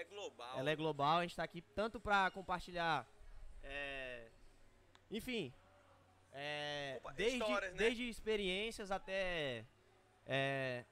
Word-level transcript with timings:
É 0.00 0.04
global. 0.04 0.58
Ela 0.58 0.70
é 0.70 0.76
global, 0.76 1.18
a 1.18 1.22
gente 1.22 1.36
tá 1.36 1.44
aqui 1.44 1.62
tanto 1.62 2.00
pra 2.00 2.30
compartilhar. 2.30 3.06
é, 3.62 4.28
enfim. 5.10 5.52
é, 6.32 6.98
Compa- 7.00 7.12
desde, 7.14 7.38
histórias, 7.38 7.72
né? 7.72 7.78
desde 7.78 8.08
experiências 8.08 8.90
até. 8.90 9.64
é, 10.26 10.84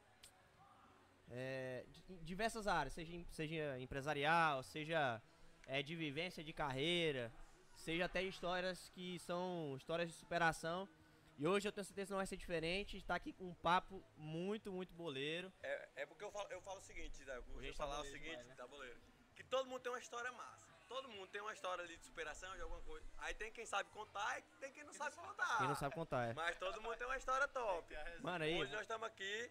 é, 1.31 1.85
diversas 2.23 2.67
áreas, 2.69 2.93
seja, 2.93 3.25
seja 3.31 3.79
empresarial, 3.81 4.63
seja 4.63 5.21
é, 5.67 5.83
de 5.83 5.97
vivência 5.97 6.45
de 6.45 6.53
carreira, 6.53 7.33
seja 7.77 8.05
até 8.05 8.23
histórias 8.23 8.89
que 8.91 9.19
são 9.19 9.75
histórias 9.77 10.09
de 10.09 10.15
superação. 10.15 10.89
E 11.39 11.47
hoje 11.47 11.67
eu 11.67 11.73
tenho 11.73 11.85
certeza 11.85 12.07
que 12.07 12.13
não 12.13 12.19
vai 12.19 12.27
ser 12.27 12.37
diferente. 12.37 12.97
Está 12.97 13.15
aqui 13.15 13.33
com 13.33 13.45
um 13.45 13.55
papo 13.55 14.03
muito, 14.17 14.71
muito 14.71 14.95
boleiro. 14.95 15.53
É, 15.63 15.89
é 15.97 16.07
porque 16.07 16.25
eu 16.25 16.31
falo, 16.31 16.49
eu 16.51 16.61
falo 16.61 16.79
o 16.79 16.83
seguinte, 16.83 17.25
Zé, 17.25 17.37
eu 17.37 17.43
gente 17.43 17.53
vou 17.53 17.73
tá 17.73 17.75
falar 17.75 18.01
o 18.01 18.05
seguinte, 18.05 18.31
demais, 18.31 18.47
né? 18.47 18.55
tá 18.55 18.67
boleiro. 18.67 19.01
Que 19.35 19.45
todo 19.45 19.69
mundo 19.69 19.81
tem 19.81 19.93
uma 19.93 19.99
história 19.99 20.31
massa. 20.33 20.73
Todo 20.89 21.09
mundo 21.09 21.27
tem 21.29 21.41
uma 21.41 21.53
história 21.55 21.83
ali 21.83 21.97
de 21.97 22.05
superação, 22.05 22.55
de 22.55 22.61
alguma 22.61 22.83
coisa. 22.83 23.07
Aí 23.19 23.35
tem 23.35 23.51
quem 23.51 23.65
sabe 23.65 23.89
contar 23.91 24.39
e 24.39 24.43
tem 24.61 24.71
quem 24.73 24.85
não 24.85 24.93
sabe 24.93 25.17
contar. 25.17 25.59
Quem 25.59 25.69
não 25.69 25.75
sabe 25.75 25.95
contar, 25.95 26.29
é. 26.29 26.35
Mas 26.35 26.59
todo 26.59 26.83
mundo 26.83 26.97
tem 26.97 27.07
uma 27.07 27.17
história 27.17 27.49
top. 27.49 27.95
Mano, 28.21 28.45
aí. 28.45 28.61
Hoje 28.61 28.73
nós 28.73 28.83
estamos 28.83 29.07
aqui, 29.07 29.51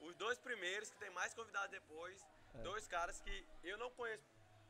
os 0.00 0.14
dois 0.16 0.38
primeiros, 0.38 0.90
que 0.90 0.98
tem 0.98 1.10
mais 1.10 1.32
convidados 1.32 1.70
depois. 1.70 2.22
É. 2.54 2.58
Dois 2.58 2.86
caras 2.86 3.18
que 3.20 3.46
eu 3.62 3.78
não 3.78 3.90
conheço 3.92 4.22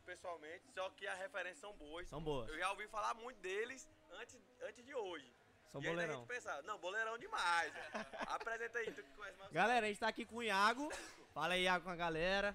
pessoalmente, 0.05 0.71
só 0.73 0.89
que 0.91 1.07
as 1.07 1.19
referências 1.19 1.59
são 1.59 1.73
boas. 1.75 2.09
São 2.09 2.23
boas. 2.23 2.49
Eu 2.49 2.59
já 2.59 2.71
ouvi 2.71 2.87
falar 2.89 3.15
muito 3.15 3.41
deles 3.41 3.89
antes, 4.13 4.41
antes 4.63 4.85
de 4.85 4.95
hoje. 4.95 5.33
São 5.75 5.83
e 5.83 5.87
aí 5.87 5.91
a 5.91 5.95
boleirão. 5.97 6.19
gente 6.21 6.29
pensava, 6.29 6.63
não, 6.63 6.79
boleirão 6.79 7.19
demais. 7.19 7.73
Apresenta 8.29 8.79
aí, 8.79 8.93
tu 8.93 9.03
que 9.03 9.11
conhece 9.17 9.37
mais. 9.39 9.51
Galera, 9.51 9.85
a 9.87 9.89
gente 9.89 9.99
tá 9.99 10.07
aqui 10.07 10.25
com 10.25 10.37
o 10.37 10.43
Iago. 10.43 10.89
Fala 11.33 11.55
aí, 11.55 11.65
Iago, 11.65 11.83
com 11.85 11.91
a 11.91 11.97
galera. 11.97 12.55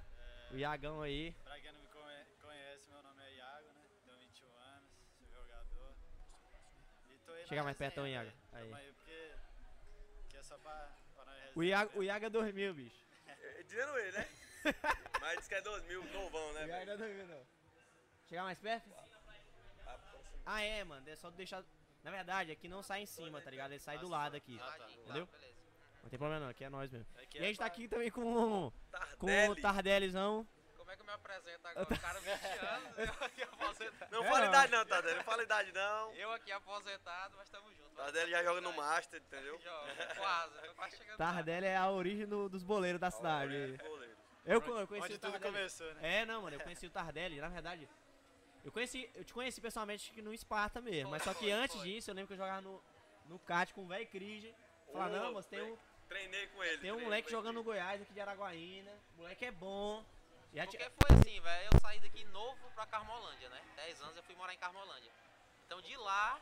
O 0.52 0.55
Iagão 0.55 1.02
aí. 1.02 1.33
Pra 1.44 1.59
quem 1.59 1.69
não 1.73 1.81
me 1.81 1.88
conhe- 1.89 2.25
conhece, 2.41 2.89
meu 2.89 3.03
nome 3.03 3.21
é 3.21 3.35
Iago, 3.35 3.67
né? 3.67 3.81
Tenho 4.05 4.17
21 4.19 4.47
anos, 4.57 4.89
sou 5.19 5.27
jogador. 5.44 5.94
E 7.09 7.17
tô 7.25 7.31
aí 7.33 7.45
Chega 7.45 7.63
mais 7.63 7.77
resenha, 7.77 7.89
pertão, 7.91 8.07
Iago. 8.07 8.31
Aí. 8.53 8.73
Aí 8.73 8.94
porque, 8.94 9.33
que 10.29 10.38
é 10.38 10.44
só 10.44 10.57
pra, 10.59 10.89
pra 11.13 11.25
nós 11.25 11.55
O 11.57 11.61
Iago, 11.63 11.99
o. 11.99 12.03
Iago 12.03 12.25
é 12.25 12.29
2000, 12.29 12.73
bicho. 12.73 13.05
É, 13.27 13.63
Dizendo 13.63 13.97
ele, 13.97 14.11
né? 14.17 14.27
Mas 15.19 15.38
diz 15.39 15.47
que 15.49 15.55
é 15.55 15.61
2000, 15.61 16.05
novão, 16.13 16.53
né? 16.53 16.66
velho? 16.66 16.91
é 16.91 16.97
2000, 16.97 17.27
não. 17.27 17.45
Chegar 18.29 18.44
mais 18.44 18.59
perto? 18.59 18.89
Ah, 20.45 20.61
é, 20.63 20.83
mano. 20.85 21.07
É 21.09 21.16
só 21.17 21.29
deixar. 21.31 21.63
Na 22.03 22.11
verdade, 22.11 22.52
aqui 22.52 22.67
não 22.67 22.81
sai 22.81 23.02
em 23.02 23.05
cima, 23.05 23.42
tá 23.42 23.50
ligado? 23.52 23.72
Ele 23.72 23.80
sai 23.80 23.97
do 23.97 24.08
lado 24.08 24.36
aqui. 24.36 24.58
Ah, 24.61 24.75
tá. 24.78 24.89
Entendeu? 24.92 25.28
Não 26.02 26.09
tem 26.09 26.17
problema 26.17 26.39
não, 26.45 26.50
aqui 26.50 26.64
é 26.64 26.69
nós 26.69 26.89
mesmo. 26.91 27.06
Aqui 27.22 27.38
E 27.38 27.41
é 27.41 27.44
a 27.44 27.47
gente 27.47 27.58
tá 27.59 27.66
aqui 27.66 27.88
também 27.88 28.09
com, 28.09 28.23
com 28.23 28.67
o 28.67 28.72
Tardelli. 28.91 29.61
Tardelizão. 29.61 30.47
Como 30.78 30.89
é 30.91 30.95
que 30.95 31.02
eu 31.02 31.06
me 31.06 31.11
apresento 31.11 31.67
agora? 31.67 31.94
O 31.94 32.00
cara 32.00 32.19
20 32.22 32.30
anos, 32.66 32.97
eu 32.97 33.25
aqui 33.25 33.44
aposentado. 33.44 34.11
Não 34.11 34.23
É, 34.23 34.28
fala 34.30 34.45
ó. 34.45 34.47
idade 34.50 34.72
não, 34.72 34.86
Tardelli. 34.86 35.17
Não 35.17 35.23
fala 35.23 35.44
idade 35.44 35.72
não. 35.73 36.14
Eu 36.14 36.31
aqui 36.31 36.52
aposentado, 36.52 37.36
mas 37.38 37.50
tamo 37.50 37.69
junto. 37.73 37.89
Tardelli 37.95 38.31
já 38.31 38.44
joga 38.44 38.61
no 38.61 38.73
Master, 38.73 39.22
entendeu? 39.22 39.59
Joga, 39.61 40.16
quase, 40.16 40.53
tô 40.67 40.73
quase 40.75 40.97
chegando 40.97 41.19
lá. 41.19 41.34
Tardelli 41.34 41.66
é 41.67 41.75
a 41.78 41.89
origem 41.91 42.25
do- 42.25 42.47
dos 42.50 42.63
boleiros 42.63 43.00
da 43.00 43.11
cidade. 43.11 43.78
Eu, 44.45 44.61
co- 44.61 44.80
eu 44.80 44.88
conheci 44.88 45.06
Onde 45.08 45.16
o 45.16 45.19
tudo 45.19 45.31
Tardelli. 45.34 45.53
começou, 45.53 45.94
né? 45.95 46.22
É, 46.22 46.25
não, 46.25 46.41
mano, 46.44 46.56
eu 46.56 46.61
conheci 46.61 46.88
o 46.88 46.89
Tardelli, 46.89 47.39
na 47.41 47.50
verdade. 47.50 47.88
Eu 48.63 48.71
conheci, 48.71 49.09
eu 49.15 49.23
te 49.23 49.33
conheci 49.33 49.61
pessoalmente 49.61 50.11
que 50.11 50.21
no 50.21 50.33
Esparta 50.33 50.81
mesmo, 50.81 51.09
Foi, 51.09 51.11
mas 51.11 51.23
só 51.23 51.33
que 51.33 51.45
foi, 51.45 51.52
antes 51.52 51.75
foi. 51.77 51.85
disso 51.88 52.11
eu 52.11 52.15
lembro 52.15 52.27
que 52.27 52.33
eu 52.33 52.38
jogava 52.38 52.61
no, 52.61 52.83
no 53.25 53.39
CAT 53.39 53.73
com 53.73 53.83
o 53.83 53.88
velho 53.88 54.05
Crige. 54.07 54.53
Falar, 54.91 55.07
Ô, 55.07 55.09
não, 55.09 55.33
mas 55.33 55.45
tem 55.45 55.61
um, 55.61 55.77
Treinei 56.07 56.47
com 56.47 56.63
ele. 56.63 56.77
tem 56.79 56.91
um 56.91 56.99
moleque 57.01 57.29
jogando 57.29 57.55
no 57.55 57.63
Goiás 57.63 58.01
aqui 58.01 58.13
de 58.13 58.19
Araguaína. 58.19 58.91
O 59.16 59.21
moleque 59.21 59.45
é 59.45 59.51
bom. 59.51 60.03
Já 60.53 60.66
Porque 60.66 60.77
foi 60.77 61.17
assim, 61.17 61.39
velho, 61.39 61.69
eu 61.71 61.79
saí 61.79 61.99
daqui 61.99 62.25
novo 62.25 62.57
pra 62.73 62.85
Carmolândia, 62.88 63.47
né? 63.50 63.61
10 63.75 64.01
anos 64.01 64.17
eu 64.17 64.23
fui 64.23 64.35
morar 64.35 64.53
em 64.53 64.57
Carmolândia. 64.57 65.11
Então 65.66 65.79
de 65.81 65.95
lá, 65.97 66.41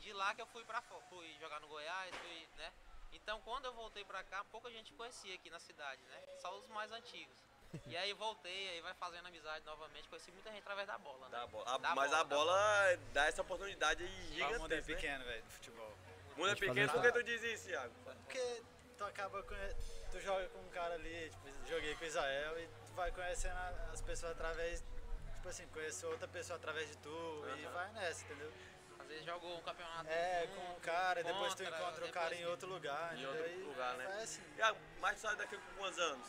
de 0.00 0.12
lá 0.14 0.34
que 0.34 0.40
eu 0.40 0.46
fui 0.46 0.64
pra 0.64 0.80
fora, 0.80 1.02
fui 1.10 1.36
jogar 1.38 1.60
no 1.60 1.68
Goiás, 1.68 2.14
fui, 2.16 2.48
né? 2.56 2.72
Então 3.12 3.38
quando 3.42 3.66
eu 3.66 3.74
voltei 3.74 4.04
pra 4.04 4.24
cá, 4.24 4.42
pouca 4.44 4.70
gente 4.70 4.92
conhecia 4.94 5.34
aqui 5.34 5.50
na 5.50 5.60
cidade, 5.60 6.00
né? 6.02 6.22
Só 6.40 6.58
os 6.58 6.66
mais 6.68 6.90
antigos. 6.90 7.36
E 7.86 7.96
aí 7.96 8.12
voltei, 8.12 8.68
aí 8.70 8.80
vai 8.82 8.94
fazendo 8.94 9.26
amizade 9.26 9.64
novamente, 9.64 10.08
conheci 10.08 10.30
muita 10.32 10.50
gente 10.50 10.60
através 10.60 10.86
da 10.86 10.98
bola, 10.98 11.26
né? 11.28 11.38
Da 11.38 11.46
bola. 11.46 11.64
A- 11.74 11.78
Da 11.78 11.94
mas 11.94 12.10
bola, 12.10 12.20
a 12.20 12.24
bola 12.24 12.98
dá 13.12 13.26
essa 13.26 13.42
oportunidade 13.42 14.02
aí 14.02 14.38
Só 14.38 14.46
o 14.48 14.60
mundo 14.60 14.72
é 14.72 14.82
gigantesca. 14.82 14.92
né? 14.92 14.96
pequeno, 14.96 15.24
velho, 15.24 15.42
do 15.42 15.50
futebol. 15.50 15.94
O 16.34 16.38
mundo 16.40 16.50
é 16.50 16.54
pequeno, 16.54 16.92
por 16.92 17.02
que 17.02 17.12
tu 17.12 17.22
diz 17.22 17.42
isso, 17.42 17.68
Thiago? 17.68 17.94
Porque 18.04 18.62
tu 18.98 19.04
acaba 19.04 19.42
conhe... 19.42 19.74
tu 20.10 20.20
joga 20.20 20.48
com 20.50 20.58
um 20.60 20.68
cara 20.70 20.94
ali, 20.94 21.30
tipo, 21.30 21.68
joguei 21.68 21.94
com 21.96 22.04
o 22.04 22.06
Israel 22.06 22.58
e 22.60 22.66
tu 22.86 22.92
vai 22.94 23.10
conhecendo 23.12 23.56
as 23.92 24.00
pessoas 24.02 24.32
através, 24.32 24.84
tipo 25.34 25.48
assim, 25.48 25.66
conhecer 25.68 26.06
outra 26.06 26.28
pessoa 26.28 26.56
através 26.58 26.88
de 26.88 26.96
tu 26.98 27.44
e 27.58 27.66
vai 27.66 27.90
nessa, 27.92 28.24
entendeu? 28.24 28.52
Às 29.00 29.08
vezes 29.08 29.24
jogou 29.24 29.56
um 29.58 29.62
campeonato. 29.62 30.08
É, 30.08 30.46
com 30.54 30.72
um 30.72 30.80
cara, 30.80 31.20
e 31.20 31.24
depois 31.24 31.54
tu 31.54 31.64
contra, 31.64 31.78
encontra 31.80 32.04
o 32.06 32.10
cara 32.12 32.34
em 32.34 32.46
outro 32.46 32.68
lugar, 32.68 33.16
Em 33.18 33.26
outro 33.26 33.64
lugar, 33.66 33.94
né? 33.96 34.06
Vai 34.06 34.22
assim. 34.22 34.42
Mas 35.00 35.16
tu 35.16 35.20
saiu 35.22 35.36
daqui 35.36 35.56
com 35.56 35.74
quantos 35.76 35.98
anos? 35.98 36.26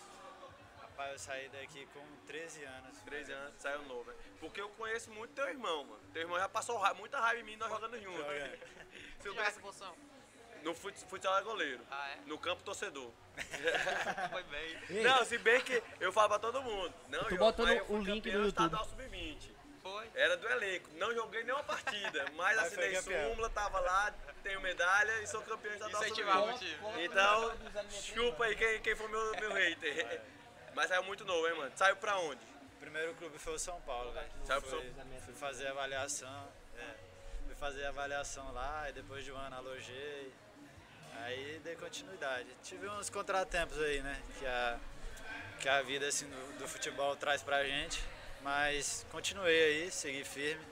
Rapaz, 0.95 1.11
eu 1.13 1.19
saí 1.19 1.49
daqui 1.49 1.87
com 1.93 2.05
13 2.27 2.63
anos. 2.65 2.97
13 3.05 3.31
anos, 3.31 3.53
saiu 3.61 3.81
novo, 3.83 4.09
né? 4.11 4.15
Porque 4.39 4.61
eu 4.61 4.69
conheço 4.69 5.09
muito 5.11 5.33
teu 5.33 5.47
irmão, 5.49 5.83
mano. 5.85 5.99
Teu 6.13 6.21
irmão 6.21 6.37
já 6.37 6.47
passou 6.47 6.77
ra- 6.77 6.93
muita 6.93 7.19
raiva 7.19 7.41
em 7.41 7.43
mim 7.43 7.55
nós 7.55 7.69
jogando 7.69 7.99
junto. 8.01 8.17
Joga. 8.17 8.59
Se 9.19 9.27
eu 9.27 9.33
Jogar 9.33 9.47
essa 9.47 9.59
penso- 9.59 9.61
posição. 9.61 9.95
no 10.63 10.73
fut- 10.75 11.05
futsal 11.09 11.37
é 11.37 11.41
goleiro. 11.41 11.81
Ah, 11.89 12.09
é? 12.11 12.17
No 12.27 12.37
campo, 12.37 12.61
torcedor. 12.63 13.11
Foi 14.31 14.43
bem. 14.43 14.77
Ei, 14.89 15.03
Não, 15.03 15.25
se 15.25 15.37
bem 15.39 15.59
que 15.61 15.81
eu 15.99 16.11
falo 16.11 16.29
pra 16.29 16.39
todo 16.39 16.61
mundo. 16.61 16.93
Não, 17.09 17.19
eu 17.21 17.25
fui 17.85 17.95
um 17.97 18.01
link 18.03 18.25
no 18.27 18.31
YouTube. 18.45 18.47
estadual 18.47 18.85
sub-20. 18.85 19.51
Foi. 19.81 20.09
Era 20.15 20.37
do 20.37 20.47
elenco. 20.47 20.89
Não 20.93 21.13
joguei 21.13 21.43
nenhuma 21.43 21.63
partida, 21.63 22.23
mas 22.35 22.55
Mas 22.55 22.59
assinei 22.67 22.95
súmula, 23.01 23.49
tava 23.49 23.79
lá, 23.81 24.13
tenho 24.41 24.61
medalha 24.61 25.21
e 25.21 25.27
sou 25.27 25.41
campeão 25.41 25.73
estadual 25.73 26.03
Incentivava 26.03 26.53
sub-20. 26.53 26.55
o 26.55 26.91
time. 26.93 27.03
Então, 27.05 27.57
desculpa 27.89 28.45
aí 28.45 28.55
quem, 28.55 28.81
quem 28.81 28.95
foi 28.95 29.07
meu, 29.09 29.31
meu 29.39 29.51
hater. 29.53 30.21
Mas 30.75 30.89
saiu 30.89 31.03
muito 31.03 31.23
novo, 31.25 31.47
hein, 31.47 31.55
mano? 31.55 31.71
Saiu 31.75 31.95
pra 31.97 32.17
onde? 32.17 32.41
O 32.77 32.79
primeiro 32.79 33.13
clube 33.15 33.37
foi 33.37 33.53
o 33.53 33.59
São 33.59 33.79
Paulo, 33.81 34.11
velho. 34.11 34.29
Saiu 34.45 34.61
pro 34.61 34.71
Fui, 34.71 34.93
São- 34.95 35.19
fui 35.25 35.33
fazer 35.35 35.67
a 35.67 35.71
avaliação, 35.71 36.47
é, 36.77 36.95
fui 37.45 37.55
fazer 37.55 37.85
a 37.85 37.89
avaliação 37.89 38.51
lá 38.53 38.89
e 38.89 38.93
depois 38.93 39.23
de 39.23 39.31
um 39.31 39.37
ano 39.37 39.55
alojei. 39.55 40.33
Aí 41.21 41.61
dei 41.63 41.75
continuidade. 41.75 42.47
Tive 42.63 42.87
uns 42.89 43.09
contratempos 43.09 43.79
aí, 43.79 44.01
né? 44.01 44.21
Que 44.39 44.45
a, 44.45 44.79
que 45.59 45.69
a 45.69 45.81
vida 45.81 46.07
assim, 46.07 46.27
do, 46.27 46.59
do 46.59 46.67
futebol 46.67 47.15
traz 47.15 47.41
pra 47.41 47.63
gente. 47.63 48.03
Mas 48.41 49.05
continuei 49.11 49.63
aí, 49.83 49.91
segui 49.91 50.23
firme. 50.25 50.65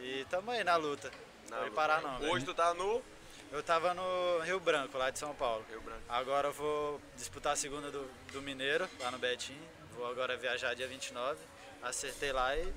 E 0.00 0.24
tamo 0.30 0.50
aí 0.52 0.62
na 0.64 0.76
luta. 0.76 1.10
Não 1.50 1.58
vai 1.58 1.70
parar 1.70 2.00
não. 2.00 2.18
velho. 2.18 2.32
Hoje 2.32 2.44
tu 2.44 2.54
tá 2.54 2.72
no 2.72 3.02
Eu 3.50 3.62
tava 3.62 3.94
no 3.94 4.40
Rio 4.44 4.60
Branco, 4.60 4.98
lá 4.98 5.10
de 5.10 5.18
São 5.18 5.34
Paulo. 5.34 5.64
Rio 5.70 5.80
Branco. 5.80 6.02
Agora 6.08 6.48
eu 6.48 6.52
vou 6.52 7.00
disputar 7.16 7.54
a 7.54 7.56
segunda 7.56 7.90
do, 7.90 8.08
do 8.32 8.42
Mineiro, 8.42 8.88
lá 9.00 9.10
no 9.10 9.18
Betim. 9.18 9.58
Vou 9.96 10.06
agora 10.10 10.36
viajar 10.36 10.74
dia 10.74 10.86
29. 10.86 11.38
Acertei 11.82 12.30
lá 12.32 12.54
e 12.56 12.72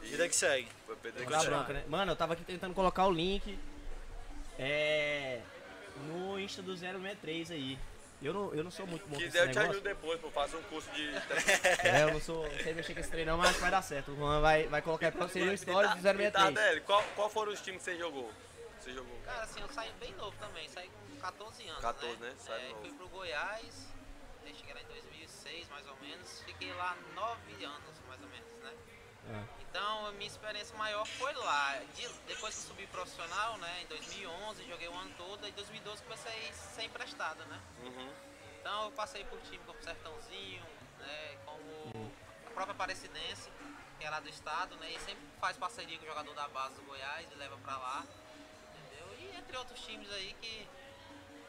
vida 0.00 0.26
que 0.28 0.34
segue. 0.34 0.68
Foi 0.86 0.96
Pedro 0.96 1.24
Da 1.24 1.36
Henrique. 1.36 1.50
bronca, 1.50 1.72
né? 1.72 1.84
Mano, 1.88 2.12
eu 2.12 2.16
tava 2.16 2.32
aqui 2.32 2.44
tentando 2.44 2.74
colocar 2.74 3.06
o 3.06 3.12
link. 3.12 3.58
É. 4.58 5.40
No 6.08 6.38
Insta 6.40 6.62
do 6.62 6.74
063 6.76 7.50
aí. 7.50 7.78
Eu 8.22 8.32
não, 8.32 8.54
eu 8.54 8.64
não 8.64 8.70
sou 8.70 8.86
muito 8.86 9.06
bom 9.06 9.16
com 9.16 9.20
esse 9.20 9.30
Quiser 9.30 9.48
eu 9.48 9.52
te 9.52 9.58
ajudo 9.58 9.80
depois, 9.82 10.18
pô. 10.18 10.30
Faço 10.30 10.56
um 10.56 10.62
curso 10.62 10.90
de. 10.92 11.10
É, 11.86 12.04
eu 12.04 12.12
não 12.12 12.20
sou. 12.20 12.48
Não 12.48 12.58
sei 12.60 12.72
mexer 12.72 12.94
com 12.94 13.00
esse 13.00 13.10
trem 13.10 13.26
não, 13.26 13.36
mas 13.36 13.48
acho 13.48 13.56
que 13.56 13.60
vai 13.60 13.70
dar 13.70 13.82
certo. 13.82 14.12
O 14.12 14.16
Juan 14.16 14.40
vai, 14.40 14.66
vai 14.66 14.80
colocar 14.80 15.12
pra 15.12 15.26
vocês 15.26 15.44
no 15.44 15.56
stories 15.56 15.90
do 15.90 15.98
E 15.98 16.00
063. 16.00 16.32
Tardelli, 16.32 16.80
qual, 16.80 17.04
qual 17.14 17.28
foram 17.28 17.52
os 17.52 17.60
times 17.60 17.82
que 17.82 17.90
você 17.90 17.98
jogou? 17.98 18.32
Você 18.86 18.92
jogou? 18.94 19.18
Cara, 19.24 19.42
assim, 19.42 19.60
eu 19.60 19.68
saí 19.70 19.92
bem 19.94 20.14
novo 20.14 20.36
também, 20.38 20.68
saí 20.68 20.88
com 20.88 21.16
14 21.16 21.66
anos. 21.66 21.80
14, 21.82 22.20
né? 22.20 22.34
Sai 22.38 22.66
é, 22.66 22.68
novo. 22.68 22.80
fui 22.82 22.92
pro 22.92 23.08
Goiás, 23.08 23.88
aí 24.44 24.54
cheguei 24.54 24.74
lá 24.74 24.80
em 24.80 24.86
2006 24.86 25.68
mais 25.70 25.88
ou 25.88 25.96
menos, 25.96 26.40
fiquei 26.42 26.72
lá 26.72 26.96
9 27.16 27.64
anos 27.64 28.00
mais 28.06 28.22
ou 28.22 28.28
menos, 28.28 28.48
né? 28.62 28.72
É. 29.28 29.62
Então 29.62 30.06
a 30.06 30.12
minha 30.12 30.28
experiência 30.28 30.78
maior 30.78 31.04
foi 31.04 31.32
lá. 31.34 31.80
De- 31.96 32.08
depois 32.28 32.54
que 32.54 32.60
eu 32.60 32.68
subi 32.68 32.86
profissional, 32.86 33.58
né, 33.58 33.82
em 33.82 33.86
2011, 33.88 34.64
joguei 34.68 34.86
o 34.86 34.94
ano 34.94 35.12
todo, 35.16 35.44
e 35.44 35.50
em 35.50 35.54
2012 35.54 36.04
comecei 36.04 36.48
a 36.48 36.52
ser 36.52 36.84
emprestada, 36.84 37.44
né? 37.46 37.60
Uhum. 37.82 38.12
Então 38.60 38.84
eu 38.84 38.92
passei 38.92 39.24
por 39.24 39.40
time 39.40 39.58
como 39.66 39.82
Sertãozinho, 39.82 40.62
né, 41.00 41.38
como 41.44 42.12
a 42.46 42.50
própria 42.50 42.72
Aparecidense, 42.72 43.50
que 43.98 44.04
é 44.06 44.10
lá 44.10 44.20
do 44.20 44.28
estado, 44.28 44.76
né, 44.76 44.92
e 44.92 45.00
sempre 45.00 45.24
faz 45.40 45.56
parceria 45.56 45.98
com 45.98 46.04
o 46.04 46.08
jogador 46.08 46.34
da 46.34 46.46
base 46.46 46.76
do 46.76 46.82
Goiás 46.82 47.26
e 47.32 47.34
leva 47.34 47.56
pra 47.58 47.76
lá, 47.78 48.06
entre 49.38 49.56
outros 49.56 49.80
times 49.80 50.10
aí 50.12 50.34
que, 50.40 50.66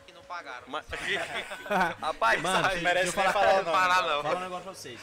que 0.05 0.13
não 0.13 0.23
pagaram. 0.23 0.65
Mas, 0.67 0.85
rapaz, 1.99 2.41
Mano, 2.41 2.81
merece 2.81 3.07
eu 3.07 3.13
falar, 3.13 3.25
nem 3.25 3.33
falar 3.33 3.53
o 3.53 3.63
nome, 3.63 3.71
Parar 3.71 4.01
não. 4.01 4.09
não. 4.09 4.23
Fala 4.23 4.37
um 4.37 4.43
negócio 4.43 4.63
pra 4.63 4.73
vocês. 4.73 4.99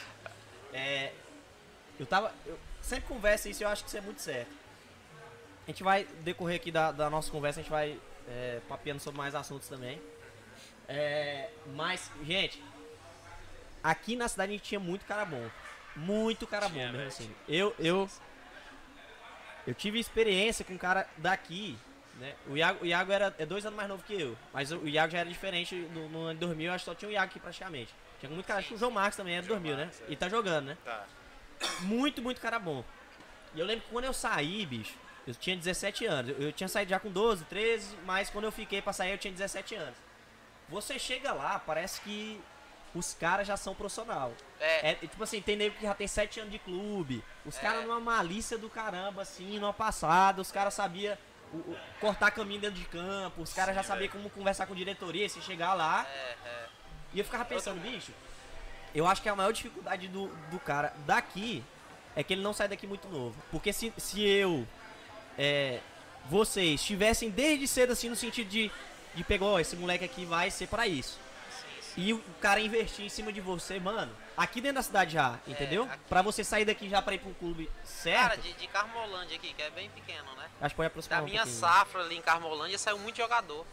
É. 0.73 1.11
Eu 1.99 2.05
tava. 2.05 2.33
Eu 2.45 2.59
sempre 2.81 3.07
conversa 3.07 3.49
isso 3.49 3.63
e 3.63 3.65
eu 3.65 3.69
acho 3.69 3.83
que 3.83 3.89
isso 3.89 3.97
é 3.97 4.01
muito 4.01 4.21
certo. 4.21 4.51
A 5.67 5.71
gente 5.71 5.83
vai 5.83 6.03
decorrer 6.21 6.57
aqui 6.57 6.71
da, 6.71 6.91
da 6.91 7.09
nossa 7.09 7.31
conversa, 7.31 7.59
a 7.59 7.63
gente 7.63 7.71
vai 7.71 7.99
é, 8.27 8.61
papeando 8.67 9.01
sobre 9.01 9.17
mais 9.17 9.33
assuntos 9.33 9.67
também. 9.67 9.99
É, 10.87 11.49
mas, 11.73 12.11
gente, 12.23 12.61
aqui 13.83 14.15
na 14.15 14.27
cidade 14.27 14.51
a 14.51 14.55
gente 14.55 14.65
tinha 14.65 14.79
muito 14.79 15.05
cara 15.05 15.25
bom. 15.25 15.49
muito 15.95 16.45
cara 16.45 16.69
Tinha, 16.69 16.87
bom 16.87 16.93
mesmo 16.93 17.07
assim. 17.07 17.35
Eu, 17.47 17.73
eu, 17.79 18.07
eu 19.65 19.73
tive 19.73 19.99
experiência 19.99 20.63
com 20.63 20.73
um 20.73 20.77
cara 20.77 21.07
daqui, 21.17 21.75
né? 22.15 22.33
O 22.47 22.55
Iago, 22.57 22.83
o 22.83 22.85
Iago 22.85 23.11
era, 23.11 23.35
é 23.37 23.45
dois 23.45 23.65
anos 23.65 23.75
mais 23.77 23.89
novo 23.89 24.03
que 24.03 24.19
eu, 24.19 24.37
mas 24.53 24.71
o, 24.71 24.87
Iago 24.87 25.11
já 25.11 25.19
era 25.19 25.29
diferente 25.29 25.75
no, 25.75 26.07
no 26.09 26.21
ano 26.23 26.33
de 26.33 26.39
2000, 26.39 26.67
eu 26.67 26.73
acho 26.73 26.85
que 26.85 26.91
só 26.91 26.95
tinha 26.95 27.09
o 27.09 27.11
Iago 27.11 27.25
aqui 27.31 27.39
praticamente. 27.39 27.93
Tinha 28.19 28.29
muito 28.31 28.45
cara, 28.45 28.59
acho 28.59 28.69
que 28.69 28.73
o 28.75 28.77
João 28.77 28.91
Marcos 28.91 29.17
também 29.17 29.33
era 29.33 29.41
de 29.41 29.47
João 29.49 29.59
2000, 29.59 29.77
né? 29.77 29.85
Marcos, 29.85 30.01
é. 30.07 30.11
E 30.11 30.15
tá 30.15 30.29
jogando, 30.29 30.65
né? 30.67 30.77
Tá. 30.85 31.05
Muito, 31.81 32.21
muito 32.21 32.39
cara 32.41 32.57
bom. 32.59 32.83
E 33.53 33.59
eu 33.59 33.65
lembro 33.65 33.83
que 33.85 33.91
quando 33.91 34.05
eu 34.05 34.13
saí, 34.13 34.65
bicho, 34.65 34.95
eu 35.27 35.33
tinha 35.35 35.55
17 35.55 36.05
anos. 36.05 36.31
Eu, 36.31 36.47
eu 36.47 36.51
tinha 36.53 36.67
saído 36.67 36.89
já 36.89 36.99
com 36.99 37.09
12, 37.11 37.45
13, 37.45 37.97
mas 38.05 38.29
quando 38.29 38.45
eu 38.45 38.51
fiquei 38.51 38.81
pra 38.81 38.93
sair 38.93 39.11
eu 39.11 39.17
tinha 39.17 39.31
17 39.33 39.75
anos. 39.75 39.95
Você 40.69 40.97
chega 40.97 41.33
lá, 41.33 41.59
parece 41.59 42.01
que 42.01 42.41
os 42.93 43.13
caras 43.13 43.45
já 43.47 43.57
são 43.57 43.75
profissional. 43.75 44.33
É, 44.59 44.91
É, 44.91 44.95
tipo 44.95 45.21
assim, 45.23 45.41
tem 45.41 45.55
nego 45.55 45.75
que 45.75 45.83
já 45.83 45.93
tem 45.93 46.07
7 46.07 46.39
anos 46.39 46.51
de 46.51 46.59
clube. 46.59 47.23
Os 47.45 47.57
É. 47.57 47.61
caras 47.61 47.83
numa 47.83 47.99
malícia 47.99 48.57
do 48.57 48.69
caramba, 48.69 49.21
assim, 49.21 49.59
numa 49.59 49.73
passada, 49.73 50.41
os 50.41 50.51
caras 50.51 50.73
sabiam 50.73 51.17
cortar 51.99 52.31
caminho 52.31 52.61
dentro 52.61 52.79
de 52.79 52.85
campo, 52.85 53.41
os 53.41 53.53
caras 53.53 53.75
já 53.75 53.83
sabiam 53.83 54.09
como 54.09 54.29
conversar 54.29 54.65
com 54.65 54.75
diretoria, 54.75 55.27
se 55.29 55.41
chegar 55.41 55.73
lá. 55.73 56.05
é, 56.09 56.35
é. 56.45 56.65
E 57.13 57.19
eu 57.19 57.25
ficava 57.25 57.45
pensando, 57.45 57.79
bicho, 57.79 58.11
eu 58.93 59.07
acho 59.07 59.21
que 59.21 59.29
a 59.29 59.35
maior 59.35 59.51
dificuldade 59.51 60.07
do, 60.09 60.27
do 60.51 60.59
cara 60.59 60.93
daqui 61.05 61.63
é 62.15 62.23
que 62.23 62.33
ele 62.33 62.41
não 62.41 62.53
sai 62.53 62.67
daqui 62.67 62.85
muito 62.85 63.07
novo. 63.07 63.35
Porque 63.51 63.71
se, 63.71 63.93
se 63.97 64.21
eu, 64.21 64.67
é, 65.37 65.79
vocês, 66.29 66.83
tivessem 66.83 67.29
desde 67.29 67.67
cedo 67.67 67.93
assim 67.93 68.09
no 68.09 68.15
sentido 68.15 68.49
de, 68.49 68.71
de 69.13 69.23
pegar, 69.23 69.45
ó, 69.45 69.59
esse 69.59 69.75
moleque 69.75 70.03
aqui 70.03 70.25
vai 70.25 70.51
ser 70.51 70.67
pra 70.67 70.87
isso. 70.87 71.19
E 71.97 72.11
o 72.13 72.21
cara 72.41 72.59
investir 72.59 73.05
em 73.05 73.09
cima 73.09 73.31
de 73.31 73.39
você, 73.39 73.79
mano, 73.79 74.13
aqui 74.35 74.59
dentro 74.59 74.75
da 74.75 74.83
cidade 74.83 75.13
já, 75.13 75.39
entendeu? 75.47 75.83
aqui. 75.83 76.03
Pra 76.09 76.21
você 76.21 76.43
sair 76.43 76.65
daqui 76.65 76.89
já 76.89 77.01
pra 77.01 77.13
ir 77.15 77.21
um 77.25 77.33
clube 77.33 77.71
certo, 77.85 78.21
Cara, 78.29 78.37
de, 78.37 78.51
de 78.53 78.67
Carmolândia 78.67 79.37
aqui, 79.37 79.53
que 79.53 79.61
é 79.61 79.69
bem 79.69 79.89
pequeno, 79.89 80.29
né? 80.35 80.49
acho 80.61 80.73
que 80.73 80.75
pode 80.77 80.87
aproximar 80.87 81.19
Da 81.19 81.23
um 81.25 81.29
minha 81.29 81.41
pouquinho. 81.43 81.59
safra 81.61 82.01
ali 82.01 82.17
em 82.17 82.21
Carmolândia 82.21 82.77
saiu 82.77 82.99
muito 82.99 83.15
jogador. 83.17 83.65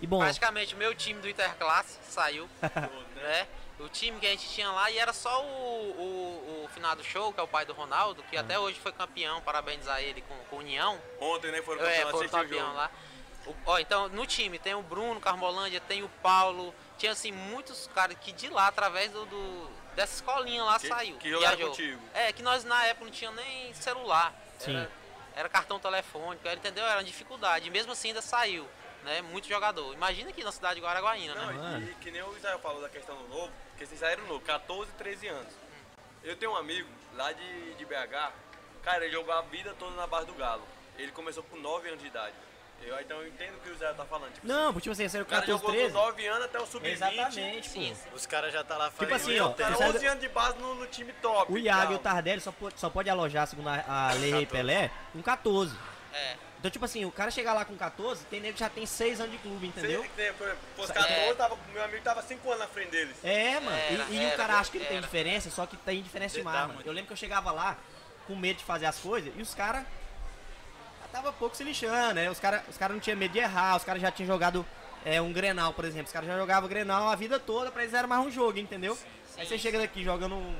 E 0.00 0.06
bom, 0.06 0.20
Praticamente 0.20 0.74
o 0.74 0.78
meu 0.78 0.94
time 0.94 1.20
do 1.20 1.28
Interclasse 1.28 1.98
saiu, 2.04 2.48
né? 3.16 3.46
O 3.78 3.88
time 3.88 4.18
que 4.18 4.26
a 4.26 4.30
gente 4.30 4.48
tinha 4.48 4.70
lá 4.70 4.90
e 4.90 4.98
era 4.98 5.12
só 5.12 5.42
o, 5.42 5.46
o, 5.46 6.64
o 6.64 6.68
finado 6.72 7.02
show, 7.04 7.32
que 7.32 7.40
é 7.40 7.42
o 7.42 7.48
pai 7.48 7.64
do 7.66 7.72
Ronaldo, 7.74 8.22
que 8.24 8.36
até 8.36 8.58
hoje 8.58 8.78
foi 8.80 8.92
campeão, 8.92 9.40
parabéns 9.42 9.86
a 9.88 10.00
ele 10.00 10.22
com, 10.22 10.34
com 10.48 10.56
União. 10.56 10.98
Ontem, 11.20 11.50
né? 11.52 11.60
Foram 11.62 11.82
É, 11.82 11.84
campeão, 11.98 12.10
foi 12.10 12.20
o 12.20 12.22
assistiu 12.24 12.38
o 12.38 12.42
campeão 12.42 12.66
jogo. 12.66 12.76
lá. 12.76 12.90
O- 13.46 13.54
ó, 13.66 13.78
então, 13.78 14.08
no 14.10 14.26
time 14.26 14.58
tem 14.58 14.74
o 14.74 14.82
Bruno 14.82 15.18
Carmolândia, 15.20 15.80
tem 15.80 16.02
o 16.02 16.08
Paulo, 16.22 16.74
tinha 17.00 17.12
assim 17.12 17.32
muitos 17.32 17.86
caras 17.94 18.14
que 18.20 18.30
de 18.30 18.48
lá, 18.50 18.66
através 18.68 19.10
do, 19.10 19.24
do- 19.24 19.70
dessa 19.96 20.14
escolinha 20.16 20.62
lá, 20.62 20.78
Que- 20.78 20.86
saiu. 20.88 21.16
que 21.16 21.30
viajou. 21.30 21.68
contigo. 21.70 22.00
É, 22.12 22.30
que 22.32 22.42
nós 22.42 22.62
na 22.62 22.84
época 22.84 23.06
não 23.06 23.12
tinha 23.12 23.30
nem 23.30 23.72
celular. 23.72 24.34
Sim. 24.58 24.76
Era, 24.76 24.90
era 25.34 25.48
cartão 25.48 25.80
telefônico, 25.80 26.46
era, 26.46 26.56
entendeu? 26.58 26.84
Era 26.84 26.98
uma 26.98 27.04
dificuldade. 27.04 27.66
E 27.66 27.70
mesmo 27.70 27.92
assim 27.92 28.08
ainda 28.08 28.20
saiu, 28.20 28.68
né? 29.02 29.22
Muito 29.22 29.48
jogador. 29.48 29.94
Imagina 29.94 30.28
aqui 30.28 30.44
na 30.44 30.52
cidade 30.52 30.74
de 30.74 30.82
Guaraguaína, 30.86 31.34
né? 31.34 31.40
Não, 31.46 31.54
Mano. 31.54 31.90
e 31.90 31.94
que 31.94 32.10
nem 32.10 32.22
o 32.22 32.36
Israel 32.36 32.58
falou 32.58 32.82
da 32.82 32.88
questão 32.90 33.16
do 33.16 33.26
novo, 33.28 33.50
porque 33.70 33.86
vocês 33.86 33.98
saíram 33.98 34.26
novo, 34.26 34.40
14, 34.44 34.92
13 34.92 35.26
anos. 35.28 35.54
Eu 36.22 36.36
tenho 36.36 36.52
um 36.52 36.56
amigo 36.56 36.88
lá 37.14 37.32
de, 37.32 37.74
de 37.76 37.84
BH, 37.86 38.30
cara, 38.82 39.04
ele 39.06 39.12
jogou 39.14 39.32
a 39.32 39.40
vida 39.40 39.74
toda 39.78 39.96
na 39.96 40.06
base 40.06 40.26
do 40.26 40.34
Galo. 40.34 40.62
Ele 40.98 41.10
começou 41.12 41.42
com 41.44 41.56
9 41.56 41.88
anos 41.88 42.00
de 42.02 42.08
idade. 42.08 42.34
Eu, 42.82 43.00
então 43.00 43.20
eu 43.20 43.28
entendo 43.28 43.56
o 43.56 43.60
que 43.60 43.70
o 43.70 43.74
Israel 43.74 43.94
tá 43.94 44.04
falando. 44.04 44.32
Tipo, 44.32 44.46
não, 44.46 44.72
tipo 44.74 44.90
assim, 44.92 45.08
saiu 45.08 45.22
o 45.22 45.26
cara 45.26 45.42
14, 45.42 45.58
jogou 45.60 45.74
13. 45.74 45.92
com 45.92 45.98
9 45.98 46.26
anos 46.26 46.44
até 46.44 46.58
o 46.60 46.66
sub-20. 46.66 46.92
Exatamente, 46.92 47.68
pô. 47.68 47.74
Sim, 47.74 47.94
sim. 47.94 48.08
Os 48.14 48.26
caras 48.26 48.52
já 48.52 48.64
tá 48.64 48.76
lá 48.76 48.90
Tipo 48.90 49.06
fazendo 49.06 49.30
assim, 49.30 49.40
ó, 49.40 49.50
Cara, 49.50 49.74
Você 49.76 49.84
11 49.84 49.92
sabe- 49.92 50.06
anos 50.06 50.20
de 50.20 50.28
base 50.28 50.58
no, 50.58 50.74
no 50.74 50.86
time 50.86 51.12
top. 51.14 51.52
O 51.52 51.58
Iago 51.58 51.92
e 51.92 51.96
o. 51.96 51.98
Tardelli 51.98 52.40
só 52.40 52.50
pode, 52.52 52.80
só 52.80 52.88
pode 52.90 53.10
alojar, 53.10 53.46
segundo 53.46 53.68
a, 53.68 53.84
a 54.08 54.12
Lei 54.14 54.30
Rei 54.32 54.46
14. 54.46 54.46
Pelé, 54.46 54.90
com 55.12 55.22
14. 55.22 55.76
É. 56.12 56.36
Então, 56.58 56.70
tipo 56.70 56.84
assim, 56.84 57.04
o 57.06 57.12
cara 57.12 57.30
chegar 57.30 57.54
lá 57.54 57.64
com 57.64 57.74
14, 57.74 58.24
tem 58.26 58.38
nego 58.40 58.52
que 58.54 58.60
já 58.60 58.68
tem 58.68 58.84
6 58.84 59.18
anos 59.20 59.32
de 59.32 59.38
clube, 59.38 59.66
entendeu? 59.68 60.02
Que, 60.02 60.08
por 60.10 60.44
exemplo, 60.44 60.58
É. 60.78 60.86
14, 60.86 61.34
tava, 61.36 61.58
meu 61.72 61.82
amigo 61.84 62.02
tava 62.02 62.20
5 62.22 62.46
anos 62.48 62.60
na 62.60 62.66
frente 62.66 62.90
deles. 62.90 63.16
É, 63.24 63.58
mano. 63.60 63.70
Era, 63.76 64.04
e 64.10 64.16
e 64.16 64.18
o 64.18 64.22
era, 64.28 64.36
cara 64.36 64.58
acha 64.58 64.70
que 64.70 64.76
ele 64.76 64.84
tem 64.84 65.00
diferença, 65.00 65.48
só 65.50 65.64
que 65.64 65.76
tem 65.78 66.02
diferença 66.02 66.36
demais, 66.36 66.66
mano. 66.68 66.82
Eu 66.84 66.92
lembro 66.92 67.06
que 67.06 67.12
eu 67.14 67.16
chegava 67.16 67.50
lá 67.50 67.78
com 68.26 68.34
medo 68.36 68.58
de 68.58 68.64
fazer 68.64 68.84
as 68.86 68.98
coisas 68.98 69.32
e 69.36 69.40
os 69.40 69.54
caras 69.54 69.84
tava 71.12 71.32
pouco 71.32 71.56
se 71.56 71.64
lixando, 71.64 72.14
né? 72.14 72.30
Os 72.30 72.40
caras 72.40 72.62
os 72.68 72.76
cara 72.76 72.92
não 72.92 73.00
tinham 73.00 73.16
medo 73.16 73.32
de 73.32 73.38
errar, 73.38 73.76
os 73.76 73.84
caras 73.84 74.00
já 74.00 74.10
tinham 74.10 74.26
jogado 74.26 74.64
é, 75.04 75.20
um 75.20 75.32
Grenal, 75.32 75.72
por 75.72 75.84
exemplo. 75.84 76.06
Os 76.06 76.12
caras 76.12 76.28
já 76.28 76.36
jogavam 76.36 76.68
Grenal 76.68 77.08
a 77.08 77.16
vida 77.16 77.38
toda, 77.38 77.70
pra 77.70 77.82
eles 77.82 77.94
era 77.94 78.06
mais 78.06 78.24
um 78.24 78.30
jogo, 78.30 78.58
entendeu? 78.58 78.96
Aí 79.36 79.46
você 79.46 79.58
chega 79.58 79.78
daqui 79.78 80.04
jogando 80.04 80.34
um, 80.34 80.54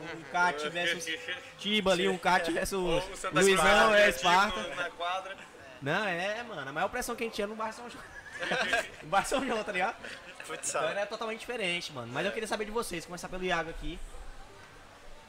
um 0.00 0.22
Cat 0.32 0.68
versus 0.68 1.06
Tiba 1.58 1.92
ali, 1.92 2.08
um 2.08 2.18
Cat 2.18 2.50
versus 2.50 3.04
Santa 3.14 3.40
Luizão, 3.40 3.94
é 3.94 4.08
Esparta. 4.08 4.62
Na 4.74 4.90
quadra. 4.90 5.36
Não, 5.82 6.06
é, 6.06 6.42
mano. 6.42 6.68
A 6.68 6.72
maior 6.72 6.88
pressão 6.88 7.14
que 7.14 7.24
a 7.24 7.26
gente 7.26 7.34
tinha 7.34 7.46
no 7.46 7.54
Bar 7.54 7.72
São 7.72 7.88
João. 7.90 8.04
no 9.02 9.08
Bar 9.08 9.26
São 9.26 9.46
João, 9.46 9.62
tá 9.62 9.72
ligado? 9.72 9.96
futsal. 10.46 10.84
Então 10.84 11.02
é 11.02 11.06
totalmente 11.06 11.40
diferente, 11.40 11.92
mano. 11.92 12.12
Mas 12.12 12.24
eu 12.24 12.32
queria 12.32 12.46
saber 12.46 12.64
de 12.64 12.70
vocês, 12.70 13.04
começar 13.04 13.28
pelo 13.28 13.44
Iago 13.44 13.70
aqui. 13.70 13.98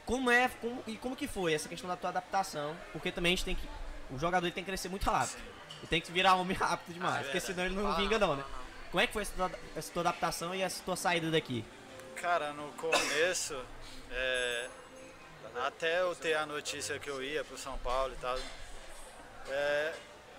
Como 0.06 0.30
é, 0.30 0.48
como, 0.60 0.82
e 0.86 0.96
como 0.96 1.16
que 1.16 1.26
foi 1.26 1.52
essa 1.52 1.68
questão 1.68 1.88
da 1.88 1.96
tua 1.96 2.10
adaptação? 2.10 2.74
Porque 2.92 3.12
também 3.12 3.34
a 3.34 3.36
gente 3.36 3.44
tem 3.44 3.54
que. 3.54 3.68
O 4.10 4.18
jogador 4.18 4.50
tem 4.50 4.64
que 4.64 4.70
crescer 4.70 4.88
muito 4.88 5.08
rápido. 5.08 5.38
Ele 5.78 5.86
tem 5.88 6.00
que 6.00 6.10
virar 6.10 6.34
homem 6.34 6.56
rápido 6.58 6.94
demais. 6.94 7.24
porque 7.26 7.40
senão 7.40 7.64
ele 7.64 7.74
não 7.74 7.94
vinga 7.96 8.18
não, 8.18 8.36
né? 8.36 8.44
Como 8.90 9.00
é 9.00 9.06
que 9.06 9.12
foi 9.12 9.22
essa 9.22 9.32
tua, 9.34 9.50
essa 9.76 9.92
tua 9.92 10.02
adaptação 10.02 10.54
e 10.54 10.62
essa 10.62 10.82
tua 10.82 10.96
saída 10.96 11.30
daqui? 11.30 11.64
Cara, 12.16 12.52
no 12.52 12.72
começo, 12.72 13.60
é, 14.10 14.68
até 15.66 16.00
eu 16.00 16.14
ter 16.14 16.34
a 16.34 16.46
notícia 16.46 16.98
que 16.98 17.08
eu 17.08 17.22
ia 17.22 17.44
pro 17.44 17.58
São 17.58 17.76
Paulo 17.78 18.12
e 18.14 18.16
tal, 18.16 18.38
é, 19.48 19.92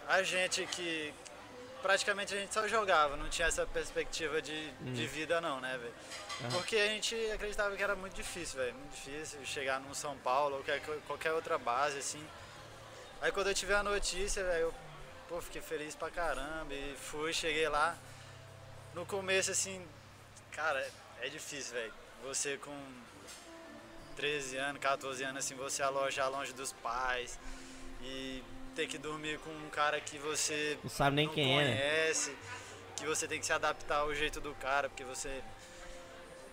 a 0.08 0.24
gente 0.24 0.66
que 0.66 1.14
praticamente 1.82 2.34
a 2.34 2.38
gente 2.38 2.54
só 2.54 2.68
jogava, 2.68 3.16
não 3.16 3.30
tinha 3.30 3.48
essa 3.48 3.66
perspectiva 3.66 4.42
de, 4.42 4.72
de 4.72 5.08
vida 5.08 5.40
não, 5.40 5.62
né, 5.62 5.78
velho? 5.78 6.52
Porque 6.52 6.76
a 6.76 6.88
gente 6.88 7.16
acreditava 7.32 7.76
que 7.76 7.84
era 7.84 7.96
muito 7.96 8.16
difícil, 8.16 8.60
velho, 8.60 8.74
muito 8.74 8.92
difícil 8.94 9.40
chegar 9.46 9.80
num 9.80 9.94
São 9.94 10.18
Paulo 10.18 10.58
ou 10.58 10.64
qualquer, 10.64 11.00
qualquer 11.08 11.32
outra 11.34 11.58
base, 11.58 11.98
assim. 12.00 12.26
Aí 13.22 13.32
quando 13.32 13.48
eu 13.48 13.54
tive 13.54 13.74
a 13.74 13.84
notícia, 13.84 14.44
velho, 14.44 14.62
eu 14.64 14.74
pô, 15.28 15.42
fiquei 15.42 15.62
feliz 15.62 15.96
pra 15.96 16.10
caramba 16.10 16.74
e 16.74 16.96
fui, 16.98 17.34
cheguei 17.34 17.68
lá. 17.68 17.98
No 18.94 19.06
começo, 19.06 19.52
assim, 19.52 19.86
cara, 20.52 20.86
é 21.22 21.28
difícil, 21.30 21.74
velho. 21.74 21.94
Você 22.24 22.58
com 22.58 22.76
13 24.16 24.58
anos, 24.58 24.82
14 24.82 25.24
anos, 25.24 25.46
assim, 25.46 25.56
você 25.56 25.82
alojar 25.84 26.30
longe 26.30 26.54
dos 26.54 26.72
pais 26.74 27.38
e 28.02 28.44
ter 28.76 28.88
que 28.88 28.98
dormir 28.98 29.40
com 29.40 29.50
um 29.50 29.70
cara 29.70 30.00
que 30.00 30.18
você 30.18 30.78
Não 30.84 30.90
sabe 30.90 31.16
nem 31.18 31.28
não 31.28 31.34
quem 31.34 31.60
é, 31.60 31.64
né? 31.64 31.72
conhece, 31.78 32.36
que 32.96 33.06
você 33.06 33.28
tem 33.28 33.40
que 33.40 33.46
se 33.46 33.54
adaptar 33.54 34.00
ao 34.00 34.14
jeito 34.16 34.40
do 34.40 34.54
cara, 34.56 34.90
porque 34.90 35.04
você, 35.04 35.42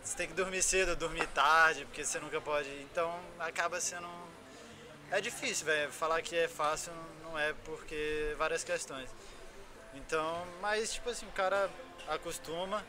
você 0.02 0.16
tem 0.16 0.26
que 0.28 0.34
dormir 0.34 0.62
cedo, 0.62 0.96
dormir 0.96 1.26
tarde, 1.28 1.84
porque 1.86 2.04
você 2.04 2.18
nunca 2.18 2.40
pode. 2.40 2.68
Então 2.82 3.16
acaba 3.38 3.80
sendo. 3.80 4.08
É 5.10 5.20
difícil, 5.20 5.66
velho. 5.66 5.90
Falar 5.92 6.20
que 6.22 6.36
é 6.36 6.48
fácil 6.48 6.92
não 7.22 7.38
é 7.38 7.52
porque 7.64 8.34
várias 8.38 8.64
questões. 8.64 9.08
Então, 9.94 10.44
mas 10.60 10.92
tipo 10.92 11.08
assim, 11.10 11.26
o 11.26 11.32
cara 11.32 11.70
acostuma, 12.08 12.84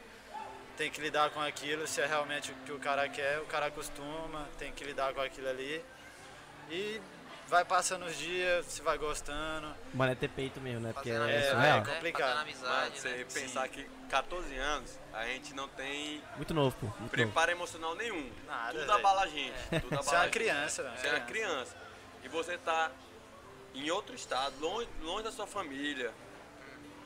tem 0.76 0.92
que 0.92 1.02
lidar 1.02 1.30
com 1.32 1.40
aquilo, 1.42 1.88
se 1.88 2.02
é 2.02 2.06
realmente 2.06 2.52
o 2.52 2.56
que 2.66 2.72
o 2.72 2.80
cara 2.80 3.08
quer, 3.08 3.40
o 3.40 3.46
cara 3.46 3.68
acostuma, 3.68 4.48
tem 4.60 4.72
que 4.72 4.84
lidar 4.84 5.14
com 5.14 5.22
aquilo 5.22 5.50
ali. 5.50 5.84
E 6.70 7.02
vai 7.48 7.64
passando 7.64 8.06
os 8.06 8.16
dias, 8.18 8.66
se 8.66 8.82
vai 8.82 8.98
gostando. 8.98 9.74
Mano, 9.94 10.12
é 10.12 10.16
ter 10.16 10.30
peito 10.30 10.60
mesmo, 10.60 10.82
né? 10.82 10.94
Porque 10.94 11.10
é, 11.10 11.14
é, 11.14 11.18
amizade, 11.18 11.88
né? 11.88 11.96
complicado. 11.96 12.36
Mano, 12.36 12.92
você 12.94 13.10
né? 13.10 13.26
pensar 13.34 13.68
que 13.70 13.84
14 14.10 14.58
anos, 14.58 15.00
a 15.14 15.26
gente 15.26 15.54
não 15.54 15.68
tem 15.70 16.22
Muito 16.36 16.54
novo, 16.54 16.76
pô. 16.76 16.86
Muito 16.86 17.00
novo. 17.00 17.10
preparo 17.10 17.52
emocional 17.52 17.96
nenhum. 17.96 18.30
Nada, 18.46 18.80
Tudo 18.80 18.92
abala 18.92 19.24
a 19.24 19.28
gente. 19.28 19.54
Tudo 19.82 19.90
Você 19.90 19.96
é 19.96 19.98
abala 19.98 20.12
uma 20.12 20.20
a 20.20 20.24
gente. 20.24 20.34
criança, 20.34 20.84
velho. 20.84 20.98
Você 20.98 21.08
era 21.08 21.20
criança. 21.22 21.87
E 22.28 22.30
você 22.30 22.58
tá 22.58 22.92
em 23.74 23.90
outro 23.90 24.14
estado, 24.14 24.54
longe, 24.60 24.90
longe 25.02 25.24
da 25.24 25.32
sua 25.32 25.48
família, 25.48 26.14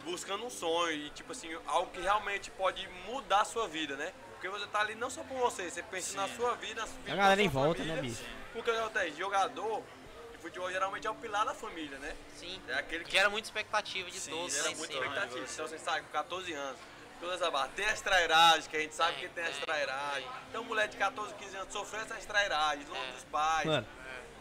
buscando 0.03 0.43
um 0.43 0.49
sonho 0.49 0.93
e 0.93 1.09
tipo 1.11 1.31
assim, 1.31 1.55
algo 1.67 1.91
que 1.91 2.01
realmente 2.01 2.49
pode 2.49 2.87
mudar 3.05 3.41
a 3.41 3.45
sua 3.45 3.67
vida, 3.67 3.95
né? 3.95 4.11
Porque 4.31 4.49
você 4.49 4.65
tá 4.65 4.79
ali 4.79 4.95
não 4.95 5.11
só 5.11 5.21
por 5.23 5.37
você, 5.37 5.69
você 5.69 5.83
pensa 5.83 6.17
na 6.17 6.27
sua 6.29 6.55
vida, 6.55 6.81
na 6.81 6.87
vida 6.87 7.13
A 7.13 7.15
galera 7.15 7.39
em 7.43 7.51
sua 7.51 7.61
volta, 7.61 7.77
família, 7.83 8.01
né, 8.01 8.09
bicho? 8.09 8.23
Porque 8.51 8.71
acontece, 8.71 9.15
jogador 9.15 9.83
de 10.31 10.37
futebol 10.39 10.71
geralmente 10.71 11.05
é 11.05 11.11
o 11.11 11.15
pilar 11.15 11.45
da 11.45 11.53
família, 11.53 11.99
né? 11.99 12.15
Sim. 12.35 12.59
É 12.67 12.73
aquele 12.73 13.03
que 13.03 13.11
Gera 13.11 13.29
muita 13.29 13.47
expectativa 13.47 14.09
de 14.09 14.19
Sim, 14.19 14.31
todos 14.31 14.51
gera 14.55 14.69
muito 14.71 14.91
cima. 14.91 15.05
expectativa. 15.05 15.39
você. 15.45 15.53
Então 15.53 15.67
você 15.67 15.77
sabe, 15.77 16.01
com 16.01 16.11
14 16.13 16.51
anos, 16.53 16.79
toda 17.19 17.35
essa 17.35 17.51
barra. 17.51 17.67
Tem 17.75 17.85
as 17.85 18.01
trairagens, 18.01 18.65
que 18.65 18.75
a 18.75 18.79
gente 18.79 18.95
sabe 18.95 19.13
Tem, 19.19 19.27
que 19.29 19.35
tem 19.35 19.43
as 19.43 19.57
trairagens. 19.59 20.25
tem. 20.25 20.41
Então, 20.49 20.63
mulher 20.63 20.87
de 20.87 20.97
14, 20.97 21.31
15 21.35 21.55
anos 21.57 21.71
sofreu 21.71 22.01
essas 22.01 22.25
trairagens, 22.25 22.89
longe 22.89 23.07
É. 23.07 23.11
dos 23.11 23.23
pais. 23.25 23.65
Mano, 23.67 23.87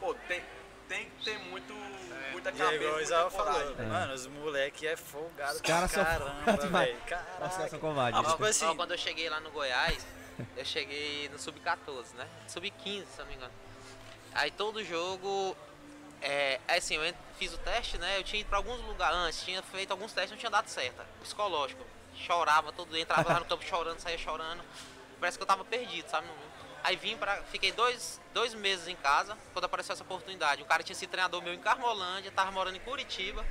Pô, 0.00 0.14
tem, 0.26 0.42
tem 0.90 1.04
que 1.10 1.24
ter 1.24 1.38
muito, 1.38 1.72
muita 2.32 2.50
E 2.50 2.54
é 2.54 2.56
cabeça, 2.56 2.74
igual 2.84 2.98
o 2.98 3.30
muita 3.30 3.30
coragem. 3.30 3.74
falou, 3.76 3.88
mano, 3.92 4.14
os 4.14 4.26
moleque 4.26 4.86
é 4.86 4.96
folgado 4.96 5.54
Os 5.54 5.60
caras 5.60 5.92
pra 5.92 6.04
caramba, 6.04 6.52
velho. 6.56 6.98
nossa, 6.98 7.06
Caraca. 7.06 7.68
são 7.68 7.78
covardes. 7.78 8.20
Ah, 8.20 8.30
tipo 8.32 8.44
Ó, 8.44 8.46
assim, 8.48 8.64
ó, 8.66 8.74
quando 8.74 8.90
eu 8.90 8.98
cheguei 8.98 9.28
lá 9.30 9.38
no 9.40 9.50
Goiás, 9.52 10.04
eu 10.56 10.64
cheguei 10.64 11.28
no 11.28 11.38
Sub-14, 11.38 12.14
né? 12.16 12.26
Sub-15, 12.48 13.04
se 13.06 13.18
não 13.18 13.26
me 13.26 13.34
engano. 13.34 13.52
Aí 14.34 14.50
todo 14.50 14.82
jogo. 14.84 15.56
É, 16.22 16.60
é 16.68 16.76
assim, 16.76 16.96
eu 16.96 17.14
fiz 17.38 17.54
o 17.54 17.58
teste, 17.58 17.96
né? 17.96 18.18
Eu 18.18 18.22
tinha 18.24 18.40
ido 18.40 18.48
pra 18.48 18.58
alguns 18.58 18.78
lugares 18.84 19.16
antes, 19.16 19.42
tinha 19.42 19.62
feito 19.62 19.90
alguns 19.92 20.12
testes, 20.12 20.32
não 20.32 20.38
tinha 20.38 20.50
dado 20.50 20.68
certo. 20.68 21.02
Psicológico. 21.22 21.82
Chorava 22.14 22.72
todo 22.72 22.90
dia, 22.90 23.00
entrava 23.00 23.32
lá 23.32 23.38
no 23.40 23.46
campo 23.46 23.64
chorando, 23.64 23.98
saía 24.00 24.18
chorando. 24.18 24.62
Parece 25.18 25.38
que 25.38 25.42
eu 25.42 25.46
tava 25.46 25.64
perdido, 25.64 26.08
sabe? 26.10 26.26
Não- 26.26 26.49
Aí 26.82 26.96
vim 26.96 27.16
pra. 27.16 27.42
Fiquei 27.44 27.72
dois, 27.72 28.20
dois 28.32 28.54
meses 28.54 28.88
em 28.88 28.96
casa 28.96 29.36
quando 29.52 29.64
apareceu 29.64 29.92
essa 29.92 30.02
oportunidade. 30.02 30.62
O 30.62 30.66
cara 30.66 30.82
tinha 30.82 30.96
sido 30.96 31.10
treinador 31.10 31.42
meu 31.42 31.54
em 31.54 31.58
Carmolândia, 31.58 32.30
tava 32.30 32.50
morando 32.50 32.76
em 32.76 32.80
Curitiba 32.80 33.44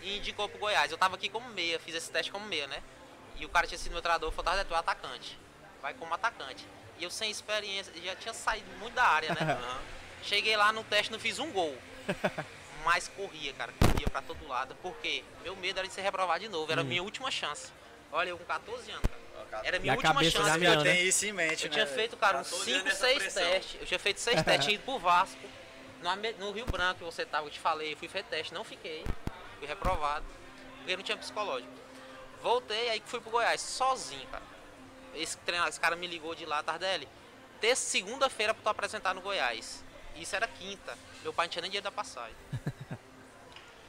e 0.00 0.18
indicou 0.18 0.48
pro 0.48 0.58
Goiás. 0.58 0.90
Eu 0.90 0.98
tava 0.98 1.16
aqui 1.16 1.28
como 1.28 1.48
meia, 1.50 1.78
fiz 1.78 1.94
esse 1.94 2.10
teste 2.10 2.30
como 2.30 2.46
meia, 2.46 2.66
né? 2.66 2.82
E 3.36 3.44
o 3.44 3.48
cara 3.48 3.66
tinha 3.66 3.78
sido 3.78 3.92
meu 3.92 4.02
treinador, 4.02 4.30
falou, 4.32 4.52
tá, 4.52 4.64
tu 4.64 4.74
é 4.74 4.78
atacante. 4.78 5.38
Vai 5.80 5.94
como 5.94 6.12
atacante. 6.12 6.66
E 6.98 7.04
eu 7.04 7.10
sem 7.10 7.30
experiência, 7.30 7.92
já 8.02 8.16
tinha 8.16 8.34
saído 8.34 8.68
muito 8.78 8.94
da 8.94 9.04
área, 9.04 9.30
né? 9.30 9.58
Cheguei 10.22 10.56
lá 10.56 10.72
no 10.72 10.82
teste, 10.84 11.12
não 11.12 11.18
fiz 11.18 11.38
um 11.38 11.50
gol. 11.52 11.76
Mas 12.84 13.08
corria, 13.08 13.52
cara, 13.52 13.72
corria 13.78 14.08
pra 14.08 14.22
todo 14.22 14.46
lado. 14.48 14.74
Porque 14.82 15.24
meu 15.42 15.54
medo 15.56 15.78
era 15.78 15.86
de 15.86 15.94
ser 15.94 16.00
reprovado 16.02 16.40
de 16.40 16.48
novo. 16.48 16.70
Era 16.70 16.80
a 16.80 16.84
minha 16.84 17.02
última 17.02 17.30
chance. 17.30 17.70
Olha, 18.10 18.30
eu 18.30 18.38
com 18.38 18.44
14 18.44 18.90
anos, 18.90 19.02
cara. 19.06 19.20
Era 19.62 19.76
a 19.76 19.80
minha 19.80 19.94
última 19.94 20.14
cabeça 20.14 20.38
chance. 20.38 20.50
Já 20.50 20.58
Miana, 20.58 20.82
tem 20.82 20.94
né? 20.94 21.02
isso 21.02 21.26
em 21.26 21.32
mente, 21.32 21.64
Eu 21.64 21.70
né? 21.70 21.74
tinha 21.74 21.86
feito, 21.86 22.16
cara, 22.16 22.38
uns 22.40 22.50
14 22.50 22.72
anos 22.72 22.82
5, 22.82 22.88
nessa 22.88 23.06
6 23.06 23.18
pressão. 23.18 23.42
testes. 23.42 23.80
Eu 23.80 23.86
tinha 23.86 23.98
feito 23.98 24.20
6 24.20 24.42
testes, 24.44 24.64
tinha 24.64 24.74
ido 24.74 24.84
pro 24.84 24.98
Vasco. 24.98 25.38
No, 26.02 26.46
no 26.46 26.52
Rio 26.52 26.66
Branco, 26.66 26.98
que 26.98 27.04
você 27.04 27.24
tava, 27.26 27.46
eu 27.46 27.50
te 27.50 27.58
falei, 27.58 27.92
eu 27.92 27.96
fui 27.96 28.08
fazer 28.08 28.24
teste, 28.24 28.54
não 28.54 28.64
fiquei. 28.64 29.04
Fui 29.58 29.66
reprovado. 29.66 30.24
Porque 30.78 30.96
não 30.96 31.02
tinha 31.02 31.16
psicológico. 31.16 31.72
Voltei, 32.42 32.90
aí 32.90 33.00
que 33.00 33.08
fui 33.08 33.20
pro 33.20 33.30
Goiás, 33.30 33.60
sozinho, 33.60 34.26
cara. 34.28 34.44
Esse, 35.14 35.36
treinador, 35.38 35.70
esse 35.70 35.80
cara 35.80 35.96
me 35.96 36.06
ligou 36.06 36.34
de 36.34 36.46
lá, 36.46 36.62
Tardelli. 36.62 37.08
Ter 37.60 37.74
segunda-feira 37.76 38.54
pra 38.54 38.62
tu 38.62 38.68
apresentar 38.68 39.14
no 39.14 39.20
Goiás. 39.20 39.84
Isso 40.14 40.36
era 40.36 40.46
quinta. 40.46 40.96
Meu 41.22 41.32
pai 41.32 41.46
não 41.46 41.50
tinha 41.50 41.62
nem 41.62 41.70
dinheiro 41.70 41.84
da 41.84 41.90
passagem. 41.90 42.36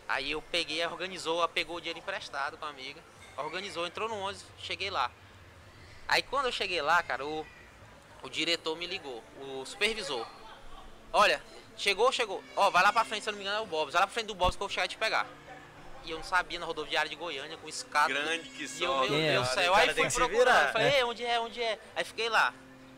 Aí 0.08 0.32
eu 0.32 0.42
peguei, 0.42 0.84
organizou, 0.88 1.48
pegou 1.50 1.76
o 1.76 1.80
dinheiro 1.80 2.00
emprestado 2.00 2.58
com 2.58 2.66
a 2.66 2.70
amiga. 2.70 3.00
Organizou, 3.38 3.86
entrou 3.86 4.10
no 4.10 4.16
11, 4.16 4.44
cheguei 4.58 4.90
lá. 4.90 5.12
Aí 6.10 6.22
quando 6.24 6.48
eu 6.48 6.52
cheguei 6.52 6.82
lá, 6.82 7.02
cara, 7.04 7.26
o, 7.26 7.46
o 8.24 8.30
diretor 8.30 8.76
me 8.76 8.86
ligou, 8.86 9.24
o 9.40 9.64
supervisor. 9.66 10.28
Olha, 11.14 11.42
chegou, 11.78 12.12
chegou. 12.12 12.44
Ó, 12.56 12.70
vai 12.70 12.84
lá 12.84 12.92
pra 12.92 13.06
frente, 13.06 13.24
se 13.24 13.30
eu 13.30 13.32
não 13.34 13.38
me 13.38 13.46
engano 13.46 13.60
é 13.60 13.62
o 13.62 13.66
Bobs. 13.68 13.94
Vai 13.94 14.02
lá 14.02 14.08
pra 14.08 14.14
frente 14.14 14.28
do 14.28 14.36
Bobs 14.36 14.56
que 14.56 14.62
eu 14.62 14.68
vou 14.68 14.74
chegar 14.74 14.86
e 14.86 14.90
te 14.90 14.98
pegar. 14.98 15.26
E 16.04 16.12
eu 16.12 16.18
não 16.18 16.24
sabia 16.24 16.60
na 16.60 16.66
rodoviária 16.66 17.10
de 17.10 17.16
Goiânia, 17.16 17.58
com 17.58 17.70
escada. 17.70 18.12
Grande 18.14 18.50
que 18.50 18.64
E 18.64 18.84
eu, 18.84 18.92
só. 18.92 19.06
meu 19.08 19.20
É. 19.20 19.32
Deus 19.34 19.48
do 19.48 19.54
céu. 19.54 19.76
Aí 19.76 19.94
fui 19.94 20.10
procurando. 20.10 20.30
virar. 20.58 20.72
Falei, 20.74 20.96
"Ei, 20.96 21.04
onde 21.04 21.24
é, 21.26 21.40
onde 21.40 21.62
é? 21.62 21.80
Aí 21.96 22.04
fiquei 22.04 22.28
lá, 22.30 22.54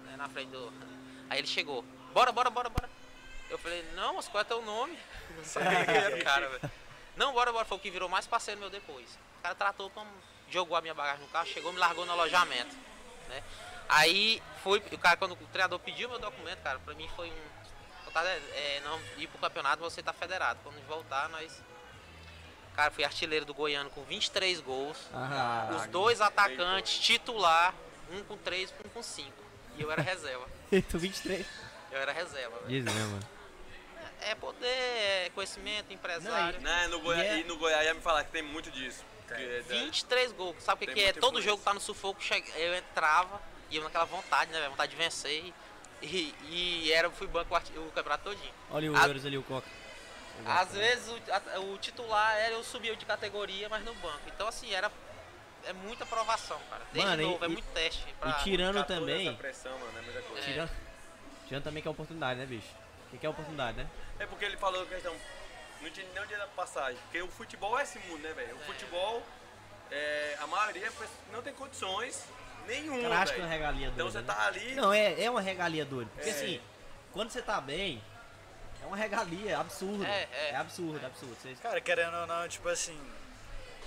né, 0.05 0.15
na 0.17 0.29
frente 0.29 0.49
do. 0.49 0.71
Aí 1.29 1.39
ele 1.39 1.47
chegou. 1.47 1.83
Bora, 2.13 2.31
bora, 2.31 2.49
bora, 2.49 2.69
bora. 2.69 2.89
Eu 3.49 3.57
falei, 3.57 3.83
não, 3.95 4.15
mas 4.15 4.27
qual 4.29 4.41
é 4.41 4.45
teu 4.45 4.61
nome? 4.61 4.97
Não 5.35 5.43
sabia 5.43 5.85
quem 5.85 5.95
era 5.95 6.15
o 6.15 6.23
cara, 6.23 6.47
velho. 6.47 6.71
Não, 7.17 7.33
bora, 7.33 7.51
bora. 7.51 7.65
Foi 7.65 7.77
o 7.77 7.79
que 7.81 7.89
virou 7.91 8.07
mais 8.07 8.25
parceiro 8.27 8.59
meu 8.59 8.69
depois. 8.69 9.09
O 9.39 9.41
cara 9.43 9.55
tratou 9.55 9.89
como. 9.89 10.09
Jogou 10.49 10.75
a 10.77 10.81
minha 10.81 10.93
bagagem 10.93 11.21
no 11.21 11.27
carro, 11.29 11.47
chegou, 11.47 11.71
me 11.73 11.79
largou 11.79 12.05
no 12.05 12.11
alojamento. 12.11 12.75
Né? 13.31 13.41
Aí 13.89 14.41
foi. 14.63 14.79
O 14.91 14.97
cara, 14.97 15.17
quando 15.17 15.31
o 15.33 15.47
treinador 15.47 15.79
pediu 15.79 16.07
meu 16.09 16.19
documento, 16.19 16.59
cara, 16.61 16.77
pra 16.79 16.93
mim 16.93 17.09
foi 17.15 17.29
um. 17.31 17.51
É, 18.53 18.81
não 18.83 18.99
ir 19.17 19.27
pro 19.27 19.39
campeonato, 19.39 19.81
você 19.81 20.03
tá 20.03 20.11
federado. 20.11 20.59
Quando 20.63 20.85
voltar, 20.85 21.29
nós. 21.29 21.61
Cara, 22.75 22.91
fui 22.91 23.03
artilheiro 23.03 23.45
do 23.45 23.53
Goiano 23.53 23.89
com 23.89 24.03
23 24.03 24.59
gols. 24.61 24.97
Ah, 25.13 25.69
Os 25.75 25.85
dois 25.87 26.19
atacantes, 26.21 26.99
titular, 26.99 27.73
um 28.11 28.23
com 28.23 28.37
3, 28.37 28.73
um 28.85 28.89
com 28.89 29.01
5. 29.03 29.31
E 29.77 29.81
eu 29.81 29.91
era 29.91 30.01
reserva. 30.01 30.45
tu 30.89 30.99
23. 30.99 31.45
Eu 31.91 31.99
era 31.99 32.11
reserva. 32.11 32.57
velho. 32.59 32.67
Diz 32.67 32.83
mesmo, 32.83 33.11
mano. 33.11 33.29
É 34.21 34.35
poder, 34.35 34.67
é 34.67 35.31
conhecimento, 35.33 35.91
empresário. 35.91 36.59
Né, 36.61 36.87
no 36.87 36.99
Goi... 36.99 37.17
E 37.17 37.21
é- 37.21 37.39
E 37.39 37.43
no 37.45 37.57
Goiás 37.57 37.85
ia 37.85 37.93
me 37.93 38.01
falar 38.01 38.23
que 38.23 38.31
tem 38.31 38.41
muito 38.43 38.69
disso. 38.71 39.03
Que 39.35 39.43
é 39.43 39.61
da- 39.61 39.75
23 39.75 40.31
gols. 40.33 40.55
Sabe 40.63 40.85
o 40.85 40.87
que, 40.87 40.93
que 40.93 40.99
é? 41.01 41.13
Todo 41.13 41.25
influência. 41.39 41.49
jogo 41.51 41.63
tá 41.63 41.73
no 41.73 41.79
sufoco, 41.79 42.19
eu 42.55 42.75
entrava 42.75 43.41
e 43.69 43.77
eu 43.77 43.83
naquela 43.83 44.05
vontade, 44.05 44.51
né? 44.51 44.67
Vontade 44.69 44.91
de 44.91 44.97
vencer. 44.97 45.53
E, 46.01 46.33
e 46.49 46.91
era, 46.91 47.09
fui 47.11 47.27
banco 47.27 47.55
o 47.55 47.91
campeonato 47.91 48.23
todinho. 48.23 48.53
Olha 48.71 48.91
o 48.91 48.95
A- 48.97 49.07
Euros 49.07 49.25
ali, 49.25 49.37
o 49.37 49.43
Coca. 49.43 49.67
Às 50.45 50.73
vezes 50.73 51.07
o, 51.09 51.15
a- 51.31 51.59
o 51.59 51.77
titular 51.77 52.35
era 52.37 52.53
eu 52.55 52.63
subia 52.63 52.95
de 52.95 53.05
categoria, 53.05 53.69
mas 53.69 53.83
no 53.85 53.93
banco. 53.95 54.21
Então 54.27 54.47
assim, 54.47 54.73
era. 54.73 54.91
É 55.63 55.73
muita 55.73 56.03
aprovação, 56.05 56.59
cara. 56.71 56.81
Desde 56.91 57.07
Mano, 57.11 57.21
e- 57.21 57.25
novo, 57.25 57.45
é 57.45 57.47
e- 57.47 57.51
muito 57.51 57.67
teste. 57.71 58.03
Pra... 58.19 58.31
E 58.31 58.43
tirando 58.43 58.77
14 58.79 58.99
também. 58.99 59.35
Pressão, 59.35 59.77
mano, 59.77 59.91
é. 59.95 60.39
É. 60.39 60.41
Tirando, 60.41 60.71
tirando 61.47 61.63
também 61.63 61.81
que 61.83 61.87
é 61.87 61.91
oportunidade, 61.91 62.39
né, 62.39 62.45
bicho? 62.47 62.67
O 63.07 63.11
que 63.11 63.17
que 63.19 63.25
é 63.27 63.29
oportunidade, 63.29 63.77
né? 63.77 63.87
É 64.17 64.25
porque 64.25 64.43
ele 64.45 64.57
falou 64.57 64.81
a 64.81 64.85
questão. 64.87 65.15
Não 65.81 65.89
tinha 65.89 66.05
nem 66.13 66.21
o 66.23 66.25
dinheiro 66.27 66.45
da 66.47 66.51
passagem. 66.55 66.99
Porque 67.03 67.21
o 67.21 67.27
futebol 67.27 67.77
é 67.79 67.83
esse 67.83 67.99
mundo, 67.99 68.21
né, 68.21 68.33
velho? 68.33 68.55
O 68.55 68.59
futebol, 68.59 69.23
é, 69.89 70.37
a 70.39 70.47
maioria 70.47 70.91
não 71.31 71.41
tem 71.41 71.53
condições 71.53 72.23
nenhuma. 72.67 72.99
O 72.99 73.01
cara 73.03 73.19
acha 73.19 73.33
que 73.33 73.39
é 73.39 73.43
uma 73.43 73.49
regalia 73.49 73.87
Então 73.87 74.09
doida. 74.09 74.11
você 74.11 74.19
né? 74.19 74.33
tá 74.33 74.45
ali. 74.47 74.75
Não, 74.75 74.93
é, 74.93 75.23
é 75.23 75.29
uma 75.29 75.41
regalia 75.41 75.83
doida. 75.85 76.09
Porque 76.13 76.29
É. 76.29 76.33
assim, 76.33 76.61
quando 77.11 77.29
você 77.31 77.41
tá 77.41 77.59
bem, 77.59 78.01
é 78.81 78.85
uma 78.85 78.95
regalia 78.97 79.57
absurda. 79.59 80.07
É, 80.07 80.27
é. 80.51 80.55
absurdo, 80.55 81.03
absurdo. 81.05 81.35
Vocês- 81.41 81.59
Cara, 81.59 81.81
querendo 81.81 82.15
ou 82.15 82.27
não, 82.27 82.47
tipo 82.47 82.67
assim, 82.69 82.99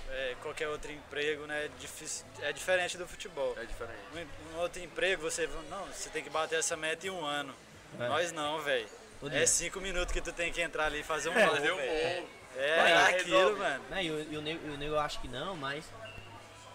é, 0.09 0.35
qualquer 0.41 0.67
outro 0.67 0.91
emprego, 0.91 1.45
né, 1.45 1.65
é 1.65 1.69
difícil- 1.79 2.25
é 2.41 2.51
diferente 2.53 2.97
do 2.97 3.07
futebol. 3.07 3.55
É 3.57 3.65
diferente. 3.65 3.99
Um, 4.13 4.55
um 4.55 4.59
outro 4.59 4.81
emprego, 4.81 5.21
você, 5.21 5.47
não, 5.69 5.85
você 5.85 6.09
tem 6.09 6.23
que 6.23 6.29
bater 6.29 6.59
essa 6.59 6.75
meta 6.75 7.07
em 7.07 7.09
um 7.09 7.23
ano. 7.25 7.55
É. 7.99 8.07
Nós 8.09 8.31
não, 8.33 8.59
velho. 8.61 8.87
É 9.31 9.45
cinco 9.45 9.79
minutos 9.81 10.13
que 10.13 10.21
tu 10.21 10.31
tem 10.31 10.51
que 10.51 10.61
entrar 10.61 10.85
ali 10.85 10.99
e 10.99 11.03
fazer 11.03 11.29
um 11.29 11.37
É. 11.37 11.45
gol, 11.45 11.55
velho. 11.55 11.75
gol. 11.75 12.29
É, 12.57 12.81
Vai 12.81 12.93
lá, 12.93 13.07
aquilo, 13.09 13.37
resolve. 13.37 13.59
mano. 13.59 14.01
E, 14.01 14.11
o, 14.11 14.33
e 14.33 14.37
o 14.37 14.41
nego, 14.41 14.67
o 14.73 14.77
nego 14.77 14.93
eu 14.95 14.99
acho 14.99 15.19
que 15.19 15.27
não, 15.27 15.55
mas 15.57 15.83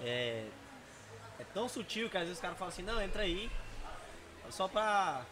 é, 0.03 0.45
é 1.39 1.45
tão 1.55 1.69
sutil 1.69 2.11
que 2.11 2.17
às 2.17 2.23
vezes 2.25 2.37
os 2.37 2.41
caras 2.43 2.59
falam 2.59 2.73
assim, 2.73 2.83
não, 2.83 3.01
entra 3.01 3.23
aí, 3.23 3.51
só 4.51 4.69
pra, 4.69 5.23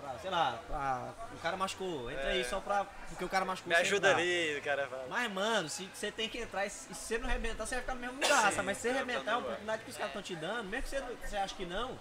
pra, 0.00 0.18
sei 0.20 0.30
lá, 0.30 0.58
pra, 0.66 1.12
o 1.34 1.38
cara 1.40 1.56
machucou, 1.56 2.10
entra 2.10 2.28
aí 2.28 2.42
só 2.44 2.60
pra, 2.60 2.86
porque 3.10 3.24
o 3.24 3.28
cara 3.28 3.44
machucou. 3.44 3.68
Me 3.70 3.76
ajuda 3.78 4.08
entrar. 4.10 4.22
ali, 4.22 4.56
o 4.56 4.62
cara 4.62 4.86
fala. 4.86 5.06
Mas, 5.10 5.32
mano, 5.32 5.68
se 5.68 5.88
você 5.92 6.10
tem 6.10 6.28
que 6.30 6.38
entrar 6.38 6.64
e 6.64 6.70
se 6.70 6.94
você 6.94 7.18
não 7.18 7.28
arrebentar, 7.28 7.66
você 7.66 7.74
vai 7.74 7.82
ficar 7.82 7.94
no 7.94 8.00
mesmo 8.00 8.14
lugar? 8.22 8.52
Mas 8.62 8.76
se 8.78 8.82
você 8.84 8.88
arrebentar, 8.90 9.32
é 9.32 9.34
uma 9.34 9.40
oportunidade 9.40 9.82
que 9.84 9.90
os 9.90 9.96
caras 9.96 10.10
estão 10.10 10.22
te 10.22 10.34
dando, 10.36 10.64
mesmo 10.64 10.82
que 10.84 10.88
você, 10.88 11.00
você 11.26 11.36
acha 11.36 11.54
que 11.54 11.66
não, 11.66 11.98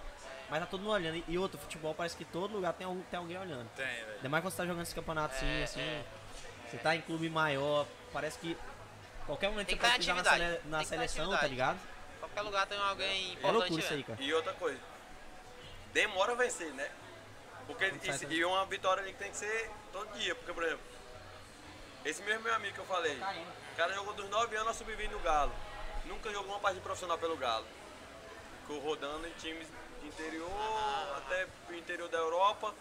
mas 0.50 0.60
tá 0.60 0.66
todo 0.66 0.82
mundo 0.82 0.92
olhando. 0.94 1.24
E 1.28 1.38
outro, 1.38 1.58
futebol 1.60 1.94
parece 1.94 2.16
que 2.16 2.26
todo 2.26 2.54
lugar 2.54 2.74
tem, 2.74 2.86
algum- 2.88 3.02
tem 3.04 3.18
alguém 3.20 3.38
olhando. 3.38 3.70
Tem, 3.76 3.86
velho. 3.86 4.12
Ainda 4.18 4.30
mais 4.30 4.44
quando 4.44 4.52
você 4.52 4.58
tá 4.58 4.66
jogando 4.66 4.84
esse 4.84 4.96
campeonato 4.96 5.36
assim, 5.36 5.46
É, 5.46 5.64
assim. 5.64 5.82
é. 5.82 6.06
Você 6.70 6.78
tá 6.78 6.96
em 6.96 7.02
clube 7.02 7.30
maior, 7.30 7.86
parece 8.12 8.38
que 8.40 8.58
qualquer 9.26 9.50
momento 9.50 9.68
Tem 9.68 9.76
você 9.78 9.82
que 9.82 9.86
pode 9.92 10.06
ter 10.06 10.14
pisar 10.14 10.16
na, 10.24 10.32
sele- 10.48 10.62
na 10.66 10.84
seleção, 10.84 11.30
tá 11.38 11.48
ligado? 11.48 11.80
Qualquer 12.20 12.42
lugar 12.42 12.68
tem 12.68 12.78
alguém 12.80 13.08
É 13.30 13.34
importante. 13.34 13.54
loucura 13.58 13.82
isso 13.82 13.94
aí, 13.94 14.04
cara. 14.04 14.22
E 14.22 14.34
outra 14.34 14.54
coisa, 14.54 14.80
demora 15.94 16.34
a 16.34 16.36
vencer, 16.36 16.74
né? 16.74 16.90
Porque 17.66 17.86
isso- 18.04 18.26
e 18.32 18.46
uma 18.46 18.66
vitória 18.66 19.02
ali 19.04 19.12
que 19.14 19.20
tem 19.20 19.32
que 19.32 19.38
ser 19.38 19.70
todo 19.92 20.12
dia. 20.18 20.34
Porque, 20.36 20.54
por 20.54 20.64
exemplo, 20.64 20.84
esse 22.06 22.22
mesmo 22.24 22.44
meu 22.44 22.54
amigo 22.54 22.74
que 22.74 22.80
eu 22.80 22.86
falei, 22.86 23.18
o 23.18 23.76
cara 23.76 23.94
jogou 23.94 24.14
dos 24.14 24.30
9 24.30 24.56
anos 24.56 24.70
a 24.70 24.74
sub-20 24.74 25.10
no 25.12 25.20
Galo. 25.20 25.54
Nunca 26.06 26.32
jogou 26.32 26.52
uma 26.54 26.60
partida 26.60 26.82
profissional 26.84 27.18
pelo 27.18 27.36
Galo. 27.36 27.66
Ficou 28.62 28.80
rodando 28.80 29.28
em 29.28 29.32
times 29.34 29.68
interior, 30.08 31.18
até 31.18 31.48
pro 31.66 31.76
interior 31.76 32.10
da 32.10 32.18
Europa. 32.18 32.74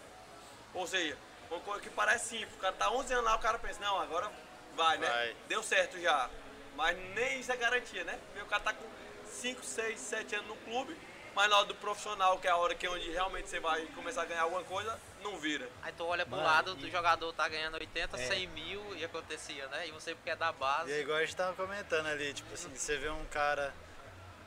Ou 0.73 0.87
seja, 0.87 1.17
uma 1.49 1.59
coisa 1.61 1.81
que 1.81 1.89
parece 1.89 2.29
simples. 2.29 2.53
O 2.55 2.59
cara 2.59 2.73
tá 2.73 2.89
11 2.91 3.13
anos 3.13 3.25
lá, 3.25 3.35
o 3.35 3.39
cara 3.39 3.57
pensa, 3.59 3.79
não, 3.79 3.99
agora 3.99 4.31
vai, 4.75 4.97
né? 4.97 5.07
Vai. 5.09 5.35
Deu 5.47 5.63
certo 5.63 5.99
já. 5.99 6.29
Mas 6.75 6.97
nem 7.15 7.39
isso 7.39 7.51
é 7.51 7.57
garantia, 7.57 8.03
né? 8.03 8.19
Porque 8.27 8.41
o 8.43 8.45
cara 8.45 8.63
tá 8.63 8.73
com 8.73 8.85
5, 9.31 9.63
6, 9.63 9.99
7 9.99 10.35
anos 10.35 10.47
no 10.47 10.55
clube, 10.57 10.95
mas 11.35 11.49
na 11.49 11.57
hora 11.57 11.65
do 11.65 11.75
profissional, 11.75 12.37
que 12.39 12.47
é 12.47 12.51
a 12.51 12.57
hora 12.57 12.75
que 12.75 12.85
é 12.85 12.89
onde 12.89 13.09
realmente 13.11 13.49
você 13.49 13.59
vai 13.59 13.85
começar 13.95 14.21
a 14.23 14.25
ganhar 14.25 14.41
alguma 14.43 14.63
coisa, 14.63 14.99
não 15.23 15.37
vira. 15.39 15.67
Aí 15.81 15.91
tu 15.93 16.05
olha 16.05 16.25
pro 16.25 16.35
Mano, 16.35 16.47
lado, 16.47 16.77
e- 16.79 16.85
o 16.85 16.91
jogador 16.91 17.33
tá 17.33 17.47
ganhando 17.47 17.75
80, 17.75 18.15
É. 18.19 18.27
100 18.27 18.47
mil 18.47 18.95
e 18.95 19.03
acontecia, 19.03 19.67
né? 19.67 19.87
E 19.87 19.91
você 19.91 20.13
porque 20.13 20.29
é 20.29 20.35
da 20.35 20.51
base. 20.51 20.91
E 20.91 20.93
é 20.93 20.99
igual 21.01 21.17
a 21.17 21.21
gente 21.21 21.35
tava 21.35 21.55
comentando 21.55 22.05
ali, 22.07 22.33
tipo 22.33 22.53
assim, 22.53 22.73
você 22.75 22.97
vê 22.97 23.09
um 23.09 23.25
cara 23.25 23.73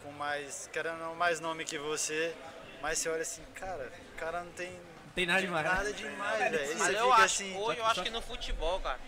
com 0.04 0.12
mais, 0.12 0.68
querendo 0.72 1.14
mais 1.16 1.40
nome 1.40 1.64
que 1.64 1.78
você, 1.78 2.34
mas 2.82 2.98
você 2.98 3.08
olha 3.08 3.22
assim, 3.22 3.42
cara, 3.54 3.92
o 4.14 4.18
cara 4.18 4.42
não 4.44 4.52
tem 4.52 4.70
Não 4.72 5.12
tem 5.14 5.26
nada 5.26 5.40
demais. 5.40 5.64
né? 5.66 5.72
nada 5.74 5.92
demais, 5.92 6.38
velho. 6.50 6.78
Mas 6.78 6.88
você 6.94 7.00
eu 7.00 7.12
acho, 7.12 7.24
assim, 7.24 7.56
hoje 7.56 7.78
eu 7.78 7.84
só- 7.84 7.90
acho 7.90 8.02
que 8.02 8.10
no 8.10 8.22
futebol, 8.22 8.80
cara, 8.80 8.98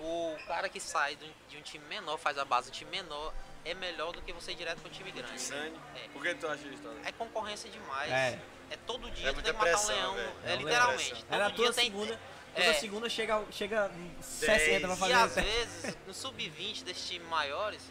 o 0.00 0.36
cara 0.46 0.68
que 0.68 0.80
sai 0.80 1.16
de 1.16 1.24
um, 1.24 1.32
de 1.48 1.60
time 1.62 1.84
menor, 1.86 2.16
faz 2.18 2.38
a 2.38 2.44
base, 2.44 2.68
um 2.68 2.72
time 2.72 2.90
menor, 2.90 3.32
é 3.64 3.74
melhor 3.74 4.12
do 4.12 4.22
que 4.22 4.32
você 4.32 4.52
ir 4.52 4.54
direto 4.54 4.80
um 4.86 4.90
time 4.90 5.10
grande. 5.10 5.48
Grande. 5.48 5.76
É. 5.96 6.08
Por 6.12 6.22
que 6.22 6.34
tu 6.34 6.46
acha 6.48 6.66
isso? 6.68 6.82
É 7.04 7.12
concorrência 7.12 7.68
demais. 7.70 8.10
É. 8.10 8.38
É, 8.70 8.76
todo 8.86 9.10
dia 9.10 9.30
É 9.30 9.32
tu 9.32 9.42
tem 9.42 9.52
que 9.52 9.58
matar 9.58 9.64
pressão, 9.72 9.94
um 9.94 9.98
leão. 9.98 10.14
velho. 10.14 10.32
É, 10.44 10.52
É 10.52 10.56
literalmente. 10.56 11.14
Todo 11.24 11.34
Era 11.34 11.46
dia 11.48 11.56
toda 11.56 11.72
tem. 11.72 11.84
segunda. 11.86 12.20
Toda 12.54 12.66
é. 12.66 12.72
segunda 12.74 13.08
chega, 13.08 13.44
chega 13.50 13.90
60 14.20 14.86
pra 14.86 14.94
E 14.94 14.98
fazer. 14.98 15.12
E 15.12 15.14
às 15.16 15.34
vezes, 15.84 15.96
no 16.06 16.14
sub-20 16.14 16.82
desses 16.84 17.06
times 17.08 17.28
maiores, 17.28 17.82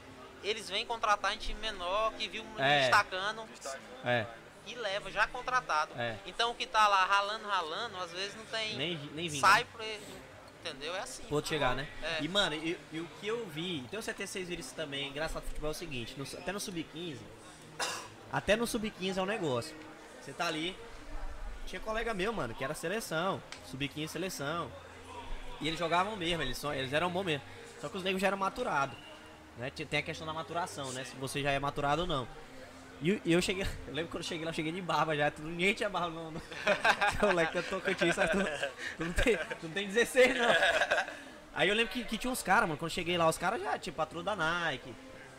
eles 0.44 0.70
vêm 0.70 0.86
contratar 0.86 1.34
em 1.34 1.38
time 1.38 1.60
menor 1.60 2.14
que 2.14 2.28
viu 2.28 2.44
um 2.44 2.60
É. 2.64 2.82
destacando. 2.82 3.44
É. 4.06 4.26
e 4.68 4.76
leva 4.76 5.12
já 5.12 5.26
contratado. 5.28 5.92
É. 5.98 6.18
Então 6.26 6.52
o 6.52 6.56
que 6.56 6.66
tá 6.68 6.88
lá 6.88 7.06
ralando, 7.06 7.48
ralando, 7.48 7.98
às 7.98 8.12
vezes 8.12 8.36
não 8.36 8.46
tem. 8.46 8.76
Nem, 8.78 8.98
nem 9.14 9.30
vinga. 9.30 9.48
sai 9.48 9.66
por 9.66 9.82
ele. 9.82 10.04
Entendeu? 10.62 10.94
É 10.96 11.00
assim. 11.00 11.24
Pode 11.24 11.48
chegar, 11.48 11.76
né? 11.76 11.88
É. 12.04 12.24
E, 12.24 12.28
mano, 12.28 12.56
e, 12.56 12.78
e 12.92 13.00
o 13.00 13.08
que 13.22 13.28
eu 13.28 13.46
vi, 13.48 13.86
certeza 14.02 14.14
que 14.14 14.28
vocês 14.28 14.48
viram 14.50 14.60
isso 14.60 14.76
também, 14.76 15.08
engraçado 15.10 15.44
do 15.44 15.48
futebol 15.48 15.70
é 15.70 15.72
o 15.72 15.76
seguinte, 15.76 16.14
no- 16.18 16.26
até 16.40 16.52
no 16.52 16.60
Sub-15, 16.60 17.18
até 18.32 18.56
no 18.56 18.68
Sub-15 18.68 19.18
é 19.18 19.22
um 19.22 19.26
negócio. 19.26 19.74
Você 20.22 20.34
tá 20.34 20.48
ali, 20.48 20.76
tinha 21.66 21.80
colega 21.80 22.14
meu, 22.14 22.34
mano, 22.34 22.54
que 22.54 22.64
era 22.64 22.74
seleção, 22.74 23.42
Sub-15 23.66 24.08
seleção. 24.10 24.70
E 25.62 25.68
eles 25.68 25.80
jogavam 25.80 26.16
mesmo, 26.16 26.42
eles, 26.44 26.58
só, 26.58 26.74
eles 26.74 26.92
eram 26.92 27.10
bons 27.10 27.24
mesmo. 27.24 27.46
Só 27.80 27.88
que 27.90 27.98
os 27.98 28.04
negros 28.04 28.20
já 28.22 28.28
eram 28.28 28.38
maturados. 28.38 28.98
Né? 29.58 29.70
Tem 29.72 30.00
a 30.00 30.04
questão 30.04 30.28
da 30.28 30.34
maturação, 30.34 30.92
né? 30.92 31.04
Se 31.04 31.16
você 31.16 31.42
já 31.42 31.52
é 31.52 31.60
maturado 31.60 32.02
ou 32.02 32.08
não. 32.08 32.28
E 33.02 33.22
eu 33.26 33.42
cheguei, 33.42 33.64
eu 33.88 33.94
lembro 33.94 34.12
quando 34.12 34.24
eu 34.24 34.28
cheguei 34.28 34.44
lá, 34.46 34.50
eu 34.50 34.56
cheguei 34.56 34.72
de 34.72 34.82
barba 34.82 35.16
já, 35.16 35.30
tu, 35.30 35.42
ninguém 35.44 35.74
tinha 35.74 35.90
barba 35.90 36.10
no. 36.10 36.32
no 36.32 36.42
o 37.22 37.26
moleque 37.28 37.52
que 37.52 37.58
eu 37.60 37.64
tô 37.64 37.80
cantinho, 37.80 38.14
sabe? 38.14 38.32
Tu, 38.32 38.38
tu 38.98 39.06
não 39.06 39.14
tem, 39.14 39.38
tu 39.38 39.64
não 39.64 39.70
tem 39.70 39.88
16 39.88 40.36
não. 40.38 40.56
Aí 41.54 41.70
eu 41.70 41.76
lembro 41.76 41.92
que, 41.94 42.04
que 42.04 42.18
tinha 42.18 42.32
uns 42.32 42.42
caras, 42.44 42.64
mano, 42.68 42.78
quando 42.78 42.90
eu 42.92 42.96
cheguei 42.96 43.18
lá, 43.18 43.28
os 43.28 43.38
caras 43.38 43.62
já, 43.62 43.78
tipo, 43.78 43.98
patrão 43.98 44.24
da 44.24 44.36
Nike. 44.36 44.94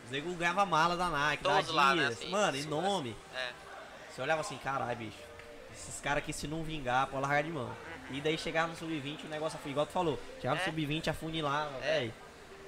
Os 0.05 0.11
negros 0.11 0.35
ganhavam 0.37 0.65
mala 0.65 0.95
da 0.97 1.09
Nike, 1.09 1.43
da 1.43 1.55
Todos 1.55 1.73
lá, 1.73 1.95
né, 1.95 2.07
assim, 2.07 2.29
mano, 2.29 2.57
e 2.57 2.63
nome. 2.63 3.15
É. 3.35 3.51
Você 4.09 4.21
olhava 4.21 4.41
assim, 4.41 4.57
caralho, 4.57 4.97
bicho. 4.97 5.17
Esses 5.71 6.01
caras 6.01 6.23
aqui, 6.23 6.33
se 6.33 6.47
não 6.47 6.63
vingar, 6.63 7.07
pode 7.07 7.21
largar 7.21 7.43
de 7.43 7.49
mão. 7.51 7.69
E 8.11 8.19
daí 8.19 8.37
chegava 8.37 8.67
no 8.69 8.75
sub-20, 8.75 9.25
o 9.25 9.27
negócio 9.29 9.59
foi 9.59 9.71
igual 9.71 9.85
tu 9.85 9.91
falou. 9.91 10.19
Chegava 10.37 10.55
no 10.55 10.61
É. 10.61 10.65
sub-20, 10.65 11.07
afunilava, 11.09 11.77
É. 11.83 11.99
velho. 11.99 12.13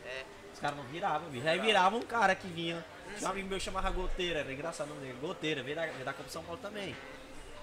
É. 0.06 0.24
Os 0.54 0.60
caras 0.60 0.78
não 0.78 0.84
viravam, 0.86 1.30
bicho. 1.30 1.48
Aí 1.48 1.60
virava 1.60 1.96
um 1.96 2.02
cara 2.04 2.36
que 2.36 2.48
vinha. 2.48 2.86
Tinha 3.18 3.28
um 3.28 3.32
amigo 3.32 3.48
meu 3.50 3.58
que 3.58 3.64
chamava 3.64 3.90
Goteira, 3.92 4.40
era 4.40 4.54
engraçado 4.54 4.88
o 4.88 4.96
nome 4.96 5.08
dele. 5.08 5.18
Goteira, 5.22 5.64
veio 5.64 5.76
da, 5.76 5.86
veio 5.86 6.06
da 6.06 6.14
Copa 6.14 6.30
São 6.30 6.44
Paulo 6.44 6.60
também. 6.62 6.96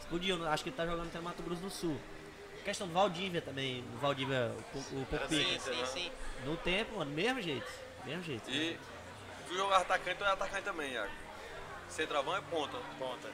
Explodiu, 0.00 0.46
acho 0.48 0.62
que 0.62 0.70
ele 0.70 0.76
tá 0.76 0.86
jogando 0.86 1.08
até 1.08 1.18
no 1.18 1.24
Mato 1.24 1.42
Grosso 1.42 1.60
do 1.62 1.70
Sul. 1.70 1.98
Questão 2.64 2.86
do 2.86 2.92
Valdívia 2.92 3.40
também, 3.40 3.84
o 3.94 3.98
Valdívia, 3.98 4.52
o, 4.74 4.78
o 4.78 5.06
Popica. 5.06 5.28
Sim, 5.28 5.58
sim, 5.58 5.86
sim. 5.86 6.12
No 6.44 6.56
tempo, 6.56 6.98
mano, 6.98 7.10
mesmo 7.10 7.40
jeito. 7.40 7.66
Mesmo 8.04 8.22
jeito. 8.22 8.50
E 8.50 8.78
tu 9.46 9.54
jogar 9.56 9.78
atacante, 9.78 10.16
tu 10.18 10.24
é 10.24 10.28
atacante 10.28 10.62
também, 10.62 10.92
Iago. 10.92 11.12
Centroavão 11.88 12.36
é 12.36 12.40
ponta. 12.42 12.76
Ponta. 12.98 13.28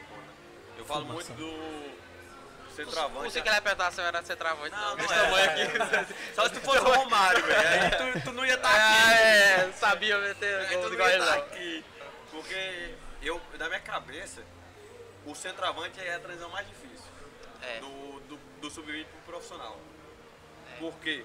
Eu 0.78 0.84
falo 0.84 1.06
Formação. 1.06 1.34
muito 1.36 1.52
do 2.68 2.74
centroavante. 2.74 3.32
Você 3.32 3.40
que 3.42 3.48
ele 3.48 3.54
vai 3.54 3.60
perguntar 3.60 3.90
se 3.92 4.00
eu 4.00 4.04
era 4.04 4.22
centroavante. 4.22 4.70
Não, 4.70 4.96
não 4.96 5.04
é. 5.04 5.06
tamanho 5.08 5.50
aqui. 5.50 6.14
Só 6.34 6.44
se 6.44 6.50
tu 6.54 6.60
fosse 6.60 6.78
o 6.78 6.92
Romário, 6.92 7.44
velho. 7.44 7.68
Aí 7.68 8.12
tu, 8.12 8.20
tu 8.24 8.32
não 8.32 8.44
ia 8.46 8.54
estar 8.54 8.68
aqui. 8.70 9.08
Ah, 9.08 9.14
é. 9.14 9.72
Sabia 9.72 10.18
meter 10.18 10.58
Aí 10.60 10.74
gol 10.76 10.84
tu 10.84 10.90
de 10.90 10.96
não 10.96 11.06
ia 11.06 11.16
igual 11.16 11.30
estar 11.30 11.38
ele, 11.38 11.40
não. 11.40 11.46
aqui. 11.46 11.84
Porque 12.34 12.94
eu, 13.22 13.40
na 13.58 13.68
minha 13.68 13.80
cabeça, 13.80 14.42
o 15.24 15.34
centroavante 15.34 16.00
é 16.00 16.14
a 16.14 16.20
transição 16.20 16.50
mais 16.50 16.66
difícil. 16.68 17.06
É. 17.62 17.80
Do, 17.80 18.20
do, 18.20 18.36
do 18.60 18.70
sub-20 18.70 19.06
pro 19.06 19.32
profissional. 19.32 19.78
É. 20.74 20.78
Por 20.78 20.94
quê? 20.98 21.24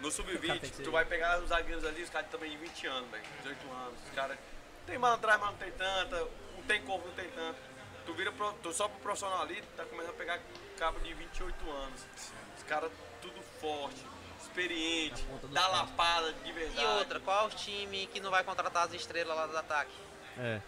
No 0.00 0.08
O 0.08 0.12
cara 0.12 0.24
tem 0.24 0.40
sub-20, 0.40 0.60
que 0.60 0.66
ser- 0.76 0.82
tu 0.82 0.90
vai 0.90 1.04
pegar 1.04 1.40
os 1.40 1.48
zagueiros 1.48 1.84
ali, 1.84 2.02
os 2.02 2.10
caras 2.10 2.28
também 2.30 2.50
de 2.50 2.56
20 2.56 2.86
anos, 2.88 3.10
velho. 3.10 3.24
18 3.42 3.70
anos. 3.70 3.98
Os 4.06 4.14
caras. 4.14 4.38
Tem 4.86 4.98
mano 4.98 5.14
atrás, 5.14 5.40
mas 5.40 5.50
não 5.50 5.56
tem 5.58 5.70
tanta. 5.70 6.24
Um 6.58 6.62
tem 6.64 6.82
corpo, 6.82 7.06
não 7.06 7.14
tem 7.14 7.30
tanto. 7.30 7.58
Tu 8.04 8.12
vira 8.14 8.32
pro, 8.32 8.52
tu 8.54 8.72
só 8.72 8.88
pro 8.88 8.98
profissional 8.98 9.42
ali, 9.42 9.62
tá 9.76 9.84
começando 9.84 10.10
a 10.10 10.16
pegar 10.16 10.40
cabo 10.76 10.98
de 10.98 11.14
28 11.14 11.70
anos. 11.70 12.04
Os 12.58 12.64
caras 12.64 12.90
tudo 13.20 13.40
forte, 13.60 14.04
experiente, 14.40 15.24
dá 15.52 15.68
lapada 15.68 16.32
de 16.32 16.50
verdade. 16.52 16.82
E 16.82 16.84
outra, 16.98 17.20
qual 17.20 17.46
o 17.46 17.50
time 17.50 18.08
que 18.08 18.18
não 18.18 18.32
vai 18.32 18.42
contratar 18.42 18.88
as 18.88 18.92
estrelas 18.92 19.36
lá 19.36 19.46
do 19.46 19.56
ataque? 19.56 19.92
É. 20.38 20.60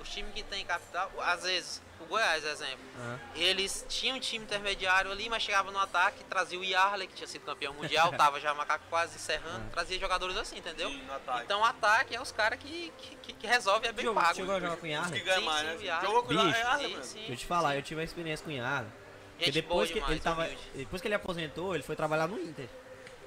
Os 0.00 0.08
times 0.08 0.32
que 0.34 0.42
tem 0.42 0.64
capital, 0.64 1.10
às 1.20 1.44
vezes, 1.44 1.80
o 2.00 2.04
Goiás, 2.06 2.44
exemplo, 2.44 2.80
aham. 2.98 3.20
eles 3.36 3.84
tinham 3.88 4.16
um 4.16 4.20
time 4.20 4.44
intermediário 4.44 5.12
ali, 5.12 5.28
mas 5.28 5.42
chegava 5.42 5.70
no 5.70 5.78
ataque, 5.78 6.24
trazia 6.24 6.58
o 6.58 6.64
Yarley, 6.64 7.06
que 7.06 7.14
tinha 7.14 7.26
sido 7.28 7.44
campeão 7.44 7.72
mundial, 7.74 8.10
tava 8.16 8.40
já 8.40 8.52
macaco 8.54 8.84
quase 8.90 9.14
encerrando, 9.16 9.70
trazia 9.70 9.98
jogadores 10.00 10.36
assim, 10.36 10.58
entendeu? 10.58 10.88
Sim, 10.90 11.02
no 11.02 11.14
ataque. 11.14 11.42
Então 11.44 11.60
o 11.60 11.64
ataque 11.64 12.16
é 12.16 12.20
os 12.20 12.32
caras 12.32 12.58
que, 12.58 12.92
que, 12.98 13.16
que, 13.16 13.32
que 13.34 13.46
resolve, 13.46 13.86
é 13.86 13.92
bem 13.92 14.04
Jogou- 14.04 14.20
pago. 14.22 14.34
chegou 14.34 14.54
a 14.56 14.60
jogar 14.60 14.76
com 14.76 14.86
Os 14.86 14.92
Yarley? 14.92 15.20
que 15.20 15.24
ganham 15.26 15.40
Sim, 15.40 15.46
mais, 15.46 15.60
sim, 15.60 15.66
né? 15.66 15.74
o 15.76 15.82
Yarley. 15.84 16.06
Jogou 16.08 16.22
com 16.24 16.34
o 16.34 16.36
Bicho, 16.44 16.58
Yarley, 16.58 16.86
sim, 16.86 16.92
mano. 16.94 17.04
sim. 17.04 17.18
Deixa 17.18 17.32
eu 17.32 17.36
te 17.36 17.46
falar, 17.46 17.76
eu 17.76 17.82
tive 17.82 18.00
uma 18.00 18.04
experiência 18.04 18.44
com 18.44 18.50
o 18.50 18.54
Yarley. 18.54 18.90
Gente 19.38 19.52
depois 19.52 19.74
boa 19.74 19.86
que 19.88 19.94
demais, 19.94 20.10
ele 20.12 20.20
tava. 20.20 20.42
humilde. 20.44 20.62
Depois 20.74 21.02
que 21.02 21.08
ele 21.08 21.14
aposentou, 21.14 21.74
ele 21.74 21.82
foi 21.84 21.94
trabalhar 21.96 22.26
no 22.26 22.38
Inter. 22.40 22.68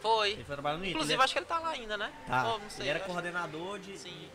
Foi. 0.02 0.32
Ele 0.32 0.44
foi 0.44 0.56
trabalhar 0.56 0.78
no 0.78 0.84
Inter. 0.84 0.92
Inclusive, 0.96 1.14
ele, 1.14 1.24
acho 1.24 1.34
que 1.34 1.40
ele 1.40 1.46
tá 1.46 1.60
lá 1.60 1.70
ainda, 1.70 1.96
né? 1.96 2.12
tá, 2.28 2.44
Pô, 2.44 2.58
não 2.58 2.70
sei. 2.70 2.84
ele 2.84 2.90
era 2.90 3.00
coordenador 3.02 3.80
de, 3.80 3.98
Sim. 3.98 4.30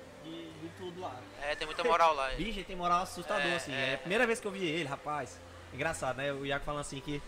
Tudo 0.80 1.00
lá. 1.00 1.14
É, 1.42 1.54
tem 1.54 1.66
muita 1.66 1.84
moral 1.84 2.14
lá. 2.14 2.28
Bicho, 2.36 2.58
ele 2.58 2.64
tem 2.64 2.74
moral 2.76 3.02
assustador, 3.02 3.46
É, 3.46 3.56
assim. 3.56 3.72
é. 3.72 3.90
É 3.90 3.94
a 3.94 3.98
primeira 3.98 4.26
vez 4.26 4.40
que 4.40 4.46
eu 4.46 4.50
vi 4.50 4.64
ele, 4.66 4.88
rapaz. 4.88 5.38
Engraçado, 5.72 6.16
né? 6.16 6.32
O 6.32 6.44
Iago 6.44 6.64
falando 6.64 6.80
assim 6.80 7.00
que 7.00 7.22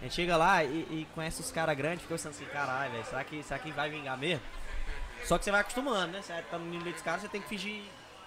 a 0.00 0.04
gente 0.04 0.14
chega 0.14 0.36
lá 0.36 0.62
e, 0.62 0.68
e 0.68 1.08
conhece 1.14 1.40
os 1.40 1.50
caras 1.50 1.76
grandes, 1.76 2.02
fica 2.02 2.14
pensando 2.14 2.30
assim, 2.32 2.44
caralho, 2.46 2.92
velho, 2.92 3.04
será 3.04 3.24
que, 3.24 3.42
será 3.42 3.58
que 3.58 3.70
vai 3.72 3.90
vingar 3.90 4.16
mesmo? 4.16 4.42
Só 5.24 5.36
que 5.36 5.44
você 5.44 5.50
vai 5.50 5.60
acostumando, 5.60 6.12
né? 6.12 6.22
Você 6.22 6.32
tá 6.50 6.56
no 6.58 6.64
nível 6.66 6.92
dos 6.92 7.02
caras, 7.02 7.20
você 7.22 7.28
tem 7.28 7.42
que 7.42 7.48
fingir, 7.48 7.82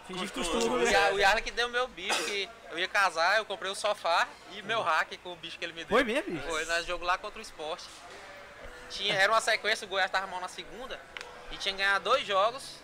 fingir 0.08 0.30
costume. 0.32 0.66
O 0.68 0.78
né? 0.80 0.92
Yar- 0.92 1.14
O 1.14 1.20
Yarley 1.20 1.44
que 1.44 1.50
deu 1.52 1.70
meu 1.70 1.88
bicho, 1.88 2.24
que 2.26 2.48
eu 2.72 2.78
ia 2.78 2.88
casar, 2.88 3.38
eu 3.38 3.46
comprei 3.46 3.72
o 3.72 3.76
sofá 3.76 4.28
e 4.52 4.62
meu 4.62 4.82
hack 4.82 5.18
com 5.24 5.34
o 5.34 5.36
bicho 5.36 5.58
que 5.58 5.66
ele 5.66 5.74
me 5.74 5.80
deu. 5.86 5.88
Foi 5.90 6.04
mesmo, 6.04 6.32
bicho? 6.34 6.46
Foi, 6.48 6.66
nós 6.66 6.86
jogo 6.86 7.04
lá 7.06 7.18
contra 7.18 7.40
o 7.40 7.42
esporte. 7.42 7.86
Tinha, 8.92 9.14
era 9.16 9.32
uma 9.32 9.42
sequência, 9.42 9.86
o 9.86 9.90
Goiás 9.90 10.12
tava 10.12 10.28
mal 10.28 10.40
na 10.40 10.48
segunda 10.48 11.00
e 11.52 11.58
tinha 11.58 11.74
que 11.74 11.80
ganhar 11.82 11.98
dois 12.00 12.28
jogos 12.28 12.78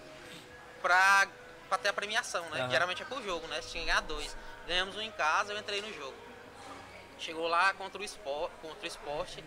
pra, 0.81 1.27
pra 1.69 1.77
ter 1.77 1.89
a 1.89 1.93
premiação, 1.93 2.43
né? 2.49 2.61
Aham. 2.61 2.69
Geralmente 2.71 3.01
é 3.01 3.05
por 3.05 3.21
jogo, 3.23 3.47
né? 3.47 3.61
Você 3.61 3.69
tinha 3.69 3.83
que 3.83 3.89
ganhar 3.89 4.01
dois. 4.01 4.35
Ganhamos 4.67 4.95
um 4.97 5.01
em 5.01 5.11
casa, 5.11 5.53
eu 5.53 5.57
entrei 5.59 5.81
no 5.81 5.93
jogo. 5.93 6.15
Chegou 7.19 7.47
lá 7.47 7.73
contra 7.73 8.01
o 8.01 8.03
esporte, 8.03 8.53
contra 8.61 8.83
o 8.83 8.87
esporte 8.87 9.43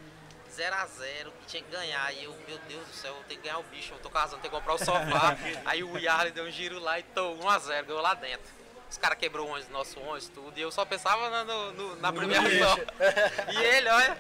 0x0, 0.57 1.29
e 1.43 1.47
tinha 1.47 1.63
que 1.63 1.71
ganhar. 1.71 2.13
E 2.15 2.25
eu, 2.25 2.35
meu 2.47 2.59
Deus 2.69 2.87
do 2.87 2.95
céu, 2.95 3.15
eu 3.17 3.25
tenho 3.25 3.41
que 3.41 3.47
ganhar 3.49 3.59
o 3.59 3.63
bicho, 3.65 3.93
eu 3.95 3.99
tô 3.99 4.11
casando, 4.11 4.43
tenho 4.43 4.53
que 4.53 4.59
comprar 4.61 4.75
o 4.75 4.79
sofá. 4.79 5.37
Aí 5.65 5.83
o 5.83 5.97
Yarley 5.99 6.33
deu 6.33 6.45
um 6.45 6.51
giro 6.51 6.79
lá 6.79 6.99
e 6.99 7.03
tô 7.03 7.35
1x0, 7.37 7.85
ganhou 7.85 8.03
lá 8.03 8.15
dentro. 8.15 8.63
Os 8.91 8.99
caras 8.99 9.17
quebrou 9.17 9.49
o 9.51 9.71
nosso 9.71 9.99
ônibus, 10.01 10.29
tudo, 10.29 10.53
e 10.59 10.61
eu 10.61 10.71
só 10.71 10.85
pensava 10.85 11.31
na, 11.31 11.45
no- 11.45 11.73
no- 11.73 11.97
na 11.97 12.13
premiação. 12.13 12.77
E 13.51 13.57
ele, 13.57 13.89
olha. 13.89 14.19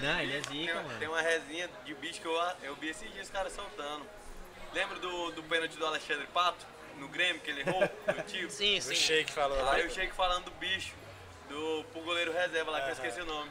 Não, 0.00 0.20
ele 0.20 0.32
é 0.38 0.40
zica, 0.40 0.48
Tem, 0.50 0.74
mano. 0.74 0.98
tem 0.98 1.08
uma 1.08 1.20
resinha 1.20 1.68
de 1.84 1.94
bicho 1.96 2.18
que 2.22 2.26
eu, 2.26 2.32
eu 2.62 2.74
vi 2.76 2.88
esses 2.88 3.12
dias 3.12 3.26
os 3.26 3.30
caras 3.32 3.52
soltando. 3.52 4.06
Lembra 4.72 4.98
do, 4.98 5.32
do 5.32 5.42
pênalti 5.42 5.76
do 5.76 5.84
Alexandre 5.86 6.26
Pato? 6.28 6.64
No 7.02 7.08
Grêmio, 7.08 7.42
que 7.42 7.50
ele 7.50 7.62
errou? 7.62 7.80
Do 8.06 8.22
tio? 8.22 8.48
Sim, 8.48 8.78
O 8.78 8.82
sim. 8.82 8.94
Sheik 8.94 9.32
falou 9.32 9.60
lá. 9.60 9.72
Aí 9.74 9.82
eu 9.82 9.90
chego 9.90 10.14
falando 10.14 10.44
do 10.44 10.50
bicho, 10.52 10.94
do, 11.48 11.84
pro 11.92 12.00
goleiro 12.02 12.32
reserva 12.32 12.70
lá, 12.70 12.80
que 12.80 12.90
eu 12.90 12.92
esqueci 12.92 13.20
o 13.20 13.26
nome. 13.26 13.50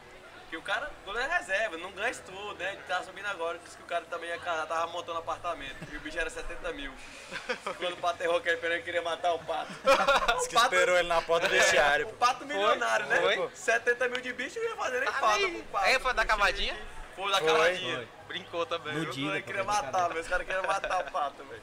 Que 0.49 0.55
o 0.57 0.61
cara, 0.61 0.89
goleiro 1.05 1.29
reserva, 1.29 1.77
não 1.77 1.91
ganha 1.91 2.09
isso 2.09 2.23
tudo, 2.25 2.55
né? 2.55 2.73
Ele 2.73 2.81
tava 2.83 3.03
subindo 3.05 3.25
agora, 3.25 3.57
disse 3.59 3.75
que 3.75 3.83
o 3.83 3.85
cara 3.85 4.05
também 4.09 4.29
ia 4.29 4.37
casar, 4.37 4.65
tava 4.67 4.87
montando 4.87 5.19
apartamento. 5.19 5.75
E 5.91 5.97
o 5.97 5.99
bicho 5.99 6.17
era 6.17 6.29
70 6.29 6.71
mil. 6.73 6.93
Quando 7.77 7.93
o 7.93 7.97
pato 7.97 8.23
errou, 8.23 8.39
que 8.39 8.49
ele 8.49 8.65
ele 8.65 8.81
queria 8.83 9.01
matar 9.01 9.33
o 9.33 9.39
pato. 9.39 9.71
Diz 10.39 10.47
que 10.47 10.55
esperou 10.57 10.97
ele 10.97 11.07
na 11.09 11.21
porta 11.21 11.47
do 11.47 11.51
vestiário. 11.53 12.07
O 12.07 12.13
pato 12.13 12.45
milionário, 12.45 13.05
né? 13.07 13.19
foi, 13.19 13.35
pô. 13.35 13.49
70 13.53 14.07
mil 14.09 14.21
de 14.21 14.31
bicho 14.33 14.59
não 14.59 14.69
ia 14.69 14.75
fazer 14.77 14.99
nem 14.99 15.07
Tá 15.11 15.19
falta 15.19 15.35
aí. 15.45 15.51
pro 15.51 15.63
pato. 15.63 15.85
Aí 15.85 15.99
foi 15.99 16.13
da 16.13 16.25
cavadinha? 16.25 16.77
Foi 17.15 17.31
da 17.31 17.37
Foi. 17.39 17.47
cavadinha. 17.47 17.95
Foi. 17.97 18.07
Brincou 18.27 18.65
também. 18.65 18.93
No 18.93 19.03
Eu 19.03 19.11
Dida, 19.11 19.31
ele 19.31 19.41
pô, 19.41 19.47
queria 19.47 19.63
matar, 19.63 20.09
mas 20.09 20.19
os 20.19 20.27
caras 20.27 20.47
queriam 20.47 20.63
matar 20.65 21.01
o 21.01 21.11
pato, 21.11 21.43
velho. 21.43 21.61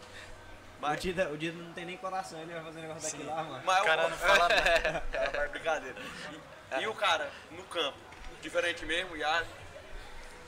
O 0.79 0.81
Mas, 0.83 1.01
Dida, 1.01 1.29
o 1.31 1.37
Dida 1.37 1.61
não 1.61 1.73
tem 1.73 1.85
nem 1.85 1.97
coração, 1.97 2.41
ele 2.41 2.53
vai 2.53 2.63
fazer 2.63 2.79
um 2.79 2.83
negócio 2.83 3.11
daquilo 3.11 3.29
lá, 3.29 3.43
mano. 3.43 3.63
mas 3.65 3.81
O 3.81 3.85
cara 3.85 4.09
não 4.09 4.17
fala 4.17 4.49
nada. 4.49 4.63
Cara, 5.13 5.33
mas 5.37 5.51
brincadeira. 5.51 5.97
E, 6.79 6.83
e 6.83 6.87
o 6.87 6.95
cara, 6.95 7.31
no 7.51 7.63
campo, 7.65 7.99
diferente 8.41 8.85
mesmo, 8.87 9.17
e 9.17 9.25
a, 9.25 9.43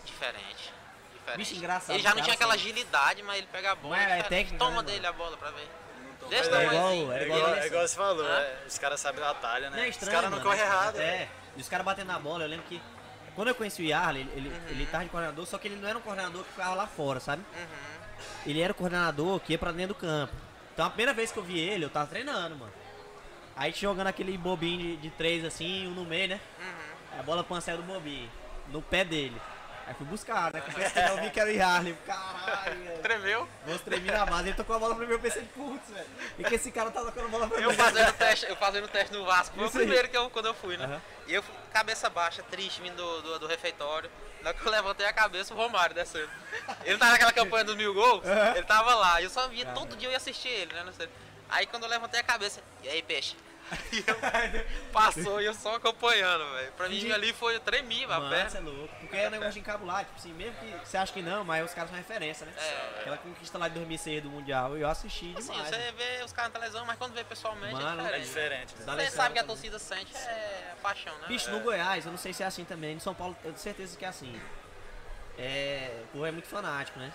Diferente. 0.05 0.73
Diferente. 1.15 1.37
Bicho 1.39 1.55
engraçado, 1.57 1.95
Ele 1.97 2.03
já 2.03 2.15
não 2.15 2.23
tinha 2.23 2.35
aquela 2.35 2.55
assim. 2.55 2.63
agilidade, 2.65 3.23
mas 3.23 3.39
ele 3.39 3.49
pega 3.51 3.73
a 3.73 3.75
bola. 3.75 3.97
Mas 3.97 4.11
é 4.11 4.23
técnica, 4.23 4.59
Toma 4.59 4.83
né, 4.83 4.93
dele 4.93 5.07
a 5.07 5.13
bola 5.13 5.37
pra 5.37 5.51
ver. 5.51 5.69
Desse 6.29 6.51
É 6.51 6.65
igual, 6.67 7.13
é 7.13 7.19
É 7.19 7.25
igual, 7.25 7.55
é 7.55 7.61
é 7.61 7.67
igual 7.67 7.89
você 7.89 7.97
falou, 7.97 8.25
Hã? 8.25 8.41
é, 8.41 8.65
os 8.67 8.79
caras 8.79 9.01
sabem 9.01 9.23
a 9.25 9.27
batalha, 9.35 9.71
Não 9.71 9.77
né? 9.77 9.87
é 9.87 9.89
os 9.89 9.97
estranho, 9.97 10.13
caras 10.13 10.31
não 10.31 10.39
mano. 10.39 10.51
correm 10.51 10.63
errado. 10.65 10.97
É, 11.01 11.29
e 11.57 11.61
os 11.61 11.69
caras 11.69 11.85
batendo 11.85 12.09
na 12.09 12.19
bola, 12.19 12.45
eu 12.45 12.49
lembro 12.49 12.67
que 12.67 12.81
quando 13.35 13.49
eu 13.49 13.55
conheci 13.55 13.83
o 13.83 13.85
Yarley, 13.87 14.23
ele, 14.23 14.49
ele, 14.49 14.63
ele 14.71 14.87
tava 14.87 15.05
de 15.05 15.11
coordenador, 15.11 15.47
só 15.47 15.57
que 15.59 15.67
ele 15.69 15.77
não 15.77 15.89
era 15.89 15.97
um 15.99 16.03
coordenador 16.03 16.45
que 16.45 16.51
ficava 16.51 16.75
lá 16.75 16.87
fora, 16.87 17.21
sabe? 17.21 17.43
Uhum. 17.55 18.00
Ele 18.47 18.61
era 18.61 18.73
o 18.73 18.75
coordenador 18.75 19.41
que 19.41 19.53
ia 19.53 19.59
pra 19.59 19.73
dentro 19.73 19.95
do 19.95 20.01
campo. 20.01 20.35
Então 20.73 20.87
a 20.87 20.91
primeira 20.91 21.13
vez 21.13 21.31
que 21.33 21.39
eu 21.39 21.43
vi 21.43 21.59
ele, 21.59 21.85
eu 21.85 21.91
tava 21.91 22.07
treinando, 22.07 22.57
mano. 22.57 22.73
Aí 23.57 23.73
jogando 23.73 24.07
aquele 24.07 24.37
bobinho 24.39 24.79
de, 24.79 24.97
de 24.97 25.11
três 25.11 25.45
assim, 25.45 25.87
um 25.87 25.91
no 25.91 26.05
meio, 26.05 26.29
né? 26.29 26.41
Uhum. 26.59 27.21
A 27.21 27.23
bola 27.23 27.45
pancel 27.45 27.77
do 27.77 27.83
bobinho, 27.83 28.31
no 28.69 28.81
pé 28.81 29.05
dele. 29.05 29.41
Aí 29.87 29.95
fui 29.95 30.07
buscar, 30.07 30.53
né? 30.53 30.61
Porque 30.61 30.81
eu 30.81 31.21
vi 31.21 31.31
que 31.31 31.41
era 31.41 31.51
o 31.51 31.53
Yarley. 31.53 31.97
Caralho, 32.07 32.79
velho. 32.79 33.03
Tremeu. 33.03 33.49
Mostrei 33.67 34.01
na 34.01 34.25
base, 34.25 34.49
ele 34.49 34.57
tocou 34.57 34.77
a 34.77 34.79
bola 34.79 34.95
pra 34.95 35.05
mim, 35.05 35.13
eu 35.13 35.19
pensei, 35.19 35.43
putz, 35.55 35.91
velho. 35.91 36.07
E 36.39 36.45
que 36.45 36.55
esse 36.55 36.71
cara 36.71 36.93
tá 36.93 37.03
tocando 37.03 37.29
bola 37.29 37.49
pra 37.49 37.59
mim. 37.59 37.65
Eu 37.65 37.75
fazendo 37.75 38.13
teste, 38.13 38.47
eu 38.49 38.57
fazendo 38.57 38.87
teste 38.87 39.13
no 39.13 39.25
Vasco, 39.25 39.57
foi 39.57 39.67
Isso 39.67 39.77
o 39.77 39.81
aí. 39.81 39.87
primeiro 39.87 40.09
que 40.09 40.17
eu, 40.17 40.31
quando 40.31 40.47
eu 40.47 40.55
fui, 40.55 40.77
né? 40.77 40.85
Aham. 40.85 41.01
E 41.27 41.35
eu 41.35 41.45
cabeça 41.73 42.09
baixa, 42.09 42.43
triste, 42.45 42.81
vindo 42.81 42.97
do, 42.97 43.23
do, 43.23 43.39
do 43.41 43.47
refeitório. 43.49 44.09
Na 44.43 44.51
hora 44.51 44.59
que 44.59 44.67
eu 44.67 44.73
levantei 44.73 45.07
a 45.07 45.13
cabeça, 45.13 45.53
o 45.53 45.57
Romário 45.57 45.95
descendo. 45.95 46.31
Ele 46.85 46.99
tava 46.99 47.13
naquela 47.13 47.33
campanha 47.33 47.65
dos 47.65 47.77
mil 47.77 47.93
gols, 47.93 48.25
Aham. 48.25 48.57
ele 48.57 48.65
tava 48.65 48.95
lá. 48.95 49.21
Eu 49.21 49.29
só 49.31 49.47
via, 49.49 49.67
todo 49.67 49.97
dia 49.97 50.09
eu 50.09 50.13
ia 50.13 50.17
assistir 50.17 50.49
ele, 50.49 50.73
né? 50.73 50.83
Não 50.85 50.93
sei. 50.93 51.09
Aí 51.49 51.67
quando 51.67 51.83
eu 51.83 51.89
levantei 51.89 52.21
a 52.21 52.23
cabeça, 52.23 52.63
e 52.83 52.89
aí, 52.89 53.03
peixe? 53.03 53.37
E 53.93 53.99
eu, 54.07 54.67
passou 54.93 55.41
e 55.41 55.45
eu 55.47 55.55
só 55.55 55.77
acompanhando, 55.77 56.45
velho. 56.55 56.73
Pra 56.73 56.89
mim 56.89 57.11
ali 57.13 57.33
foi, 57.33 57.57
eu 57.57 57.61
tremi, 57.61 58.05
a 58.05 58.09
Mano, 58.09 58.29
perna. 58.31 58.51
você 58.51 58.57
é 58.59 58.61
louco. 58.61 58.95
Porque 59.01 59.17
é 59.17 59.29
um 59.29 59.31
negócio 59.31 59.53
de 59.55 59.61
encabular, 59.61 60.05
tipo 60.05 60.17
assim, 60.19 60.33
mesmo 60.33 60.55
que 60.59 60.89
você 60.89 60.97
acha 60.97 61.13
que 61.13 61.23
não, 61.23 61.45
mas 61.45 61.65
os 61.65 61.75
caras 61.75 61.91
são 61.91 61.99
referência, 61.99 62.47
né? 62.47 62.53
É. 62.57 63.01
Aquela 63.01 63.17
conquista 63.19 63.59
lá 63.59 63.69
de 63.69 63.75
2006 63.75 64.23
do 64.23 64.31
Mundial, 64.31 64.77
eu 64.77 64.89
assisti 64.89 65.35
Assim, 65.37 65.53
demais. 65.53 65.69
você 65.69 65.77
né? 65.77 65.93
vê 65.97 66.25
os 66.25 66.33
caras 66.33 66.53
na 66.53 66.59
televisão, 66.59 66.85
mas 66.85 66.97
quando 66.99 67.15
vê 67.15 67.23
pessoalmente 67.25 67.75
Mano, 67.75 68.03
é 68.07 68.17
É 68.17 68.19
diferente. 68.21 68.75
diferente. 68.75 68.97
né? 68.97 69.05
Você 69.05 69.11
sabe 69.17 69.35
que 69.35 69.41
a 69.41 69.45
torcida 69.45 69.79
sente 69.79 70.17
é 70.17 70.75
paixão, 70.83 71.17
né? 71.19 71.29
Bicho, 71.29 71.51
no 71.51 71.61
Goiás, 71.61 72.05
eu 72.07 72.11
não 72.11 72.19
sei 72.19 72.33
se 72.33 72.43
é 72.43 72.47
assim 72.47 72.65
também. 72.65 72.95
No 72.95 73.01
São 73.01 73.15
Paulo, 73.15 73.37
eu 73.45 73.51
tenho 73.53 73.59
certeza 73.59 73.97
que 73.97 74.05
é 74.05 74.09
assim. 74.09 74.41
É, 75.39 76.03
o 76.05 76.07
povo 76.09 76.27
é 76.27 76.31
muito 76.31 76.49
fanático, 76.49 76.99
né? 76.99 77.13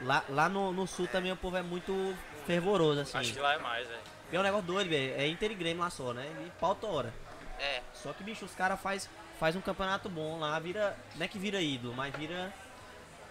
Lá, 0.00 0.24
lá 0.28 0.48
no, 0.48 0.72
no 0.72 0.86
sul 0.86 1.06
também 1.06 1.30
o 1.32 1.36
povo 1.36 1.56
é 1.56 1.62
muito 1.62 2.16
fervoroso, 2.46 3.00
assim. 3.00 3.18
Acho 3.18 3.32
que 3.32 3.38
lá 3.40 3.54
é 3.54 3.58
mais, 3.58 3.86
velho. 3.86 4.00
É 4.32 4.38
um 4.40 4.42
negócio 4.42 4.66
doido, 4.66 4.88
velho. 4.88 5.14
É 5.14 5.26
Inter 5.26 5.50
e 5.50 5.54
Grêmio 5.54 5.82
lá 5.82 5.90
só, 5.90 6.12
né? 6.12 6.26
E 6.46 6.50
pau 6.58 6.74
tora. 6.74 7.12
É, 7.58 7.80
Só 7.94 8.12
que, 8.12 8.24
bicho, 8.24 8.44
os 8.44 8.54
caras 8.54 8.80
faz, 8.80 9.08
faz 9.38 9.54
um 9.54 9.60
campeonato 9.60 10.08
bom 10.08 10.38
lá, 10.40 10.58
vira. 10.58 10.96
Não 11.14 11.24
é 11.24 11.28
que 11.28 11.38
vira 11.38 11.60
ídolo, 11.60 11.94
mas 11.94 12.12
vira. 12.16 12.52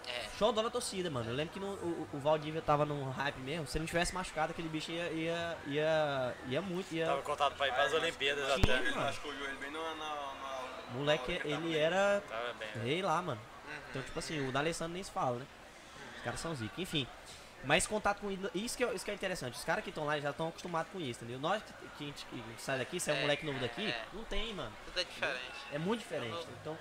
é. 0.08 0.26
Show 0.38 0.52
da 0.52 0.70
torcida, 0.70 1.10
mano. 1.10 1.28
Eu 1.30 1.34
lembro 1.34 1.52
que 1.52 1.60
no, 1.60 1.66
o, 1.74 2.08
o 2.14 2.18
Valdívia 2.18 2.62
tava 2.62 2.86
num 2.86 3.10
hype 3.10 3.38
mesmo. 3.40 3.66
Se 3.66 3.76
ele 3.76 3.82
não 3.82 3.86
tivesse 3.88 4.14
machucado, 4.14 4.52
aquele 4.52 4.68
bicho 4.68 4.90
ia. 4.90 5.10
ia. 5.10 5.58
ia, 5.66 6.34
ia 6.48 6.62
muito. 6.62 6.92
Ia... 6.94 7.06
Tava 7.06 7.22
contado 7.22 7.54
pra 7.56 7.68
ir 7.68 7.74
pras 7.74 7.92
Olimpíadas 7.92 8.54
Sim, 8.54 8.62
até. 8.62 8.88
Acho 9.00 9.20
que 9.20 9.28
o 9.28 9.38
joelho 9.38 9.58
bem 9.58 9.70
na. 9.70 9.80
na, 9.80 9.94
na 9.96 10.62
Moleque, 10.94 11.32
hora 11.32 11.42
tava 11.42 11.54
ele 11.54 11.66
ali. 11.66 11.76
era 11.76 12.22
Tava 12.28 12.52
bem, 12.54 12.68
velho. 12.74 12.84
rei 12.86 13.02
lá, 13.02 13.20
mano. 13.22 13.40
Uhum. 13.66 13.72
Então, 13.90 14.02
tipo 14.02 14.18
assim, 14.18 14.48
o 14.48 14.52
D'Alessandro 14.52 14.94
nem 14.94 15.02
se 15.02 15.10
fala, 15.10 15.38
né? 15.38 15.46
Os 16.16 16.22
caras 16.22 16.40
são 16.40 16.54
zica. 16.54 16.80
Enfim. 16.80 17.06
Mas 17.64 17.86
contato 17.86 18.20
com 18.20 18.30
isso 18.54 18.76
que, 18.76 18.82
é, 18.84 18.92
isso 18.92 19.04
que 19.04 19.10
é 19.10 19.14
interessante. 19.14 19.54
Os 19.56 19.64
caras 19.64 19.84
que 19.84 19.90
estão 19.90 20.04
lá 20.04 20.18
já 20.18 20.30
estão 20.30 20.48
acostumados 20.48 20.90
com 20.92 21.00
isso, 21.00 21.22
entendeu? 21.22 21.38
Nós 21.38 21.62
que, 21.62 21.72
que, 21.98 22.04
a 22.04 22.06
gente- 22.06 22.26
que 22.26 22.42
sai 22.62 22.78
daqui, 22.78 22.98
se 22.98 23.10
é 23.10 23.14
um 23.14 23.16
É, 23.18 23.20
moleque 23.20 23.46
novo 23.46 23.58
daqui, 23.60 23.86
é. 23.86 24.04
não 24.12 24.24
tem, 24.24 24.52
mano. 24.52 24.72
Tudo 24.86 25.00
é 25.00 25.04
diferente. 25.04 25.52
É 25.72 25.78
muito 25.78 26.00
diferente. 26.00 26.46
Então, 26.60 26.76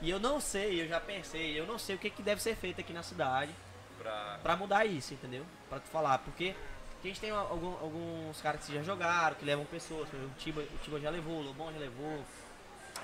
e 0.00 0.08
eu 0.10 0.18
não 0.18 0.40
sei, 0.40 0.80
eu 0.82 0.88
já 0.88 0.98
pensei, 1.00 1.58
eu 1.58 1.66
não 1.66 1.78
sei 1.78 1.96
o 1.96 1.98
que, 1.98 2.08
que 2.10 2.22
deve 2.22 2.40
ser 2.42 2.56
feito 2.56 2.80
aqui 2.80 2.92
na 2.92 3.02
cidade 3.02 3.54
Pra... 3.98 4.38
pra 4.42 4.56
mudar 4.56 4.84
isso, 4.86 5.12
entendeu? 5.14 5.44
Pra 5.68 5.80
tu 5.80 5.88
falar, 5.88 6.18
porque 6.18 6.54
a 7.02 7.06
gente 7.06 7.20
tem 7.20 7.30
algum- 7.30 7.76
alguns 7.82 8.40
caras 8.40 8.64
que 8.64 8.74
já 8.74 8.82
jogaram, 8.82 9.36
que 9.36 9.44
levam 9.44 9.64
pessoas, 9.66 10.08
o 10.12 10.30
Tiba, 10.38 10.62
o 10.62 10.78
Tiba 10.82 10.98
já 10.98 11.10
levou, 11.10 11.36
o 11.40 11.42
Lobão 11.42 11.72
já 11.72 11.78
levou, 11.78 12.24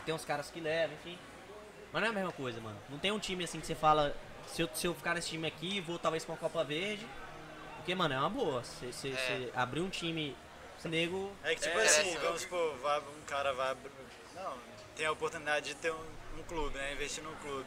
tem 0.07 0.15
uns 0.15 0.25
caras 0.25 0.51
que 0.51 0.61
levam, 0.61 0.95
enfim. 0.97 1.19
Mas 1.93 2.01
não 2.03 2.09
é 2.09 2.11
a 2.11 2.15
mesma 2.15 2.33
coisa, 2.33 2.59
mano. 2.61 2.79
Não 2.89 2.99
tem 2.99 3.11
um 3.13 3.19
time 3.19 3.45
assim 3.45 3.61
que 3.61 3.67
você 3.67 3.75
fala, 3.75 4.17
se 4.47 4.63
eu, 4.63 4.69
se 4.75 4.87
eu 4.87 4.95
ficar 4.95 5.15
nesse 5.15 5.29
time 5.31 5.47
aqui, 5.47 5.81
vou 5.81 5.99
talvez 5.99 6.25
pra 6.25 6.35
uma 6.35 6.39
Copa 6.39 6.63
Verde. 6.65 7.07
Porque, 7.77 7.95
mano, 7.95 8.15
é 8.15 8.19
uma 8.19 8.31
boa. 8.31 8.63
Você 8.63 9.09
É. 9.11 9.51
abrir 9.55 9.81
um 9.81 9.91
time, 9.91 10.37
nego. 10.85 11.33
É 11.43 11.55
que 11.55 11.63
tipo 11.63 11.79
É, 11.79 11.85
assim, 11.85 12.15
é, 12.15 12.19
vamos 12.19 12.43
supor, 12.43 12.77
vai, 12.79 13.01
um 13.01 13.23
cara 13.27 13.53
vai. 13.53 13.77
Não, 14.35 14.55
tem 14.97 15.07
a 15.07 15.13
oportunidade 15.13 15.67
de 15.67 15.75
ter 15.77 15.93
um, 15.93 16.05
um 16.39 16.43
clube, 16.45 16.77
né? 16.79 16.93
Investir 16.93 17.23
num 17.25 17.35
clube. 17.37 17.67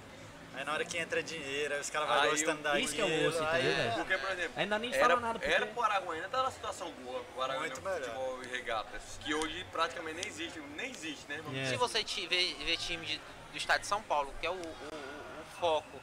Aí 0.54 0.64
na 0.64 0.72
hora 0.72 0.86
que 0.86 0.98
entra 0.98 1.22
dinheiro, 1.22 1.74
aí 1.74 1.82
os 1.82 1.90
caras 1.90 2.08
vão 2.08 2.18
Aí 2.22 2.30
gostando 2.30 2.60
o- 2.62 2.64
daquilo. 2.64 2.86
isso 2.86 2.96
que 2.96 3.02
é 3.02 3.04
o 3.04 3.28
osso, 3.28 3.44
aí 3.44 3.66
entendeu, 3.68 3.86
é-? 3.92 3.92
Porque, 3.96 4.18
por 4.18 4.32
exemplo, 4.32 4.52
Ainda 4.56 4.80
nem 4.80 4.94
era, 4.96 5.16
nada, 5.20 5.40
porque- 5.40 5.54
era 5.54 5.66
pro 5.68 5.84
Araguaína, 5.84 6.30
tá 6.30 6.38
numa 6.38 6.52
situação 6.52 6.90
boa. 7.04 7.22
O 7.36 7.42
Araguaína 7.42 7.76
Muito 7.76 7.82
melhor. 7.82 8.00
futebol 8.04 8.44
e 8.44 8.48
regatas. 8.48 9.20
Que 9.22 9.34
hoje 9.34 9.66
praticamente 9.70 10.16
nem 10.22 10.28
existe. 10.28 10.60
Nem 10.78 10.92
existe, 10.92 11.26
né? 11.28 11.42
Vamos 11.44 11.60
É. 11.60 11.66
Se 11.66 11.76
você 11.76 12.02
vê, 12.06 12.56
vê 12.64 12.78
time 12.78 13.06
de- 13.06 13.18
do 13.52 13.58
estado 13.58 13.82
de 13.82 13.88
São 13.88 14.02
Paulo, 14.04 14.34
que 14.40 14.48
é 14.48 14.50
o, 14.50 14.54
o- 14.54 14.58
o- 14.58 15.42
o 15.42 15.46
foco, 15.60 16.02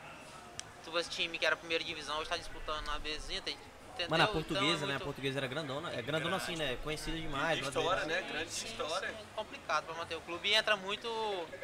tu 0.85 0.90
vê 0.90 1.01
esse 1.01 1.11
time 1.11 1.38
que 1.38 1.47
era 1.47 1.55
a 1.55 1.59
primeira 1.59 1.83
divisão, 1.85 2.18
hoje 2.18 2.29
tá 2.29 2.37
disputando 2.37 2.85
na 2.87 2.99
Bzinha, 2.99 3.40
tem, 3.42 3.55
entendeu? 3.95 4.11
Mano, 4.11 4.23
a 4.23 4.27
Então, 4.27 4.42
portuguesa, 4.42 4.66
é 4.66 4.79
né? 4.79 4.85
A 4.85 4.87
muito- 4.87 5.05
portuguesa 5.05 5.38
era 5.38 5.47
grandona. 5.47 5.92
É 5.95 6.03
grandona 6.03 6.37
assim, 6.37 6.57
né? 6.57 6.77
Conhecida 6.83 7.16
demais. 7.16 7.59
De 7.59 7.64
história, 7.64 7.90
brasileira. 7.90 8.23
né? 8.23 8.29
Grande 8.33 8.51
Sim, 8.51 8.66
história. 8.66 9.09
sim, 9.09 9.14
é 9.14 9.25
complicado 9.37 9.85
pra 9.85 9.95
manter 9.95 10.14
o 10.16 10.21
clube 10.23 10.49
e 10.49 10.55
entra 10.55 10.77
muito. 10.77 11.09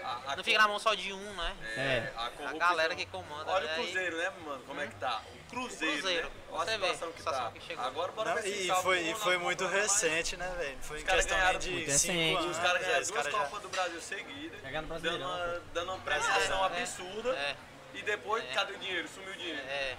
A- 0.03 0.33
a 0.33 0.37
não 0.37 0.45
fica 0.45 0.59
na 0.59 0.69
mão 0.69 0.79
só 0.79 0.95
de 0.95 1.13
um, 1.13 1.35
né? 1.35 1.57
É. 1.77 2.13
a, 2.17 2.27
A 2.27 2.31
corrupção. 2.31 2.59
galera 2.59 2.95
que 2.95 3.07
comanda. 3.07 3.51
Olha 3.51 3.67
né? 3.67 3.73
o 3.73 3.83
Cruzeiro, 3.83 4.17
né, 4.19 4.33
mano? 4.45 4.63
Como 4.67 4.81
é 4.81 4.87
que 4.87 4.95
tá? 4.97 5.23
O 5.47 5.51
Cruzeiro, 5.51 5.95
Cruzeiro, 5.99 6.29
né? 6.29 6.35
Olha 6.51 6.63
a 6.63 6.65
você 6.65 6.79
vê 6.79 6.87
situação 6.87 7.09
a 7.09 7.13
que 7.13 7.19
situação 7.19 7.45
tá. 7.45 7.51
que 7.53 7.61
chegou. 7.67 7.85
Agora 7.85 8.13
bora 8.13 8.29
Não, 8.35 8.43
ver 8.43 8.43
se 8.43 8.69
e 8.71 8.75
foi, 8.83 9.01
e 9.11 9.15
foi 9.15 9.39
muito 9.39 9.67
recente, 9.67 10.37
né, 10.37 10.55
velho? 10.59 10.79
Foi 10.83 11.01
em 11.01 11.05
questão 11.05 11.37
ganharam 11.39 11.59
de 11.59 11.71
muito 11.71 11.91
5 11.91 12.13
recente, 12.13 12.37
anos. 12.45 12.51
Os 12.57 12.63
caras 12.63 12.83
é, 12.83 12.85
ganharam 12.85 13.03
os 13.03 13.09
duas 13.09 13.29
Copas 13.29 13.63
do 13.63 13.69
Brasil 13.71 14.01
seguidas, 14.03 14.61
dando 15.03 15.25
uma, 15.25 15.63
dando 15.73 15.93
uma 15.93 15.99
prestação 16.01 16.63
É, 16.65 16.67
absurda. 16.67 17.57
E 17.99 18.03
depois, 18.03 18.45
É. 18.45 18.55
cadê 18.55 18.73
o 18.75 18.79
dinheiro? 18.79 19.09
Sumiu 19.09 19.33
o 19.33 19.37
dinheiro. 19.37 19.61
é. 19.61 19.97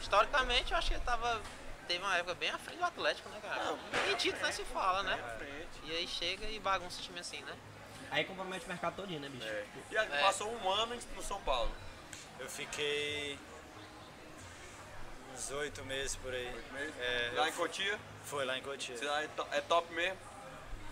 Historicamente, 0.00 0.70
eu 0.72 0.78
acho 0.78 0.88
que 0.88 0.94
ele 0.94 1.02
tava. 1.04 1.40
Teve 1.88 2.04
uma 2.04 2.16
época 2.16 2.34
bem 2.34 2.50
à 2.50 2.58
frente 2.58 2.78
do 2.78 2.84
Atlético, 2.84 3.28
né, 3.30 3.40
cara? 3.42 3.64
Não. 3.64 3.78
Nem 4.06 4.14
título 4.16 4.42
nem 4.42 4.52
se 4.52 4.64
fala, 4.66 5.02
né? 5.02 5.18
E 5.84 5.90
aí 5.96 6.06
chega 6.06 6.46
e 6.46 6.60
bagunça 6.60 7.00
o 7.00 7.02
time 7.02 7.18
assim, 7.18 7.40
né? 7.42 7.56
Aí 8.10 8.24
compromete 8.24 8.64
o 8.64 8.68
mercado 8.68 8.94
todinho, 8.96 9.20
né, 9.20 9.28
bicho? 9.28 9.46
É. 9.48 9.64
E 9.90 9.98
aí, 9.98 10.06
É. 10.12 10.20
passou 10.20 10.52
um 10.54 10.70
ano 10.70 10.96
no 11.16 11.22
São 11.22 11.40
Paulo. 11.42 11.70
Eu 12.38 12.48
fiquei 12.48 13.38
uns 15.34 15.50
oito 15.50 15.84
meses 15.84 16.14
por 16.16 16.32
aí. 16.32 16.50
Mesmo? 16.72 16.94
É, 17.00 17.30
Lá 17.34 17.48
em 17.48 17.52
Cotia, 17.52 17.98
Foi 18.24 18.44
lá 18.44 18.58
em 18.58 18.62
Cotia. 18.62 18.96
cidade 18.96 19.24
é 19.24 19.28
to- 19.28 19.48
é 19.52 19.60
top 19.62 19.92
mesmo. 19.94 20.18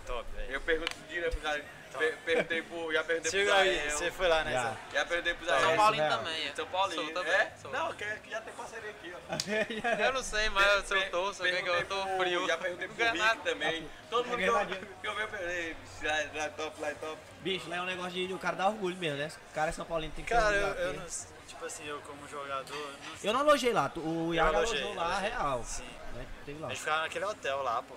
Top, 0.05 0.25
velho. 0.31 0.51
Eu 0.51 0.61
pergunto 0.61 0.95
direto 1.07 1.33
pro 1.33 1.41
cara. 1.41 1.63
Per- 1.87 2.17
Perguntei 2.25 2.61
pro. 2.61 2.93
Já 2.93 3.03
perguntei 3.03 3.31
pro 3.31 3.39
Israel. 3.41 3.89
você 3.97 4.11
foi 4.11 4.27
lá, 4.27 4.43
né? 4.43 4.51
Já. 4.53 4.75
Já 4.93 5.05
perguntei 5.05 5.33
pro 5.33 5.45
É, 5.45 5.47
São 5.49 5.57
Israel. 5.59 5.77
Paulinho 5.77 6.03
real. 6.03 6.17
também, 6.17 6.47
é. 6.47 6.53
São 6.55 6.67
Paulinho. 6.67 7.03
Sou 7.03 7.13
também. 7.13 7.33
é? 7.33 7.51
sou. 7.61 7.71
Não, 7.71 7.93
que, 7.93 8.05
que 8.05 8.29
já 8.31 8.41
tem 8.41 8.53
parceria 8.53 8.89
aqui, 8.89 9.13
ó. 9.13 10.03
Eu 10.07 10.13
não 10.13 10.23
sei, 10.23 10.49
mas 10.49 10.85
se 10.85 10.93
eu 10.95 11.11
tô, 11.11 11.33
se 11.33 11.41
eu 11.41 11.47
eu 11.47 11.85
tô 11.85 12.07
frio. 12.17 12.47
Já 12.47 12.57
perguntei 12.57 12.87
pro 12.87 13.05
Rick 13.05 13.37
também. 13.43 13.89
Todo 14.09 14.25
mundo 14.27 14.37
que 14.37 14.43
eu, 14.45 14.53
que 14.57 15.07
eu 15.07 15.15
vi, 15.15 15.21
eu 15.21 15.27
perguntei. 15.27 15.75
Lá 16.03 16.11
lá 16.35 16.43
é 16.45 16.49
top, 16.49 16.81
lá 16.81 16.89
é 16.89 16.93
top. 16.95 17.17
Bicho, 17.41 17.69
lá 17.69 17.75
é 17.77 17.81
um 17.81 17.85
negócio 17.85 18.11
de, 18.11 18.27
de 18.27 18.33
o 18.33 18.39
cara 18.39 18.55
dar 18.55 18.67
orgulho 18.67 18.95
mesmo, 18.97 19.17
né? 19.17 19.31
O 19.51 19.53
cara 19.53 19.69
é 19.69 19.71
São 19.73 19.85
Paulino, 19.85 20.13
tem 20.15 20.23
que 20.23 20.31
ter 20.33 20.39
Cara, 20.39 20.55
eu, 20.55 20.67
eu 20.67 20.93
não. 20.93 21.05
Tipo 21.47 21.65
assim, 21.65 21.85
eu 21.87 21.99
como 22.01 22.27
jogador. 22.27 22.75
eu 22.75 22.91
Não, 22.91 23.17
Eu 23.23 23.33
não 23.33 23.39
alojei 23.41 23.73
lá, 23.73 23.91
o 23.95 24.33
Iago 24.33 24.57
alojei, 24.57 24.79
alojou 24.81 24.95
lá, 24.95 25.05
alojei. 25.11 25.29
real. 25.29 25.63
Sim. 25.63 25.89
Né? 26.13 26.25
Teve 26.45 26.59
lá. 26.59 26.67
A 26.67 26.69
gente 26.71 26.79
ficava 26.79 27.01
naquele 27.01 27.25
hotel 27.25 27.63
lá, 27.63 27.83
pô. 27.83 27.95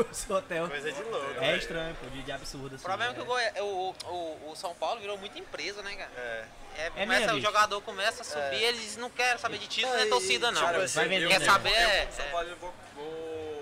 O 0.00 0.04
seu 0.14 0.36
hotel 0.36 0.68
Coisa 0.68 0.92
de 0.92 1.02
louco. 1.02 1.26
é 1.36 1.40
velho. 1.40 1.56
estranho, 1.58 1.96
pô, 1.96 2.06
de, 2.10 2.22
de 2.22 2.32
absurdo 2.32 2.74
assim. 2.74 2.84
O 2.84 2.88
problema 2.88 3.12
é 3.12 3.14
que 3.14 3.20
o, 3.20 3.24
né? 3.24 3.50
Goi- 3.52 3.62
o, 3.62 3.94
o, 4.06 4.50
o 4.52 4.56
São 4.56 4.74
Paulo 4.74 5.00
virou 5.00 5.16
muita 5.18 5.38
empresa, 5.38 5.82
né, 5.82 5.94
cara? 5.96 6.10
É. 6.16 6.44
É, 6.76 6.86
É 6.86 6.90
começa, 6.90 7.08
mesmo, 7.20 7.30
o 7.32 7.34
bicho. 7.36 7.46
jogador 7.46 7.80
começa 7.82 8.22
a 8.22 8.24
subir, 8.24 8.62
eles 8.62 8.96
não 8.96 9.10
querem 9.10 9.38
saber 9.38 9.58
de 9.58 9.66
título 9.66 9.92
nem 9.94 10.02
Não, 10.02 10.06
e- 10.06 10.10
torcida, 10.20 10.50
não. 10.52 10.64
tipo 10.66 10.80
assim, 10.80 10.94
vai 10.94 11.08
vender, 11.08 11.28
né? 11.28 11.38
Quer 11.38 11.44
saber? 11.44 11.72
É, 11.72 12.08
São 12.12 12.24
é. 12.24 12.28
Paulo, 12.30 12.56
vou. 12.94 13.60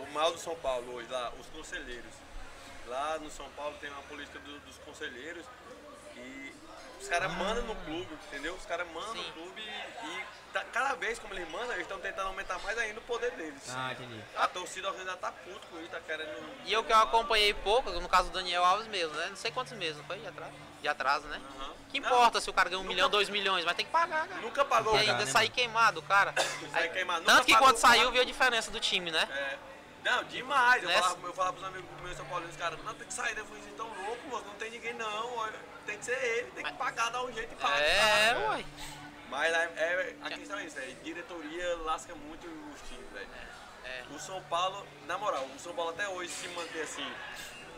O 0.00 0.06
mal 0.12 0.32
do 0.32 0.38
São 0.38 0.54
Paulo 0.56 0.94
hoje, 0.94 1.08
lá, 1.10 1.32
os 1.38 1.46
conselheiros. 1.46 2.12
Lá 2.88 3.18
no 3.18 3.30
São 3.30 3.48
Paulo 3.50 3.76
tem 3.80 3.90
uma 3.90 4.02
política 4.02 4.38
do- 4.40 4.58
dos 4.60 4.76
conselheiros 4.78 5.44
e 6.16 6.52
os 7.00 7.08
caras 7.08 7.32
mandam 7.32 7.62
no 7.64 7.74
clube, 7.76 8.08
entendeu? 8.28 8.54
Os 8.54 8.64
caras 8.66 8.86
mandam 8.88 9.12
Sim. 9.14 9.24
no 9.26 9.32
clube 9.32 9.60
e, 9.62 10.06
e 10.06 10.24
tá- 10.52 10.64
cada 10.72 10.94
vez 10.94 11.18
como 11.18 11.34
eles 11.34 11.48
mandam, 11.50 11.72
eles 11.72 11.82
estão 11.82 11.98
tentando 12.00 12.28
aumentar 12.28 12.58
mais 12.60 12.76
ainda 12.78 12.98
o 13.00 13.02
poder 13.02 13.30
deles. 13.32 13.62
Ah, 13.74 13.92
entendi. 13.92 14.20
A 14.36 14.48
torcida 14.48 14.88
organizada 14.88 15.16
tá 15.18 15.32
puto 15.32 15.66
com 15.68 15.78
isso, 15.80 15.90
tá 15.90 16.00
querendo. 16.00 16.28
E 16.64 16.76
o 16.76 16.82
que 16.84 16.92
eu 16.92 16.96
acompanhei 16.98 17.52
pouco, 17.54 17.90
no 17.90 18.08
caso 18.08 18.30
do 18.30 18.34
Daniel 18.34 18.64
Alves 18.64 18.86
mesmo, 18.88 19.14
né? 19.14 19.26
Não 19.28 19.36
sei 19.36 19.50
quantos 19.50 19.72
meses, 19.74 19.96
não 19.98 20.04
foi? 20.04 20.18
De 20.18 20.26
atrás? 20.26 20.52
De 20.82 20.88
atraso, 20.88 21.26
né? 21.26 21.40
Aham. 21.58 21.72
Que 21.90 22.00
Não, 22.00 22.08
importa 22.08 22.40
se 22.40 22.50
o 22.50 22.52
cara 22.52 22.68
ganha 22.68 22.78
um 22.78 22.82
Nunca- 22.82 22.94
milhão, 22.94 23.08
dois 23.08 23.28
milhões, 23.28 23.64
vai 23.64 23.74
ter 23.74 23.84
que 23.84 23.90
pagar, 23.90 24.26
cara. 24.26 24.40
Nunca 24.40 24.64
pagou 24.64 24.94
E 24.96 24.98
ainda 25.00 25.14
né, 25.24 25.26
sair 25.26 25.44
mano? 25.46 25.54
queimado, 25.54 26.02
cara. 26.02 26.34
Aí- 26.74 26.88
queimado. 26.90 27.20
Nunca 27.20 27.32
Tanto 27.32 27.46
que 27.46 27.52
pagou 27.52 27.68
quando 27.68 27.76
saiu, 27.78 28.10
viu 28.10 28.22
a 28.22 28.24
diferença 28.24 28.70
do 28.70 28.80
time, 28.80 29.10
né? 29.10 29.28
É. 29.30 29.58
Não, 30.04 30.22
demais. 30.24 30.82
Eu 30.82 30.88
Nessa- 30.88 31.02
falava, 31.02 31.26
eu 31.26 31.32
falava 31.32 31.52
pros 31.54 31.66
amigos 31.68 31.90
meus 32.02 32.16
São 32.16 32.26
Paulinos, 32.26 32.56
cara, 32.56 32.76
não 32.84 32.94
tem 32.94 33.06
que 33.06 33.12
sair, 33.14 33.34
né? 33.34 33.40
Eu 33.40 33.46
falei, 33.46 33.62
vocês 33.62 33.74
tão 33.76 33.88
louco, 33.88 34.28
moço, 34.28 34.44
não 34.44 34.54
tem 34.54 34.70
ninguém 34.70 34.94
não. 34.94 35.36
ó, 35.36 35.48
Tem 35.86 35.98
que 35.98 36.04
ser 36.04 36.18
ele, 36.22 36.50
tem 36.50 36.64
que 36.64 36.72
pagar, 36.74 37.10
dar 37.10 37.22
um 37.22 37.32
jeito 37.32 37.52
e 37.52 37.56
pagar. 37.56 37.80
É, 37.80 37.96
cara. 38.34 38.40
uai. 38.48 38.66
Mas 39.30 39.52
é, 39.54 39.64
é- 39.76 40.16
a 40.22 40.30
questão 40.30 40.58
é 40.58 40.64
isso, 40.64 40.78
é, 40.78 40.86
diretoria 41.02 41.76
lasca 41.78 42.14
muito 42.14 42.46
os 42.46 42.80
times, 42.88 43.10
velho. 43.12 43.28
É. 43.84 44.02
O 44.14 44.18
São 44.18 44.42
Paulo, 44.44 44.86
na 45.06 45.16
moral, 45.16 45.44
o 45.44 45.58
São 45.60 45.74
Paulo 45.74 45.90
até 45.90 46.08
hoje 46.08 46.30
se 46.30 46.48
mantém 46.48 46.82
assim, 46.82 47.06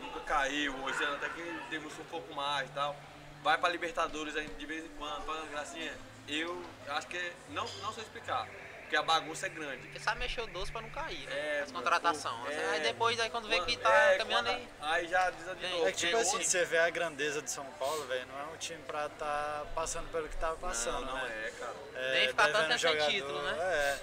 nunca 0.01 0.19
caiu, 0.21 0.75
hoje 0.83 1.03
até 1.05 1.29
que 1.29 1.61
teve 1.69 1.85
um 1.85 2.05
pouco 2.05 2.33
mais 2.33 2.67
e 2.69 2.73
tal. 2.73 2.95
Vai 3.43 3.57
pra 3.57 3.69
Libertadores 3.69 4.35
aí 4.35 4.47
de 4.47 4.65
vez 4.65 4.83
em 4.83 4.89
quando, 4.97 5.23
pra 5.23 5.35
gracinha. 5.51 5.93
Eu 6.27 6.63
acho 6.89 7.07
que 7.07 7.31
não, 7.49 7.65
não 7.81 7.93
sei 7.93 8.03
explicar, 8.03 8.47
porque 8.89 8.95
a 8.97 9.03
bagunça 9.03 9.45
é 9.45 9.49
grande. 9.49 9.83
Porque 9.83 9.99
sabe 9.99 10.17
mexer 10.19 10.41
o 10.41 10.47
doce 10.47 10.71
pra 10.71 10.81
não 10.81 10.89
cair, 10.89 11.19
né? 11.27 11.57
É, 11.59 11.61
As 11.61 11.71
contratações. 11.71 12.51
é. 12.51 12.65
Aí 12.71 12.79
depois, 12.81 13.19
aí 13.19 13.29
quando 13.29 13.47
vê 13.47 13.59
que 13.61 13.77
tá 13.77 13.93
É, 13.93 14.17
caminhando 14.17 14.49
quando- 14.49 14.55
aí. 14.57 14.67
Aí 14.81 15.07
já 15.07 15.29
desanimou. 15.29 15.87
É 15.87 15.91
que 15.91 15.97
tipo 15.99 16.17
assim, 16.17 16.31
outro- 16.31 16.47
você 16.49 16.65
vê 16.65 16.79
a 16.79 16.89
grandeza 16.89 17.39
de 17.39 17.51
São 17.51 17.65
Paulo, 17.77 18.03
velho, 18.07 18.25
não 18.25 18.39
é 18.39 18.43
um 18.51 18.57
time 18.57 18.81
pra 18.87 19.07
tá 19.09 19.63
passando 19.75 20.11
pelo 20.11 20.27
que 20.27 20.35
tava 20.37 20.55
passando, 20.55 21.05
não, 21.05 21.15
não 21.17 21.23
né? 21.23 21.45
é, 21.47 21.51
cara. 21.51 21.75
É, 21.93 22.11
Nem 22.13 22.27
ficar 22.29 22.51
tanto 22.51 22.79
sem 22.79 22.97
título, 23.09 23.41
né? 23.43 23.57
É. 23.61 23.99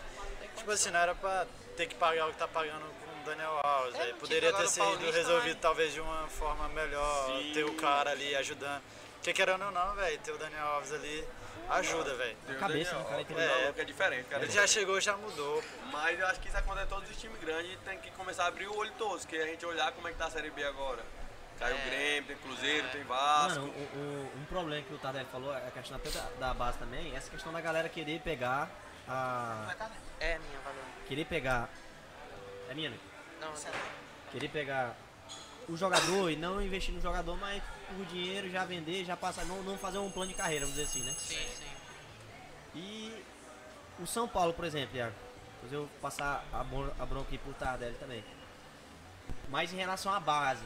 Tipo 0.57 0.71
assim, 0.71 0.91
não 0.91 1.01
era 1.01 1.17
pra 1.17 1.47
ter 1.77 1.87
que 1.89 1.97
pagar 1.97 2.29
o 2.29 2.33
que 2.33 2.39
tá 2.39 2.47
pagando 2.47 2.87
com 2.87 3.21
o 3.21 3.25
Daniel 3.25 3.61
Alves, 3.65 3.95
É, 3.97 4.13
Poderia 4.13 4.53
ter 4.53 4.69
sido 4.69 4.85
Paulista 4.85 5.13
resolvido 5.17 5.59
talvez 5.61 5.93
de 5.93 6.01
uma 6.01 6.29
forma 6.29 6.69
melhor, 6.69 7.27
Sim. 7.27 7.51
ter 7.53 7.65
o 7.65 7.75
cara 7.75 8.13
ali 8.13 8.37
ajudando. 8.37 8.83
Porque 9.17 9.33
querendo 9.33 9.65
ou 9.65 9.73
não, 9.73 9.95
velho, 9.97 10.17
ter 10.21 10.31
o 10.31 10.39
Daniel 10.39 10.65
Alves 10.65 10.93
ali 10.93 11.27
ajuda, 11.71 12.15
velho. 12.15 12.37
O 12.49 12.55
cabeça, 12.57 12.95
né, 12.95 13.05
cara, 13.05 13.25
Daniel 13.25 13.75
que 13.75 13.81
é 13.81 13.85
diferente, 13.85 14.25
cara. 14.29 14.43
Ele 14.45 14.53
já 14.53 14.67
chegou, 14.67 15.01
já 15.01 15.17
mudou. 15.17 15.63
pô. 15.63 15.87
Mas 15.93 16.19
eu 16.19 16.27
acho 16.27 16.41
que 16.41 16.49
isso 16.49 16.57
acontece 16.57 16.87
em 16.87 16.89
todos 16.89 17.11
os 17.11 17.17
times 17.17 17.41
grandes 17.41 17.73
e 17.73 17.77
tem 17.79 17.99
que 17.99 18.11
começar 18.13 18.45
a 18.45 18.47
abrir 18.49 18.67
o 18.69 18.77
olho 18.77 18.93
todos, 18.99 19.25
que 19.25 19.37
a 19.37 19.47
gente 19.47 19.65
olhar 19.67 19.91
como 19.93 20.09
é 20.09 20.13
que 20.13 20.19
tá 20.19 20.27
a 20.27 20.31
Série 20.31 20.51
B 20.51 20.65
agora. 20.65 21.03
Caiu 21.59 21.75
o 21.75 21.79
É. 21.79 21.85
Grêmio, 21.87 22.25
tem 22.29 22.37
Cruzeiro, 22.37 22.87
tem 22.91 23.03
Vasco. 23.05 23.61
Mano, 23.61 23.73
o- 23.73 23.99
o- 23.99 24.33
um 24.41 24.45
problema 24.45 24.83
que 24.83 24.93
o 24.93 24.99
Tardelli 24.99 25.27
falou, 25.33 25.51
a 25.53 25.71
questão 25.71 25.97
até 25.97 26.11
da, 26.11 26.29
da 26.49 26.55
base 26.55 26.77
também, 26.79 27.15
é 27.15 27.17
essa 27.17 27.31
questão 27.31 27.51
da 27.53 27.61
galera 27.63 27.89
querer 27.89 28.21
pegar 28.21 28.69
a. 29.09 29.75
É 30.21 30.39
minha, 30.39 30.59
valeu. 30.61 30.83
Querer 31.09 31.25
pegar. 31.25 31.69
É 32.69 32.75
minha, 32.75 32.91
né? 32.91 32.99
Não, 33.41 33.53
Querer 34.33 34.49
pegar 34.49 34.95
o 35.69 35.77
jogador 35.77 36.31
e 36.31 36.37
não 36.37 36.63
investir 36.63 36.95
no 36.95 37.01
jogador, 37.01 37.37
mas 37.39 37.63
por 37.89 38.07
dinheiro 38.07 38.51
já 38.51 38.65
vender, 38.65 39.05
já 39.05 39.17
passar. 39.17 39.45
Não, 39.45 39.63
não 39.63 39.77
fazer 39.77 39.99
um 39.99 40.11
plano 40.11 40.31
de 40.31 40.37
carreira, 40.37 40.65
vamos 40.65 40.77
dizer 40.77 40.89
assim, 40.89 41.05
né? 41.05 41.15
sim, 41.19 41.35
sim. 41.35 41.77
E 42.75 43.25
o 43.99 44.07
São 44.07 44.29
Paulo, 44.29 44.53
por 44.53 44.65
exemplo, 44.65 44.97
Iago. 44.97 45.15
Depois 45.55 45.73
eu 45.73 45.81
vou 45.81 45.89
passar 46.01 46.45
a, 46.53 46.61
a 46.61 47.07
bronca 47.07 47.29
aqui 47.29 47.39
pro 47.39 47.53
Tardelli 47.55 47.97
também. 47.97 48.23
Mas 49.49 49.73
em 49.73 49.77
relação 49.77 50.13
à 50.13 50.21
base, 50.21 50.63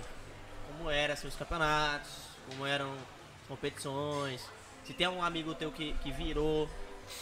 como 0.67 0.91
eram 0.91 1.15
os 1.15 1.37
campeonatos, 1.37 2.11
como 2.49 2.67
eram 2.67 2.93
as 2.93 3.49
competições, 3.49 4.45
se 4.85 4.93
tem 4.93 5.07
um 5.07 5.23
amigo 5.23 5.55
teu 5.55 5.71
que, 5.71 5.93
que 5.95 6.11
virou, 6.11 6.69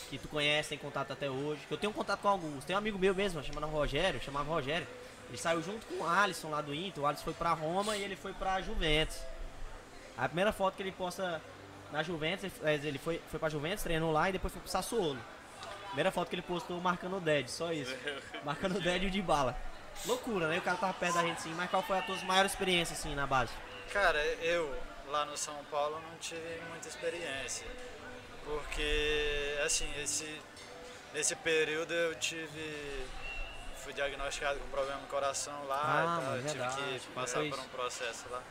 que 0.08 0.18
tu 0.18 0.28
conhece, 0.28 0.70
tem 0.70 0.78
contato 0.78 1.12
até 1.12 1.30
hoje, 1.30 1.60
que 1.66 1.72
eu 1.72 1.78
tenho 1.78 1.92
contato 1.92 2.20
com 2.20 2.28
alguns. 2.28 2.64
Tem 2.64 2.74
um 2.74 2.78
amigo 2.78 2.98
meu 2.98 3.14
mesmo, 3.14 3.42
chamado 3.42 3.66
Rogério, 3.66 4.20
chamava 4.20 4.50
Rogério. 4.50 4.86
Ele 5.28 5.36
saiu 5.38 5.62
junto 5.62 5.86
com 5.86 6.02
o 6.02 6.06
Alisson 6.08 6.48
lá 6.50 6.60
do 6.60 6.74
Inter, 6.74 7.02
o 7.02 7.06
Alisson 7.06 7.24
foi 7.24 7.34
pra 7.34 7.52
Roma 7.52 7.96
e 7.96 8.02
ele 8.02 8.16
foi 8.16 8.32
pra 8.32 8.60
Juventus. 8.62 9.18
A 10.16 10.26
primeira 10.26 10.52
foto 10.52 10.74
que 10.74 10.82
ele 10.82 10.92
posta 10.92 11.40
na 11.92 12.02
Juventus, 12.02 12.50
ele- 12.62 12.98
foi, 12.98 13.20
foi 13.30 13.38
pra 13.38 13.48
Juventus, 13.48 13.82
treinou 13.84 14.10
lá 14.12 14.28
e 14.28 14.32
depois 14.32 14.52
foi 14.52 14.60
pro 14.62 14.70
Sassuolo. 14.70 15.18
Primeira 15.86 16.10
foto 16.10 16.28
que 16.28 16.34
ele 16.34 16.42
postou 16.42 16.80
marcando 16.80 17.16
o 17.16 17.20
Dead, 17.20 17.48
só 17.48 17.72
isso. 17.72 17.94
marcando 18.44 18.76
o 18.76 18.80
Dead 18.80 19.02
e 19.02 19.06
o 19.06 19.10
de 19.10 19.22
bala. 19.22 19.56
Loucura, 20.06 20.48
né? 20.48 20.58
O 20.58 20.62
cara 20.62 20.76
tava 20.76 20.92
perto 20.94 21.14
da 21.14 21.22
gente 21.22 21.42
sim, 21.42 21.52
mas 21.54 21.68
qual 21.70 21.82
foi 21.82 21.98
a 21.98 22.02
tua 22.02 22.16
maior 22.24 22.46
experiência 22.46 22.94
assim 22.94 23.14
na 23.14 23.26
base? 23.26 23.52
Cara, 23.92 24.18
eu 24.42 24.74
lá 25.08 25.24
no 25.24 25.36
São 25.36 25.56
Paulo 25.70 26.00
não 26.10 26.18
tive 26.18 26.60
muita 26.70 26.88
experiência. 26.88 27.66
Porque, 28.44 29.58
assim, 29.64 29.86
esse, 30.02 30.40
nesse 31.12 31.34
período 31.36 31.92
eu 31.92 32.14
tive. 32.14 33.04
Fui 33.84 33.92
diagnosticado 33.92 34.58
com 34.58 34.68
problema 34.68 35.00
no 35.00 35.06
coração 35.06 35.66
lá, 35.66 35.82
Ah, 35.84 36.02
e 36.02 36.24
mano, 36.24 36.36
eu 36.36 36.42
tive 36.42 36.58
verdade, 36.58 37.00
que 37.00 37.06
passar 37.14 37.38
foi 37.40 37.50
por 37.50 37.58
um 37.60 37.68
processo 37.68 38.24
lá. 38.30 38.42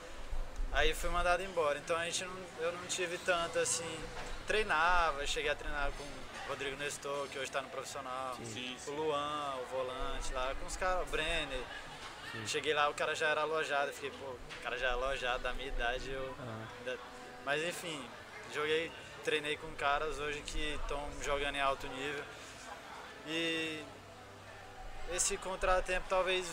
Aí 0.73 0.93
fui 0.93 1.09
mandado 1.09 1.41
embora. 1.43 1.77
Então 1.77 1.95
a 1.97 2.05
gente 2.05 2.23
não, 2.25 2.37
eu 2.59 2.71
não 2.71 2.85
tive 2.87 3.17
tanto 3.19 3.59
assim. 3.59 3.99
Treinava, 4.45 5.25
cheguei 5.27 5.51
a 5.51 5.55
treinar 5.55 5.91
com 5.91 6.03
o 6.03 6.49
Rodrigo 6.49 6.75
Nestor, 6.77 7.27
que 7.29 7.37
hoje 7.37 7.45
está 7.47 7.61
no 7.61 7.69
profissional. 7.69 8.35
Sim, 8.43 8.75
O 8.75 8.79
sim. 8.79 8.95
Luan, 8.95 9.55
o 9.61 9.65
volante 9.67 10.33
lá, 10.33 10.53
com 10.59 10.65
os 10.65 10.75
caras, 10.77 11.07
o 11.07 11.11
Brenner. 11.11 11.61
Cheguei 12.45 12.73
lá, 12.73 12.87
o 12.89 12.93
cara 12.93 13.15
já 13.15 13.27
era 13.29 13.41
alojado. 13.41 13.87
Eu 13.89 13.93
fiquei, 13.93 14.11
pô, 14.11 14.25
o 14.27 14.61
cara 14.63 14.77
já 14.77 14.87
é 14.87 14.91
alojado, 14.91 15.43
da 15.43 15.53
minha 15.53 15.69
idade 15.69 16.09
eu. 16.11 16.35
Ah. 16.39 16.95
Mas 17.45 17.63
enfim, 17.63 18.05
joguei, 18.53 18.91
treinei 19.23 19.57
com 19.57 19.67
caras 19.75 20.19
hoje 20.19 20.41
que 20.41 20.75
estão 20.81 21.01
jogando 21.23 21.55
em 21.55 21.61
alto 21.61 21.87
nível. 21.87 22.23
E 23.25 23.83
esse 25.11 25.37
contratempo 25.37 26.05
talvez 26.09 26.51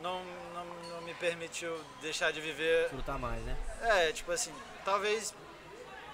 não, 0.00 0.22
não, 0.54 0.64
não 0.90 1.00
me 1.02 1.14
permitiu 1.14 1.76
deixar 2.00 2.32
de 2.32 2.40
viver. 2.40 2.82
Desfrutar 2.82 3.18
mais, 3.18 3.42
né? 3.42 3.56
É, 3.82 4.12
tipo 4.12 4.30
assim, 4.30 4.52
talvez 4.84 5.34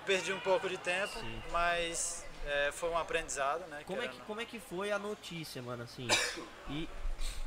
perdi 0.07 0.33
um 0.33 0.41
pouco 0.41 0.69
de 0.69 0.79
tempo, 0.79 1.19
Sim. 1.19 1.43
mas 1.51 2.25
é, 2.47 2.71
foi 2.73 2.91
um 2.91 2.97
aprendizado, 2.99 3.61
né? 3.69 3.83
Como 3.87 3.99
é, 4.01 4.03
que, 4.03 4.09
querendo- 4.11 4.27
como 4.27 4.41
é 4.41 4.45
que 4.45 4.59
foi 4.59 4.91
a 4.93 4.99
notícia, 4.99 5.61
mano, 5.63 5.83
assim? 5.85 6.09
E 6.69 6.89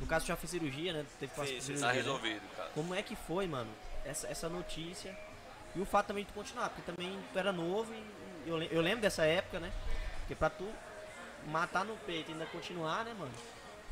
no 0.00 0.06
caso 0.06 0.26
já 0.26 0.36
fez 0.36 0.50
cirurgia, 0.50 0.92
né? 0.92 1.06
Teve 1.18 1.30
que 1.30 1.36
fazer 1.38 1.54
Fiz, 1.54 1.64
cirurgia. 1.64 1.86
Tá 1.86 1.92
né? 1.92 1.98
resolvido, 1.98 2.56
cara. 2.56 2.70
Como 2.74 2.94
é 2.94 3.02
que 3.02 3.16
foi, 3.16 3.46
mano, 3.46 3.70
essa, 4.04 4.28
essa 4.28 4.48
notícia? 4.48 5.16
E 5.74 5.80
o 5.80 5.84
fato 5.84 6.06
também 6.06 6.24
de 6.24 6.30
tu 6.30 6.34
continuar, 6.34 6.70
porque 6.70 6.82
também 6.90 7.18
tu 7.32 7.38
era 7.38 7.52
novo 7.52 7.92
e 7.92 8.48
eu, 8.48 8.60
eu 8.62 8.80
lembro 8.80 9.00
dessa 9.02 9.24
época, 9.24 9.60
né? 9.60 9.70
Porque 10.20 10.34
pra 10.34 10.50
tu 10.50 10.68
matar 11.46 11.84
no 11.84 11.96
peito 11.98 12.30
e 12.30 12.32
ainda 12.32 12.46
continuar, 12.46 13.04
né, 13.04 13.14
mano? 13.18 13.30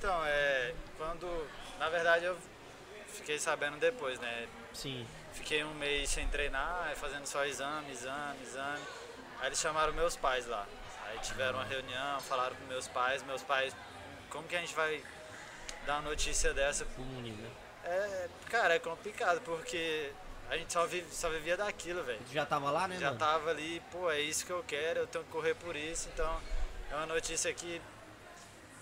Então, 0.06 0.24
é. 0.24 0.72
Quando. 0.96 1.48
Na 1.80 1.88
verdade 1.88 2.24
eu 2.24 2.38
fiquei 3.08 3.40
sabendo 3.40 3.76
depois, 3.78 4.20
né? 4.20 4.46
Sim. 4.72 5.04
Fiquei 5.32 5.64
um 5.64 5.74
mês 5.74 6.10
sem 6.10 6.28
treinar, 6.28 6.94
fazendo 6.94 7.26
só 7.26 7.44
exame, 7.44 7.90
exame, 7.90 8.40
exame. 8.40 8.84
Aí 9.40 9.48
eles 9.48 9.58
chamaram 9.58 9.92
meus 9.92 10.14
pais 10.16 10.46
lá. 10.46 10.64
Aí 11.06 11.18
tiveram 11.18 11.58
uma 11.58 11.64
reunião, 11.64 12.20
falaram 12.20 12.54
com 12.54 12.64
meus 12.66 12.86
pais, 12.86 13.20
meus 13.24 13.42
pais, 13.42 13.74
como 14.30 14.46
que 14.46 14.54
a 14.54 14.60
gente 14.60 14.74
vai 14.76 15.02
dar 15.84 15.94
uma 15.94 16.10
notícia 16.10 16.54
dessa? 16.54 16.86
Nível, 16.96 17.42
né? 17.44 17.50
É, 17.84 18.28
cara, 18.48 18.74
é 18.74 18.78
complicado, 18.78 19.40
porque 19.40 20.12
a 20.48 20.56
gente 20.56 20.72
só, 20.72 20.86
vive, 20.86 21.12
só 21.12 21.28
vivia 21.30 21.56
daquilo, 21.56 22.04
velho. 22.04 22.20
Tu 22.28 22.32
já 22.32 22.46
tava 22.46 22.70
lá, 22.70 22.86
né, 22.86 22.96
Já 22.96 23.06
mano? 23.08 23.18
tava 23.18 23.50
ali, 23.50 23.82
pô, 23.90 24.08
é 24.08 24.20
isso 24.20 24.46
que 24.46 24.52
eu 24.52 24.64
quero, 24.66 25.00
eu 25.00 25.06
tenho 25.08 25.24
que 25.24 25.30
correr 25.30 25.54
por 25.54 25.74
isso, 25.74 26.08
então 26.14 26.40
é 26.92 26.94
uma 26.94 27.06
notícia 27.06 27.52
que, 27.52 27.80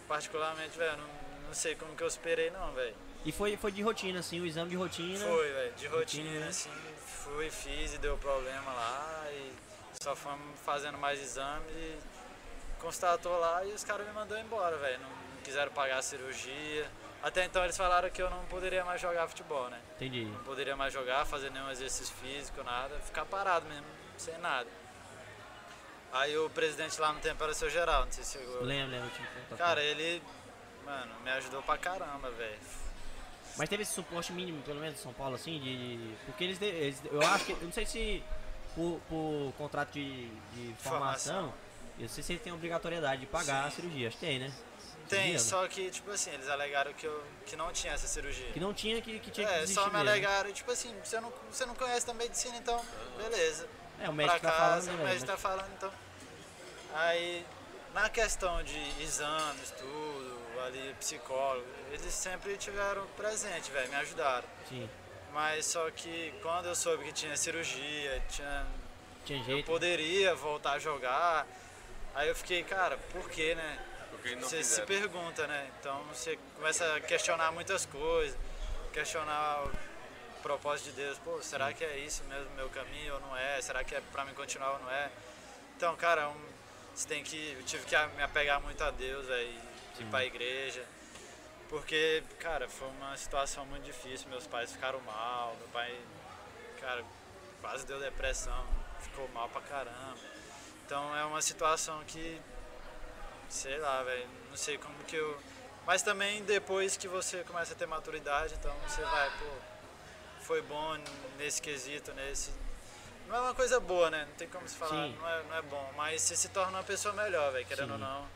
particularmente, 0.08 0.76
velho, 0.76 0.96
não, 0.96 1.08
não 1.46 1.54
sei 1.54 1.74
como 1.74 1.94
que 1.94 2.02
eu 2.02 2.08
esperei 2.08 2.50
não, 2.50 2.72
velho. 2.72 2.94
E 3.24 3.32
foi, 3.32 3.56
foi 3.56 3.72
de 3.72 3.82
rotina, 3.82 4.20
assim, 4.20 4.40
o 4.40 4.46
exame 4.46 4.70
de 4.70 4.76
rotina. 4.76 5.24
Foi, 5.24 5.52
velho, 5.52 5.72
de 5.74 5.86
Rotina, 5.86 6.24
rotina, 6.24 6.40
né? 6.40 6.48
assim, 6.48 6.70
fui, 7.06 7.50
fiz 7.50 7.94
e 7.94 7.98
deu 7.98 8.18
problema 8.18 8.72
lá 8.72 9.26
e 9.30 9.52
só 10.02 10.14
fomos 10.14 10.60
fazendo 10.64 10.98
mais 10.98 11.20
exames 11.20 11.70
e 11.74 11.96
constatou 12.78 13.38
lá 13.38 13.64
e 13.64 13.72
os 13.72 13.82
caras 13.82 14.06
me 14.06 14.12
mandaram 14.12 14.42
embora, 14.42 14.76
velho. 14.76 15.00
Não, 15.00 15.08
não 15.08 15.42
quiseram 15.42 15.72
pagar 15.72 15.98
a 15.98 16.02
cirurgia. 16.02 16.86
Até 17.22 17.42
então 17.46 17.64
eles 17.64 17.76
falaram 17.76 18.10
que 18.10 18.20
eu 18.20 18.28
não 18.28 18.44
poderia 18.44 18.84
mais 18.84 19.00
jogar 19.00 19.26
futebol, 19.26 19.70
né? 19.70 19.80
Entendi. 19.96 20.26
Não 20.26 20.44
poderia 20.44 20.76
mais 20.76 20.92
jogar, 20.92 21.24
fazer 21.24 21.50
nenhum 21.50 21.70
exercício 21.70 22.14
físico, 22.16 22.62
nada, 22.62 22.94
ficar 23.00 23.24
parado 23.24 23.64
mesmo, 23.66 23.86
sem 24.18 24.36
nada. 24.38 24.68
Aí 26.14 26.38
o 26.38 26.48
presidente 26.48 27.00
lá 27.00 27.12
no 27.12 27.18
tempo 27.20 27.42
era 27.42 27.50
o 27.50 27.54
seu 27.54 27.68
geral, 27.68 28.04
não 28.04 28.12
sei 28.12 28.22
se 28.22 28.38
chegou. 28.38 28.62
Lembro, 28.62 28.92
lembro. 28.92 29.10
Cara, 29.58 29.82
ele, 29.82 30.22
mano, 30.84 31.12
me 31.24 31.30
ajudou 31.32 31.60
pra 31.62 31.76
caramba, 31.76 32.30
velho. 32.30 32.58
Mas 33.56 33.68
teve 33.68 33.82
esse 33.82 33.92
suporte 33.92 34.32
mínimo, 34.32 34.62
pelo 34.62 34.80
menos, 34.80 34.98
em 34.98 35.02
São 35.02 35.12
Paulo, 35.12 35.34
assim, 35.34 35.58
de. 35.60 36.14
porque 36.26 36.44
eles, 36.44 36.62
eles- 36.62 37.02
Eu 37.10 37.20
acho 37.20 37.44
que. 37.46 37.52
Eu 37.52 37.58
não 37.62 37.72
sei 37.72 37.84
se 37.84 38.22
por, 38.76 39.00
por 39.08 39.52
contrato 39.58 39.92
de, 39.92 40.28
de 40.28 40.74
formação, 40.78 41.34
Formação. 41.34 41.54
eu 41.98 42.08
sei 42.08 42.22
se 42.22 42.32
eles 42.32 42.42
têm 42.42 42.52
obrigatoriedade 42.52 43.20
de 43.22 43.26
pagar 43.26 43.64
a 43.66 43.70
cirurgia. 43.70 44.08
Acho 44.08 44.16
que 44.18 44.26
tem, 44.26 44.38
né? 44.38 44.52
Tem, 45.08 45.38
só 45.38 45.66
que, 45.68 45.90
tipo 45.90 46.10
assim, 46.12 46.30
eles 46.30 46.48
alegaram 46.48 46.92
que, 46.94 47.06
eu, 47.06 47.22
que 47.44 47.56
não 47.56 47.70
tinha 47.72 47.92
essa 47.92 48.06
cirurgia. 48.06 48.50
Que 48.52 48.58
não 48.60 48.72
tinha 48.72 49.02
que, 49.02 49.18
que 49.20 49.30
tinha 49.30 49.46
que 49.46 49.52
É, 49.52 49.66
só 49.66 49.86
me 49.86 49.92
mesmo. 49.92 50.08
alegaram, 50.08 50.50
tipo 50.52 50.70
assim, 50.72 50.94
você 51.04 51.20
não, 51.20 51.30
você 51.50 51.66
não 51.66 51.74
conhece 51.74 52.06
da 52.06 52.14
medicina, 52.14 52.56
então, 52.56 52.82
beleza. 53.18 53.68
É, 54.00 54.08
o 54.08 54.12
médico 54.12 54.40
pra 54.40 54.50
tá 54.50 54.56
casa, 54.56 54.86
falando, 54.86 55.00
o 55.00 55.04
né, 55.04 55.10
médico 55.10 55.26
tá 55.26 55.36
falando, 55.36 55.70
então. 55.76 55.92
Aí, 56.94 57.44
na 57.92 58.08
questão 58.08 58.62
de 58.62 58.78
exames, 59.02 59.72
tudo, 59.72 60.38
ali, 60.64 60.94
psicólogo, 61.00 61.66
eles 61.90 62.14
sempre 62.14 62.56
tiveram 62.56 63.04
presente, 63.16 63.70
velho, 63.70 63.88
me 63.88 63.96
ajudaram. 63.96 64.46
Sim, 64.68 64.88
Mas 65.32 65.66
só 65.66 65.90
que 65.90 66.32
quando 66.40 66.66
eu 66.66 66.74
soube 66.76 67.04
que 67.04 67.12
tinha 67.12 67.36
cirurgia, 67.36 68.22
tinha, 68.28 68.66
tinha 69.24 69.40
eu 69.40 69.44
jeito. 69.44 69.66
poderia 69.66 70.34
voltar 70.36 70.74
a 70.74 70.78
jogar, 70.78 71.46
aí 72.14 72.28
eu 72.28 72.34
fiquei, 72.36 72.62
cara, 72.62 72.96
por 73.12 73.28
quê, 73.28 73.56
né? 73.56 73.78
Porque 74.12 74.36
não 74.36 74.48
Você 74.48 74.62
se 74.62 74.80
pergunta, 74.82 75.46
né? 75.48 75.68
Então 75.80 76.00
você 76.04 76.38
começa 76.54 76.94
a 76.94 77.00
questionar 77.00 77.50
muitas 77.50 77.84
coisas, 77.86 78.38
questionar 78.92 79.64
o 79.64 79.72
propósito 80.40 80.86
de 80.90 80.92
Deus. 81.02 81.18
Pô, 81.18 81.42
será 81.42 81.72
que 81.72 81.84
é 81.84 81.98
isso 81.98 82.22
mesmo 82.24 82.48
meu 82.54 82.70
caminho 82.70 83.14
ou 83.14 83.20
não 83.20 83.36
é? 83.36 83.60
Será 83.60 83.82
que 83.82 83.94
é 83.96 84.00
pra 84.12 84.24
mim 84.24 84.32
continuar 84.32 84.74
ou 84.74 84.78
não 84.78 84.90
é? 84.90 85.10
Então, 85.76 85.94
cara, 85.96 86.28
um, 86.28 86.53
você 86.94 87.08
tem 87.08 87.22
que. 87.22 87.56
Eu 87.58 87.62
tive 87.64 87.84
que 87.84 87.96
me 88.16 88.22
apegar 88.22 88.60
muito 88.60 88.82
a 88.82 88.90
Deus, 88.90 89.26
velho, 89.26 89.48
ir 89.48 89.60
Sim. 89.96 90.06
pra 90.10 90.24
igreja. 90.24 90.84
Porque, 91.68 92.22
cara, 92.38 92.68
foi 92.68 92.88
uma 92.88 93.16
situação 93.16 93.66
muito 93.66 93.84
difícil. 93.84 94.28
Meus 94.28 94.46
pais 94.46 94.72
ficaram 94.72 95.00
mal, 95.00 95.56
meu 95.58 95.68
pai, 95.68 95.98
cara, 96.80 97.04
quase 97.60 97.86
deu 97.86 97.98
depressão, 97.98 98.66
ficou 99.00 99.28
mal 99.28 99.48
pra 99.48 99.60
caramba. 99.62 100.18
Então 100.86 101.16
é 101.16 101.24
uma 101.24 101.40
situação 101.40 102.04
que 102.04 102.40
sei 103.48 103.78
lá, 103.78 104.02
velho, 104.02 104.28
não 104.50 104.56
sei 104.56 104.78
como 104.78 104.94
que 105.04 105.16
eu. 105.16 105.38
Mas 105.86 106.02
também 106.02 106.42
depois 106.44 106.96
que 106.96 107.06
você 107.06 107.44
começa 107.44 107.74
a 107.74 107.76
ter 107.76 107.86
maturidade, 107.86 108.54
então 108.54 108.74
você 108.86 109.02
vai, 109.02 109.30
pô, 109.38 109.46
foi 110.40 110.62
bom 110.62 110.98
nesse 111.38 111.60
quesito, 111.60 112.12
nesse. 112.14 112.50
Não 113.28 113.36
é 113.36 113.40
uma 113.40 113.54
coisa 113.54 113.80
boa, 113.80 114.10
né? 114.10 114.26
Não 114.28 114.34
tem 114.34 114.48
como 114.48 114.68
se 114.68 114.76
falar, 114.76 115.08
não 115.08 115.28
é, 115.28 115.42
não 115.44 115.56
é 115.56 115.62
bom, 115.62 115.92
mas 115.96 116.22
você 116.22 116.36
se 116.36 116.48
torna 116.48 116.78
uma 116.78 116.84
pessoa 116.84 117.14
melhor, 117.14 117.52
velho, 117.52 117.66
querendo 117.66 117.92
ou 117.92 117.98
Sim. 117.98 118.04
não. 118.04 118.28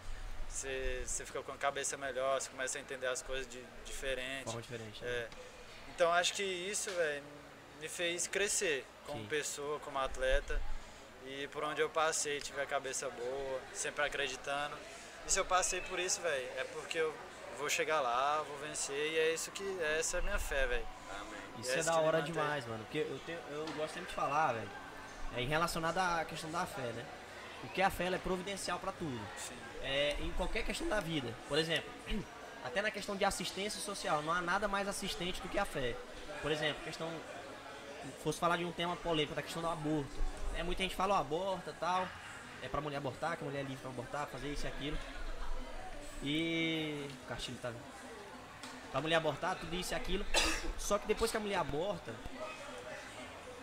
Você, 0.48 1.02
você 1.04 1.26
fica 1.26 1.42
com 1.42 1.52
a 1.52 1.56
cabeça 1.58 1.96
melhor, 1.96 2.40
você 2.40 2.48
começa 2.48 2.78
a 2.78 2.80
entender 2.80 3.06
as 3.06 3.22
coisas 3.22 3.46
de, 3.46 3.62
diferente. 3.84 4.44
Forma 4.44 4.62
diferente. 4.62 5.02
né? 5.04 5.08
É. 5.10 5.28
Então 5.94 6.10
acho 6.12 6.32
que 6.32 6.42
isso, 6.42 6.90
velho, 6.90 7.22
me 7.80 7.88
fez 7.88 8.26
crescer 8.26 8.84
como 9.06 9.20
Sim. 9.22 9.28
pessoa, 9.28 9.78
como 9.80 9.98
atleta. 9.98 10.60
E 11.26 11.46
por 11.48 11.62
onde 11.64 11.80
eu 11.82 11.90
passei, 11.90 12.40
tive 12.40 12.60
a 12.60 12.66
cabeça 12.66 13.08
boa, 13.10 13.60
sempre 13.74 14.04
acreditando. 14.04 14.74
E 15.26 15.30
se 15.30 15.38
eu 15.38 15.44
passei 15.44 15.80
por 15.82 15.98
isso, 15.98 16.20
velho, 16.22 16.48
é 16.56 16.64
porque 16.64 16.98
eu 16.98 17.14
vou 17.58 17.68
chegar 17.68 18.00
lá, 18.00 18.42
vou 18.42 18.56
vencer 18.58 18.96
e 19.12 19.18
é 19.18 19.34
isso 19.34 19.50
que 19.50 19.64
essa 19.98 20.16
é 20.16 20.20
a 20.20 20.22
minha 20.22 20.38
fé, 20.38 20.66
velho. 20.66 20.86
Isso 21.60 21.78
é 21.78 21.82
da 21.82 21.98
hora 21.98 22.22
demais, 22.22 22.66
mano. 22.66 22.82
Porque 22.84 22.98
eu, 22.98 23.18
tenho, 23.26 23.38
eu 23.50 23.66
gosto 23.76 23.94
sempre 23.94 24.08
de 24.08 24.14
falar, 24.14 24.52
velho. 24.52 24.70
É 25.36 25.42
em 25.42 25.46
relacionado 25.46 25.98
à 25.98 26.24
questão 26.24 26.50
da 26.50 26.64
fé, 26.64 26.92
né? 26.92 27.04
Porque 27.60 27.82
a 27.82 27.90
fé 27.90 28.06
é 28.06 28.18
providencial 28.18 28.78
pra 28.78 28.92
tudo. 28.92 29.20
Sim. 29.36 29.54
É, 29.82 30.16
em 30.20 30.30
qualquer 30.32 30.64
questão 30.64 30.88
da 30.88 31.00
vida. 31.00 31.34
Por 31.48 31.58
exemplo, 31.58 31.90
até 32.64 32.82
na 32.82 32.90
questão 32.90 33.16
de 33.16 33.24
assistência 33.24 33.80
social, 33.80 34.22
não 34.22 34.32
há 34.32 34.40
nada 34.40 34.68
mais 34.68 34.88
assistente 34.88 35.40
do 35.40 35.48
que 35.48 35.58
a 35.58 35.64
fé. 35.64 35.96
Por 36.42 36.50
exemplo, 36.50 36.82
questão. 36.84 37.10
Fosse 38.22 38.38
falar 38.38 38.56
de 38.56 38.64
um 38.64 38.72
tema 38.72 38.96
polêmico, 38.96 39.34
da 39.34 39.42
questão 39.42 39.60
do 39.60 39.68
aborto. 39.68 40.16
É, 40.56 40.62
muita 40.62 40.82
gente 40.82 40.94
fala, 40.94 41.14
ó, 41.14 41.18
aborta 41.18 41.74
tal. 41.78 42.08
É 42.62 42.68
pra 42.68 42.80
mulher 42.80 42.96
abortar, 42.96 43.36
que 43.36 43.44
a 43.44 43.46
mulher 43.46 43.60
é 43.60 43.62
livre 43.62 43.78
pra 43.78 43.90
abortar, 43.90 44.26
fazer 44.26 44.52
isso 44.52 44.66
e 44.66 44.68
aquilo. 44.68 44.98
E. 46.22 47.06
O 47.24 47.28
Castilho 47.28 47.58
tá. 47.60 47.72
Pra 48.90 49.00
mulher 49.00 49.16
abortar, 49.16 49.56
tudo 49.56 49.74
isso 49.74 49.92
e 49.92 49.94
aquilo. 49.94 50.24
Só 50.78 50.98
que 50.98 51.06
depois 51.06 51.30
que 51.30 51.36
a 51.36 51.40
mulher 51.40 51.56
aborta, 51.56 52.14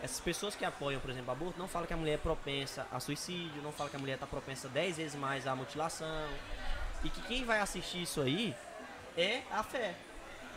essas 0.02 0.20
pessoas 0.20 0.54
que 0.54 0.64
apoiam, 0.64 1.00
por 1.00 1.10
exemplo, 1.10 1.28
o 1.28 1.32
aborto, 1.32 1.58
não 1.58 1.66
falam 1.66 1.86
que 1.86 1.94
a 1.94 1.96
mulher 1.96 2.14
é 2.14 2.18
propensa 2.18 2.86
a 2.92 3.00
suicídio, 3.00 3.62
não 3.62 3.72
falam 3.72 3.90
que 3.90 3.96
a 3.96 3.98
mulher 3.98 4.14
está 4.14 4.26
propensa 4.26 4.68
10 4.68 4.96
vezes 4.98 5.14
mais 5.18 5.46
à 5.46 5.56
mutilação. 5.56 6.28
E 7.02 7.10
que 7.10 7.20
quem 7.22 7.44
vai 7.44 7.60
assistir 7.60 8.02
isso 8.02 8.20
aí 8.20 8.54
é 9.16 9.42
a 9.50 9.62
fé. 9.62 9.94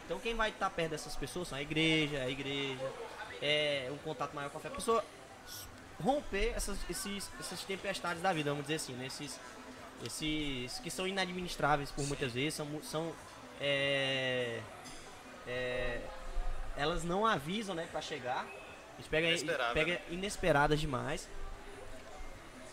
Então 0.06 0.20
quem 0.20 0.36
vai 0.36 0.50
estar 0.50 0.70
perto 0.70 0.92
dessas 0.92 1.16
pessoas 1.16 1.48
são 1.48 1.58
a 1.58 1.62
igreja, 1.62 2.22
a 2.22 2.30
igreja, 2.30 2.92
é 3.42 3.90
um 3.92 3.98
contato 3.98 4.34
maior 4.34 4.50
com 4.50 4.58
a 4.58 4.62
fé. 4.62 4.68
A 4.68 4.72
pessoa 4.72 5.04
romper 6.02 6.54
essas, 6.56 6.78
esses, 6.90 7.30
essas 7.40 7.64
tempestades 7.64 8.22
da 8.22 8.32
vida, 8.34 8.50
vamos 8.50 8.66
dizer 8.66 8.76
assim, 8.76 8.94
né? 8.94 9.06
esses, 9.08 9.40
esses 10.06 10.80
que 10.80 10.90
são 10.90 11.08
inadministráveis 11.08 11.92
por 11.92 12.06
muitas 12.08 12.34
vezes, 12.34 12.56
são, 12.56 12.68
são 12.84 13.14
é, 13.60 14.62
é, 15.48 16.02
elas 16.78 17.04
não 17.04 17.26
avisam, 17.26 17.76
né, 17.76 17.88
para 17.92 18.02
chegar. 18.02 18.46
A 18.46 19.02
gente 19.02 19.10
pega, 19.10 19.28
Inesperável, 19.28 19.74
pega 19.74 19.94
né? 19.94 20.02
inesperadas 20.10 20.80
demais. 20.80 21.30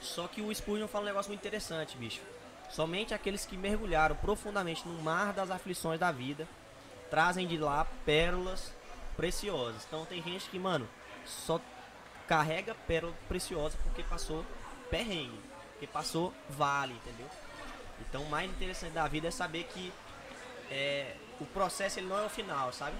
Só 0.00 0.28
que 0.28 0.40
o 0.40 0.54
Spurgeon 0.54 0.88
fala 0.88 1.04
um 1.04 1.08
negócio 1.08 1.30
muito 1.30 1.40
interessante, 1.40 1.96
bicho. 1.96 2.20
Somente 2.70 3.14
aqueles 3.14 3.44
que 3.46 3.56
mergulharam 3.56 4.16
profundamente 4.16 4.86
no 4.86 5.00
mar 5.02 5.32
das 5.32 5.50
aflições 5.50 5.98
da 5.98 6.10
vida 6.10 6.46
trazem 7.10 7.46
de 7.46 7.56
lá 7.56 7.86
pérolas 8.04 8.72
preciosas. 9.16 9.84
Então 9.86 10.04
tem 10.04 10.22
gente 10.22 10.48
que, 10.50 10.58
mano, 10.58 10.88
só 11.24 11.60
carrega 12.26 12.74
pérola 12.86 13.14
preciosa 13.28 13.78
porque 13.82 14.02
passou 14.02 14.44
perrengue, 14.90 15.40
porque 15.72 15.86
passou 15.86 16.34
vale, 16.50 16.94
entendeu? 16.94 17.28
Então 18.00 18.22
o 18.22 18.28
mais 18.28 18.50
interessante 18.50 18.92
da 18.92 19.06
vida 19.06 19.28
é 19.28 19.30
saber 19.30 19.64
que 19.64 19.92
é, 20.70 21.14
o 21.40 21.46
processo 21.46 21.98
ele 21.98 22.06
não 22.06 22.18
é 22.18 22.24
o 22.24 22.28
final, 22.28 22.72
sabe? 22.72 22.96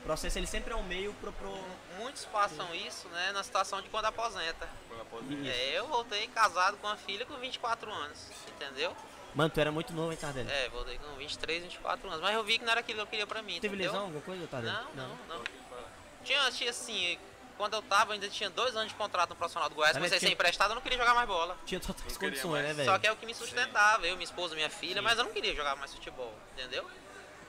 O 0.00 0.04
processo 0.04 0.38
ele 0.38 0.46
sempre 0.46 0.72
é 0.72 0.76
o 0.76 0.82
meio 0.82 1.14
pro, 1.14 1.32
pro... 1.32 1.56
Muitos 1.98 2.24
passam 2.24 2.74
isso, 2.74 3.08
né, 3.08 3.30
na 3.32 3.42
situação 3.42 3.80
de 3.80 3.88
quando 3.88 4.06
aposenta. 4.06 4.68
Quando 4.88 5.02
aposenta. 5.02 5.48
É, 5.48 5.78
eu 5.78 5.86
voltei 5.86 6.26
casado 6.28 6.76
com 6.78 6.86
uma 6.88 6.96
filha 6.96 7.24
com 7.24 7.36
24 7.36 7.90
anos, 7.92 8.28
entendeu? 8.48 8.96
Mano, 9.34 9.48
tu 9.48 9.60
era 9.60 9.70
muito 9.72 9.92
novo, 9.92 10.12
hein, 10.12 10.18
Tardelli? 10.20 10.50
É, 10.50 10.68
voltei 10.68 10.98
com 10.98 11.14
23, 11.16 11.62
24 11.62 12.06
anos. 12.08 12.20
Mas 12.20 12.34
eu 12.34 12.44
vi 12.44 12.58
que 12.58 12.64
não 12.64 12.72
era 12.72 12.80
aquilo 12.80 12.98
que 12.98 13.02
eu 13.02 13.06
queria 13.06 13.26
pra 13.26 13.40
mim, 13.42 13.60
Teve 13.60 13.74
entendeu? 13.74 13.92
lesão, 13.92 14.04
alguma 14.06 14.20
coisa, 14.22 14.46
Tardelli? 14.46 14.76
Não, 14.94 15.08
não, 15.08 15.16
não. 15.28 15.44
Tinha, 16.24 16.50
tinha 16.50 16.70
assim, 16.70 17.18
quando 17.62 17.74
eu 17.74 17.82
tava, 17.82 18.12
ainda 18.12 18.28
tinha 18.28 18.50
dois 18.50 18.74
anos 18.74 18.88
de 18.88 18.94
contrato 18.96 19.30
no 19.30 19.36
profissional 19.36 19.68
do 19.68 19.76
Goiás, 19.76 19.92
Mas 19.92 20.00
comecei 20.00 20.16
a 20.16 20.18
tinha- 20.18 20.30
ser 20.30 20.34
emprestado, 20.34 20.72
eu 20.72 20.74
não 20.74 20.82
queria 20.82 20.98
jogar 20.98 21.14
mais 21.14 21.28
bola. 21.28 21.56
Tinha 21.64 21.78
todas 21.78 22.04
as 22.04 22.16
condições, 22.16 22.60
né, 22.64 22.72
velho? 22.74 22.90
Só 22.90 22.98
que 22.98 23.06
é 23.06 23.12
o 23.12 23.16
que 23.16 23.24
me 23.24 23.32
sustentava, 23.32 24.04
eu, 24.04 24.16
minha 24.16 24.24
esposa, 24.24 24.56
minha 24.56 24.68
filha, 24.68 24.96
Sim. 24.96 25.00
mas 25.00 25.16
eu 25.16 25.22
não 25.22 25.30
queria 25.32 25.54
jogar 25.54 25.76
mais 25.76 25.94
futebol, 25.94 26.34
entendeu? 26.54 26.84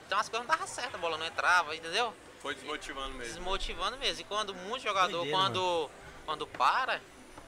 Então 0.06 0.16
as 0.16 0.28
coisas 0.28 0.46
não 0.46 0.54
davam 0.54 0.68
certo, 0.72 0.94
a 0.94 0.98
bola 0.98 1.18
não 1.18 1.26
entrava, 1.26 1.74
entendeu? 1.74 2.14
Foi 2.40 2.54
desmotivando 2.54 3.08
mesmo. 3.14 3.34
Desmotivando 3.34 3.96
mesmo. 3.96 4.20
E 4.20 4.24
quando 4.24 4.54
muito 4.54 4.84
jogador, 4.84 5.10
Doideira, 5.10 5.36
quando, 5.36 5.90
quando 6.24 6.46
para, 6.46 7.00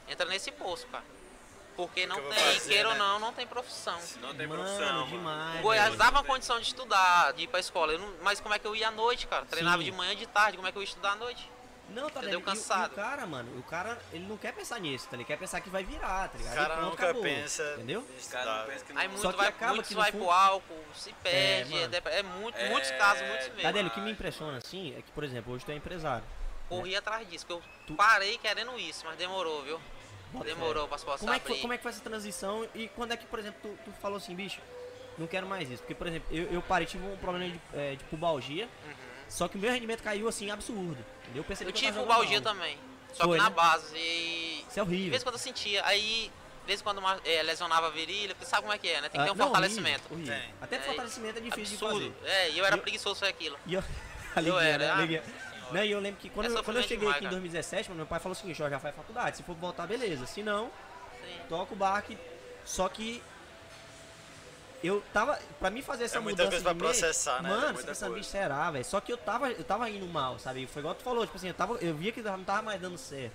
entra 0.09 0.27
nesse 0.27 0.51
poço, 0.51 0.89
cara. 0.89 1.05
Porque 1.77 2.05
não 2.05 2.17
eu 2.19 2.31
tem, 2.31 2.39
fazer, 2.55 2.69
queira 2.73 2.89
ou 2.89 2.95
né? 2.95 2.99
não, 2.99 3.19
não 3.21 3.33
tem 3.33 3.47
profissão. 3.47 4.01
Não 4.23 4.35
tem 4.35 4.47
Mano, 4.49 4.65
profissão. 4.65 4.93
mano. 4.95 5.07
demais, 5.07 5.61
O 5.61 5.63
Goiás 5.63 5.85
velho. 5.89 5.99
dava 5.99 6.17
uma 6.17 6.25
condição 6.25 6.59
de 6.59 6.67
estudar, 6.67 7.33
de 7.35 7.43
ir 7.45 7.47
pra 7.47 7.61
escola. 7.61 7.93
Eu 7.93 7.99
não- 8.01 8.15
mas 8.23 8.41
como 8.41 8.55
é 8.55 8.59
que 8.59 8.67
eu 8.67 8.75
ia 8.75 8.89
à 8.89 8.91
noite, 8.91 9.27
cara? 9.29 9.45
Treinava 9.45 9.79
Sim. 9.79 9.85
de 9.85 9.93
manhã 9.93 10.13
e 10.15 10.17
de 10.17 10.27
tarde, 10.27 10.57
como 10.57 10.67
é 10.67 10.73
que 10.73 10.79
eu 10.79 10.83
ia 10.83 10.89
estudar 10.89 11.13
à 11.13 11.17
noite? 11.17 11.49
Não, 11.89 12.11
tá 12.11 12.21
Entendeu? 12.21 12.39
ligado? 12.41 12.57
E 12.57 12.59
o- 12.59 12.63
Cansado. 12.63 12.91
E, 12.91 12.93
o 12.93 12.97
cara, 12.97 13.27
mano, 13.27 13.59
o 13.59 13.63
cara, 13.63 13.99
ele 14.13 14.27
não 14.27 14.37
quer 14.37 14.53
pensar 14.53 14.79
nisso, 14.81 15.07
tá? 15.09 15.17
Ele 15.17 15.25
quer 15.25 15.39
pensar 15.39 15.61
que 15.61 15.71
vai 15.71 15.85
virar, 15.85 16.29
tá 16.29 16.35
O 16.35 16.39
ligado? 16.39 16.53
E 16.53 16.57
cara 16.57 16.75
pronto, 16.75 16.91
nunca 16.91 17.05
acabou, 17.05 17.23
pensa 17.23 17.73
Entendeu? 17.77 18.01
O 18.01 18.29
cara 18.31 18.65
pensa 18.65 18.85
que 18.85 18.93
não 18.93 19.01
Aí 19.01 19.09
muito 19.09 19.23
Só 19.23 19.31
que 19.33 19.37
vai, 19.39 19.49
acaba 19.49 19.73
muitos 19.75 19.89
que 19.89 19.95
vai 19.95 20.13
fundo- 20.13 20.25
pro 20.25 20.31
álcool, 20.33 20.85
se 20.95 21.13
perde, 21.23 21.71
mano. 21.71 21.85
é, 21.85 21.89
dep- 21.89 22.07
é 22.09 22.23
muito, 22.23 22.57
É, 22.59 22.69
muitos 22.71 22.91
casos, 22.93 23.23
muitos 23.29 23.47
mesmo. 23.49 23.63
Cadê? 23.63 23.81
O 23.83 23.91
que 23.91 24.01
me 24.01 24.11
impressiona, 24.11 24.59
assim, 24.59 24.97
é 24.99 25.03
que, 25.03 25.11
por 25.13 25.23
exemplo, 25.25 25.53
hoje 25.55 25.65
tu 25.65 25.71
é 25.71 25.75
empresário. 25.77 26.25
Corri 26.69 26.97
atrás 26.97 27.29
disso, 27.31 27.47
porque 27.47 27.63
eu 27.65 27.71
Tu- 27.87 27.95
parei 27.95 28.37
querendo 28.39 28.77
isso, 28.79 29.05
mas 29.07 29.17
demorou, 29.17 29.63
viu? 29.63 29.81
Bota 30.33 30.45
Demorou 30.45 30.89
pra 30.89 30.99
se 30.99 31.05
possa 31.05 31.19
Como 31.21 31.33
é, 31.33 31.39
que 31.39 31.47
foi, 31.47 31.59
como 31.61 31.73
é 31.73 31.77
que 31.77 31.83
foi 31.85 31.93
essa 31.93 32.01
transição 32.03 32.69
e 32.75 32.89
quando 32.89 33.13
é 33.13 33.17
que, 33.17 33.25
por 33.27 33.39
exemplo, 33.39 33.61
tu, 33.63 33.79
tu 33.85 33.93
falou 34.03 34.17
assim, 34.17 34.35
bicho, 34.35 34.61
não 35.17 35.29
quero 35.29 35.47
mais 35.47 35.71
isso? 35.71 35.83
Porque, 35.85 35.95
por 35.95 36.09
exemplo, 36.09 36.27
eu, 36.37 36.53
eu 36.53 36.61
parei, 36.63 36.85
tive 36.85 37.07
um 37.07 37.17
problema 37.17 37.49
de, 37.49 37.61
é, 37.73 37.95
de 37.95 38.03
pubalgia, 38.05 38.69
só 39.29 39.47
que 39.47 39.57
o 39.57 39.61
meu 39.61 39.71
rendimento 39.73 40.03
caiu, 40.03 40.27
assim, 40.29 40.51
absurdo. 40.51 40.99
Eu 41.35 41.45
percebi 41.45 41.71
Eu 41.71 41.75
que 41.75 41.81
tive 41.81 41.99
pubalgia 41.99 42.41
mal. 42.41 42.53
também, 42.55 42.79
só 43.13 43.25
Foi, 43.25 43.37
que 43.39 43.43
na 43.43 43.51
né? 43.51 43.57
base. 43.57 43.97
E 43.97 44.61
Isso 44.69 44.71
é 44.71 44.73
de 44.75 44.81
horrível. 44.81 45.11
vez 45.11 45.23
em 45.23 45.25
quando 45.25 45.35
eu 45.35 45.39
sentia, 45.41 45.85
aí, 45.85 46.31
de 46.63 46.67
vez 46.67 46.81
em 46.81 46.83
quando 46.83 47.01
é, 47.25 47.43
lesionava 47.43 47.87
a 47.89 47.91
virilha, 47.91 48.35
porque 48.35 48.47
sabe 48.47 48.63
como 48.63 48.73
é 48.73 48.79
que 48.79 48.89
é, 48.89 49.01
né? 49.01 49.09
Tem 49.09 49.21
que 49.21 49.25
ter 49.27 49.31
Ah, 49.31 49.33
um 49.33 49.37
não, 49.37 49.47
fortalecimento. 49.47 50.03
Horrível, 50.11 50.35
horrível. 50.35 50.55
Até 50.61 50.77
É, 50.77 50.81
fortalecimento 50.81 51.39
é 51.39 51.43
difícil 51.43 51.77
Absurdo. 51.87 52.11
de 52.11 52.15
fazer. 52.21 52.31
É, 52.31 52.51
e 52.51 52.59
eu 52.59 52.65
era 52.65 52.77
eu- 52.77 52.81
preguiçoso 52.83 53.21
pra 53.21 53.29
aquilo. 53.29 53.59
E 53.67 53.75
eu, 53.75 53.81
Eu 54.37 54.55
Alegria, 54.57 54.63
era, 54.75 54.97
né? 54.97 55.23
ah. 55.23 55.73
Não, 55.73 55.83
e 55.85 55.91
eu 55.91 55.99
lembro 55.99 56.21
que 56.21 56.29
quando, 56.31 56.47
É 56.47 56.59
eu, 56.59 56.63
quando 56.63 56.77
eu 56.77 56.83
cheguei 56.83 56.99
demais, 56.99 57.17
aqui 57.17 57.25
em 57.25 57.29
cara. 57.29 57.35
2017, 57.41 57.89
mano, 57.89 57.97
meu 57.99 58.07
pai 58.07 58.21
falou 58.21 58.33
o 58.33 58.37
seguinte, 58.37 58.63
ó, 58.63 58.69
já 58.71 58.79
faz 58.79 58.95
faculdade, 58.95 59.37
se 59.39 59.43
for 59.43 59.57
voltar, 59.57 59.87
beleza. 59.87 60.25
Se 60.27 60.43
não, 60.43 60.67
Sim. 61.25 61.39
toca 61.49 61.73
o 61.73 61.77
barco. 61.77 62.15
Só 62.65 62.89
que 62.89 63.21
eu 64.83 65.03
tava, 65.13 65.39
pra 65.59 65.71
mim 65.71 65.83
fazer 65.83 66.05
essa 66.05 66.19
É 66.19 66.21
muita 66.21 66.45
mudança 66.45 66.51
coisa 66.63 66.65
pra 66.65 66.75
meio- 66.75 66.85
processar, 66.85 67.43
né, 67.43 67.49
Mano, 67.49 67.75
pensando, 67.79 67.87
coisa. 67.99 68.15
bicho, 68.15 68.31
será, 68.31 68.71
velho? 68.71 68.85
Só 68.85 69.01
que 69.01 69.13
eu 69.13 69.17
tava, 69.19 69.51
eu 69.51 69.65
tava 69.65 69.89
indo 69.91 70.07
mal, 70.07 70.39
sabe? 70.39 70.67
Foi 70.67 70.81
igual 70.81 70.95
tu 70.95 71.03
falou, 71.03 71.25
tipo 71.25 71.37
assim, 71.37 71.49
eu, 71.49 71.55
tava, 71.55 71.75
eu 71.77 71.95
via 71.95 72.13
que 72.13 72.23
não 72.23 72.45
tava 72.45 72.63
mais 72.63 72.81
dando 72.81 72.99
certo. 72.99 73.33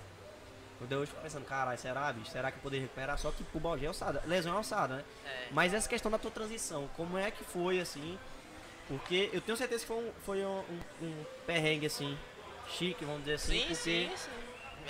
Hoje 0.80 0.92
eu 0.94 1.06
fico 1.06 1.20
pensando, 1.20 1.44
caralho, 1.44 1.78
será, 1.78 2.12
bicho? 2.12 2.30
Será 2.32 2.50
que 2.50 2.56
eu 2.58 2.62
poderia 2.62 2.82
recuperar? 2.86 3.16
Só 3.16 3.30
que 3.30 3.44
pubalgia 3.44 3.86
é 3.86 3.88
alçada, 3.88 4.20
lesão 4.26 4.52
é 4.52 4.56
alçada, 4.56 4.96
né? 4.96 5.04
É. 5.24 5.46
Mas 5.52 5.72
essa 5.72 5.88
questão 5.88 6.10
da 6.10 6.18
tua 6.18 6.30
transição, 6.30 6.88
como 6.96 7.16
é 7.16 7.30
que 7.30 7.44
foi, 7.44 7.78
assim? 7.80 8.18
Porque 8.88 9.30
eu 9.32 9.40
tenho 9.40 9.56
certeza 9.56 9.82
que 9.82 9.86
foi 9.86 9.96
um, 9.96 10.12
foi 10.24 10.44
um, 10.44 10.58
um- 10.58 11.06
um 11.06 11.24
perrengue, 11.46 11.86
assim, 11.86 12.18
chique, 12.68 13.04
vamos 13.04 13.20
dizer 13.20 13.34
assim, 13.34 13.52
Sim, 13.52 13.60
porque 13.60 13.74
sim, 13.76 14.10
sim. 14.16 14.30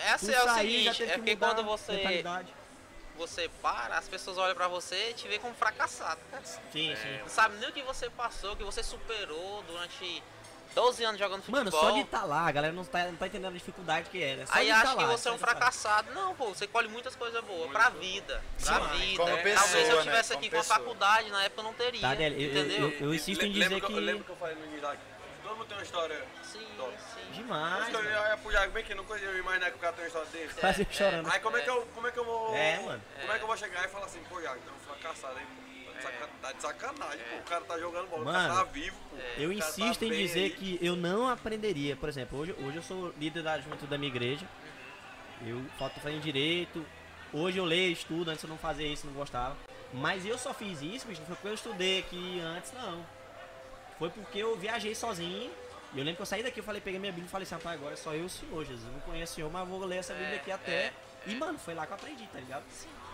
Essa 0.02 0.32
é 0.32 0.40
o 0.42 0.44
sair 0.46 0.84
já 0.84 0.94
seguinte, 0.94 0.98
teve 0.98 1.10
é 1.10 1.14
que 1.14 1.18
porque 1.20 1.34
mudar 1.34 1.54
quando 1.54 1.64
você, 1.66 1.92
mentalidade. 1.92 2.54
Você 3.26 3.48
para, 3.60 3.96
as 3.98 4.08
pessoas 4.08 4.36
olham 4.38 4.54
pra 4.54 4.68
você 4.68 5.10
e 5.10 5.14
te 5.14 5.28
vê 5.28 5.38
como 5.38 5.54
fracassado. 5.54 6.20
cara. 6.30 6.42
Sim, 6.72 6.92
É. 6.92 6.96
sim. 6.96 7.18
Não 7.20 7.28
sabe 7.28 7.56
nem 7.58 7.68
o 7.68 7.72
que 7.72 7.82
você 7.82 8.10
passou, 8.10 8.52
o 8.52 8.56
que 8.56 8.64
você 8.64 8.82
superou 8.82 9.62
durante 9.66 10.22
12 10.74 11.04
anos 11.04 11.18
jogando 11.20 11.40
futebol. 11.42 11.60
Mano, 11.64 11.70
só 11.70 11.90
de 11.90 12.00
estar 12.00 12.24
lá, 12.24 12.46
a 12.46 12.50
galera 12.52 12.72
não 12.72 12.82
tá, 12.84 13.04
não 13.04 13.14
tá 13.16 13.26
entendendo 13.26 13.50
a 13.50 13.52
dificuldade 13.54 14.08
que 14.10 14.22
é, 14.22 14.36
né? 14.36 14.46
Só 14.46 14.54
Aí 14.54 14.64
de 14.66 14.70
acha 14.72 14.84
tá 14.84 14.96
que 14.96 15.04
lá, 15.04 15.10
você 15.16 15.28
é 15.28 15.32
um 15.32 15.38
tá 15.38 15.46
fracassado. 15.46 16.12
Não, 16.14 16.34
pô, 16.34 16.48
você 16.48 16.66
colhe 16.66 16.88
muitas 16.88 17.14
coisas 17.14 17.44
boas 17.44 17.70
pra 17.70 17.90
vida. 17.90 18.42
Pra 18.64 18.80
Sim, 18.80 18.86
vida. 18.98 19.16
como 19.22 19.34
Talvez 19.36 19.60
pessoa, 19.60 19.84
se 19.84 19.90
eu 19.90 19.96
né? 19.96 20.02
tivesse 20.02 20.28
Como 20.32 20.38
aqui 20.40 20.50
com 20.50 20.58
a 20.58 20.64
faculdade, 20.64 21.30
na 21.30 21.44
época 21.44 21.60
eu 21.60 21.64
não 21.64 21.74
teria. 21.74 22.00
Tá, 22.00 22.14
Délio, 22.14 22.40
eu- 22.40 22.42
eu- 22.54 22.64
entendeu? 22.64 22.90
eu- 22.90 23.06
eu 23.06 23.14
insisto 23.14 23.44
em 23.44 23.52
dizer 23.52 23.68
lembra 23.68 23.86
que- 23.86 23.92
Eu 23.92 23.98
lembro 24.00 24.24
que 24.24 24.30
eu 24.30 24.36
falei 24.36 24.54
no 24.56 24.64
início 24.64 24.80
que 24.80 25.11
todo 25.52 25.58
mundo 25.58 25.68
tem 25.68 25.76
uma 25.76 25.82
história. 25.84 26.24
Sim, 26.42 26.66
Top. 26.76 26.92
sim. 27.14 27.42
Demais, 27.42 27.92
eu 27.92 28.04
ia 28.04 28.36
pro 28.38 28.52
Iago 28.52 28.72
bem 28.72 28.84
que 28.84 28.94
não 28.94 29.04
eu 29.16 29.38
imaginar 29.38 29.70
que 29.70 29.76
o 29.76 29.80
cara 29.80 29.92
tem 29.92 30.04
uma 30.04 30.08
história 30.08 30.28
desse. 30.30 30.54
Quase 30.60 30.86
chorando. 30.90 31.30
Aí 31.30 31.40
como 31.40 31.56
é, 31.56 31.60
que 31.60 31.70
eu, 31.70 31.86
como 31.94 32.06
é 32.06 32.10
que 32.10 32.18
eu 32.18 32.24
vou. 32.24 32.54
É, 32.56 32.78
mano. 32.80 33.02
Como 33.20 33.32
é 33.32 33.36
que 33.36 33.42
eu 33.42 33.46
vou 33.46 33.56
chegar 33.56 33.84
e 33.84 33.88
falar 33.88 34.06
assim, 34.06 34.20
pô, 34.28 34.40
Iago, 34.40 34.60
tem 34.60 34.72
um 34.72 34.78
fracassado 34.78 35.38
aí. 35.38 35.46
Tá 35.46 35.92
de, 35.92 36.02
saca- 36.02 36.28
tá 36.40 36.52
de 36.52 36.62
sacanagem, 36.62 37.20
pô. 37.30 37.36
O 37.36 37.42
cara 37.42 37.64
tá 37.64 37.78
jogando 37.78 38.08
bola, 38.08 38.22
o 38.22 38.24
Mano, 38.24 38.48
cara 38.48 38.64
tá 38.64 38.72
vivo, 38.72 38.96
pô. 39.10 39.16
Eu 39.16 39.50
O 39.50 39.58
cara 39.58 39.72
tá 39.72 39.80
insisto 39.80 40.04
em 40.04 40.10
dizer 40.10 40.44
aí. 40.44 40.50
que 40.50 40.78
eu 40.80 40.96
não 40.96 41.28
aprenderia. 41.28 41.94
Por 41.96 42.08
exemplo, 42.08 42.38
hoje, 42.38 42.52
hoje 42.58 42.76
eu 42.76 42.82
sou 42.82 43.14
líder 43.18 43.42
da 43.42 43.58
juventude 43.58 43.86
da 43.90 43.98
minha 43.98 44.10
igreja. 44.10 44.46
Eu 45.46 45.62
falta 45.78 46.00
fazendo 46.00 46.22
direito. 46.22 46.84
Hoje 47.32 47.58
eu 47.58 47.64
leio, 47.64 47.92
estudo, 47.92 48.30
antes 48.30 48.42
eu 48.42 48.50
não 48.50 48.58
fazia 48.58 48.86
isso, 48.86 49.06
não 49.06 49.14
gostava. 49.14 49.56
Mas 49.92 50.24
eu 50.24 50.38
só 50.38 50.52
fiz 50.54 50.80
isso, 50.82 51.06
bicho, 51.06 51.20
não 51.20 51.26
foi 51.26 51.36
porque 51.36 51.48
eu 51.48 51.54
estudei 51.54 51.98
aqui 52.00 52.40
antes, 52.40 52.72
não. 52.72 53.04
Foi 54.02 54.10
porque 54.10 54.38
eu 54.40 54.56
viajei 54.56 54.96
sozinho. 54.96 55.48
E 55.94 55.98
eu 55.98 56.02
lembro 56.04 56.16
que 56.16 56.22
eu 56.22 56.26
saí 56.26 56.42
daqui, 56.42 56.58
eu 56.58 56.64
falei, 56.64 56.80
peguei 56.80 56.98
minha 56.98 57.12
Bíblia 57.12 57.28
e 57.28 57.30
falei 57.30 57.44
assim, 57.44 57.54
rapaz, 57.54 57.78
agora 57.78 57.94
é 57.94 57.96
só 57.96 58.12
eu 58.12 58.22
e 58.22 58.26
o 58.26 58.28
Senhor, 58.28 58.64
Jesus. 58.64 58.84
Eu 58.84 58.92
não 58.94 58.98
conheço 58.98 59.34
o 59.34 59.34
Senhor, 59.36 59.52
mas 59.52 59.60
eu 59.60 59.66
vou 59.66 59.86
ler 59.86 59.98
essa 59.98 60.12
Bíblia 60.12 60.34
É, 60.34 60.36
aqui 60.38 60.50
até 60.50 60.72
é. 60.72 60.92
E, 61.24 61.36
mano, 61.36 61.56
foi 61.56 61.72
lá 61.72 61.86
que 61.86 61.92
eu 61.92 61.94
aprendi, 61.94 62.26
tá 62.26 62.40
ligado? 62.40 62.64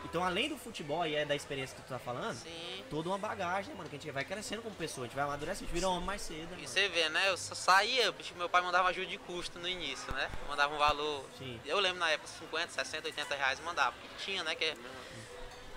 Então, 0.07 0.25
além 0.25 0.49
do 0.49 0.57
futebol 0.57 1.05
e 1.07 1.15
é 1.15 1.27
da 1.27 1.37
experiência 1.37 1.77
que 1.77 1.83
tu 1.83 1.89
tá 1.89 1.99
falando, 1.99 2.37
Sim. 2.37 2.83
toda 2.89 3.11
uma 3.11 3.19
bagagem, 3.19 3.69
né, 3.69 3.77
mano, 3.77 3.91
que 3.91 3.97
a 3.97 3.99
gente 3.99 4.11
vai 4.11 4.25
crescendo 4.25 4.63
como 4.63 4.75
pessoa, 4.77 5.05
a 5.05 5.09
gente 5.09 5.15
vai 5.15 5.25
amadurecendo, 5.27 5.65
a 5.65 5.67
gente 5.67 5.75
vira 5.75 5.89
homem 5.91 6.07
mais 6.07 6.23
cedo, 6.23 6.49
E 6.53 6.57
mano? 6.57 6.69
você 6.69 6.89
vê, 6.89 7.11
né? 7.11 7.29
Eu 7.29 7.37
só 7.37 7.55
saía, 7.55 8.15
meu 8.39 8.49
pai 8.49 8.63
mandava 8.63 8.89
ajuda 8.89 9.09
de 9.09 9.19
custo 9.19 9.59
no 9.59 9.69
início, 9.69 10.11
né? 10.15 10.31
Mandava 10.49 10.75
um 10.75 10.79
valor. 10.79 11.23
Sim. 11.37 11.61
Eu 11.67 11.79
lembro 11.81 11.99
na 11.99 12.09
época 12.09 12.31
50, 12.39 12.73
60, 12.73 13.09
80 13.09 13.35
reais 13.35 13.61
mandava. 13.61 13.93
Porque 13.93 14.25
tinha, 14.25 14.43
né? 14.43 14.55
Que 14.55 14.65
é... 14.65 14.77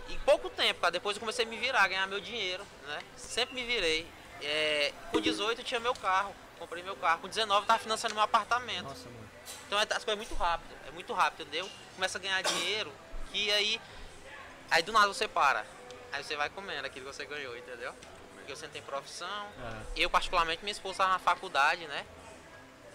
E 0.07 0.17
pouco 0.19 0.49
tempo, 0.49 0.79
cara, 0.79 0.91
depois 0.91 1.17
eu 1.17 1.19
comecei 1.19 1.43
a 1.43 1.47
me 1.49 1.57
virar, 1.57 1.85
ganhar 1.89 2.07
meu 2.07 2.21
dinheiro, 2.21 2.65
né? 2.87 2.99
Sempre 3.17 3.55
me 3.55 3.65
virei. 3.65 4.07
É, 4.41 4.93
com 5.11 5.19
18 5.19 5.61
eu 5.61 5.65
tinha 5.65 5.79
meu 5.79 5.93
carro, 5.93 6.35
comprei 6.57 6.83
meu 6.83 6.95
carro. 6.95 7.21
Com 7.21 7.27
19 7.27 7.61
eu 7.61 7.67
tava 7.67 7.79
financiando 7.79 8.15
meu 8.15 8.23
apartamento. 8.23 8.83
Nossa, 8.83 9.09
mano. 9.09 9.29
Então 9.67 9.79
é- 9.79 9.83
as 9.83 10.03
coisas 10.03 10.15
muito 10.15 10.35
rápido, 10.35 10.75
é 10.87 10.91
muito 10.91 11.13
rápido, 11.13 11.41
entendeu? 11.47 11.69
Começa 11.95 12.17
a 12.17 12.21
ganhar 12.21 12.41
dinheiro, 12.41 12.91
que 13.31 13.51
aí. 13.51 13.81
Aí 14.69 14.81
do 14.83 14.91
nada 14.91 15.07
você 15.07 15.27
para. 15.27 15.65
Aí 16.11 16.23
você 16.23 16.35
vai 16.35 16.49
comendo 16.49 16.85
aquilo 16.85 17.05
que 17.05 17.13
você 17.13 17.25
ganhou, 17.25 17.57
entendeu? 17.57 17.93
Porque 18.35 18.55
você 18.55 18.65
não 18.65 18.73
tem 18.73 18.81
profissão. 18.81 19.27
É. 19.95 20.03
Eu, 20.03 20.09
particularmente, 20.09 20.61
minha 20.63 20.71
esposa 20.71 20.93
estava 20.93 21.11
na 21.11 21.19
faculdade, 21.19 21.85
né? 21.87 22.05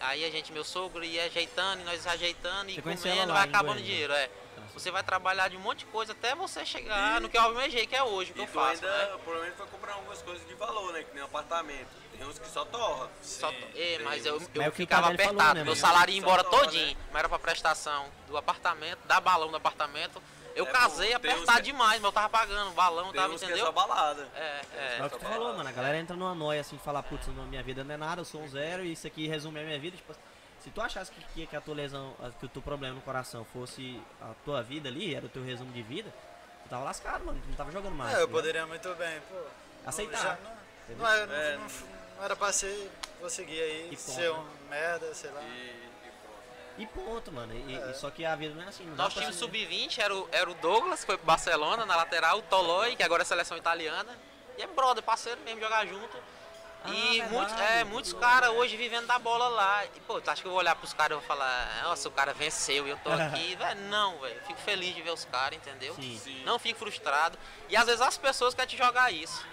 Aí 0.01 0.25
a 0.25 0.31
gente, 0.31 0.53
meu 0.53 0.65
sogro, 0.65 1.03
ia 1.05 1.25
ajeitando, 1.25 1.81
e 1.81 1.85
nós 1.85 2.07
ajeitando 2.07 2.71
e 2.71 2.81
comendo, 2.83 3.33
lá 3.33 3.41
vai 3.41 3.49
acabando 3.49 3.75
Goiânia? 3.75 3.85
dinheiro, 3.85 4.13
é. 4.13 4.31
Você 4.77 4.91
vai 4.91 5.03
trabalhar 5.03 5.49
de 5.49 5.57
um 5.57 5.61
monte 5.61 5.79
de 5.81 5.87
coisa 5.87 6.13
até 6.13 6.35
você 6.35 6.65
chegar 6.67 7.17
E- 7.17 7.21
no 7.21 7.31
que 7.31 7.37
eu 7.39 7.41
almejei, 7.41 7.87
que 7.87 7.97
é 7.97 8.03
hoje, 8.03 8.31
o 8.31 8.35
que 8.35 8.41
E 8.41 8.43
eu 8.43 8.47
tu 8.47 8.53
faço, 8.53 8.85
ainda, 8.85 9.07
né? 9.07 9.19
provavelmente, 9.25 9.57
foi 9.57 9.67
comprar 9.69 9.95
algumas 9.95 10.21
coisas 10.21 10.47
de 10.47 10.55
valor, 10.55 10.93
né? 10.93 11.03
Que 11.03 11.15
nem 11.15 11.23
um 11.23 11.27
apartamento. 11.27 11.89
Tem 12.17 12.27
uns 12.27 12.39
que 12.39 12.47
só 12.49 12.63
torra. 12.67 13.09
Só 13.23 13.51
to- 13.51 13.57
É, 13.75 13.99
mas 14.05 14.27
eu, 14.27 14.39
Mas 14.39 14.51
eu 14.55 14.63
é 14.63 14.65
que 14.67 14.69
o 14.71 14.73
ficava 14.73 15.09
apertado, 15.09 15.39
falou, 15.39 15.55
né, 15.55 15.65
meu 15.65 15.75
salário 15.77 16.13
ia 16.13 16.19
embora 16.19 16.45
toma, 16.45 16.65
todinho, 16.65 16.89
né? 16.95 16.97
mas 17.11 17.21
era 17.21 17.29
pra 17.31 17.39
prestação 17.39 18.07
do 18.29 18.37
apartamento, 18.37 18.99
da 19.07 19.19
balão 19.19 19.51
do 19.51 19.57
apartamento. 19.57 20.23
Eu 20.55 20.67
É 20.67 20.71
casei 20.71 21.11
bom, 21.11 21.17
apertado 21.17 21.57
que- 21.59 21.63
demais, 21.65 21.93
mas 22.01 22.05
eu 22.05 22.13
tava 22.13 22.29
pagando, 22.29 22.71
balão, 22.73 23.13
Tem 23.13 23.21
tava, 23.21 23.33
uns 23.35 23.41
que 23.41 23.45
é 23.47 23.49
entendeu? 23.49 23.67
só 23.67 23.73
balada. 23.73 24.29
É, 24.35 24.61
é. 24.77 24.99
É 25.01 25.05
o 25.07 25.11
que 25.11 25.19
tu 25.19 25.25
falou, 25.25 25.55
mano. 25.55 25.69
A 25.69 25.73
galera 25.73 25.99
entra 25.99 26.15
numa 26.17 26.35
noia 26.35 26.61
assim, 26.61 26.79
falar, 26.79 27.03
putz, 27.03 27.27
minha 27.29 27.63
vida 27.63 27.83
não 27.83 27.95
é 27.95 27.97
nada, 27.99 28.21
eu 28.21 28.25
sou 28.27 28.43
um 28.43 28.49
zero 28.49 28.83
e 28.85 28.93
isso 28.93 29.07
aqui 29.07 29.27
resume 29.27 29.59
a 29.61 29.63
minha 29.65 29.79
vida. 29.79 29.97
Tipo, 29.97 30.15
se 30.67 30.71
tu 30.73 30.81
achasse 30.81 31.13
que, 31.13 31.21
que, 31.33 31.47
que 31.47 31.55
a 31.57 31.61
tua 31.61 31.77
lesão, 31.77 32.13
que 32.41 32.47
o 32.47 32.49
teu 32.49 32.61
problema 32.61 32.97
no 32.97 33.01
coração 33.03 33.45
fosse 33.53 34.03
a 34.21 34.33
tua 34.45 34.63
vida 34.65 34.89
ali, 34.89 35.15
era 35.15 35.25
o 35.25 35.29
teu 35.29 35.45
resumo 35.45 35.73
de 35.73 35.81
vida, 35.81 36.13
tu 36.65 36.69
tava 36.69 36.83
lascado, 36.83 37.25
mano. 37.25 37.41
Tu 37.41 37.49
não 37.49 37.55
tava 37.57 37.71
jogando 37.71 37.95
mais. 37.95 38.11
É, 38.11 38.17
eu 38.17 38.21
ligado? 38.23 38.33
poderia 38.35 38.67
muito 38.67 38.93
bem, 38.97 39.21
pô. 39.31 39.37
Aceitar. 39.87 40.19
Já 40.21 40.39
não, 40.89 40.97
não, 40.97 41.07
era, 41.09 41.27
não, 41.27 41.35
É. 41.37 41.57
não, 41.57 41.67
não 42.17 42.25
era 42.25 42.35
pra 42.35 42.53
ser, 42.53 42.91
vou 43.21 43.31
seguir 43.31 43.61
aí, 43.61 43.91
E 43.93 43.97
ser 43.97 44.29
ponto, 44.31 44.41
um 44.41 44.69
merda, 44.69 45.15
sei 45.15 45.31
lá. 45.31 45.41
E, 45.41 45.45
e 45.47 46.11
pronto. 46.11 46.43
E 46.79 46.87
ponto, 46.89 47.33
mano. 47.33 47.55
E, 47.55 47.77
É. 47.77 47.91
e 47.93 47.95
só 47.95 48.11
que 48.11 48.25
a 48.25 48.35
vida 48.35 48.53
não 48.57 48.65
é 48.65 48.67
assim. 48.69 48.85
Não 48.87 48.97
Nosso 48.97 49.21
time 49.21 49.33
se- 49.33 49.39
sub-20 49.39 49.99
era 50.01 50.13
o, 50.17 50.29
era 50.33 50.51
o 50.51 50.55
Douglas, 50.55 51.01
que 51.01 51.07
foi 51.07 51.17
pro 51.17 51.27
Barcelona, 51.27 51.87
na 51.87 51.95
lateral, 51.95 52.39
o 52.39 52.43
Tolói, 52.43 52.97
que 52.97 53.05
agora 53.05 53.23
é 53.23 53.25
seleção 53.25 53.57
italiana. 53.57 54.13
E 54.59 54.63
é 54.63 54.67
brother, 54.67 55.05
parceiro 55.05 55.41
mesmo, 55.43 55.61
jogar 55.61 55.87
junto. 55.87 56.17
Ah, 56.87 56.95
e 56.95 57.11
verdade, 57.21 57.35
muitos, 57.35 57.61
é, 57.61 57.75
muito 57.85 57.93
muitos 57.93 58.13
caras 58.15 58.51
hoje 58.51 58.77
vivendo 58.77 59.07
da 59.07 59.19
bola 59.19 59.49
lá. 59.49 59.85
E, 59.85 60.01
pô, 60.01 60.21
tu 60.21 60.31
acha 60.31 60.41
que 60.43 60.47
eu 60.49 60.53
vou 60.53 60.61
olhar 60.61 60.75
pros 60.77 60.93
caras 60.93 61.17
e 61.17 61.21
vou 61.21 61.27
falar, 61.29 61.83
nossa, 61.85 62.09
o 62.09 62.13
cara 62.13 62.33
venceu 62.35 62.87
e 62.87 62.91
eu 62.91 62.97
tô 62.99 63.11
aqui? 63.11 63.55
velho, 63.57 63.81
não, 63.83 64.19
velho. 64.21 64.41
Fico 64.47 64.61
feliz 64.61 64.95
de 64.95 65.03
ver 65.03 65.11
os 65.11 65.25
caras, 65.25 65.57
entendeu? 65.59 65.95
Sim, 65.95 66.21
Sim. 66.23 66.43
Não 66.45 66.59
fico 66.59 66.79
frustrado. 66.79 67.39
E 67.69 67.77
às 67.77 67.87
vezes 67.87 68.01
as 68.01 68.17
pessoas 68.17 68.55
querem 68.55 68.69
te 68.69 68.77
jogar 68.77 69.13
isso. 69.13 69.45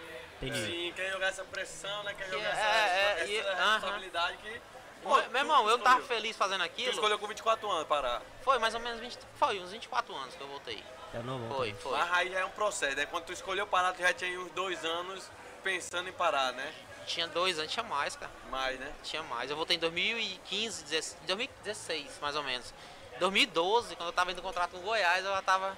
entendi. 0.41 0.65
Sim, 0.65 0.93
quer 0.95 1.11
jogar 1.11 1.27
essa 1.27 1.43
pressão, 1.45 2.03
né? 2.03 2.13
Quer 2.17 2.29
jogar 2.29 2.43
É, 2.45 2.51
essa, 2.51 2.61
é, 2.61 3.13
essa, 3.21 3.25
e- 3.31 3.38
essa 3.38 3.49
aham. 3.51 3.71
responsabilidade 3.73 4.38
que. 4.38 4.61
Meu- 5.03 5.29
meu 5.31 5.41
irmão, 5.41 5.69
eu 5.69 5.77
tava 5.79 6.01
feliz 6.03 6.36
fazendo 6.38 6.61
Tu 6.61 6.65
aquilo. 6.65 6.91
escolheu 6.91 7.19
com 7.19 7.27
24 7.27 7.69
anos 7.69 7.86
parar. 7.88 8.21
Foi 8.41 8.57
mais 8.57 8.73
ou 8.73 8.79
menos 8.79 9.01
20, 9.01 9.17
foi 9.38 9.59
uns 9.59 9.71
24 9.71 10.15
anos 10.15 10.34
que 10.34 10.39
eu 10.41 10.47
voltei. 10.47 10.81
É 11.13 11.19
novo. 11.19 11.53
Foi, 11.53 11.73
foi. 11.73 11.91
Mas 11.97 12.11
aí 12.13 12.31
já 12.31 12.39
é 12.39 12.45
um 12.45 12.49
processo, 12.51 12.95
né? 12.95 13.05
Quando 13.05 13.25
tu 13.25 13.34
escolheu 13.34 13.67
parar, 13.67 13.91
tu 13.91 14.01
já 14.01 14.13
tinha 14.13 14.39
uns 14.39 14.49
dois 14.51 14.84
anos 14.86 15.29
pensando 15.61 16.07
em 16.07 16.13
parar, 16.13 16.53
né? 16.53 16.73
Tinha 17.05 17.27
dois 17.27 17.59
anos, 17.59 17.71
tinha 17.71 17.83
mais, 17.83 18.15
cara. 18.15 18.31
Mais, 18.49 18.79
né? 18.79 18.91
Tinha 19.03 19.23
mais. 19.23 19.49
Eu 19.49 19.55
voltei 19.55 19.75
em 19.75 19.79
2015, 19.79 20.83
16, 20.85 21.17
2016, 21.27 22.19
mais 22.21 22.35
ou 22.35 22.43
menos. 22.43 22.73
2012, 23.19 23.95
quando 23.95 24.07
eu 24.09 24.13
tava 24.13 24.31
indo 24.31 24.41
contrato 24.41 24.71
com 24.71 24.77
o 24.77 24.81
Goiás, 24.81 25.23
eu 25.23 25.31
já 25.31 25.41
tava. 25.41 25.77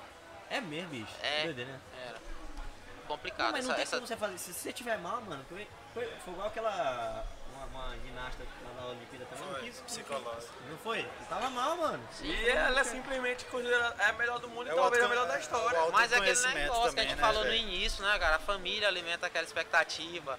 É 0.49 0.61
mesmo, 0.61 0.89
bicho. 0.89 1.13
É. 1.21 1.43
Doideira, 1.43 1.71
né? 1.71 1.79
Era 2.07 2.13
Não, 2.13 3.07
complicado. 3.07 3.51
mas 3.51 3.65
não 3.65 3.71
essa, 3.71 3.75
tem 3.75 3.83
essa- 3.83 3.95
como 3.97 4.07
você 4.07 4.15
fazer. 4.17 4.37
Se 4.37 4.53
você 4.53 4.71
tiver 4.73 4.97
mal, 4.97 5.21
mano, 5.21 5.45
foi, 5.49 5.67
foi, 5.93 6.05
foi 6.23 6.33
igual 6.33 6.47
aquela. 6.47 7.25
Uma, 7.55 7.65
uma 7.67 7.97
ginasta 7.99 8.43
lá 8.65 8.81
na 8.81 8.87
Olimpíada 8.89 9.25
também. 9.27 9.45
não 9.45 9.53
Foi, 9.53 9.63
quis- 9.63 9.79
psicológico. 9.81 10.53
Não 10.69 10.77
foi? 10.79 10.99
Ele 10.99 11.09
tava 11.29 11.49
mal, 11.49 11.77
mano. 11.77 12.03
E 12.21 12.49
ela 12.49 12.79
é 12.81 12.83
simplesmente 12.83 13.45
considerada 13.45 13.95
é 14.03 14.07
a 14.09 14.13
melhor 14.13 14.39
do 14.39 14.49
mundo 14.49 14.67
É 14.67 14.71
e 14.71 14.73
o 14.73 14.75
talvez 14.75 15.03
a 15.03 15.07
melhor 15.07 15.25
da 15.27 15.39
história. 15.39 15.77
é 15.77 15.91
Mas 15.91 16.11
é 16.11 16.17
aquele 16.17 16.53
negócio 16.53 16.93
que 16.93 16.99
a 16.99 17.03
gente 17.03 17.11
também, 17.11 17.15
né, 17.15 17.21
falou 17.21 17.45
no 17.45 17.53
início, 17.53 18.03
né, 18.03 18.19
cara? 18.19 18.35
A 18.35 18.39
família 18.39 18.87
alimenta 18.89 19.27
aquela 19.27 19.45
expectativa. 19.45 20.37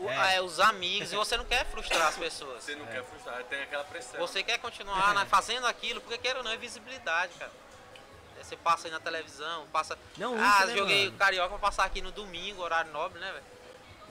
O- 0.00 0.08
É. 0.08 0.36
é, 0.36 0.40
os 0.42 0.58
amigos, 0.58 1.12
e 1.12 1.16
você 1.16 1.36
não 1.36 1.44
quer 1.44 1.64
frustrar 1.66 2.08
as 2.08 2.16
pessoas. 2.16 2.64
Você 2.64 2.74
não 2.74 2.86
quer 2.86 3.04
frustrar, 3.04 3.44
tem 3.44 3.62
aquela 3.62 3.84
pressão. 3.84 4.18
Você 4.18 4.42
quer 4.42 4.58
continuar 4.58 5.14
né, 5.14 5.26
fazendo 5.30 5.66
aquilo, 5.66 6.00
porque 6.00 6.16
queira 6.18 6.38
ou 6.38 6.44
não, 6.44 6.50
é 6.50 6.56
visibilidade, 6.56 7.32
cara. 7.38 7.52
É, 8.38 8.42
Você 8.42 8.56
passa 8.56 8.88
aí 8.88 8.92
na 8.92 8.98
televisão, 9.00 9.66
passa. 9.70 9.98
Não, 10.16 10.34
ah, 10.42 10.58
isso, 10.60 10.66
né, 10.68 10.76
joguei 10.76 11.04
mano? 11.04 11.16
o 11.16 11.18
Carioca 11.18 11.48
pra 11.50 11.58
passar 11.58 11.84
aqui 11.84 12.00
no 12.00 12.10
domingo, 12.10 12.62
horário 12.62 12.90
nobre, 12.92 13.20
né, 13.20 13.30
velho? 13.30 13.44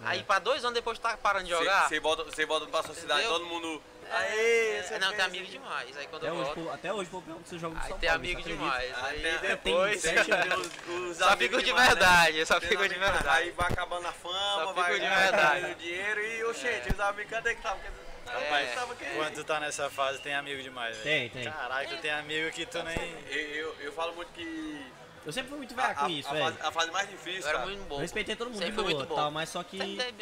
Aí 0.04 0.24
pra 0.24 0.40
dois 0.40 0.64
anos 0.64 0.76
depois 0.76 0.98
de 0.98 1.02
tá 1.02 1.18
parando 1.18 1.46
de 1.46 1.50
jogar. 1.52 1.90
Você 1.90 2.00
volta, 2.00 2.24
você 2.24 2.46
volta 2.46 2.66
pra 2.68 2.84
sociedade, 2.84 3.22
Entendeu? 3.22 3.38
todo 3.40 3.46
mundo. 3.50 3.84
É, 4.12 4.16
Aê, 4.18 4.78
é, 4.78 4.84
você 4.84 5.00
não, 5.00 5.08
fez 5.08 5.18
tem 5.18 5.26
amigo 5.26 5.46
demais. 5.46 5.98
Aí 5.98 6.08
quando 6.08 6.24
Até 6.26 6.30
eu 6.30 6.34
hoje, 6.36 6.44
volto. 6.46 6.62
pô, 6.64 6.72
até 6.72 6.94
hoje, 6.94 7.10
pô, 7.10 7.22
você 7.22 7.58
joga 7.60 7.76
no 7.76 7.82
Aí 7.82 7.88
São 7.90 7.98
tem 8.00 8.10
amigo 8.10 8.42
demais. 8.42 9.04
Aí 9.04 9.38
depois. 9.42 10.02
tem- 10.02 10.16
os- 10.60 11.10
os 11.12 11.18
Só 11.18 11.30
amigos 11.30 11.58
fico 11.58 11.64
de 11.64 11.74
né? 11.74 11.88
verdade, 11.88 12.46
só 12.46 12.60
fico 12.62 12.88
de 12.88 12.96
verdade. 12.96 13.28
Aí 13.30 13.52
vai 13.52 13.68
acabando 13.72 14.08
a 14.08 14.12
fama, 14.12 14.66
Só 14.66 14.74
vai 14.74 15.00
ganhando 15.00 15.76
dinheiro 15.76 16.22
e, 16.26 16.44
ô, 16.44 16.54
gente, 16.54 16.94
os 16.94 17.00
amigos, 17.00 17.30
cadê 17.32 17.56
que 17.56 17.62
tava? 17.62 17.80
Rapaz, 18.26 18.78
aqui. 18.78 19.06
Quando 19.16 19.34
tu 19.34 19.44
tá 19.44 19.60
nessa 19.60 19.90
fase, 19.90 20.20
tem 20.22 20.36
amigo 20.36 20.62
demais, 20.62 20.96
velho. 20.98 21.04
Tem, 21.04 21.30
tem. 21.44 21.52
Caralho, 21.52 21.90
tu 21.90 21.98
tem 21.98 22.12
amigo 22.12 22.52
que 22.52 22.64
tu 22.66 22.82
nem. 22.84 22.98
Eu, 23.28 23.40
eu, 23.40 23.76
eu 23.82 23.92
falo 23.94 24.14
muito 24.14 24.32
que 24.34 24.86
Eu 25.30 25.34
sempre 25.34 25.50
fui 25.50 25.58
muito 25.60 25.76
velho 25.76 25.96
com 25.96 26.06
a- 26.06 26.10
isso, 26.10 26.28
a 26.28 26.34
velho. 26.34 26.46
fase, 26.46 26.58
a 26.68 26.72
fase 26.72 26.92
mais 26.92 27.08
difícil, 27.08 27.42
Eu 27.44 27.48
era 27.50 27.60
muito 27.60 27.84
bom. 27.88 27.96
Eu 27.98 28.00
respeitei 28.00 28.36
todo 28.36 28.48
mundo 28.48 28.58
Sempre 28.58 28.72
de 28.72 28.76
foi 28.78 28.84
muito 28.96 29.06
bom. 29.08 29.16
tal, 29.16 29.30
mas 29.30 29.50
só 29.50 29.64
que... 29.64 29.78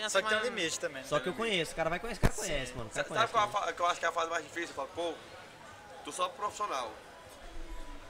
Só 0.10 0.22
que 0.22 0.28
tem 0.28 0.38
um 0.38 0.41
limite 0.41 0.80
também. 0.82 1.03
Só 1.05 1.18
que 1.22 1.30
eu 1.30 1.34
conheço, 1.34 1.72
o 1.72 1.76
cara 1.78 1.89
vai 1.89 1.97
conhecer, 1.97 2.18
o 2.20 2.22
cara 2.24 2.34
conhece, 2.34 2.74
mano. 2.74 2.89
O 2.89 2.93
cara 2.93 3.08
Sabe 3.08 3.32
conhece. 3.32 3.51
qual, 3.53 3.64
a 3.64 3.72
que 3.74 3.80
eu 3.80 3.86
acho 3.86 3.99
que 4.01 4.05
é 4.05 4.10
a 4.10 4.12
fase 4.12 4.30
mais 4.30 4.43
difícil? 4.43 4.70
Eu 4.70 4.74
falo, 4.74 4.89
pô, 4.93 5.14
tu 6.03 6.12
só 6.12 6.28
profissional. 6.28 6.91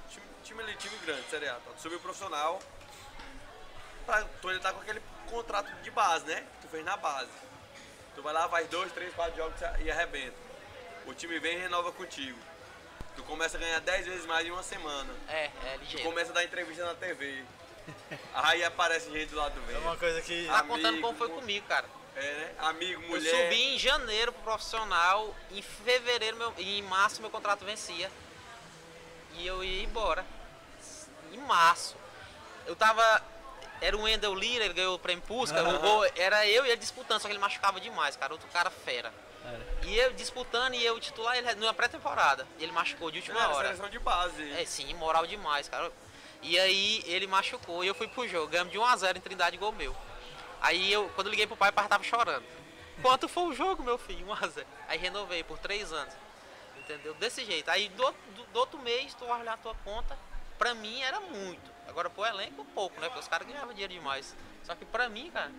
Time, 0.09 0.25
time 0.43 0.63
ali, 0.63 0.75
time 0.77 0.97
grande, 1.05 1.21
Série 1.29 1.47
A. 1.47 1.53
tá? 1.53 1.71
Tu 1.75 1.81
subiu 1.83 1.99
profissional, 1.99 2.59
pra, 4.07 4.23
tu 4.41 4.49
ainda 4.49 4.59
tá 4.61 4.73
com 4.73 4.81
aquele 4.81 5.01
contrato 5.29 5.71
de 5.83 5.91
base, 5.91 6.25
né? 6.25 6.37
Que 6.55 6.67
tu 6.67 6.71
fez 6.71 6.83
na 6.83 6.97
base. 6.97 7.29
Tu 8.15 8.23
vai 8.23 8.33
lá, 8.33 8.49
faz 8.49 8.67
dois, 8.69 8.91
três, 8.91 9.13
quatro 9.13 9.35
jogos 9.37 9.61
e 9.81 9.91
arrebenta. 9.91 10.35
O 11.05 11.13
time 11.13 11.37
vem 11.39 11.57
e 11.57 11.61
renova 11.61 11.91
contigo. 11.91 12.39
Tu 13.17 13.23
começa 13.23 13.57
a 13.57 13.59
ganhar 13.59 13.79
10 13.81 14.05
vezes 14.05 14.25
mais 14.25 14.45
em 14.47 14.51
uma 14.51 14.63
semana. 14.63 15.13
É, 15.27 15.45
é 15.45 15.49
Tu 15.77 15.79
ligeiro. 15.81 16.05
começa 16.09 16.31
a 16.31 16.33
dar 16.35 16.43
entrevista 16.43 16.85
na 16.85 16.93
TV. 16.93 17.43
Aí 18.33 18.63
aparece 18.63 19.11
gente 19.11 19.29
do 19.29 19.37
lado 19.37 19.59
do 19.59 19.71
É 19.71 19.77
uma 19.79 19.97
coisa 19.97 20.21
que. 20.21 20.45
Tá 20.45 20.61
contando 20.63 20.85
amigo, 20.87 21.01
como 21.07 21.17
foi 21.17 21.29
comigo, 21.29 21.65
cara. 21.67 21.85
É, 22.15 22.21
né? 22.21 22.53
Amigo, 22.59 23.01
Eu 23.01 23.07
mulher. 23.09 23.43
subi 23.43 23.75
em 23.75 23.77
janeiro 23.77 24.31
pro 24.31 24.43
profissional, 24.43 25.35
em 25.51 25.61
fevereiro, 25.61 26.37
meu, 26.37 26.53
em 26.57 26.81
março 26.83 27.21
meu 27.21 27.29
contrato 27.29 27.65
vencia. 27.65 28.09
E 29.33 29.45
eu 29.45 29.63
ia 29.63 29.83
embora. 29.83 30.25
Em 31.31 31.37
março. 31.39 31.95
Eu 32.65 32.75
tava. 32.75 33.23
Era 33.79 33.95
o 33.95 34.01
Wendel 34.01 34.33
Lira, 34.33 34.65
ele 34.65 34.73
ganhou 34.73 34.95
o 34.95 34.99
prêmio 34.99 35.23
Pusca, 35.23 35.61
o 35.61 35.79
gol, 35.79 36.03
era 36.15 36.47
eu 36.47 36.65
e 36.65 36.69
ele 36.69 36.77
disputando, 36.77 37.21
só 37.21 37.27
que 37.27 37.33
ele 37.33 37.39
machucava 37.39 37.79
demais, 37.79 38.15
cara. 38.15 38.33
Outro 38.33 38.47
cara 38.49 38.71
fera. 38.71 39.13
Era. 39.47 39.87
E 39.87 39.97
eu 39.97 40.13
disputando 40.13 40.73
e 40.73 40.85
eu 40.85 40.99
titular 40.99 41.37
ele 41.37 41.55
numa 41.55 41.73
pré-temporada. 41.73 42.45
Ele 42.59 42.71
machucou 42.71 43.09
de 43.09 43.19
última 43.19 43.39
era 43.39 43.49
hora. 43.49 43.67
seleção 43.67 43.89
de 43.89 43.99
base. 43.99 44.51
É, 44.53 44.65
sim, 44.65 44.93
moral 44.95 45.25
demais, 45.25 45.69
cara. 45.69 45.91
E 46.41 46.59
aí 46.59 47.01
ele 47.05 47.25
machucou 47.25 47.83
e 47.83 47.87
eu 47.87 47.95
fui 47.95 48.07
pro 48.07 48.27
jogo. 48.27 48.47
Ganhamos 48.47 48.71
de 48.71 48.79
1x0 48.79 49.17
em 49.17 49.21
Trindade, 49.21 49.57
gol 49.57 49.71
meu. 49.71 49.95
Aí 50.61 50.91
eu, 50.91 51.09
quando 51.15 51.27
eu 51.27 51.31
liguei 51.31 51.47
pro 51.47 51.55
pai, 51.55 51.69
o 51.69 51.73
pai 51.73 51.87
tava 51.87 52.03
chorando. 52.03 52.45
Quanto 53.01 53.27
foi 53.27 53.43
o 53.43 53.53
jogo, 53.53 53.83
meu 53.83 53.97
filho? 53.97 54.25
1x0. 54.27 54.65
Aí 54.87 54.97
renovei 54.97 55.43
por 55.43 55.57
3 55.57 55.93
anos. 55.93 56.13
Entendeu? 56.77 57.13
Desse 57.15 57.45
jeito. 57.45 57.69
Aí 57.69 57.89
do, 57.89 58.11
do, 58.35 58.43
do 58.53 58.59
outro 58.59 58.79
mês, 58.79 59.13
tu 59.13 59.25
olhar 59.25 59.53
a 59.53 59.57
tua 59.57 59.75
conta. 59.83 60.17
Pra 60.57 60.73
mim 60.73 61.01
era 61.01 61.19
muito. 61.19 61.71
Agora 61.87 62.09
pro 62.09 62.25
elenco, 62.25 62.65
pouco, 62.73 62.99
né? 62.99 63.07
Porque 63.07 63.19
os 63.19 63.27
caras 63.27 63.47
ganhavam 63.47 63.73
dinheiro 63.73 63.93
demais. 63.93 64.35
Só 64.63 64.75
que 64.75 64.85
pra 64.85 65.07
mim, 65.07 65.29
cara. 65.31 65.51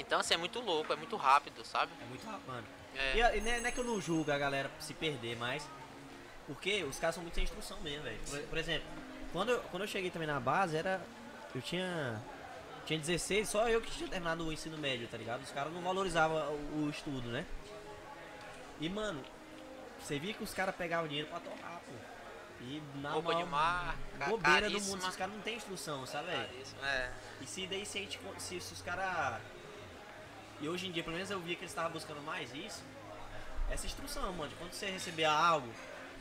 Então, 0.00 0.20
assim, 0.20 0.34
é 0.34 0.36
muito 0.36 0.60
louco, 0.60 0.92
é 0.92 0.96
muito 0.96 1.16
rápido, 1.16 1.64
sabe? 1.64 1.92
É 2.00 2.04
muito 2.06 2.26
rápido, 2.26 2.46
mano. 2.46 2.66
É. 2.94 3.16
E, 3.16 3.38
e 3.38 3.40
não 3.40 3.50
é 3.52 3.60
não 3.60 3.68
é 3.68 3.72
que 3.72 3.78
eu 3.78 3.84
não 3.84 4.00
julgo 4.00 4.32
a 4.32 4.38
galera 4.38 4.70
se 4.80 4.94
perder, 4.94 5.36
mas. 5.36 5.66
Porque 6.46 6.82
os 6.84 6.98
caras 6.98 7.14
são 7.14 7.22
muito 7.22 7.34
sem 7.34 7.44
instrução 7.44 7.78
mesmo, 7.80 8.02
velho. 8.02 8.18
Por, 8.28 8.40
por 8.40 8.58
exemplo, 8.58 8.86
quando 9.32 9.50
eu, 9.50 9.60
quando 9.70 9.82
eu 9.82 9.88
cheguei 9.88 10.10
também 10.10 10.26
na 10.26 10.40
base, 10.40 10.76
era. 10.76 11.00
Eu 11.54 11.62
tinha. 11.62 12.20
Tinha 12.86 12.98
16, 12.98 13.48
só 13.48 13.68
eu 13.68 13.80
que 13.80 13.90
tinha 13.90 14.08
terminado 14.08 14.44
o 14.44 14.52
ensino 14.52 14.76
médio, 14.76 15.06
tá 15.06 15.16
ligado? 15.16 15.42
Os 15.42 15.50
caras 15.52 15.72
não 15.72 15.82
valorizavam 15.82 16.36
o, 16.38 16.86
o 16.86 16.90
estudo, 16.90 17.28
né? 17.28 17.44
E, 18.80 18.88
mano, 18.88 19.22
você 20.00 20.18
via 20.18 20.32
que 20.32 20.42
os 20.42 20.54
caras 20.54 20.74
pegavam 20.74 21.06
dinheiro 21.06 21.28
pra 21.28 21.38
torrar, 21.38 21.80
pô. 21.86 21.92
E 22.62 22.82
na 22.96 23.12
Roupa 23.12 23.34
de 23.34 23.44
maior 23.44 23.48
marca, 23.48 24.26
bobeira 24.26 24.68
do 24.68 24.80
mundo, 24.82 25.02
esses 25.02 25.16
caras 25.16 25.34
não 25.34 25.40
tem 25.40 25.56
instrução, 25.56 26.04
sabe, 26.06 26.30
É. 26.82 27.10
E 27.40 27.46
se 27.46 27.66
daí 27.66 27.86
se 27.86 27.98
a 27.98 28.00
gente. 28.02 28.20
Se, 28.38 28.60
se 28.60 28.72
os 28.72 28.82
caras. 28.82 29.40
E 30.60 30.68
hoje 30.68 30.86
em 30.86 30.92
dia, 30.92 31.02
pelo 31.02 31.16
menos 31.16 31.30
eu 31.30 31.40
via 31.40 31.54
que 31.54 31.62
eles 31.62 31.70
estavam 31.70 31.90
buscando 31.92 32.20
mais 32.22 32.52
isso. 32.54 32.82
Essa 33.70 33.86
instrução, 33.86 34.32
mano. 34.32 34.48
De 34.48 34.54
quando 34.56 34.72
você 34.72 34.86
receber 34.86 35.24
algo 35.24 35.68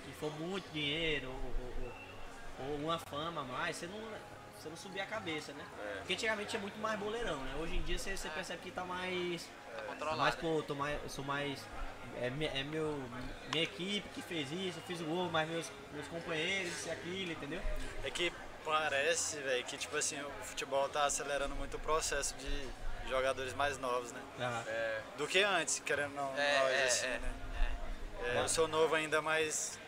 que 0.05 0.11
for 0.13 0.31
muito 0.39 0.69
dinheiro 0.71 1.27
ou, 1.29 1.33
ou- 1.35 1.83
ou- 1.85 2.69
ou 2.71 2.75
uma 2.77 2.99
fama 2.99 3.41
a 3.41 3.43
mais, 3.43 3.75
você 3.75 3.87
não. 3.87 3.99
Você 4.57 4.67
não 4.67 4.75
subir 4.75 4.99
a 4.99 5.05
cabeça, 5.05 5.53
né? 5.53 5.65
É. 5.79 5.97
Porque 5.99 6.13
antigamente 6.13 6.49
tinha 6.49 6.61
muito 6.61 6.77
mais 6.79 6.99
boleirão, 6.99 7.37
né? 7.37 7.55
Hoje 7.61 7.77
em 7.77 7.81
dia 7.83 7.97
você, 7.97 8.17
você 8.17 8.27
percebe 8.29 8.61
que 8.61 8.71
tá 8.71 8.83
mais. 8.83 9.43
Tá 9.43 9.75
mais 9.83 9.87
controlado. 9.87 10.37
pô, 10.37 10.57
eu 10.57 10.63
tô 10.63 10.75
mais. 10.75 11.01
Eu 11.01 11.09
sou 11.09 11.23
mais. 11.23 11.65
É, 12.17 12.25
é 12.27 12.63
meu, 12.65 13.01
minha 13.53 13.63
equipe 13.63 14.09
que 14.09 14.21
fez 14.21 14.51
isso, 14.51 14.79
eu 14.79 14.83
fiz 14.83 14.99
o 14.99 15.05
gol, 15.05 15.29
mas 15.31 15.47
meus, 15.47 15.71
meus 15.93 16.07
companheiros, 16.09 16.73
isso 16.73 16.87
e 16.89 16.91
aquilo, 16.91 17.31
entendeu? 17.31 17.61
É 18.03 18.11
que 18.11 18.33
parece, 18.65 19.37
velho, 19.37 19.63
que 19.63 19.77
tipo 19.77 19.95
assim, 19.95 20.19
o 20.21 20.29
futebol 20.43 20.89
tá 20.89 21.05
acelerando 21.05 21.55
muito 21.55 21.77
o 21.77 21.79
processo 21.79 22.35
de 22.35 22.67
jogadores 23.09 23.53
mais 23.53 23.77
novos, 23.77 24.11
né? 24.11 24.21
Ah, 24.39 24.63
É, 24.67 25.01
Do 25.17 25.27
que 25.27 25.41
antes, 25.43 25.79
querendo 25.79 26.13
não, 26.13 26.33
É, 26.37 26.59
nós, 26.59 26.71
é, 26.71 26.83
assim, 26.85 27.05
é, 27.07 27.19
né? 27.19 27.31
é. 28.23 28.37
É, 28.37 28.41
eu 28.41 28.49
sou 28.49 28.67
novo 28.67 28.95
ainda, 28.95 29.21
mas 29.21 29.79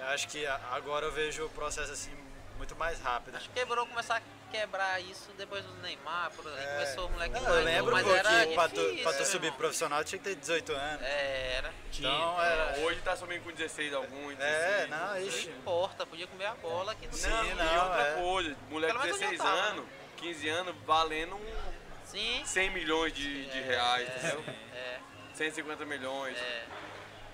é, 0.00 0.04
acho 0.12 0.28
que 0.28 0.46
agora 0.46 1.06
eu 1.06 1.12
vejo 1.12 1.44
o 1.46 1.50
processo 1.50 1.92
assim 1.92 2.10
muito 2.56 2.74
mais 2.76 3.00
rápido. 3.00 3.36
Acho 3.36 3.48
que 3.50 3.60
quebrou 3.60 3.86
começar 3.86 4.16
a 4.16 4.22
quebrar 4.50 4.98
isso 5.00 5.30
depois 5.36 5.62
do 5.64 5.72
Neymar, 5.82 6.30
por 6.32 6.46
ali. 6.48 6.58
É. 6.58 6.72
Começou 6.72 7.06
o 7.06 7.10
moleque 7.12 7.34
Não, 7.34 7.42
mais 7.42 7.54
eu 7.56 7.62
lembro 7.64 7.96
novo, 7.96 8.08
mas 8.08 8.26
era 8.26 8.46
que 8.46 8.54
pra 8.54 8.68
tu, 8.68 8.96
pra 9.02 9.12
tu 9.12 9.24
subir 9.26 9.46
irmão. 9.46 9.58
profissional 9.58 10.02
tinha 10.02 10.18
que 10.18 10.24
ter 10.24 10.34
18 10.34 10.72
anos. 10.72 11.02
É, 11.02 11.52
era. 11.58 11.74
Então 11.92 12.42
é, 12.42 12.52
era. 12.52 12.78
hoje 12.80 13.00
tá 13.02 13.14
subindo 13.16 13.44
com 13.44 13.52
16 13.52 13.94
alguns. 13.94 14.32
É, 14.40 14.86
16, 14.86 14.90
não, 14.90 15.14
16. 15.14 15.34
ixi. 15.34 15.50
Não 15.50 15.56
importa, 15.58 16.06
podia 16.06 16.26
comer 16.26 16.46
a 16.46 16.54
bola 16.54 16.94
que 16.94 17.14
Sim, 17.16 17.28
Não, 17.28 17.44
e 17.44 17.54
não, 17.54 17.84
outra 17.84 18.02
é. 18.02 18.14
coisa, 18.22 18.56
moleque 18.70 18.92
de 18.92 18.98
menos 18.98 19.18
16 19.20 19.40
adiantava, 19.40 19.68
anos, 19.68 19.84
15 20.16 20.48
anos, 20.48 20.74
valendo 20.86 21.36
um 21.36 21.77
Sim. 22.08 22.42
100 22.44 22.70
milhões 22.70 23.12
de, 23.12 23.46
de 23.46 23.60
reais, 23.60 24.08
entendeu? 24.16 24.44
É, 24.74 24.98
150 25.34 25.84
milhões. 25.84 26.36
é. 26.36 26.66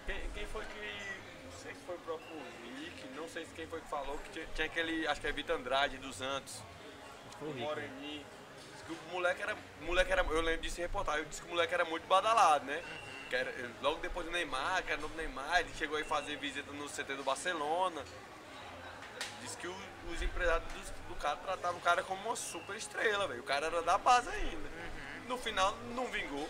Quem, 0.06 0.30
quem 0.34 0.46
foi 0.46 0.64
que. 0.64 1.14
Não 1.44 1.52
sei 1.62 1.74
se 1.74 1.80
foi 1.86 1.94
o 1.94 1.98
próprio 2.00 2.36
Rick, 2.78 3.06
não 3.16 3.28
sei 3.28 3.44
se 3.46 3.52
quem 3.54 3.66
foi 3.66 3.80
que 3.80 3.88
falou 3.88 4.18
que 4.18 4.30
tinha, 4.30 4.46
tinha 4.54 4.66
aquele. 4.66 5.06
Acho 5.06 5.20
que 5.20 5.26
é 5.26 5.32
Vitor 5.32 5.56
Andrade 5.56 5.96
dos 5.98 6.16
Santos. 6.16 6.60
foi 7.38 7.48
Rico. 7.52 7.64
que 8.86 8.92
o 8.92 9.12
moleque 9.12 9.42
era. 9.42 9.56
Moleque 9.82 10.12
era 10.12 10.22
eu 10.22 10.40
lembro 10.42 10.60
disso 10.60 10.78
em 10.80 10.82
reportagem, 10.82 11.22
eu 11.22 11.26
disse 11.28 11.40
que 11.40 11.46
o 11.48 11.50
moleque 11.50 11.72
era 11.72 11.84
muito 11.84 12.06
badalado, 12.06 12.66
né? 12.66 12.82
Que 13.30 13.36
era, 13.36 13.54
logo 13.80 14.00
depois 14.00 14.26
do 14.26 14.32
Neymar, 14.32 14.82
que 14.82 14.92
era 14.92 15.00
novo 15.00 15.16
Neymar, 15.16 15.60
ele 15.60 15.70
chegou 15.78 15.96
aí 15.96 16.04
fazer 16.04 16.36
visita 16.36 16.70
no 16.72 16.86
CT 16.88 17.14
do 17.14 17.24
Barcelona. 17.24 18.04
Diz 19.40 19.56
que 19.56 19.66
o- 19.66 19.93
os 20.12 20.22
empresários 20.22 20.64
do, 20.72 21.08
do 21.08 21.14
cara 21.16 21.36
tratavam 21.36 21.78
o 21.78 21.82
cara 21.82 22.02
como 22.02 22.20
uma 22.26 22.36
super 22.36 22.76
estrela, 22.76 23.26
velho. 23.28 23.40
O 23.40 23.44
cara 23.44 23.66
era 23.66 23.82
da 23.82 23.98
base 23.98 24.28
ainda. 24.28 24.68
No 25.28 25.38
final 25.38 25.74
não 25.94 26.06
vingou. 26.08 26.48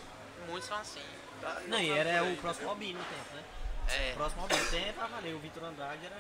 Muitos 0.49 0.69
são 0.69 0.77
assim. 0.79 1.03
Tá? 1.41 1.61
Não, 1.67 1.79
e 1.81 1.89
tá 1.89 1.97
era 1.97 2.19
por 2.19 2.25
o 2.27 2.31
aí, 2.31 2.37
próximo? 2.37 2.69
Robinho 2.69 2.99
no 2.99 3.05
tempo, 3.05 3.35
né? 3.35 3.45
É. 3.89 4.13
O 4.13 4.17
próximo 4.17 4.43
Robinho 4.43 4.65
no 4.65 4.71
tempo, 4.71 5.01
ah, 5.01 5.07
valeu, 5.07 5.37
o 5.37 5.41
Vitor 5.41 5.65
Andrade 5.65 6.07
era. 6.07 6.17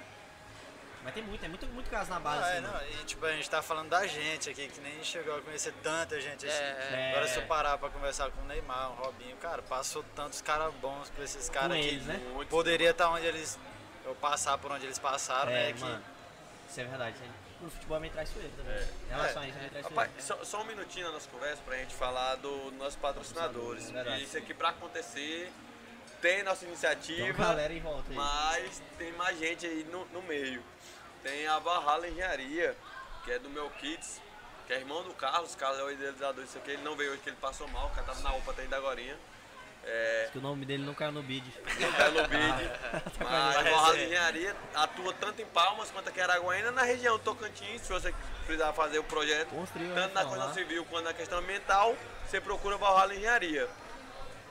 Mas 1.02 1.12
tem 1.12 1.22
muito, 1.22 1.40
tem 1.40 1.50
muito, 1.50 1.66
muito 1.66 1.90
caso 1.90 2.08
na 2.08 2.18
base, 2.18 2.40
Não, 2.40 2.46
é, 2.48 2.78
assim, 2.78 2.94
não, 2.96 3.00
e 3.02 3.04
tipo, 3.04 3.26
a 3.26 3.32
gente 3.32 3.50
tá 3.50 3.60
falando 3.60 3.90
da 3.90 4.06
gente 4.06 4.48
aqui, 4.48 4.68
que 4.68 4.80
nem 4.80 5.04
chegou 5.04 5.36
a 5.36 5.42
conhecer 5.42 5.74
tanta 5.82 6.18
gente 6.18 6.46
assim. 6.46 6.56
É, 6.56 6.88
é. 6.92 7.10
Agora 7.10 7.28
se 7.28 7.36
eu 7.38 7.46
parar 7.46 7.76
pra 7.76 7.90
conversar 7.90 8.30
com 8.30 8.40
o 8.40 8.44
Neymar, 8.46 8.92
o 8.92 8.94
Robinho, 8.94 9.36
cara, 9.36 9.60
passou 9.60 10.02
tantos 10.16 10.40
caras 10.40 10.72
bons 10.76 11.10
com 11.10 11.22
esses 11.22 11.50
caras 11.50 11.76
que 11.76 11.84
eles, 11.86 12.04
né? 12.06 12.18
Poderia 12.48 12.90
estar 12.90 13.10
onde 13.10 13.26
eles. 13.26 13.58
Eu 14.06 14.14
passar 14.14 14.56
por 14.56 14.72
onde 14.72 14.86
eles 14.86 14.98
passaram, 14.98 15.52
É, 15.52 15.66
né? 15.66 15.72
que- 15.74 15.80
mano. 15.80 16.02
Isso 16.74 16.80
é 16.80 16.84
verdade. 16.84 17.16
é- 17.22 17.64
O 17.64 17.70
futebol 17.70 17.96
é 17.96 18.00
meio 18.00 18.12
traiçoeiro 18.12 18.50
também. 18.56 18.76
Em 18.76 19.08
relação 19.10 19.42
a 19.42 19.46
isso, 19.46 19.56
é 19.56 19.60
meio 19.60 19.70
traiçoeiro. 19.70 20.00
Rapaz, 20.00 20.24
só, 20.24 20.44
só 20.44 20.60
um 20.62 20.64
minutinho 20.64 21.06
na 21.06 21.12
nossa 21.12 21.28
conversa 21.30 21.62
pra 21.64 21.76
gente 21.76 21.94
falar 21.94 22.34
dos 22.34 22.72
nossos 22.74 22.96
patrocinadores. 22.96 23.94
É 23.94 24.18
isso 24.18 24.36
aqui 24.36 24.52
pra 24.52 24.70
acontecer 24.70 25.52
tem 26.20 26.42
nossa 26.42 26.60
Tem 26.60 26.68
iniciativa, 26.70 27.32
galera 27.44 27.72
em 27.72 27.80
volta 27.80 28.10
aí. 28.10 28.16
mas 28.16 28.82
tem 28.98 29.12
mais 29.12 29.38
gente 29.38 29.66
aí 29.66 29.84
no, 29.84 30.04
no 30.06 30.22
meio. 30.22 30.64
Tem 31.22 31.46
a 31.46 31.58
Valhalla 31.60 32.08
Engenharia, 32.08 32.76
que 33.24 33.30
é 33.30 33.38
do 33.38 33.48
meu 33.50 33.70
Kids, 33.70 34.20
que 34.66 34.72
é 34.72 34.78
irmão 34.78 35.04
do 35.04 35.14
Carlos, 35.14 35.54
o 35.54 35.56
Carlos 35.58 35.78
é 35.78 35.84
o 35.84 35.90
idealizador 35.92 36.42
disso 36.42 36.58
aqui, 36.58 36.72
ele 36.72 36.82
não 36.82 36.96
veio 36.96 37.12
hoje 37.12 37.20
que 37.20 37.28
ele 37.28 37.36
passou 37.36 37.68
mal, 37.68 37.86
o 37.86 37.90
cara 37.90 38.06
tava 38.06 38.20
na 38.20 38.34
UPA 38.34 38.50
até 38.52 38.62
ainda 38.62 38.76
agorinha. 38.78 39.16
É, 39.86 40.28
Que 40.32 40.38
o 40.38 40.40
nome 40.40 40.64
dele 40.64 40.82
não 40.84 40.94
caiu 40.94 41.12
no 41.12 41.22
bid. 41.22 41.44
não 41.78 41.92
tá 41.92 42.08
no 42.10 42.22
bid. 42.26 42.70
Mas 43.20 43.56
a 43.56 43.62
Valhalla 43.62 43.96
é. 43.98 44.04
Engenharia 44.06 44.56
atua 44.74 45.12
tanto 45.14 45.42
em 45.42 45.46
Palmas 45.46 45.90
quanto 45.90 46.08
aqui 46.08 46.20
em 46.20 46.22
Araguaína, 46.22 46.70
na 46.70 46.82
região 46.82 47.18
do 47.18 47.22
Tocantins, 47.22 47.82
se 47.82 47.92
você 47.92 48.14
precisar 48.46 48.72
fazer 48.72 48.98
o 48.98 49.04
projeto, 49.04 49.48
Construiu 49.50 49.92
a 49.92 49.94
tanto 49.94 50.14
na 50.14 50.20
reforma 50.20 50.42
construção 50.44 50.48
lá. 50.48 50.54
civil 50.68 50.84
quanto 50.86 51.04
na 51.04 51.12
questão 51.12 51.38
ambiental, 51.38 51.94
você 52.26 52.40
procura 52.40 52.76
Valhalla 52.78 53.14
Engenharia. 53.14 53.68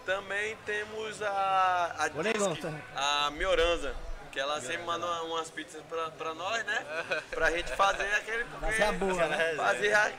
Também 0.05 0.55
temos 0.65 1.21
a, 1.21 1.95
a 1.97 2.07
Disque, 2.09 2.67
a 2.95 3.31
Mioranza, 3.31 3.95
que 4.31 4.39
ela 4.39 4.59
sempre 4.59 4.83
manda 4.83 5.05
uma- 5.05 5.21
umas 5.23 5.49
pizzas 5.49 5.81
pra, 5.89 6.09
pra 6.11 6.33
nós, 6.33 6.63
né? 6.65 6.85
Pra 7.31 7.49
gente 7.51 7.71
fazer 7.75 8.13
aquele... 8.15 8.43
Fazer 8.59 8.83
a 8.83 8.91
boa, 8.91 9.27
né? 9.27 9.53
Fazer 9.55 9.93
a, 9.93 10.11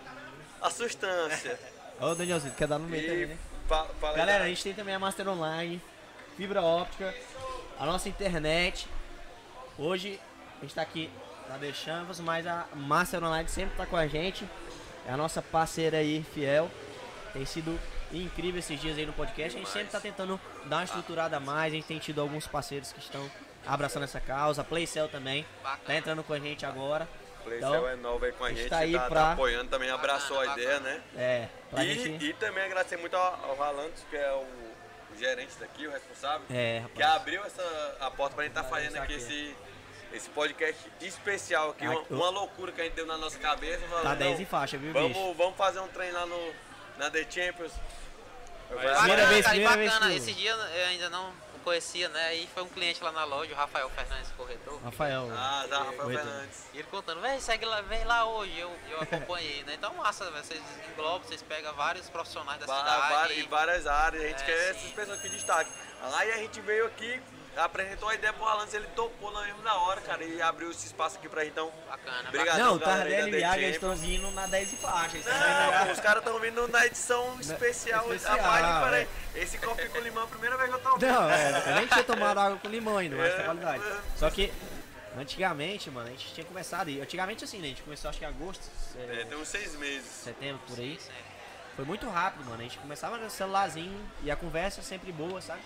a 0.62 0.70
sustância. 0.70 1.58
Ô, 2.00 2.14
Danielzinho, 2.14 2.54
quer 2.54 2.66
dar 2.66 2.78
no 2.78 2.88
meio 2.88 3.06
também, 3.06 3.22
E 3.22 3.26
né? 3.26 3.38
Galera, 3.68 4.44
a 4.44 4.48
gente 4.48 4.62
tem 4.62 4.74
também 4.74 4.94
a 4.94 4.98
Master 4.98 5.28
Online, 5.28 5.80
fibra 6.36 6.60
óptica, 6.62 7.14
a 7.78 7.86
nossa 7.86 8.08
internet. 8.08 8.86
Hoje 9.78 10.20
a 10.58 10.60
gente 10.62 10.74
tá 10.74 10.82
aqui 10.82 11.10
na 11.48 11.58
The 11.58 11.72
Champers, 11.72 12.20
mas 12.20 12.46
a 12.46 12.66
Master 12.74 13.22
Online 13.24 13.48
sempre 13.48 13.76
tá 13.76 13.86
com 13.86 13.96
a 13.96 14.06
gente. 14.06 14.46
É 15.06 15.12
a 15.12 15.16
nossa 15.16 15.40
parceira 15.40 15.98
aí, 15.98 16.24
fiel. 16.34 16.70
Tem 17.32 17.44
sido 17.46 17.78
incrível 18.12 18.58
esses 18.58 18.78
dias 18.80 18.96
aí 18.98 19.06
no 19.06 19.12
podcast. 19.12 19.56
A 19.56 19.60
gente 19.60 19.70
sempre 19.70 19.88
tá 19.90 20.00
tentando 20.00 20.38
dar 20.66 20.76
uma 20.76 20.84
estruturada 20.84 21.36
a 21.36 21.40
mais. 21.40 21.72
A 21.72 21.76
gente 21.76 21.86
tem 21.86 21.98
tido 21.98 22.20
alguns 22.20 22.46
parceiros 22.46 22.92
que 22.92 23.00
estão 23.00 23.28
abraçando 23.66 24.04
essa 24.04 24.20
causa. 24.20 24.60
A 24.60 24.64
Playcell 24.64 25.08
também 25.08 25.42
tá 25.62 25.70
Bacana. 25.70 25.98
entrando 25.98 26.22
com 26.22 26.32
a 26.32 26.38
gente 26.38 26.64
agora. 26.64 27.08
Playcell 27.42 27.68
Então, 27.74 27.88
é 27.88 27.96
nova 27.96 28.24
aí 28.26 28.32
com 28.32 28.44
a 28.44 28.46
a 28.46 28.50
gente 28.50 28.60
gente, 28.60 28.70
tá 28.70 28.78
aí 28.78 28.92
tá, 28.92 29.00
tá 29.00 29.08
pra- 29.08 29.32
apoiando 29.32 29.68
também, 29.68 29.90
abraçou 29.90 30.38
a 30.40 30.46
ideia, 30.52 30.78
bacana. 30.80 30.90
né? 30.96 31.02
É, 31.16 31.48
E, 31.83 31.95
gente. 31.95 32.25
e 32.25 32.33
também 32.35 32.64
agradecer 32.64 32.97
muito 32.97 33.16
ao, 33.16 33.57
Ralantos, 33.57 34.03
que 34.09 34.16
é 34.16 34.33
o, 34.33 35.14
o 35.14 35.18
gerente 35.18 35.55
daqui, 35.59 35.87
o 35.87 35.91
responsável, 35.91 36.47
É, 36.51 36.83
que 36.95 37.03
abriu 37.03 37.45
essa, 37.45 37.97
a 38.01 38.11
porta 38.11 38.35
pra 38.35 38.45
gente 38.45 38.53
estar 38.53 38.64
tá 38.64 38.68
fazendo 38.68 38.97
aqui 38.97 39.14
aqui. 39.14 39.22
esse, 39.22 39.57
esse 40.12 40.29
podcast 40.31 40.81
especial 41.01 41.70
aqui, 41.70 41.87
uma, 41.87 42.01
uma 42.11 42.31
loucura 42.31 42.72
que 42.72 42.81
a 42.81 42.85
gente 42.85 42.95
deu 42.95 43.07
na 43.07 43.16
nossa 43.16 43.39
cabeça. 43.39 43.81
Tá 43.81 43.89
falando, 43.89 44.18
10 44.18 44.35
não, 44.35 44.41
em 44.41 44.47
faixa, 44.47 44.79
viu, 44.79 44.93
bicho? 44.93 45.14
vamos, 45.14 45.37
vamos 45.37 45.57
fazer 45.57 45.81
um 45.81 45.89
trem 45.89 46.11
lá 46.12 46.27
no, 46.27 46.55
na 46.99 47.11
The 47.11 47.27
Champions. 47.31 47.72
Primeira 48.68 48.95
Bacana, 48.95 49.27
vez, 49.27 49.45
cara, 49.45 49.57
e 49.57 49.61
primeira 49.61 49.77
vez 49.77 49.93
bacana. 49.93 50.14
Esse 50.14 50.33
dia 50.33 50.51
eu 50.51 50.87
ainda 50.87 51.11
não 51.11 51.43
conhecia, 51.64 52.08
né? 52.10 52.26
Aí 52.26 52.48
foi 52.54 52.62
um 52.62 52.68
cliente 52.68 53.02
lá 53.02 53.10
na 53.10 53.24
loja, 53.24 53.52
o 53.52 53.56
Rafael 53.56 53.88
Fernandes, 53.90 54.30
corretor. 54.36 54.80
Rafael. 54.84 55.28
Ah, 55.32 55.66
tá, 55.68 55.78
Rafael. 55.78 56.06
Fernandes. 56.10 56.64
E 56.72 56.78
ele 56.78 56.88
contando, 56.90 57.20
vem, 57.20 57.40
segue 57.40 57.64
lá, 57.64 57.80
vem 57.80 58.04
lá 58.04 58.24
hoje, 58.26 58.56
eu, 58.58 58.70
eu 58.90 59.00
acompanhei, 59.00 59.64
né? 59.64 59.74
Então 59.74 59.92
massa, 59.94 60.30
vocês 60.30 60.62
englobam, 60.92 61.26
vocês 61.26 61.42
pegam 61.42 61.72
vários 61.74 62.08
profissionais 62.08 62.60
da 62.60 62.66
cidade. 62.66 63.12
va- 63.12 63.32
em 63.32 63.48
várias 63.48 63.86
áreas, 63.86 64.22
a 64.22 64.28
gente 64.28 64.42
É, 64.42 64.46
quer 64.46 64.74
sim. 64.74 64.78
essas 64.80 64.92
pessoas 64.92 65.20
que 65.20 65.28
destacam. 65.30 65.72
Aí 66.14 66.32
a 66.32 66.36
gente 66.36 66.60
veio 66.60 66.86
aqui, 66.86 67.20
apresentou 67.57 68.09
a 68.09 68.14
ideia 68.14 68.32
pro 68.32 68.44
Alan, 68.44 68.66
ele 68.72 68.86
topou 68.96 69.30
na 69.32 69.42
mesma 69.42 69.62
na 69.62 69.74
hora, 69.74 70.00
cara, 70.00 70.24
e 70.24 70.40
abriu 70.42 70.70
esse 70.70 70.86
espaço 70.86 71.16
aqui 71.18 71.28
pra 71.28 71.42
gente. 71.42 71.52
Então, 71.52 71.72
Bacana, 71.88 72.28
Obrigado. 72.28 72.59
Não, 72.59 72.78
Tardelli 72.78 73.28
e 73.28 73.36
Viagra 73.36 73.62
eles 73.62 73.74
Champions. 73.76 73.92
estão 74.00 74.09
vindo 74.11 74.30
na 74.32 74.46
10 74.46 74.72
e 74.72 74.76
faixa. 74.76 75.16
Não, 75.18 75.86
pô, 75.86 75.92
os 75.92 76.00
caras 76.00 76.24
estão 76.24 76.38
vindo 76.40 76.68
na 76.68 76.86
edição 76.86 77.40
especial. 77.40 78.05
especial, 78.12 78.38
Rapaz, 78.38 78.64
é. 78.64 78.84
peraí, 78.84 79.09
esse 79.42 79.59
coffee 79.59 79.88
com 79.88 79.98
limão 80.00 80.22
é 80.22 80.26
a 80.26 80.28
primeira 80.28 80.57
vez 80.57 80.68
que 80.70 80.76
eu 80.76 80.80
tô 80.80 80.88
ouvindo. 80.90 81.07
Não, 81.12 81.30
é, 81.30 81.62
eu 81.70 81.74
nem 81.76 81.86
tinha 81.86 82.05
tomado 82.05 82.38
água 82.40 82.59
com 82.59 82.68
limão 82.68 82.98
ainda, 82.98 83.16
mas 83.16 83.32
É. 83.34 83.42
qualidade. 83.42 83.82
Só 84.16 84.30
que, 84.30 84.52
antigamente, 85.16 85.90
mano, 85.90 86.09
a 86.09 86.11
gente 86.11 86.34
tinha 86.34 86.44
começado. 86.46 86.88
e 86.90 87.00
Antigamente, 87.00 87.44
assim, 87.44 87.59
né? 87.59 87.66
A 87.66 87.68
gente 87.68 87.82
começou 87.82 88.09
acho 88.11 88.18
que 88.18 88.24
em 88.24 88.28
agosto, 88.28 88.62
é, 88.96 89.20
É, 89.20 89.24
tem 89.24 89.38
uns 89.38 89.48
seis 89.48 89.74
meses. 89.76 90.07
setembro, 90.07 90.61
por 90.66 90.78
aí. 90.78 90.96
Sim, 91.00 91.07
sim. 91.07 91.12
Foi 91.76 91.84
muito 91.84 92.09
rápido, 92.09 92.44
mano. 92.44 92.61
A 92.61 92.62
gente 92.62 92.78
começava 92.78 93.16
no 93.18 93.28
celularzinho 93.28 94.00
e 94.22 94.30
a 94.30 94.36
conversa 94.36 94.80
sempre 94.82 95.11
boa, 95.11 95.40
sabe? 95.40 95.61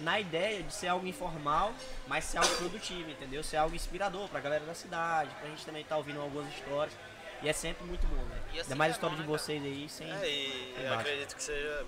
Na 0.00 0.20
ideia 0.20 0.62
de 0.62 0.72
ser 0.74 0.88
algo 0.88 1.06
informal, 1.06 1.72
mas 2.06 2.24
ser 2.24 2.38
algo 2.38 2.54
produtivo, 2.56 3.10
entendeu? 3.10 3.42
Ser 3.42 3.56
algo 3.56 3.74
inspirador 3.74 4.28
pra 4.28 4.40
galera 4.40 4.64
da 4.64 4.74
cidade, 4.74 5.30
pra 5.40 5.48
gente 5.48 5.64
também 5.64 5.82
estar 5.82 5.96
ouvindo 5.96 6.20
algumas 6.20 6.48
histórias. 6.54 6.94
E 7.42 7.48
é 7.48 7.52
sempre 7.52 7.84
muito 7.84 8.06
bom, 8.06 8.22
né? 8.24 8.40
E 8.48 8.60
assim 8.60 8.62
Ainda 8.62 8.76
mais 8.76 8.92
a 8.92 8.94
é 8.94 8.96
história 8.96 9.16
bom, 9.16 9.22
de 9.22 9.28
né, 9.28 9.38
vocês 9.38 9.62
aí, 9.62 9.88
sem. 9.88 10.10
É, 10.10 10.28
e 10.28 10.74
eu 10.84 10.94
acredito 10.94 11.36
que 11.36 11.42
seja, 11.42 11.84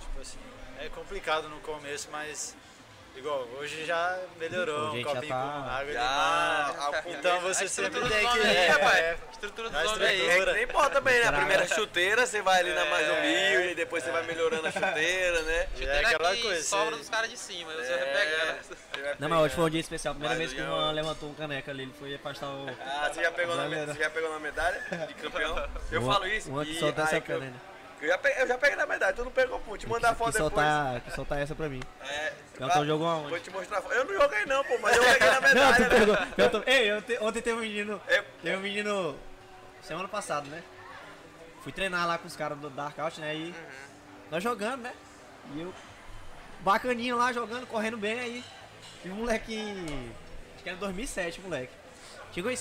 tipo 0.00 0.20
assim, 0.20 0.38
é 0.78 0.88
complicado 0.88 1.48
no 1.48 1.58
começo, 1.60 2.08
mas 2.10 2.56
Igual, 3.16 3.48
hoje 3.58 3.84
já 3.86 4.18
melhorou, 4.38 4.90
Hoje 4.90 4.98
um 4.98 5.02
já 5.02 5.14
copinho 5.14 5.28
tá- 5.32 5.40
com 5.42 5.70
água 5.70 5.92
Já, 5.92 6.00
de 6.00 6.06
mar. 6.06 6.76
a 7.04 7.10
Então 7.10 7.40
você 7.40 7.64
A 7.64 7.68
sempre 7.68 7.86
estrutura 7.98 8.08
tem 8.14 8.28
que... 8.28 8.38
aí, 8.46 8.56
é, 8.56 8.68
rapaz. 8.68 9.18
Estrutura 9.32 9.70
dos 9.70 9.78
a 9.78 9.82
homens 9.84 10.02
aí. 10.02 10.20
estrutura. 10.20 10.50
É 10.50 10.54
nem 10.54 10.66
pode 10.66 10.90
também, 10.94 11.20
né? 11.20 11.26
A 11.26 11.32
primeira 11.32 11.66
chuteira, 11.66 12.26
você 12.26 12.42
vai 12.42 12.60
ali 12.60 12.74
na 12.74 12.84
mais 12.84 13.08
É. 13.08 13.12
humilde, 13.12 13.72
e 13.72 13.74
depois 13.74 14.04
você 14.04 14.10
vai 14.10 14.22
melhorando 14.24 14.66
a 14.66 14.70
chuteira, 14.70 15.42
né? 15.42 15.54
Já 15.54 15.62
é 15.62 15.66
Chuteira 15.86 16.08
aquela 16.08 16.36
que 16.36 16.42
coisa. 16.42 16.62
sobra 16.62 16.90
você- 16.90 16.96
dos 16.98 17.08
caras 17.08 17.30
de 17.30 17.38
cima. 17.38 17.72
Aí 17.72 17.76
você 17.78 17.92
É, 17.92 17.96
vai 17.96 18.06
pegando. 18.26 18.62
você 18.62 19.02
vai 19.02 19.16
Não, 19.18 19.28
mas 19.30 19.38
hoje 19.40 19.54
foi 19.54 19.64
um 19.64 19.66
pegando. 19.66 19.70
dia 19.72 19.80
especial. 19.80 20.14
Primeira 20.14 20.34
Mas 20.38 20.50
vez 20.50 20.52
que 20.52 20.60
o 20.60 20.66
Juan 20.70 20.92
levantou 20.92 21.30
um 21.30 21.34
caneca 21.34 21.70
ali, 21.70 21.82
ele 21.84 21.94
foi 21.98 22.14
afastar 22.14 22.46
o. 22.48 22.66
Ah, 22.84 23.10
você 23.12 23.22
já 23.22 23.32
pegou, 23.32 23.56
na, 23.56 23.66
você 23.68 23.98
já 24.02 24.10
pegou 24.10 24.30
na 24.30 24.38
medalha 24.38 24.78
de 25.08 25.14
campeão? 25.14 25.56
Eu 25.90 26.02
Juan- 26.02 26.12
falo 26.12 26.26
isso 26.26 26.50
Juan 26.50 26.64
que 26.64 26.72
e 26.72 26.78
soltou 26.78 27.04
essa 27.04 27.20
que 27.20 27.32
eu, 28.06 28.12
né? 28.12 28.12
eu, 28.12 28.16
já 28.16 28.18
peguei, 28.18 28.42
eu 28.42 28.46
já 28.48 28.58
peguei 28.58 28.76
na 28.76 28.86
medalha, 28.86 29.12
tu 29.12 29.24
não 29.24 29.30
pegou, 29.30 29.58
pô, 29.60 29.76
te 29.76 29.86
mandar 29.88 30.08
a 30.08 30.12
Que 30.12 30.18
foto 30.18 30.32
depois. 30.32 30.52
soltar, 30.54 31.00
que 31.00 31.10
soltar 31.12 31.38
essa 31.40 31.54
pra 31.54 31.68
mim. 31.68 31.80
É, 32.02 32.32
Então 32.54 32.68
ah, 32.70 32.84
jogou 32.84 33.06
aonde? 33.08 33.30
Vou 33.30 33.40
te 33.40 33.50
mostrar 33.50 33.80
foto. 33.82 33.94
Eu 33.94 34.04
não 34.04 34.14
joguei 34.14 34.44
não, 34.46 34.64
pô, 34.64 34.78
mas 34.80 34.96
eu 34.96 35.02
peguei 35.04 35.30
na 35.30 35.40
medalha. 35.42 35.64
Não, 35.66 35.74
tu 35.74 35.80
né? 35.82 35.88
pegou. 35.88 36.16
Eu 36.36 36.50
tô- 36.50 36.62
Ei, 36.70 36.90
eu 36.90 37.02
te- 37.02 37.18
ontem 37.20 37.42
teve 37.42 37.56
um 37.56 37.60
menino. 37.60 38.00
É, 38.08 38.22
Teve 38.42 38.56
um 38.56 38.60
menino. 38.60 39.16
Semana 39.82 40.08
passada, 40.08 40.48
né? 40.48 40.62
Fui 41.62 41.72
treinar 41.72 42.06
lá 42.06 42.18
com 42.18 42.26
os 42.26 42.36
caras 42.36 42.58
do 42.58 42.70
Dark 42.70 42.98
Out, 42.98 43.20
né? 43.20 43.34
E 43.34 43.54
nós 44.30 44.42
jogando, 44.42 44.82
né? 44.82 44.92
E 45.54 45.60
eu. 45.62 45.72
Bacaninho 46.60 47.16
lá 47.16 47.32
jogando, 47.32 47.66
correndo 47.66 47.96
bem 47.96 48.18
aí. 48.18 48.44
E 49.04 49.08
o 49.08 49.14
moleque. 49.14 49.56
Acho 50.54 50.62
que 50.64 50.68
era 50.68 50.78
2007, 50.78 51.40
moleque. 51.40 51.72
Chegou 52.32 52.50
em, 52.50 52.56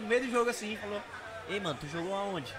no 0.00 0.06
meio 0.08 0.22
do 0.26 0.30
jogo 0.30 0.50
assim 0.50 0.72
e 0.74 0.76
falou: 0.76 1.00
Ei, 1.48 1.60
mano, 1.60 1.78
tu 1.80 1.86
jogou 1.88 2.14
aonde? 2.14 2.52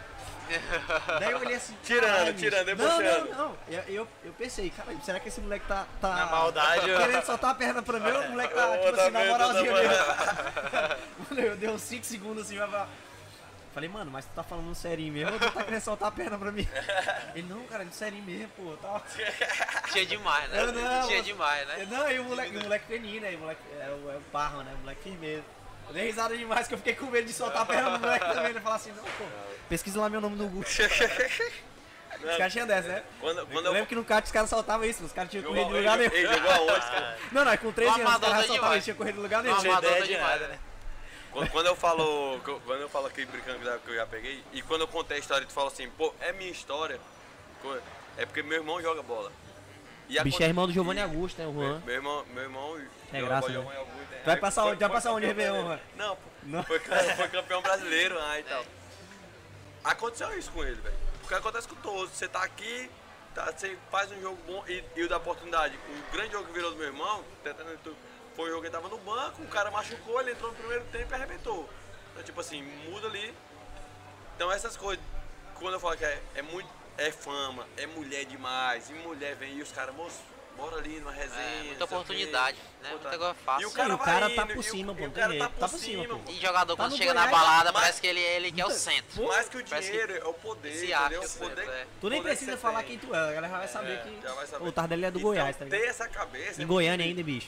Daí 1.20 1.32
eu 1.32 1.40
olhei 1.40 1.56
assim. 1.56 1.76
Tirando, 1.84 2.36
tirando, 2.38 2.68
Não, 2.78 2.86
não, 2.88 2.98
debochando. 2.98 3.30
não. 3.36 3.58
Eu, 3.68 3.82
eu, 3.88 4.08
eu 4.26 4.34
pensei, 4.34 4.70
cara, 4.70 4.96
será 5.04 5.20
que 5.20 5.28
esse 5.30 5.42
moleque 5.42 5.66
tá. 5.68 5.86
tá 6.02 6.10
Na 6.16 6.26
maldade, 6.28 6.90
eu- 6.90 6.98
Querendo 7.00 7.24
soltar 7.26 7.52
a 7.52 7.56
perna 7.56 7.82
pra 7.82 8.00
mim, 8.00 8.12
ou 8.12 8.22
o 8.24 8.30
moleque 8.32 8.54
tá, 8.54 8.70
Ô, 8.72 8.78
tipo 8.78 8.96
tá 8.96 9.02
assim, 9.04 9.12
na 9.12 9.26
moralzinha 9.26 9.72
tá 9.74 9.78
mesmo. 9.80 11.28
Mano, 11.30 11.42
eu 11.48 11.58
dei 11.58 11.70
uns 11.70 11.82
5 11.82 12.06
segundos 12.06 12.44
assim, 12.46 12.58
vai 12.58 12.68
pra... 12.68 12.88
Falei, 13.74 13.90
mano, 13.90 14.10
mas 14.10 14.24
tu 14.24 14.32
tá 14.34 14.42
falando 14.42 14.74
sério 14.74 15.12
mesmo 15.12 15.34
ou 15.34 15.40
tu 15.40 15.52
tá 15.52 15.64
querendo 15.64 15.82
soltar 15.82 16.08
a 16.08 16.12
perna 16.12 16.38
pra 16.38 16.50
mim? 16.50 16.66
Ele, 17.36 17.46
não, 17.50 17.62
cara, 17.66 17.84
de 17.84 17.94
sério 17.94 18.18
mesmo, 18.24 18.48
pô. 18.56 18.78
Tá... 18.78 19.02
Tinha 19.92 20.06
demais, 20.06 20.50
né? 20.50 20.62
Eu 20.62 20.72
não, 20.72 21.02
Tinha 21.08 21.18
mas- 21.18 21.26
demais, 21.26 21.68
né? 21.68 21.88
Não, 21.92 22.10
e 22.10 22.20
o 22.20 22.24
moleque, 22.24 22.56
o 22.56 22.62
moleque 22.64 22.86
fininho, 22.88 23.20
né? 23.22 23.36
O 23.36 23.40
moleque 23.40 23.62
é 23.78 23.90
o, 23.90 24.12
é 24.12 24.16
o 24.16 24.22
Parma, 24.32 24.64
né? 24.64 24.72
O 24.76 24.78
moleque 24.80 25.02
firmeza. 25.04 25.44
Eu 25.88 25.94
dei 25.94 26.06
risada 26.06 26.36
demais 26.38 26.68
que 26.68 26.74
eu 26.74 26.78
fiquei 26.78 26.96
com 26.96 27.06
medo 27.06 27.28
de 27.28 27.34
soltar 27.34 27.62
a 27.62 27.66
perna 27.66 27.92
do 27.92 28.00
moleque 28.00 28.26
também. 28.26 28.50
Ele 28.52 28.60
falar 28.60 28.76
assim, 28.76 28.92
não, 28.92 29.04
pô, 29.04 29.26
pesquisa 29.70 30.00
lá 30.00 30.10
meu 30.10 30.22
nome 30.22 30.36
no 30.36 30.48
Google. 30.48 30.64
Os 32.24 32.38
caras 32.38 32.54
tinham 32.54 32.66
dessa, 32.66 32.88
né? 32.88 33.04
Quando, 33.20 33.46
quando 33.48 33.66
Eu 33.66 33.72
lembro 33.74 33.88
que 33.88 33.94
no 33.96 34.04
kart 34.04 34.26
os 34.26 34.32
caras 34.32 34.50
soltavam 34.50 34.86
isso, 34.86 35.04
os 35.04 35.12
caras 35.12 35.30
tinham 35.30 35.44
corrido 35.44 35.68
de 35.68 35.74
lugar 35.74 35.98
nenhum. 35.98 36.12
ele 36.12 36.28
jogou 36.34 36.52
aonde, 36.52 36.86
cara? 36.86 37.18
Não, 37.32 37.46
não, 37.46 37.52
é 37.52 37.58
com 37.58 37.72
13 37.72 38.02
anos 38.02 38.16
os 38.16 38.20
caras 38.22 38.40
isso, 38.78 38.84
tinha 38.84 38.96
corrido 38.96 39.16
de 39.16 39.22
lugar 39.22 39.44
nenhum. 39.44 39.56
Não, 39.56 39.62
Tinha 39.62 39.82
de 40.02 40.08
demais, 40.08 40.22
nada, 40.42 40.48
né? 40.48 40.54
né? 40.54 40.60
Quando, 41.32 41.50
quando 41.50 41.66
eu 41.68 41.76
falo, 41.76 42.40
quando 42.40 42.82
eu 42.82 42.88
falo 42.90 43.08
aqui 43.08 43.26
brincando 43.26 43.60
que 43.80 43.92
eu 43.92 43.96
já 43.96 44.06
peguei, 44.06 44.42
e 44.54 44.62
quando 44.62 44.82
eu 44.82 44.88
contei 44.88 45.18
a 45.18 45.20
história 45.20 45.44
e 45.44 45.48
tu 45.48 45.52
fala 45.54 45.68
assim, 45.68 45.90
pô, 45.90 46.14
é 46.22 46.32
minha 46.32 46.50
história, 46.50 46.98
é 48.18 48.26
porque 48.26 48.42
meu 48.42 48.58
irmão 48.60 48.82
joga 48.82 49.04
bola. 49.04 49.32
E 50.08 50.18
O 50.18 50.24
bicho 50.24 50.42
é 50.42 50.46
irmão 50.46 50.66
do 50.68 50.72
Giovanni 50.72 51.00
e- 51.00 51.04
Augusto, 51.04 51.42
né, 51.42 51.48
o 51.48 51.52
Meu, 51.52 51.68
Juan? 51.68 51.82
meu 51.86 51.96
irmão, 51.96 52.26
meu 52.34 52.44
irmão 52.44 52.78
É 53.12 53.20
joga 53.20 53.28
graça, 53.28 53.48
bola, 53.48 53.54
né? 53.54 53.60
Giovanni 53.60 53.78
Augusto, 53.80 54.00
né? 54.00 54.05
Vai 54.26 54.38
passar 54.38 54.62
foi- 54.64 54.72
onde? 54.72 54.80
Vai 54.80 54.90
passar 54.90 55.12
onde, 55.12 55.26
Réveillon. 55.26 55.78
Não, 55.96 56.16
pô, 56.16 56.22
Não. 56.44 56.64
Foi, 56.64 56.80
foi 56.80 57.28
campeão 57.30 57.62
brasileiro 57.62 58.18
ah, 58.20 58.40
e 58.40 58.44
tal. 58.44 58.66
Aconteceu 59.84 60.38
isso 60.38 60.52
com 60.52 60.64
ele, 60.64 60.80
velho. 60.82 60.96
Porque 61.22 61.36
acontece 61.36 61.68
com 61.68 61.76
todos. 61.76 62.12
Você 62.12 62.28
tá 62.28 62.44
aqui, 62.44 62.90
tá, 63.34 63.52
você 63.52 63.78
faz 63.92 64.12
um 64.12 64.20
jogo 64.22 64.38
bom 64.48 64.64
e, 64.68 64.84
e 64.96 65.04
o 65.04 65.10
da 65.10 65.18
oportunidade. 65.18 65.78
O 66.10 66.12
grande 66.12 66.32
jogo 66.32 66.46
que 66.48 66.54
virou 66.54 66.72
do 66.72 66.78
meu 66.78 66.88
irmão, 66.88 67.24
tentando 67.44 67.78
tu- 67.84 67.96
foi 68.36 68.46
o 68.46 68.50
jogo 68.50 68.62
que 68.62 68.68
ele 68.68 68.76
tava 68.76 68.90
no 68.90 68.98
banco, 68.98 69.42
o 69.42 69.48
cara 69.48 69.72
machucou, 69.72 70.20
ele 70.20 70.32
entrou 70.32 70.52
no 70.52 70.58
primeiro 70.58 70.84
tempo 70.86 71.12
e 71.12 71.16
arrebentou. 71.16 71.70
Então, 72.12 72.24
tipo 72.24 72.40
assim, 72.42 72.62
muda 72.90 73.08
ali. 73.08 73.34
Então 74.36 74.52
essas 74.52 74.76
coisas, 74.76 75.04
quando 75.56 75.76
eu 75.76 75.80
falo 75.80 75.96
que 75.98 76.06
é, 76.06 76.22
é 76.36 76.42
muito. 76.42 76.68
É 76.98 77.12
fama, 77.12 77.68
é 77.76 77.86
mulher 77.86 78.24
demais, 78.24 78.90
e 78.90 78.94
mulher 78.94 79.36
vem 79.36 79.58
e 79.58 79.62
os 79.62 79.70
caras, 79.70 79.94
moço, 79.94 80.22
bora 80.58 80.78
ali 80.78 81.00
numa 81.00 81.12
resenha. 81.12 81.42
É, 81.42 81.64
muita 81.66 81.84
oportunidade, 81.86 82.58
né? 82.82 82.90
Muita 82.90 83.10
coisa 83.10 83.34
fácil. 83.34 83.62
E 83.62 83.66
o 83.66 83.72
cara, 83.72 83.90
E 83.90 83.94
o 83.94 83.98
cara 83.98 84.20
vai 84.28 84.36
tá 84.36 84.44
indo, 84.44 84.54
por 84.54 84.56
e 84.56 84.60
o- 84.60 84.72
cima, 84.72 84.96
pô, 84.96 85.04
o 85.04 85.10
tem 85.10 85.12
cara 85.12 85.38
tá 85.38 85.44
tá 85.46 85.50
por 85.50 85.70
por 85.70 85.80
cima, 85.80 86.04
cima, 86.04 86.20
pô. 86.20 86.32
E 86.32 86.36
jogador, 86.40 86.76
Tá 86.76 86.84
quando 86.84 86.98
chega 86.98 87.14
na 87.14 87.22
Goiás, 87.28 87.38
balada, 87.42 87.72
mas- 87.72 87.82
parece 87.82 88.02
que 88.02 88.08
ele, 88.08 88.20
ele 88.20 88.52
que 88.52 88.62
é 88.62 88.66
o 88.66 88.70
centro. 88.72 89.16
Pô, 89.16 89.28
Mais 89.28 89.50
que 89.50 89.58
o 89.58 89.66
Parece 89.66 89.92
dinheiro, 89.92 90.14
é 90.16 90.26
o 90.26 90.34
poder, 90.34 90.72
Se 90.74 90.92
entendeu? 90.92 91.22
acha 91.24 91.36
O 91.36 91.40
poder, 91.40 91.68
é. 91.70 91.88
Tu 92.02 92.10
nem 92.10 92.22
precisa 92.24 92.52
que 92.54 92.58
falar 92.58 92.80
você 92.82 92.88
quem 92.88 92.98
tu 93.00 93.14
é, 93.14 93.18
a 93.18 93.26
galera 93.34 93.50
já 93.50 93.58
vai 93.58 93.68
saber 93.68 93.92
É, 93.94 93.98
que. 93.98 94.22
já 94.22 94.34
vai 94.34 94.48
saber. 94.48 94.68
O 94.68 94.72
Tardelli 94.72 95.06
é 95.06 95.12
do 95.12 95.20
Então, 95.20 95.30
Goiás, 95.30 95.56
tá 95.58 95.66
ligado? 95.66 95.80
Ter 95.82 95.88
essa 95.88 96.08
cabeça. 96.08 96.62
Em 96.62 96.66
Goiânia 96.68 97.06
ainda, 97.06 97.24
bicho. 97.24 97.48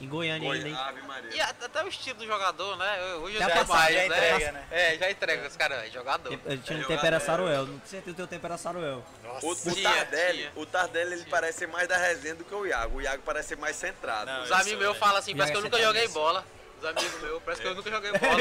Em 0.00 0.08
Goiânia 0.08 0.48
Goi- 0.48 0.56
ainda, 0.56 0.68
hein? 0.70 0.74
Ave 0.76 1.02
Maria. 1.02 1.30
E 1.34 1.40
até 1.40 1.84
o 1.84 1.88
estilo 1.88 2.18
do 2.20 2.26
jogador, 2.26 2.76
né? 2.76 3.14
Hoje 3.16 3.36
Já 3.38 3.44
eu 3.44 3.50
passa- 3.50 3.66
sei 3.66 3.74
mais, 3.76 3.94
já 3.94 4.00
né? 4.00 4.06
entrega, 4.06 4.52
né? 4.52 4.64
É, 4.70 4.96
já 4.98 5.10
entrega 5.10 5.46
os 5.48 5.56
caras, 5.56 5.84
é 5.84 5.90
jogador. 5.90 6.38
Tem- 6.38 6.56
Tinha 6.58 6.78
um 6.78 6.82
É 6.82 6.84
tempo 6.86 7.06
era. 7.06 7.20
Saruel, 7.20 7.66
não 7.66 7.78
tinha 7.80 7.86
certeza 7.86 8.04
que 8.04 8.10
o 8.10 8.14
teu 8.14 8.26
tempo 8.26 8.46
era 8.46 8.56
Saruel. 8.56 9.04
O, 9.42 9.50
o 9.50 9.56
Tinha, 9.56 9.90
Tardelli, 9.90 10.38
tinha. 10.38 10.52
o 10.56 10.64
Tardelli 10.66 11.12
ele 11.12 11.24
parece 11.26 11.58
ser 11.58 11.68
mais 11.68 11.86
da 11.86 11.96
resenha 11.98 12.34
do 12.34 12.44
que 12.44 12.54
o 12.54 12.66
Iago. 12.66 12.96
O 12.96 13.00
Iago 13.02 13.22
parece 13.24 13.48
ser 13.48 13.56
mais 13.58 13.76
centrado. 13.76 14.26
Não, 14.26 14.38
Os 14.38 14.44
isso, 14.46 14.54
amigos 14.54 14.78
meus 14.78 14.92
velho. 14.92 14.94
falam 15.04 15.16
assim, 15.18 15.36
parece 15.36 15.52
que 15.52 15.58
eu 15.58 15.62
Já 15.62 15.68
nunca 15.68 15.82
joguei 15.82 16.02
nisso. 16.02 16.14
bola. 16.14 16.44
Os 16.80 16.86
amigos 16.86 17.20
meus, 17.20 17.42
parece 17.42 17.60
que 17.62 17.68
eu 17.68 17.74
nunca 17.74 17.90
joguei 17.90 18.10
bola. 18.12 18.20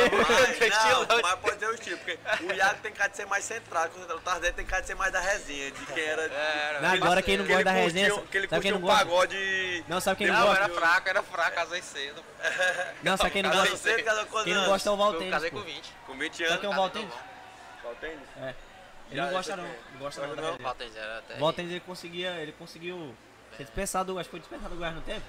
Mas, 0.59 1.09
não, 1.09 1.21
mas 1.21 1.35
pode 1.39 1.57
ter 1.57 1.67
o 1.67 1.73
estilo, 1.73 1.97
porque 1.97 2.19
o 2.45 2.53
Iago 2.53 2.79
tem 2.81 2.91
cara 2.93 3.09
de 3.09 3.17
ser 3.17 3.25
mais 3.25 3.43
centrado, 3.43 3.91
o 3.99 4.19
Tardelli 4.21 4.53
tem 4.53 4.65
cara 4.65 4.81
de 4.81 4.87
ser 4.87 4.95
mais 4.95 5.11
da 5.11 5.19
resenha, 5.19 5.71
de 5.71 5.85
quem 5.87 6.03
era. 6.03 6.21
Era, 6.23 6.79
Não, 6.81 6.89
agora 6.89 7.21
quem 7.21 7.37
não 7.37 7.45
gosta 7.45 7.63
da 7.65 7.71
resenha, 7.71 8.21
Que 8.31 8.37
ele 8.37 8.47
sabe 8.47 8.71
não 8.71 8.77
um 8.77 8.81
gosta? 8.81 8.97
pagode. 9.05 9.85
Não, 9.89 9.99
sabe 9.99 10.17
quem 10.19 10.27
não 10.27 10.39
Não, 10.39 10.47
gosta? 10.47 10.63
era 10.63 10.73
fraco, 10.73 11.09
era 11.09 11.23
fraco, 11.23 11.55
casei 11.55 11.81
cedo. 11.81 12.23
Não, 13.03 13.17
sabe 13.17 13.31
quem 13.31 13.43
não 13.43 13.51
gosta? 13.51 13.75
cedo, 13.77 14.03
casou 14.03 14.25
com 14.27 14.43
Quem 14.43 14.53
não 14.53 14.65
gosta 14.65 14.87
é 14.87 14.91
o 14.91 14.93
Eu 14.93 14.97
Valtênis, 14.97 15.31
casei 15.33 15.51
com 15.51 15.61
20. 15.61 15.93
Com 16.05 16.17
20 16.17 16.31
Sabe 16.31 16.43
anos. 16.45 16.59
quem 16.61 16.69
é 16.69 16.73
o 16.73 16.75
Valtênis? 16.75 17.09
novão. 17.09 17.23
Qual 17.81 17.95
tênis? 17.95 18.19
É. 18.37 18.55
Ele 19.09 19.15
Já, 19.17 19.25
não 19.25 19.31
gosta 19.33 19.55
não, 19.57 19.63
não 19.63 19.99
gosta 19.99 20.21
Não, 20.21 20.27
não 20.29 20.35
da 20.35 20.41
não. 20.41 20.49
resenha. 20.51 20.63
Valtênis 20.67 20.95
era 20.95 21.17
até. 21.19 21.35
O 21.35 21.39
Valtênis 21.39 21.71
ele 21.71 21.79
conseguia, 21.81 22.29
ele 22.37 22.51
conseguiu 22.53 23.15
ser 23.57 23.63
dispensado, 23.63 24.17
acho 24.17 24.25
que 24.29 24.31
foi 24.31 24.39
dispensado 24.39 24.69
do 24.69 24.77
Goiás 24.77 24.95
no 24.95 25.01
tempo. 25.01 25.25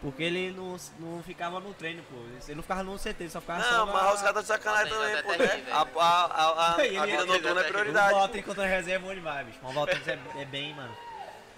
Porque 0.00 0.22
ele 0.22 0.50
não, 0.52 0.76
não 0.98 1.22
ficava 1.22 1.60
no 1.60 1.74
treino, 1.74 2.02
pô. 2.10 2.16
Ele 2.16 2.54
não 2.54 2.62
ficava 2.62 2.82
no 2.82 2.96
CT, 2.98 3.16
ele 3.20 3.28
só 3.30 3.38
ficava 3.40 3.62
só 3.62 3.70
Não, 3.78 3.86
na- 3.86 3.92
mas 3.92 4.14
os 4.14 4.22
caras 4.22 4.42
estão 4.42 4.42
de 4.42 4.46
sacanagem 4.64 4.92
também, 4.94 5.22
pô, 5.22 5.32
né? 5.36 5.62
A, 5.70 5.80
a, 5.82 6.24
a, 6.24 6.74
a, 6.76 6.80
Ele- 6.86 6.96
a 6.98 7.04
vida 7.06 7.26
noturna 7.26 7.48
é 7.60 7.64
ele- 7.64 7.68
O 7.68 7.72
prioridade. 7.72 8.14
Valtteri 8.14 8.42
contra 8.42 8.64
a 8.64 8.66
resenha 8.66 8.96
é 8.96 8.98
bom 8.98 9.14
demais, 9.14 9.46
bicho. 9.46 9.58
Mas 9.62 9.70
o 9.70 9.74
Valtteri 9.74 10.02
é, 10.10 10.40
é 10.40 10.44
bem, 10.46 10.74
mano. 10.74 10.96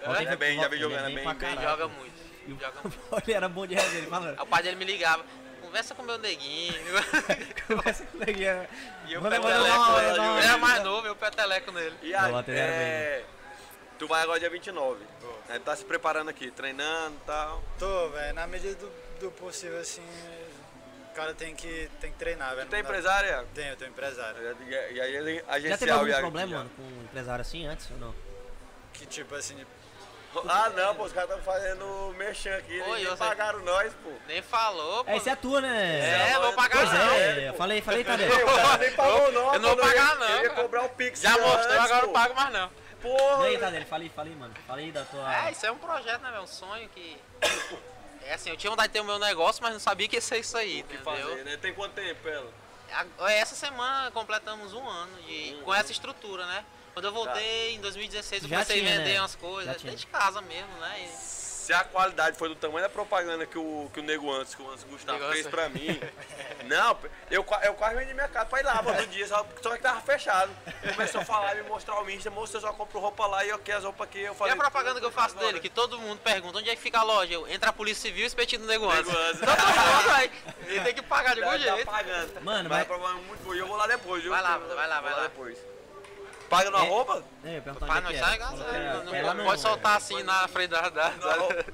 O 0.01 0.05
Valtteri 0.07 0.27
É 0.27 0.35
bem, 0.35 0.59
já 0.59 0.67
vi 0.67 0.75
ele 0.75 0.83
jogando, 0.83 0.99
é 0.99 1.05
bem- 1.05 1.15
bem- 1.15 1.25
Ele 1.29 1.35
caralho, 1.39 1.61
joga 1.61 1.87
muito. 1.87 2.23
E 2.45 2.51
o 2.51 2.59
Joga 2.59 2.79
muito. 2.83 2.99
ele 3.25 3.33
era 3.33 3.47
bom 3.49 3.65
de 3.65 3.77
falando. 4.09 4.37
Aí 4.37 4.43
o 4.43 4.45
pai 4.45 4.61
dele 4.63 4.75
me 4.75 4.83
ligava. 4.85 5.23
Conversa 5.61 5.95
com 5.95 6.03
meu 6.03 6.17
neguinho. 6.17 6.73
Conversa 7.65 8.05
com 8.05 8.17
ele. 8.27 8.43
é- 8.45 8.67
E 9.07 9.17
o 9.17 9.21
Peteleco, 9.21 9.97
era 10.43 10.57
mais 10.57 10.83
novo, 10.83 11.07
eu 11.07 11.15
peteleco 11.15 11.71
nele. 11.71 11.95
E 12.01 12.13
aí, 12.13 12.31
o 12.33 12.43
é, 12.49 13.23
tu 14.03 14.07
vai 14.07 14.21
agora 14.21 14.37
dia 14.39 14.49
29. 14.49 14.99
Aí 15.49 15.59
tá 15.59 15.75
se 15.75 15.85
preparando 15.85 16.29
aqui, 16.29 16.51
treinando 16.51 17.15
e 17.15 17.25
tal. 17.25 17.63
Tô, 17.79 18.09
velho, 18.09 18.33
na 18.33 18.45
medida 18.47 18.75
do, 18.75 18.91
do 19.19 19.31
possível, 19.31 19.79
assim, 19.79 20.03
o 21.11 21.15
cara 21.15 21.33
tem 21.33 21.55
que, 21.55 21.89
tem 22.01 22.11
que 22.11 22.17
treinar, 22.17 22.53
velho. 22.55 22.67
Tem 22.67 22.81
Não 22.83 22.89
dá- 22.89 22.97
empresária? 22.97 23.45
Tenho, 23.55 23.69
eu 23.69 23.75
tenho 23.77 23.91
empresário. 23.91 24.57
E 24.69 24.99
aí 25.01 25.15
ele 25.15 25.43
Já 25.69 25.77
teve 25.77 25.91
algum 25.91 26.11
problema, 26.19 26.57
mano, 26.57 26.69
com 26.75 26.81
um 26.81 27.03
empresário 27.03 27.41
assim 27.41 27.65
antes 27.65 27.89
ou 27.91 27.97
não? 27.97 28.13
Que 28.93 29.05
tipo 29.05 29.33
assim, 29.35 29.65
Ah 30.49 30.69
não, 30.75 30.95
pô, 30.95 31.03
os 31.03 31.13
caras 31.13 31.29
estão 31.29 31.43
fazendo 31.43 32.13
merchan 32.17 32.55
aqui, 32.57 32.77
eu 32.77 32.93
nem 32.93 33.05
sei. 33.05 33.15
pagaram 33.15 33.59
nós, 33.63 33.93
pô. 34.03 34.09
Nem 34.27 34.41
falou, 34.41 35.05
pô. 35.05 35.11
É, 35.11 35.17
isso 35.17 35.29
é 35.29 35.35
tua, 35.35 35.61
né? 35.61 36.31
É, 36.31 36.39
vou 36.39 36.53
pagar 36.53 36.77
Pois 36.79 36.91
não. 36.91 37.13
é, 37.13 37.49
eu 37.49 37.53
falei, 37.53 37.81
falei, 37.81 38.01
o 38.03 38.05
cara 38.05 38.77
nem 38.79 38.91
pagou 38.91 39.31
não, 39.31 39.53
eu 39.53 39.59
não 39.59 39.69
vou 39.69 39.77
pagar, 39.77 40.15
não, 40.17 40.29
Eu 40.29 40.43
ia 40.43 40.49
cobrar 40.49 40.83
o 40.83 40.89
Pix 40.89 41.21
Já 41.21 41.31
mostrou, 41.37 41.55
antes, 41.55 41.75
agora 41.85 41.99
pô. 42.01 42.05
não 42.07 42.13
pago 42.13 42.35
mais 42.35 42.51
não. 42.53 42.82
E 43.03 43.07
Porra. 43.17 43.43
aí, 43.45 43.57
Tadeu, 43.57 43.85
falei, 43.85 44.09
falei, 44.09 44.33
mano. 44.35 44.53
Falei 44.65 44.91
da 44.91 45.03
tua. 45.05 45.47
É, 45.47 45.51
isso 45.51 45.65
é 45.65 45.71
um 45.71 45.77
projeto, 45.77 46.21
né, 46.21 46.31
velho? 46.31 46.43
Um 46.43 46.47
sonho 46.47 46.87
que. 46.89 47.17
É 48.25 48.35
assim, 48.35 48.49
eu 48.51 48.55
tinha 48.55 48.69
vontade 48.69 48.87
de 48.87 48.93
ter 48.93 49.01
o 49.01 49.03
meu 49.03 49.19
negócio, 49.19 49.61
mas 49.61 49.73
não 49.73 49.81
sabia 49.81 50.07
que 50.07 50.15
ia 50.15 50.21
ser 50.21 50.37
isso 50.39 50.55
aí, 50.55 50.79
O 50.79 50.85
que 50.85 50.95
entendeu? 50.95 51.27
fazer, 51.29 51.43
né? 51.43 51.57
Tem 51.57 51.73
quanto 51.73 51.91
tempo, 51.91 52.25
ela? 52.29 52.49
A- 53.19 53.31
Essa 53.33 53.53
semana 53.53 54.09
completamos 54.11 54.71
um 54.73 54.87
ano 54.87 55.21
de, 55.23 55.59
com 55.65 55.75
essa 55.75 55.91
estrutura, 55.91 56.45
né? 56.45 56.63
Quando 56.93 57.03
eu 57.03 57.11
voltei 57.11 57.75
em 57.75 57.81
2016, 57.81 58.43
eu 58.43 58.49
Já 58.49 58.55
comecei 58.55 58.79
tinha, 58.79 58.93
a 58.93 58.97
vender 58.99 59.13
né? 59.15 59.19
umas 59.19 59.35
coisas, 59.35 59.81
desde 59.81 60.07
casa 60.07 60.39
mesmo, 60.39 60.71
né? 60.77 61.01
E- 61.01 61.42
Se 61.63 61.71
a 61.71 61.81
qualidade 61.85 62.37
foi 62.37 62.49
do 62.49 62.55
tamanho 62.55 62.81
da 62.83 62.89
propaganda 62.89 63.45
que 63.45 63.57
o, 63.57 63.89
que 63.93 64.01
o 64.01 64.03
Nego 64.03 64.29
antes, 64.33 64.53
que 64.53 64.61
o 64.61 64.69
Antes 64.69 64.83
Gustavo 64.83 65.17
Nego 65.17 65.31
fez 65.31 65.47
pra 65.47 65.69
mim. 65.69 65.97
Não, 66.67 66.97
eu, 67.31 67.45
eu 67.63 67.73
quase 67.73 67.95
vendi 67.95 68.13
minha 68.13 68.27
casa 68.27 68.45
pra 68.47 68.59
ir 68.59 68.63
lá, 68.63 68.81
do 68.81 69.07
dia, 69.07 69.25
só, 69.25 69.45
só 69.61 69.69
que 69.77 69.81
tava 69.81 70.01
fechado. 70.01 70.51
Começou 70.93 71.21
a 71.21 71.25
falar, 71.25 71.55
me 71.55 71.61
mostrar 71.63 72.01
o 72.01 72.09
Insta, 72.09 72.29
moço, 72.29 72.57
eu 72.57 72.61
só 72.61 72.73
compro 72.73 72.99
roupa 72.99 73.25
lá 73.27 73.45
e 73.45 73.49
eu 73.49 73.57
quero 73.59 73.77
as 73.77 73.83
roupas 73.85 74.09
aqui. 74.09 74.19
Eu 74.21 74.33
E 74.33 74.35
falei, 74.35 74.53
a 74.53 74.57
propaganda 74.57 74.99
que 74.99 75.05
eu 75.05 75.11
faço 75.11 75.35
agora. 75.35 75.47
dele, 75.47 75.61
que 75.61 75.69
todo 75.69 75.97
mundo 75.99 76.19
pergunta 76.19 76.57
onde 76.57 76.69
é 76.69 76.75
que 76.75 76.81
fica 76.81 76.99
a 76.99 77.03
loja? 77.03 77.33
Eu, 77.33 77.47
entra 77.47 77.69
a 77.69 77.73
Polícia 77.73 78.01
Civil 78.01 78.25
e 78.25 78.27
espetinho 78.27 78.59
do 78.61 78.67
Nego 78.67 78.85
Nego 78.93 79.09
Antes. 79.09 79.39
Todo 79.39 79.49
mundo, 79.49 80.03
vai. 80.09 80.31
Ele 80.67 80.81
tem 80.81 80.93
que 80.93 81.01
pagar 81.01 81.33
de 81.33 81.39
Tá, 81.41 81.47
algum 81.51 81.63
tá 81.63 81.75
jeito. 81.75 81.85
pagando. 81.89 82.41
Mano, 82.41 82.69
mas 82.69 82.87
mas- 82.87 82.99
é 83.09 83.13
muito 83.13 83.43
boa. 83.43 83.55
E 83.55 83.59
eu 83.59 83.67
vou 83.67 83.77
lá 83.77 83.87
depois, 83.87 84.21
viu? 84.21 84.31
Vai 84.33 84.41
lá, 84.41 84.57
vai 84.57 84.87
lá, 84.87 84.99
vou 85.01 85.09
vai 85.09 85.13
lá. 85.19 85.23
depois. 85.23 85.57
Paga 86.53 86.69
no 86.69 86.77
É. 86.77 86.81
arroba? 86.81 87.23
É, 87.43 87.61
onde 87.65 88.01
não 88.01 88.09
é 88.09 88.13
que 88.13 88.19
sai, 88.19 88.37
não, 88.37 89.15
ela 89.15 89.33
não 89.33 89.43
não, 89.43 89.45
pode 89.45 89.61
soltar 89.61 89.97
assim 89.97 90.21
na 90.21 90.47
frente 90.47 90.69
da. 90.69 90.87
da, 90.89 91.11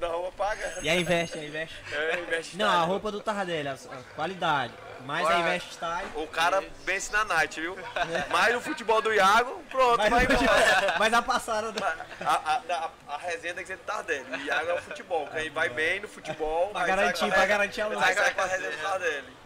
arroba, 0.06 0.32
paga. 0.32 0.78
E 0.80 0.88
a 0.88 0.96
Invest, 0.96 1.38
a 1.38 1.44
Invest. 1.44 1.74
É, 1.92 2.20
investe 2.20 2.56
Não, 2.56 2.82
a 2.82 2.84
roupa 2.84 3.12
do 3.12 3.20
Tardelli, 3.20 3.68
a, 3.68 3.76
qualidade. 4.14 4.72
Mais 5.04 5.26
a 5.26 5.30
Olha, 5.30 5.38
Invest 5.40 5.72
Style. 5.72 6.08
O 6.14 6.26
cara 6.26 6.62
vence 6.84 7.12
na 7.12 7.24
night, 7.24 7.60
viu? 7.60 7.76
Mais 8.30 8.54
o 8.56 8.60
futebol 8.60 9.00
do 9.02 9.12
Iago, 9.12 9.62
pronto, 9.70 9.98
Mais, 9.98 10.10
vai 10.10 10.24
embora. 10.24 10.94
mais 10.98 11.12
a 11.14 11.22
passada 11.22 11.72
do. 11.72 11.82
A, 11.84 11.96
a, 12.20 12.62
a, 13.08 13.14
a 13.14 13.18
resenha 13.18 13.54
tem 13.54 13.64
que 13.64 13.68
ser 13.68 13.76
do 13.76 13.84
Tardelli. 13.84 14.30
O 14.30 14.36
Iago 14.36 14.70
é 14.70 14.74
o 14.74 14.82
futebol. 14.82 15.26
Quem 15.28 15.50
vai 15.50 15.68
bem 15.70 16.00
no 16.00 16.08
futebol. 16.08 16.68
Pra 16.68 16.80
vai 16.80 16.88
garantir, 16.88 17.28
pra 17.30 17.46
garantir 17.46 17.80
a 17.82 17.88
Vai 17.88 17.96
luta. 17.96 18.14
sair 18.14 18.34
com 18.34 18.40
a 18.42 18.46
resenha 18.46 18.70
do 18.70 18.82
Tardelli. 18.82 19.36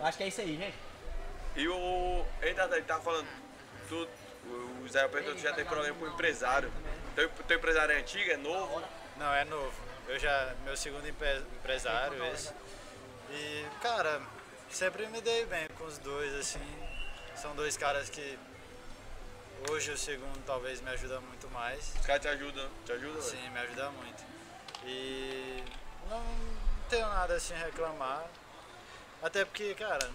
Acho 0.00 0.18
que 0.18 0.24
é 0.24 0.28
isso 0.28 0.40
aí, 0.40 0.56
gente. 0.56 0.76
E 1.56 1.68
o. 1.68 2.24
Ei, 2.42 2.54
Tardelli, 2.54 2.82
tava 2.82 3.02
falando. 3.02 3.26
Tu, 3.88 4.08
o 4.88 4.90
Zé 4.90 5.06
perguntou 5.08 5.36
se 5.36 5.42
já 5.44 5.52
tem 5.52 5.64
problema 5.64 5.96
com 5.98 6.04
o 6.06 6.08
empresário. 6.08 6.72
Teu, 7.14 7.28
teu 7.46 7.58
empresário 7.58 7.94
é 7.94 7.98
antigo, 7.98 8.30
é 8.30 8.36
novo? 8.36 8.82
Não, 9.16 9.32
é 9.34 9.44
novo. 9.44 9.72
Eu 10.08 10.18
já, 10.18 10.54
meu 10.64 10.76
segundo 10.76 11.06
empre- 11.06 11.42
empresário 11.58 12.24
esse. 12.32 12.52
E, 13.30 13.66
cara, 13.82 14.22
sempre 14.70 15.06
me 15.08 15.20
dei 15.20 15.44
bem 15.44 15.68
com 15.76 15.84
os 15.84 15.98
dois, 15.98 16.34
assim. 16.34 16.60
São 17.36 17.54
dois 17.54 17.76
caras 17.76 18.08
que 18.08 18.38
hoje 19.70 19.90
o 19.90 19.98
segundo 19.98 20.42
talvez 20.46 20.80
me 20.80 20.90
ajuda 20.90 21.20
muito 21.20 21.48
mais. 21.50 21.94
Os 22.00 22.06
caras 22.06 22.22
te 22.22 22.28
ajudam, 22.28 22.68
te 22.86 22.92
ajudam? 22.92 23.20
velho? 23.20 23.22
Sim, 23.22 23.50
me 23.50 23.58
ajuda 23.60 23.90
muito. 23.90 24.24
E 24.84 25.62
não 26.08 26.24
tenho 26.88 27.06
nada 27.08 27.34
assim 27.34 27.52
a 27.54 27.58
reclamar. 27.58 28.24
Até 29.22 29.44
porque, 29.44 29.74
cara, 29.74 30.10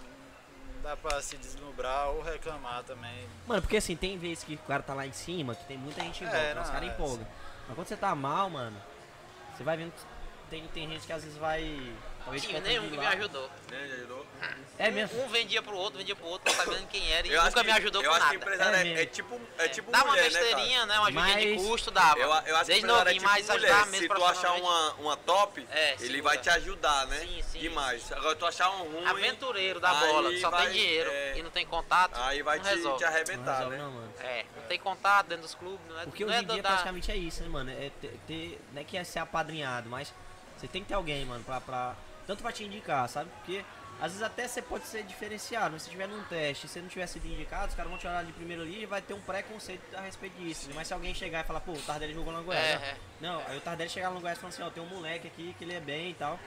dá 0.83 0.97
pra 0.97 1.21
se 1.21 1.37
deslumbrar 1.37 2.09
ou 2.09 2.21
reclamar 2.21 2.83
também. 2.83 3.27
Mano, 3.47 3.61
porque 3.61 3.77
assim, 3.77 3.95
tem 3.95 4.17
vezes 4.17 4.43
que 4.43 4.55
o 4.55 4.67
cara 4.67 4.83
tá 4.83 4.93
lá 4.93 5.07
em 5.07 5.13
cima, 5.13 5.55
que 5.55 5.63
tem 5.65 5.77
muita 5.77 6.01
gente 6.01 6.23
em 6.23 6.27
É, 6.27 6.29
volta, 6.29 6.61
os 6.61 6.67
não, 6.67 6.73
caras 6.73 6.89
é, 6.89 6.93
empolgam. 6.93 7.27
Mas 7.67 7.75
quando 7.75 7.87
você 7.87 7.95
tá 7.95 8.13
mal, 8.13 8.49
mano, 8.49 8.77
você 9.55 9.63
vai 9.63 9.77
vendo 9.77 9.93
que 9.93 10.03
tem, 10.49 10.67
tem 10.67 10.89
gente 10.89 11.07
que 11.07 11.13
às 11.13 11.23
vezes 11.23 11.37
vai. 11.39 11.63
Quer 12.41 12.61
nenhum 12.61 12.89
que 12.89 12.97
me 12.97 13.05
ajudou. 13.05 13.49
Né, 13.69 13.87
já 13.87 13.95
ajudou? 13.95 14.25
É 14.77 14.89
mesmo? 14.91 15.23
Um 15.23 15.27
vendia 15.29 15.61
pro 15.61 15.77
outro, 15.77 15.99
vendia 15.99 16.15
pro 16.15 16.25
outro, 16.25 16.51
não 16.51 16.57
sabendo 16.65 16.87
quem 16.87 17.11
era 17.13 17.27
e 17.27 17.31
Eu 17.31 17.39
acho 17.41 17.49
nunca 17.49 17.61
que- 17.61 17.65
me 17.67 17.71
ajudou 17.73 18.01
eu 18.03 18.09
com 18.09 18.15
acho 18.15 18.25
nada. 18.25 18.37
que 18.37 18.43
empresário 18.43 18.75
É 18.75 18.79
é, 18.79 18.83
mesmo. 18.83 18.99
é 18.99 19.05
tipo, 19.05 19.41
é 19.57 19.67
tipo 19.67 19.91
Dá 19.91 19.97
uma 19.99 20.07
mulher, 20.07 20.23
né, 20.23 20.29
cara? 20.31 20.45
besteirinha, 20.45 20.85
né? 20.85 20.99
Uma 20.99 21.07
ajudinha 21.07 21.37
de 21.57 21.63
custo, 21.63 21.91
dava. 21.91 22.19
Eu, 22.19 22.27
eu 22.29 22.33
acho 22.33 22.43
que 22.45 22.65
Desde 22.65 22.85
é 22.85 22.87
novinho, 22.87 23.13
tipo 23.13 23.25
mas 23.25 23.47
mulher. 23.49 23.71
ajudar 23.71 23.85
Se 23.85 23.91
mesmo 23.91 24.15
tu 24.15 24.25
achar 24.25 24.51
uma, 24.53 24.93
uma 24.95 25.17
top, 25.17 25.67
É, 25.71 25.95
ele 25.99 26.21
vai 26.21 26.37
te 26.37 26.49
ajudar, 26.49 27.07
né? 27.07 27.19
Sim, 27.19 27.41
sim. 27.43 27.59
Demais. 27.59 28.11
Agora 28.11 28.35
tu 28.35 28.45
achar 28.45 28.69
um 28.71 28.91
ruim, 28.91 29.05
Aventureiro 29.05 29.79
da 29.79 29.93
bola, 29.93 30.29
que 30.31 30.39
só 30.41 30.49
vai- 30.49 30.65
tem 30.65 30.73
dinheiro 30.73 31.09
é, 31.11 31.37
e 31.37 31.43
não 31.43 31.51
tem 31.51 31.65
contato, 31.65 32.19
aí 32.19 32.41
vai 32.41 32.57
não 32.57 32.63
te, 32.65 32.69
resolve. 32.71 32.97
te 32.97 33.03
Não 33.03 33.09
arrebentar, 33.09 33.55
resolve, 33.57 33.77
né? 33.77 33.83
não, 33.83 33.91
mano. 33.91 34.13
É, 34.19 34.45
não 34.55 34.63
tem 34.63 34.79
contato 34.79 35.27
dentro 35.27 35.43
dos 35.43 35.55
clubes, 35.55 35.79
não 35.87 35.99
é, 35.99 36.03
Porque 36.05 36.25
hoje 36.25 36.33
é 36.35 36.39
em 36.41 36.45
dia 36.45 36.61
praticamente 36.63 37.11
é 37.11 37.15
isso, 37.15 37.43
né, 37.43 37.49
mano? 37.49 37.69
É 37.71 37.91
não 38.73 38.81
é 38.81 38.83
que 38.83 38.97
é 38.97 39.03
ser 39.03 39.19
apadrinhado, 39.19 39.87
mas 39.89 40.13
você 40.57 40.67
tem 40.67 40.81
que 40.81 40.87
ter 40.89 40.93
alguém, 40.95 41.23
mano, 41.25 41.43
pra. 41.43 41.95
Tanto 42.27 42.41
pra 42.41 42.51
te 42.51 42.63
indicar, 42.63 43.07
sabe? 43.09 43.29
Porque 43.37 43.63
às 44.01 44.11
vezes 44.11 44.21
até 44.23 44.47
você 44.47 44.61
pode 44.61 44.85
ser 44.87 45.03
diferenciado, 45.03 45.71
mas 45.73 45.83
se 45.83 45.89
tiver 45.89 46.07
num 46.07 46.23
teste, 46.23 46.67
se 46.67 46.73
você 46.73 46.81
não 46.81 46.87
tiver 46.89 47.07
sido 47.07 47.25
indicado, 47.27 47.67
os 47.69 47.75
caras 47.75 47.89
vão 47.89 47.99
te 47.99 48.07
olhar 48.07 48.23
de 48.25 48.31
primeiro 48.33 48.63
ali 48.63 48.83
e 48.83 48.85
vai 48.85 49.01
ter 49.01 49.13
um 49.13 49.21
preconceito 49.21 49.81
a 49.95 50.01
respeito 50.01 50.33
disso. 50.41 50.69
Mas 50.73 50.87
se 50.87 50.93
alguém 50.93 51.13
chegar 51.13 51.41
e 51.41 51.43
falar, 51.47 51.59
pô, 51.61 51.71
o 51.73 51.81
Tardelli 51.81 52.13
jogou 52.13 52.33
no 52.33 52.43
Goiás. 52.43 52.65
É, 52.65 52.77
né? 52.79 52.87
é. 52.89 52.95
Não, 53.21 53.39
aí 53.47 53.57
o 53.57 53.61
Tardelli 53.61 53.89
chegar 53.89 54.09
no 54.11 54.19
Goiás 54.19 54.37
e 54.37 54.41
falar 54.41 54.53
assim, 54.53 54.63
ó, 54.63 54.69
tem 54.69 54.81
um 54.83 54.87
moleque 54.87 55.27
aqui 55.27 55.55
que 55.57 55.63
ele 55.63 55.73
é 55.73 55.79
bem 55.79 56.11
e 56.11 56.13
tal. 56.15 56.39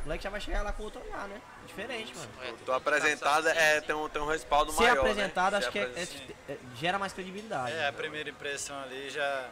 O 0.00 0.04
moleque 0.04 0.24
já 0.24 0.30
vai 0.30 0.40
chegar 0.40 0.62
lá 0.62 0.72
com 0.72 0.82
outro 0.82 1.00
olhar, 1.00 1.28
né? 1.28 1.40
Diferente, 1.66 2.12
mano. 2.16 2.30
É, 2.42 2.52
Tu 2.64 2.72
apresentado 2.72 3.44
sim, 3.48 3.56
é, 3.56 3.80
tem, 3.80 3.94
um, 3.94 4.08
tem 4.08 4.20
um 4.20 4.26
respaldo 4.26 4.72
Ser 4.72 4.82
maior, 4.82 4.98
apresentado, 4.98 5.52
né? 5.52 5.58
acho 5.58 5.66
Ser 5.66 5.72
que 5.72 5.78
é- 5.78 5.84
apresen- 5.84 6.36
é- 6.48 6.52
é- 6.52 6.58
gera 6.76 6.98
mais 6.98 7.12
credibilidade. 7.12 7.72
É, 7.72 7.86
a 7.88 7.92
primeira 7.92 8.28
impressão 8.28 8.76
ali 8.82 9.10
já. 9.10 9.48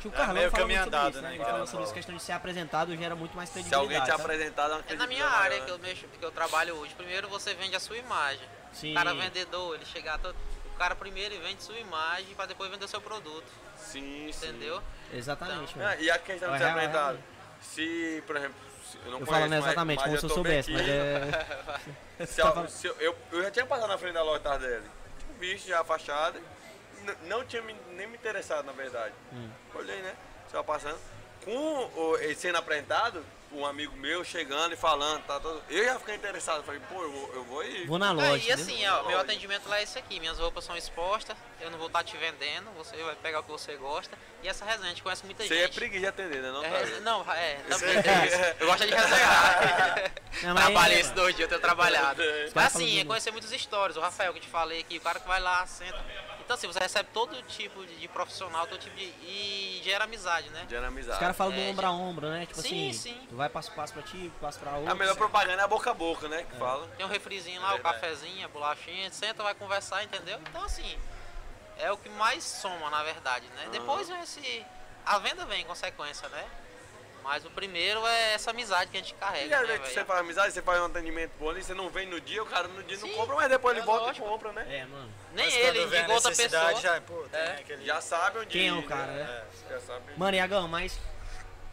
Tio 0.00 0.10
é 0.12 0.16
Carlão 0.16 0.34
meio 0.34 0.50
fala 0.50 0.62
caminho 0.62 0.82
andado, 0.84 1.10
isso, 1.12 1.20
né, 1.22 1.28
né? 1.28 1.34
Ele 1.34 1.42
cara? 1.44 1.52
fala 1.54 1.66
sobre 1.66 1.84
essa 1.84 1.94
questão 1.94 2.14
de 2.16 2.22
ser 2.22 2.32
apresentado 2.32 2.96
gera 2.96 3.16
muito 3.16 3.34
mais 3.36 3.48
Se 3.48 3.54
credibilidade. 3.54 3.82
alguém 3.84 4.00
te 4.00 4.06
sabe? 4.10 4.22
apresentar, 4.22 4.68
não 4.68 4.82
É 4.88 4.94
na 4.94 5.06
minha 5.06 5.26
área 5.26 5.60
que 5.60 5.70
eu 5.70 5.78
mexo, 5.78 6.06
que 6.06 6.24
eu 6.24 6.30
trabalho 6.30 6.74
hoje. 6.76 6.94
Primeiro 6.94 7.28
você 7.28 7.54
vende 7.54 7.74
a 7.74 7.80
sua 7.80 7.96
imagem. 7.96 8.48
Sim. 8.72 8.92
O 8.92 8.94
cara 8.94 9.12
vendedor, 9.14 9.74
ele 9.74 9.84
chegar 9.84 10.18
todo. 10.18 10.36
O 10.74 10.78
cara 10.78 10.94
primeiro 10.94 11.36
vende 11.40 11.62
sua 11.62 11.78
imagem 11.78 12.34
para 12.36 12.46
depois 12.46 12.70
vender 12.70 12.86
seu 12.86 13.00
produto. 13.00 13.46
Sim, 13.76 14.30
sim. 14.32 14.48
Entendeu? 14.48 14.80
Exatamente, 15.12 15.74
Ah, 15.76 15.82
mano. 15.82 16.00
e 16.00 16.10
a 16.10 16.18
questão 16.18 16.48
de 16.50 16.54
É 16.54 16.58
ser 16.58 16.64
é 16.64 16.70
apresentado? 16.70 17.18
Se, 17.60 18.22
por 18.26 18.36
exemplo, 18.36 18.56
se- 18.88 18.98
eu 18.98 19.10
não 19.10 19.18
Eu 19.20 19.26
conheço, 19.26 19.32
falando 19.32 19.50
mas- 19.50 19.64
exatamente 19.64 19.96
mas 19.96 20.04
como 20.04 20.14
eu 20.16 20.20
se 20.20 20.26
eu 20.26 20.30
soubesse, 20.30 20.70
mas 20.70 20.88
é. 20.88 21.46
Se 22.26 22.40
eu, 22.40 22.68
se 22.68 22.86
eu, 22.86 22.96
eu, 23.00 23.16
eu 23.32 23.42
já 23.42 23.50
tinha 23.50 23.66
passado 23.66 23.88
na 23.88 23.98
frente 23.98 24.14
da 24.14 24.22
loja 24.22 24.40
Tardelli. 24.40 24.84
Tinha 25.18 25.38
visto 25.38 25.66
já 25.68 25.80
a 25.80 25.84
fachada. 25.84 26.40
Não 27.24 27.44
tinha 27.44 27.62
me- 27.62 27.76
nem 27.92 28.06
me 28.06 28.14
interessado, 28.16 28.64
na 28.64 28.72
verdade. 28.72 29.14
Hum. 29.32 29.50
Olhei, 29.74 30.00
né? 30.02 30.14
Estava 30.46 30.64
passando. 30.64 30.98
Com 31.44 31.50
o, 31.96 32.16
ele 32.18 32.34
sendo 32.34 32.56
apresentado, 32.58 33.24
um 33.52 33.64
amigo 33.64 33.96
meu 33.96 34.22
chegando 34.22 34.74
e 34.74 34.76
falando, 34.76 35.22
tá 35.24 35.40
todo, 35.40 35.62
eu 35.70 35.82
já 35.84 35.98
fiquei 35.98 36.14
interessado. 36.16 36.62
Falei, 36.64 36.80
pô, 36.88 37.02
eu 37.02 37.10
vou, 37.10 37.34
eu 37.34 37.44
vou 37.44 37.64
ir. 37.64 37.86
Vou 37.86 37.98
na 37.98 38.10
loja. 38.12 38.32
e 38.36 38.36
entendeu? 38.52 38.54
assim, 38.64 38.86
ó, 38.88 39.04
meu 39.04 39.18
atendimento 39.20 39.66
lá 39.68 39.78
é 39.78 39.82
esse 39.84 39.98
aqui. 39.98 40.20
Minhas 40.20 40.38
roupas 40.38 40.64
são 40.64 40.76
expostas, 40.76 41.36
eu 41.60 41.70
não 41.70 41.78
vou 41.78 41.86
estar 41.86 42.04
te 42.04 42.16
vendendo, 42.18 42.70
você 42.76 42.96
vai 43.02 43.14
pegar 43.16 43.40
o 43.40 43.42
que 43.44 43.50
você 43.50 43.76
gosta. 43.76 44.18
E 44.42 44.48
essa 44.48 44.64
resenha, 44.64 44.86
a 44.86 44.88
gente 44.90 45.02
conhece 45.02 45.24
muita 45.24 45.44
Você 45.46 45.54
é 45.54 45.62
gente. 45.62 45.74
preguiça 45.76 46.00
de 46.00 46.06
atender, 46.08 46.42
né? 46.42 46.50
Não, 46.50 46.64
É, 46.64 46.68
Tardelli? 46.70 47.00
não, 47.00 47.32
é, 47.32 47.54
também 47.68 48.02
tem 48.02 48.24
isso. 48.26 48.36
Eu 48.60 48.66
gosto 48.66 48.86
de 48.86 48.94
resenhar. 48.94 50.12
Trabalhei 50.40 50.96
é, 50.98 51.00
esses 51.00 51.12
dois 51.12 51.34
dias, 51.34 51.46
eu 51.46 51.48
tenho 51.48 51.60
trabalhado. 51.60 52.22
Mas 52.54 52.66
assim, 52.76 53.00
é 53.00 53.04
conhecer 53.04 53.30
muitas 53.30 53.50
histórias. 53.52 53.96
O 53.96 54.00
Rafael 54.00 54.32
que 54.32 54.38
eu 54.40 54.42
te 54.42 54.48
falei 54.48 54.80
aqui, 54.80 54.98
o 54.98 55.00
cara 55.00 55.18
que 55.20 55.26
vai 55.26 55.40
lá, 55.40 55.64
senta. 55.66 55.98
Então 56.48 56.54
assim, 56.54 56.66
você 56.66 56.78
recebe 56.78 57.10
todo 57.12 57.42
tipo 57.42 57.84
de, 57.84 57.96
de 57.96 58.08
profissional, 58.08 58.66
todo 58.66 58.80
tipo 58.80 58.96
de. 58.96 59.04
e 59.04 59.82
gera 59.84 60.04
amizade, 60.04 60.48
né? 60.48 60.64
De 60.66 60.74
amizade. 60.78 61.12
Os 61.12 61.18
caras 61.18 61.36
falam 61.36 61.52
do 61.54 61.60
É, 61.60 61.68
ombro 61.68 61.86
a 61.86 61.90
ombro, 61.92 62.30
né? 62.30 62.46
Tipo 62.46 62.62
Sim, 62.62 62.88
assim, 62.88 63.12
sim. 63.12 63.26
tu 63.28 63.36
vai 63.36 63.50
passo 63.50 63.70
passo 63.72 63.92
pra 63.92 64.02
ti, 64.02 64.32
passo 64.40 64.58
pra 64.58 64.72
outro. 64.78 64.90
A 64.90 64.94
melhor 64.94 65.14
propaganda 65.14 65.60
é 65.60 65.64
a 65.66 65.68
boca 65.68 65.90
a 65.90 65.94
boca, 65.94 66.26
né? 66.26 66.46
Que 66.50 66.56
fala. 66.56 66.88
Tem 66.96 67.04
um 67.04 67.08
refrizinho 67.10 67.60
lá, 67.60 67.68
o 67.68 67.74
Verdade. 67.74 68.00
cafezinho, 68.00 68.46
a 68.46 68.48
bolachinha, 68.48 69.10
senta, 69.10 69.42
vai 69.42 69.54
conversar, 69.54 70.02
entendeu? 70.04 70.40
Então 70.48 70.64
assim, 70.64 70.98
é 71.76 71.92
o 71.92 71.98
que 71.98 72.08
mais 72.08 72.42
soma, 72.44 72.88
na 72.88 73.02
verdade, 73.02 73.46
né? 73.48 73.68
Depois 73.70 74.08
vem 74.08 74.18
esse. 74.22 74.64
A 75.04 75.18
venda 75.18 75.44
vem 75.44 75.60
em 75.60 75.66
consequência, 75.66 76.30
né? 76.30 76.46
Mas 77.28 77.44
o 77.44 77.50
primeiro 77.50 78.06
é 78.06 78.32
essa 78.32 78.52
amizade 78.52 78.90
que 78.90 78.96
a 78.96 79.00
gente 79.00 79.12
E 79.12 79.16
carrega, 79.16 79.60
às 79.60 79.68
né, 79.68 79.76
vezes 79.76 79.92
você 79.92 80.02
faz 80.02 80.20
amizade, 80.20 80.50
você 80.54 80.62
faz 80.62 80.80
um 80.80 80.86
atendimento 80.86 81.32
bom 81.38 81.50
ali, 81.50 81.62
você 81.62 81.74
não 81.74 81.90
vem 81.90 82.06
no 82.06 82.18
dia, 82.22 82.42
o 82.42 82.46
cara 82.46 82.66
no 82.68 82.82
dia 82.82 82.96
não 82.96 83.06
Sim, 83.06 83.14
compra, 83.14 83.36
mas 83.36 83.50
depois 83.50 83.74
ele 83.74 83.82
é 83.82 83.84
volta 83.84 84.06
lógico. 84.06 84.26
e 84.26 84.30
compra, 84.30 84.52
né? 84.52 84.66
É, 84.78 84.86
mano. 84.86 85.12
Nem 85.34 85.44
Mas 85.44 85.54
ele, 85.54 85.78
quando 85.80 85.90
vem 85.90 85.98
a 85.98 86.02
indicou 86.04 86.14
outra 86.14 86.30
necessidade, 86.30 86.74
pessoa. 86.76 86.94
Já, 86.94 87.00
pô, 87.02 87.22
tem 87.30 87.38
É, 87.38 87.50
aquele. 87.60 87.84
Já 87.84 88.00
sabe 88.00 88.38
onde 88.38 88.46
Quem 88.46 88.68
é 88.68 88.72
o 88.72 88.82
cara, 88.82 89.12
né? 89.12 89.24
né? 89.24 89.44
Já 89.68 89.80
sabe. 89.80 90.04
Mano, 90.16 90.36
Iagão, 90.38 90.68
mas 90.68 90.98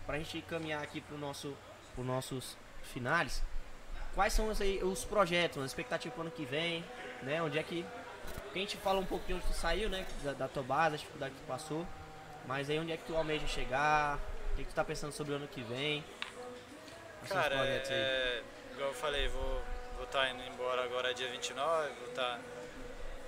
pra 0.05 0.17
gente 0.17 0.41
caminhar 0.41 0.83
aqui 0.83 0.99
pro 0.99 1.17
nosso, 1.17 1.55
pro 1.93 2.03
nossos 2.03 2.57
finais, 2.83 3.41
quais 4.13 4.33
são 4.33 4.49
os, 4.49 4.59
aí, 4.59 4.83
os 4.83 5.05
projetos, 5.05 5.63
a 5.63 5.65
expectativa 5.65 6.13
pro 6.13 6.23
ano 6.23 6.31
que 6.31 6.43
vem, 6.43 6.83
né? 7.23 7.41
Onde 7.41 7.57
é 7.57 7.63
que. 7.63 7.85
Porque 8.43 8.59
a 8.59 8.61
gente 8.61 8.75
fala 8.75 8.99
um 8.99 9.05
pouco 9.05 9.25
de 9.25 9.33
onde 9.33 9.45
tu 9.47 9.53
saiu, 9.53 9.87
né? 9.89 10.05
Da, 10.21 10.33
da 10.33 10.47
tua 10.49 10.63
base, 10.63 10.95
a 10.95 10.97
dificuldade 10.97 11.33
que 11.33 11.39
tu 11.39 11.47
passou. 11.47 11.87
Mas 12.45 12.69
aí 12.69 12.77
onde 12.77 12.91
é 12.91 12.97
que 12.97 13.05
tu 13.05 13.15
almeja 13.15 13.47
chegar? 13.47 14.19
O 14.55 14.57
que, 14.57 14.63
que 14.63 14.69
tu 14.69 14.75
tá 14.75 14.85
pensando 14.85 15.11
sobre 15.11 15.33
o 15.33 15.35
ano 15.35 15.49
que 15.49 15.61
vem? 15.63 16.01
Os 17.23 17.27
Cara, 17.27 17.57
projetos 17.57 17.89
aí? 17.91 17.97
é, 17.97 18.41
igual 18.71 18.87
eu 18.87 18.93
falei, 18.95 19.27
vou 19.27 19.61
estar 20.01 20.29
indo 20.29 20.41
embora 20.43 20.81
agora 20.81 21.13
dia 21.13 21.27
29, 21.29 21.89
vou 21.99 22.07
estar 22.07 22.39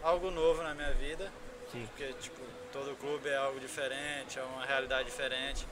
algo 0.01 0.31
novo 0.31 0.63
na 0.63 0.73
minha 0.73 0.91
vida, 0.93 1.29
Sim. 1.69 1.85
porque 1.87 2.13
tipo, 2.13 2.39
todo 2.71 2.95
clube 2.95 3.27
é 3.27 3.35
algo 3.35 3.59
diferente, 3.59 4.39
é 4.39 4.41
uma 4.41 4.65
realidade 4.65 5.09
diferente. 5.09 5.67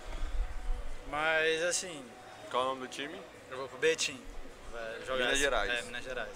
Mas 1.09 1.63
assim, 1.63 2.03
Qual 2.51 2.61
é 2.63 2.65
o 2.65 2.69
nome 2.71 2.81
do 2.81 2.87
time? 2.89 3.17
eu 3.49 3.57
vou 3.57 3.69
pro 3.69 3.77
Betim. 3.77 4.19
Vai 4.73 5.05
jogar 5.05 5.23
Minas 5.23 5.39
Gerais. 5.39 5.71
É, 5.71 5.81
Minas 5.83 6.03
Gerais. 6.03 6.31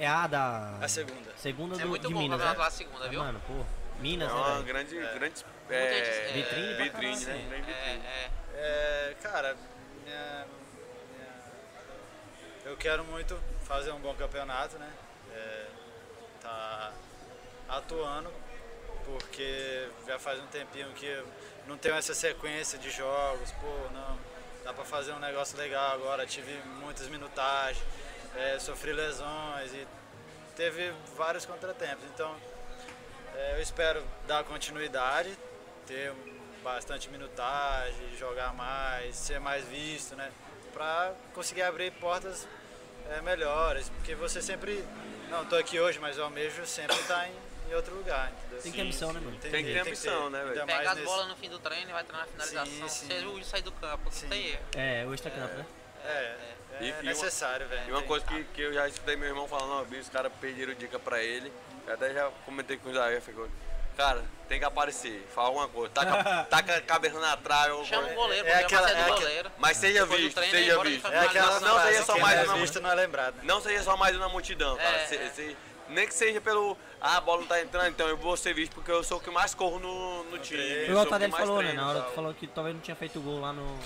É 0.00 0.06
a 0.08 0.26
da. 0.26 0.78
A 0.82 0.88
segunda. 0.88 1.30
Segunda 1.36 1.76
É 1.76 1.78
do, 1.78 1.88
muito 1.90 2.08
de 2.08 2.12
bom 2.12 2.20
Minas, 2.20 2.40
né? 2.40 2.52
lá 2.56 2.70
segunda, 2.72 3.06
É, 3.06 3.08
viu? 3.08 3.20
mano, 3.20 3.40
pô. 3.46 3.64
Minas, 4.00 4.28
É 4.30 4.34
né, 4.34 4.40
uma 4.40 4.52
velho? 4.54 4.64
grande, 4.64 4.96
grande 4.96 5.44
é, 5.70 5.74
é, 5.74 6.32
Vitrine 6.32 6.74
vitrine, 6.74 7.10
né? 7.10 7.16
sim. 7.16 7.48
Bem 7.50 7.62
vitrine. 7.62 8.06
É, 8.06 8.30
é. 8.58 9.14
Cara, 9.22 9.56
minha- 10.04 10.46
minha- 11.12 11.42
eu 12.64 12.76
quero 12.76 13.04
muito 13.04 13.38
fazer 13.64 13.90
um 13.92 14.00
bom 14.00 14.14
campeonato, 14.14 14.76
né? 14.78 14.90
É, 15.34 15.66
tá 16.40 16.92
atuando, 17.68 18.32
porque 19.04 19.88
já 20.06 20.18
faz 20.18 20.40
um 20.40 20.46
tempinho 20.46 20.90
que 20.94 21.24
não 21.66 21.76
tenho 21.76 21.94
essa 21.94 22.14
sequência 22.14 22.78
de 22.78 22.90
jogos, 22.90 23.52
pô, 23.52 23.66
não, 23.92 24.18
dá 24.64 24.72
pra 24.72 24.84
fazer 24.84 25.12
um 25.12 25.18
negócio 25.18 25.56
legal 25.58 25.92
agora, 25.92 26.26
tive 26.26 26.52
muitas 26.80 27.06
minutagens, 27.08 27.82
é, 28.36 28.58
sofri 28.58 28.92
lesões 28.92 29.72
e 29.74 29.86
teve 30.56 30.92
vários 31.16 31.44
contratempos, 31.44 32.04
então 32.14 32.34
é, 33.34 33.56
eu 33.56 33.62
espero 33.62 34.02
dar 34.26 34.42
continuidade, 34.44 35.36
ter 35.86 36.12
bastante 36.62 37.08
minutagem, 37.08 38.16
jogar 38.18 38.52
mais, 38.54 39.16
ser 39.16 39.38
mais 39.40 39.64
visto, 39.66 40.14
né? 40.16 40.30
Pra 40.72 41.12
conseguir 41.34 41.62
abrir 41.62 41.90
portas 41.92 42.46
é, 43.10 43.20
melhores, 43.22 43.88
porque 43.90 44.14
você 44.14 44.40
sempre. 44.42 44.84
Não, 45.30 45.44
tô 45.44 45.56
aqui 45.56 45.78
hoje, 45.78 45.98
mas 45.98 46.16
eu 46.16 46.24
almejo 46.24 46.64
sempre 46.66 46.96
estar 46.96 47.28
em, 47.28 47.32
em 47.70 47.74
outro 47.74 47.94
lugar, 47.94 48.30
entendeu? 48.32 48.62
Tem 48.62 48.72
que 48.72 48.78
ter 48.78 48.82
ambição, 48.84 49.12
né, 49.12 49.20
mano? 49.20 49.38
Tem 49.38 49.64
que 49.64 49.72
ter 49.72 49.78
ambição, 49.80 50.30
né, 50.30 50.44
velho? 50.44 50.66
Pegar 50.66 50.90
as 50.90 50.94
nesse- 50.96 51.06
bolas 51.06 51.28
no 51.28 51.36
fim 51.36 51.48
do 51.50 51.58
treino 51.58 51.90
e 51.90 51.92
vai 51.92 52.04
treinar 52.04 52.26
a 52.26 52.28
finalização. 52.30 52.66
Sim, 52.66 52.88
sim. 52.88 53.06
Seja 53.06 53.28
o 53.28 53.44
sair 53.44 53.62
do 53.62 53.72
campo, 53.72 54.10
Sim. 54.10 54.22
não 54.22 54.30
tem 54.30 54.46
erro. 54.48 54.62
É, 54.76 55.04
o 55.06 55.14
extra-campo, 55.14 55.54
né? 55.54 55.66
É, 56.04 56.08
é 56.10 56.56
E- 56.80 56.88
e 56.88 56.92
uma- 56.92 57.02
necessário, 57.02 57.66
velho. 57.68 57.88
E 57.88 57.90
uma 57.90 57.98
Tem- 58.00 58.08
coisa 58.08 58.24
que, 58.26 58.44
que 58.44 58.60
eu 58.62 58.72
já 58.72 58.86
escutei 58.88 59.16
meu 59.16 59.28
irmão 59.28 59.48
falando, 59.48 59.72
ó, 59.72 59.98
os 59.98 60.08
caras 60.08 60.32
pediram 60.40 60.72
dica 60.74 60.98
pra 60.98 61.22
ele. 61.22 61.52
Eu 61.86 61.94
até 61.94 62.12
já 62.14 62.30
comentei 62.44 62.76
com 62.76 62.90
o 62.90 62.94
Jair, 62.94 63.20
ficou. 63.20 63.48
Cara, 63.98 64.24
tem 64.48 64.58
que 64.60 64.64
aparecer, 64.64 65.26
fala 65.34 65.48
alguma 65.48 65.68
coisa. 65.68 65.92
Taca, 65.92 66.44
taca 66.48 66.76
a 66.76 66.80
cabeça 66.80 67.18
na 67.18 67.36
trave. 67.36 67.72
ou- 67.72 67.84
Chama 67.84 68.06
o 68.08 68.14
goleiro, 68.14 68.46
É 68.46 68.54
aquela- 68.62 68.88
é, 68.88 68.92
é 68.94 69.00
aquela- 69.02 69.16
goleiro. 69.18 69.52
Mas 69.58 69.76
seja 69.76 70.00
Depois 70.02 70.20
do 70.20 70.24
visto, 70.24 70.36
treino, 70.36 70.52
seja 70.52 70.82
visto. 70.82 71.06
É 71.08 71.18
aquela 71.18 71.60
Não 71.60 71.82
seja 71.82 72.04
só 72.04 72.18
mais 72.18 72.38
é 72.38 72.44
uma 72.44 72.56
visto 72.56 72.80
não 72.80 72.90
é 72.90 72.94
lembrado. 72.94 73.34
né? 73.34 73.42
Não 73.44 73.60
seja 73.60 73.82
só 73.82 73.96
mais 73.96 74.16
uma 74.16 74.28
multidão, 74.28 74.76
cara. 74.76 74.96
É, 74.98 75.06
Se- 75.06 75.16
é. 75.16 75.30
se- 75.30 75.56
nem 75.88 76.06
que 76.06 76.14
seja 76.14 76.40
pelo. 76.40 76.78
Ah, 77.00 77.16
a 77.16 77.20
bola 77.20 77.40
não 77.40 77.48
tá 77.48 77.60
entrando, 77.60 77.88
então 77.88 78.06
eu 78.08 78.16
vou 78.16 78.36
ser 78.36 78.54
visto 78.54 78.72
porque 78.74 78.90
eu 78.90 79.02
sou 79.02 79.18
o 79.18 79.20
que 79.20 79.30
mais 79.30 79.52
corro 79.54 79.78
no, 79.80 80.24
no 80.24 80.38
time. 80.38 80.62
eu 80.62 80.96
o 81.00 81.04
que 81.06 81.10
mais 81.18 81.34
falou, 81.34 81.56
né? 81.58 81.64
treino 81.68 81.82
Na 81.82 81.88
hora 81.88 81.98
e 81.98 82.02
tu 82.02 82.04
tal. 82.06 82.14
falou 82.14 82.34
que 82.34 82.46
talvez 82.46 82.74
não 82.76 82.82
tinha 82.82 82.96
feito 82.96 83.20
gol 83.20 83.40
lá 83.40 83.52
no. 83.52 83.78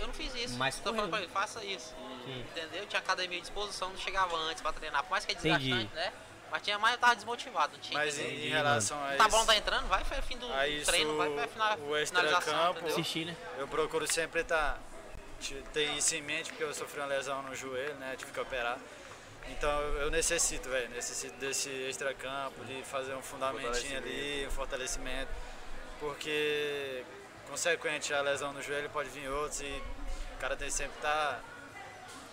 Eu 0.00 0.06
não 0.06 0.14
fiz 0.14 0.34
isso. 0.34 0.54
Mas 0.56 0.76
Tô 0.76 0.94
falando 0.94 1.10
pra 1.10 1.18
ele, 1.18 1.28
faça 1.28 1.62
isso. 1.64 1.92
Sim. 2.24 2.40
Entendeu? 2.56 2.86
Tinha 2.86 3.00
academia 3.00 3.36
à 3.38 3.40
disposição, 3.40 3.90
não 3.90 3.96
chegava 3.98 4.34
antes 4.36 4.62
pra 4.62 4.72
treinar. 4.72 5.02
Por 5.02 5.10
mais 5.10 5.24
que 5.24 5.32
é 5.32 5.34
Entendi. 5.34 5.58
desgastante, 5.70 5.94
né? 5.94 6.12
Mas 6.50 6.62
tinha 6.62 6.78
mais, 6.78 6.94
eu 6.94 7.00
tava 7.00 7.14
desmotivado, 7.14 7.72
não 7.74 7.80
tinha. 7.80 7.98
Mas 7.98 8.18
em, 8.18 8.46
em 8.46 8.48
relação 8.48 9.02
a 9.02 9.14
Tá 9.16 9.26
isso, 9.26 9.36
bom, 9.36 9.44
tá 9.44 9.56
entrando, 9.56 9.86
vai, 9.86 10.02
vai 10.04 10.22
fim 10.22 10.38
do 10.38 10.50
A 10.52 10.66
isso, 10.66 10.86
treino, 10.86 11.16
vai, 11.16 11.28
vai 11.30 11.48
final, 11.48 11.72
o 11.72 11.76
finalização, 11.76 12.02
extracampo-? 12.02 12.86
Assistir, 12.86 13.26
né? 13.26 13.36
eu 13.58 13.68
procuro 13.68 14.10
sempre 14.10 14.40
estar 14.40 14.80
ter 15.72 15.84
isso 15.92 16.14
em 16.16 16.22
mente, 16.22 16.50
porque 16.50 16.64
eu 16.64 16.74
sofri 16.74 17.00
uma 17.00 17.06
lesão 17.06 17.42
no 17.42 17.54
joelho, 17.54 17.94
né? 17.94 18.14
Tive 18.16 18.32
que 18.32 18.40
operar. 18.40 18.78
Então 19.50 19.70
eu 19.70 20.10
necessito, 20.10 20.68
velho, 20.68 20.88
necessito 20.90 21.36
desse 21.38 21.70
extracampo, 21.70 22.64
de 22.64 22.82
fazer 22.82 23.14
um 23.14 23.22
fundamentinho 23.22 23.98
ali, 23.98 24.46
um 24.46 24.50
fortalecimento, 24.50 25.30
porque 26.00 27.04
consequente 27.48 28.12
a 28.12 28.20
lesão 28.20 28.52
no 28.52 28.62
joelho 28.62 28.90
pode 28.90 29.08
vir 29.10 29.28
outros 29.28 29.60
e 29.60 29.82
o 30.36 30.40
cara 30.40 30.56
tem 30.56 30.68
sempre 30.70 30.92
que 30.92 30.98
estar 30.98 31.40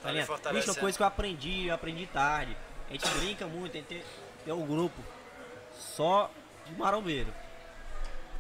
Tá 0.01 0.09
ali 0.09 0.19
ligado? 0.19 0.27
Bicho, 0.27 0.31
uma 0.31 0.37
fortalecendo. 0.37 0.79
coisa 0.79 0.97
que 0.97 1.03
eu 1.03 1.07
aprendi, 1.07 1.67
eu 1.67 1.75
aprendi 1.75 2.05
tarde. 2.07 2.55
A 2.89 2.93
gente 2.93 3.07
brinca 3.09 3.47
muito, 3.47 3.71
a 3.71 3.79
gente 3.79 3.87
tem, 3.87 4.03
tem 4.43 4.53
um 4.53 4.65
grupo 4.65 5.01
só 5.73 6.29
de 6.65 6.75
marombeiro. 6.75 7.33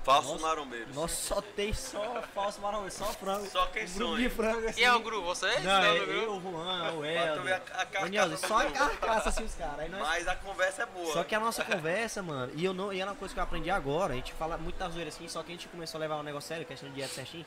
Falso 0.05 0.33
Nossa. 0.33 0.45
marombeiro. 0.45 0.93
Nós 0.93 1.11
só 1.11 1.41
tem 1.41 1.73
só 1.73 2.21
falso 2.31 2.61
marombeiro, 2.61 2.93
só 2.93 3.05
frango. 3.05 3.47
Só 3.47 3.65
quem 3.67 3.85
um 3.85 3.93
grupo 3.95 4.17
de 4.17 4.29
frango 4.29 4.67
assim. 4.67 4.73
Quem 4.73 4.83
é 4.83 4.93
o 4.93 4.99
grupo? 4.99 5.25
Vocês? 5.25 5.63
Não, 5.63 5.83
é 5.83 5.99
do 5.99 6.05
grupo? 6.05 6.21
eu, 6.21 6.31
o 6.35 6.41
Juan, 6.41 6.93
o 6.93 7.01
a, 7.01 7.07
Helder. 7.07 7.61
a 7.73 7.83
Daniel, 7.85 8.37
só 8.37 8.59
a 8.59 8.65
carcaça 8.69 9.29
assim 9.29 9.45
os 9.45 9.55
caras. 9.55 9.79
Aí 9.79 9.89
nós 9.89 10.01
Mas 10.01 10.27
a 10.27 10.35
conversa 10.35 10.83
é 10.83 10.85
boa. 10.85 11.11
Só 11.11 11.23
que 11.23 11.33
a 11.33 11.39
nossa 11.39 11.63
conversa, 11.65 12.21
mano, 12.21 12.51
e 12.55 12.63
eu 12.63 12.71
não, 12.71 12.93
e 12.93 13.01
é 13.01 13.05
uma 13.05 13.15
coisa 13.15 13.33
que 13.33 13.39
eu 13.39 13.43
aprendi 13.43 13.71
agora, 13.71 14.13
a 14.13 14.15
gente 14.15 14.31
fala 14.33 14.59
muito 14.59 14.77
da 14.77 14.87
zoeira 14.89 15.09
assim, 15.09 15.27
só 15.27 15.41
que 15.41 15.51
a 15.51 15.55
gente 15.55 15.67
começou 15.69 15.97
a 15.97 16.01
levar 16.01 16.17
um 16.17 16.23
negócio 16.23 16.49
sério, 16.49 16.67
questão 16.67 16.87
de 16.87 16.93
dieta 16.93 17.11
certinho. 17.11 17.45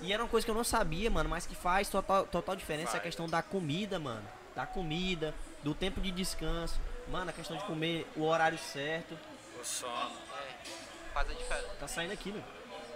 E 0.00 0.12
era 0.12 0.22
uma 0.22 0.28
coisa 0.28 0.44
que 0.44 0.50
eu 0.52 0.54
não 0.54 0.62
sabia, 0.62 1.10
mano, 1.10 1.28
mas 1.28 1.44
que 1.44 1.56
faz 1.56 1.88
total, 1.88 2.24
total 2.24 2.54
diferença 2.54 2.90
a 2.90 2.92
Faz. 2.92 3.02
questão 3.02 3.26
da 3.26 3.42
comida, 3.42 3.98
mano. 3.98 4.22
Da 4.54 4.64
comida, 4.64 5.34
do 5.62 5.74
tempo 5.74 6.00
de 6.00 6.10
descanso. 6.10 6.80
Mano, 7.08 7.30
a 7.30 7.32
questão 7.32 7.56
de 7.56 7.64
comer 7.64 8.06
o 8.16 8.24
horário 8.26 8.58
certo. 8.58 9.18
O 9.60 9.64
sono. 9.64 10.12
É, 10.36 11.12
faz 11.14 11.30
a 11.30 11.32
diferença. 11.32 11.68
Tá 11.80 11.88
saindo 11.88 12.12
aqui, 12.12 12.30
né? 12.32 12.42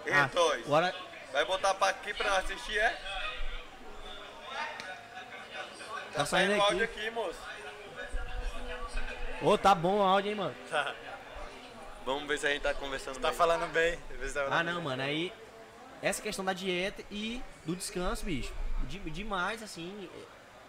Ei, 0.05 0.29
Toys, 0.29 0.65
o 0.67 0.71
hora... 0.71 0.93
vai 1.31 1.45
botar 1.45 1.73
pra 1.75 1.89
aqui 1.89 2.13
pra 2.13 2.37
assistir, 2.37 2.77
é? 2.77 2.99
Tá 6.13 6.25
saindo 6.25 6.55
o 6.57 6.61
áudio 6.61 6.83
aqui. 6.83 6.99
aqui, 6.99 7.09
moço. 7.09 7.39
Ô, 9.41 9.57
tá 9.57 9.73
bom 9.73 9.97
o 9.99 10.01
áudio, 10.03 10.29
hein, 10.31 10.35
mano. 10.35 10.55
Tá, 10.69 10.93
Vamos 12.05 12.27
ver 12.27 12.37
se 12.37 12.45
a 12.45 12.49
gente 12.51 12.61
tá 12.61 12.73
conversando 12.73 13.19
tá 13.19 13.29
bem. 13.29 13.37
falando 13.37 13.71
bem. 13.71 13.97
tá 13.97 14.27
falando 14.33 14.53
Ah, 14.53 14.63
não, 14.63 14.75
bem. 14.75 14.83
mano, 14.83 15.03
aí... 15.03 15.33
Essa 16.01 16.21
questão 16.21 16.43
da 16.43 16.51
dieta 16.51 17.01
e 17.09 17.41
do 17.65 17.75
descanso, 17.77 18.25
bicho. 18.25 18.53
De- 18.83 18.99
demais, 19.09 19.63
assim... 19.63 20.09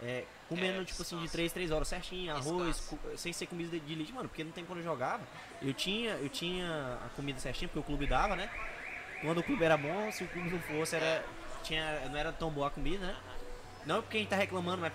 É, 0.01 0.23
comendo, 0.49 0.81
É, 0.81 0.85
tipo 0.85 1.01
assim, 1.01 1.15
de 1.15 1.23
descanso. 1.23 1.31
3, 1.31 1.53
3 1.53 1.71
horas 1.71 1.87
certinho, 1.87 2.35
arroz, 2.35 2.93
sem 3.17 3.33
ser 3.33 3.47
comida 3.47 3.71
de, 3.71 3.79
de 3.79 3.95
leite, 3.95 4.11
mano, 4.13 4.29
porque 4.29 4.43
não 4.43 4.51
tem 4.51 4.65
quando 4.65 4.79
eu 4.79 4.85
jogava. 4.85 5.23
Eu 5.61 5.73
tinha, 5.73 6.11
eu 6.13 6.29
tinha 6.29 6.99
a 7.05 7.09
comida 7.15 7.39
certinha, 7.39 7.67
porque 7.67 7.79
o 7.79 7.83
clube 7.83 8.05
dava, 8.07 8.35
né? 8.35 8.49
Quando 9.21 9.39
o 9.39 9.43
clube 9.43 9.63
era 9.63 9.75
bom, 9.77 10.11
se 10.11 10.23
o 10.23 10.27
clube 10.27 10.49
não 10.49 10.59
fosse, 10.59 10.95
era, 10.95 11.25
tinha, 11.63 12.07
não 12.09 12.17
era 12.17 12.31
tão 12.31 12.51
boa 12.51 12.67
a 12.67 12.69
comida, 12.69 13.05
né? 13.07 13.15
Não 13.85 14.01
porque 14.01 14.17
a 14.17 14.19
gente 14.19 14.29
tá 14.29 14.35
reclamando, 14.35 14.81
mas 14.81 14.93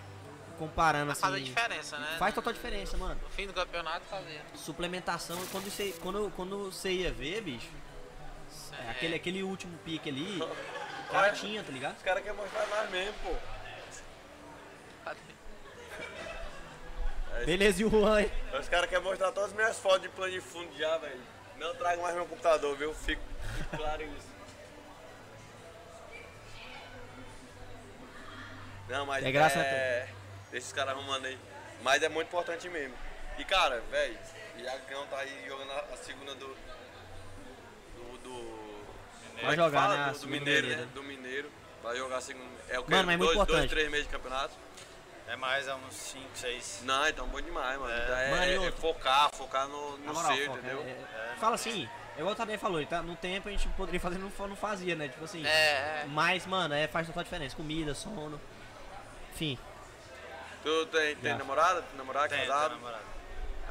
comparando 0.59 1.07
Mas 1.07 1.17
assim. 1.19 1.23
faz 1.23 1.35
a 1.35 1.39
diferença, 1.39 1.99
né? 1.99 2.17
Faz 2.19 2.35
total 2.35 2.53
diferença, 2.53 2.97
mano. 2.97 3.19
No 3.23 3.31
fim 3.31 3.47
do 3.47 3.53
campeonato 3.55 4.05
fazia. 4.07 4.43
Suplementação, 4.55 5.39
quando 5.51 5.71
você, 5.71 5.95
quando, 6.03 6.31
quando 6.37 6.71
você 6.71 6.93
ia 6.93 7.11
ver, 7.13 7.41
bicho, 7.41 7.71
é, 8.73 8.91
aquele, 8.91 9.15
aquele 9.15 9.43
último 9.43 9.77
pique 9.79 10.09
ali, 10.11 10.39
o 10.41 10.47
cara 11.11 11.33
tinha, 11.33 11.63
tá 11.63 11.73
ligado? 11.73 11.97
Os 11.97 12.03
caras 12.03 12.23
querem 12.23 12.39
mostrar 12.39 12.67
nós 12.67 12.91
mesmo, 12.91 13.15
pô. 13.23 13.35
Beleza, 17.45 17.83
e 17.83 17.85
o 17.85 17.91
Juan 17.91 18.17
aí? 18.17 18.33
Os 18.59 18.69
caras 18.69 18.89
querem 18.91 19.05
mostrar 19.05 19.33
todas 19.33 19.51
as 19.51 19.57
minhas 19.57 19.79
fotos 19.79 20.03
de 20.03 20.09
plano 20.11 20.33
de 20.33 20.41
fundo 20.41 20.77
já, 20.77 20.99
velho. 20.99 21.21
Não 21.59 21.75
trago 21.75 22.03
mais 22.03 22.15
meu 22.15 22.27
computador, 22.27 22.77
viu? 22.77 22.95
Fico 22.95 23.23
claro 23.77 24.03
isso. 24.03 24.29
Não, 28.89 29.07
mas 29.07 29.25
É 29.25 29.31
graça, 29.31 29.59
é... 29.61 30.09
Esses 30.53 30.73
caras 30.73 30.95
arrumando 30.95 31.27
aí. 31.27 31.39
Mas 31.83 32.03
é 32.03 32.09
muito 32.09 32.29
importante 32.29 32.69
mesmo. 32.69 32.95
E 33.39 33.45
cara, 33.45 33.81
velho, 33.91 34.19
Iagão 34.59 35.07
tá 35.07 35.19
aí 35.19 35.45
jogando 35.47 35.71
a, 35.71 35.97
segunda 35.97 36.35
do. 36.35 36.49
Do. 37.97 38.19
do 38.19 38.71
é 39.43 39.51
que 39.51 39.57
jogar, 39.57 39.89
né, 39.89 40.13
Do, 40.13 40.19
do 40.19 40.29
Mineiro, 40.29 40.63
Mineira. 40.67 40.85
né? 40.85 40.89
Do 40.93 41.03
Mineiro. 41.03 41.51
Vai 41.83 41.97
jogar 41.97 42.17
a 42.17 42.21
segunda. 42.21 42.51
É 42.69 42.79
o 42.79 42.85
que? 42.85 42.91
Mano, 42.91 43.07
mas 43.07 43.15
é 43.15 43.17
muito 43.17 43.33
dois, 43.33 43.37
dois, 43.37 43.49
importante. 43.49 43.71
três 43.71 43.91
meses 43.91 44.07
de 44.07 44.13
campeonato? 44.13 44.55
É 45.31 45.37
mais, 45.37 45.69
é 45.69 45.75
uns 45.75 45.95
5, 45.95 46.25
6. 46.35 46.83
Não, 46.85 47.07
então 47.09 47.27
bom 47.29 47.41
demais, 47.41 47.79
mano. 47.79 47.93
É. 47.93 48.27
É, 48.27 48.31
Mano, 48.31 48.43
é 48.53 48.59
outra? 48.59 48.81
focar, 48.81 49.31
focar 49.33 49.69
no, 49.69 49.97
no 49.99 50.13
moral, 50.13 50.35
seu, 50.35 50.47
foca, 50.47 50.59
entendeu? 50.59 50.83
é- 50.83 50.91
é- 50.91 51.37
fala 51.39 51.55
assim, 51.55 51.89
é 52.17 52.19
igual 52.19 52.33
o 52.33 52.37
Tadeu 52.37 52.59
falou, 52.59 52.85
tá? 52.85 53.01
no 53.01 53.15
tempo 53.15 53.49
a 53.49 53.53
gente 53.53 53.69
poderia 53.69 54.01
fazer, 54.01 54.19
não, 54.19 54.31
não 54.49 54.57
fazia, 54.57 54.97
né? 54.97 55.09
Tipo 55.09 55.25
assim. 55.25 55.47
É, 55.47 55.49
é. 56.03 56.05
Mas, 56.09 56.47
mano, 56.47 56.75
é, 56.75 56.89
faz 56.89 57.07
total 57.07 57.23
diferença. 57.23 57.55
Comida, 57.55 57.95
sono. 57.95 58.41
Enfim. 59.33 59.57
Tu 60.65 60.87
tem, 60.87 61.17
tem 61.17 61.35
namorada? 61.39 61.85
Namorado, 61.97 62.29
Tem, 62.29 62.41
tem 62.41 62.49
casado? 62.49 62.75
namorado. 62.75 63.05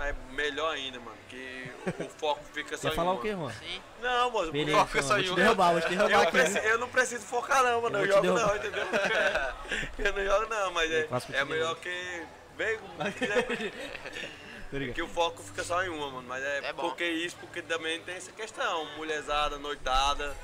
Ah, 0.02 0.08
é 0.10 0.16
melhor 0.32 0.74
ainda, 0.74 0.98
mano. 1.00 1.18
Que 1.30 1.70
o, 2.00 2.10
foco 2.18 2.42
fica 2.54 2.78
só 2.78 2.84
Quer 2.88 2.94
em 2.94 2.96
falar 2.96 3.12
uma. 3.12 3.20
o 3.20 3.22
quê, 3.22 3.32
Juan? 3.34 3.52
Sim. 3.52 3.82
Não, 4.02 4.32
moço. 4.32 4.52
Beleza, 4.52 4.78
o 4.78 4.80
foco 4.80 4.92
Juan, 4.94 5.02
só 5.02 5.08
vou 5.10 5.20
em 5.20 5.24
te 5.24 5.30
uma. 5.30 5.36
derrubar, 5.36 5.72
vou 5.74 5.82
te 5.82 5.90
derrubar 5.90 6.12
Eu, 6.12 6.20
aqui. 6.22 6.32
preci- 6.32 6.60
viu? 6.62 6.70
eu 6.70 6.78
não 6.80 6.90
preciso 6.90 7.26
focar 7.26 7.64
não, 7.64 7.82
mano. 7.82 7.98
Eu 7.98 8.06
Eu, 8.06 8.12
jogo 8.14 8.28
não, 8.28 8.36
derrubar. 8.36 8.58
entendeu? 8.58 8.88
eu 10.00 10.14
não 10.14 10.26
jogo 10.40 10.50
não, 10.54 10.72
mas 10.72 10.92
é, 10.92 11.08
é 11.34 11.46
melhor 11.46 11.70
não. 11.70 11.76
que. 11.76 12.24
Vem, 12.58 12.78
que 14.94 15.02
o 15.02 15.08
foco 15.08 15.42
fica 15.44 15.64
só 15.64 15.84
em 15.84 15.90
uma, 15.90 16.10
mano. 16.12 16.28
Mas 16.28 16.44
é, 16.44 16.58
É 16.66 16.74
bom. 16.74 16.84
porque 16.90 17.06
isso, 17.06 17.36
porque 17.38 17.62
também 17.62 18.00
tem 18.02 18.16
essa 18.16 18.32
questão. 18.32 18.86
Mulherzada, 18.98 19.58
noitada. 19.58 20.36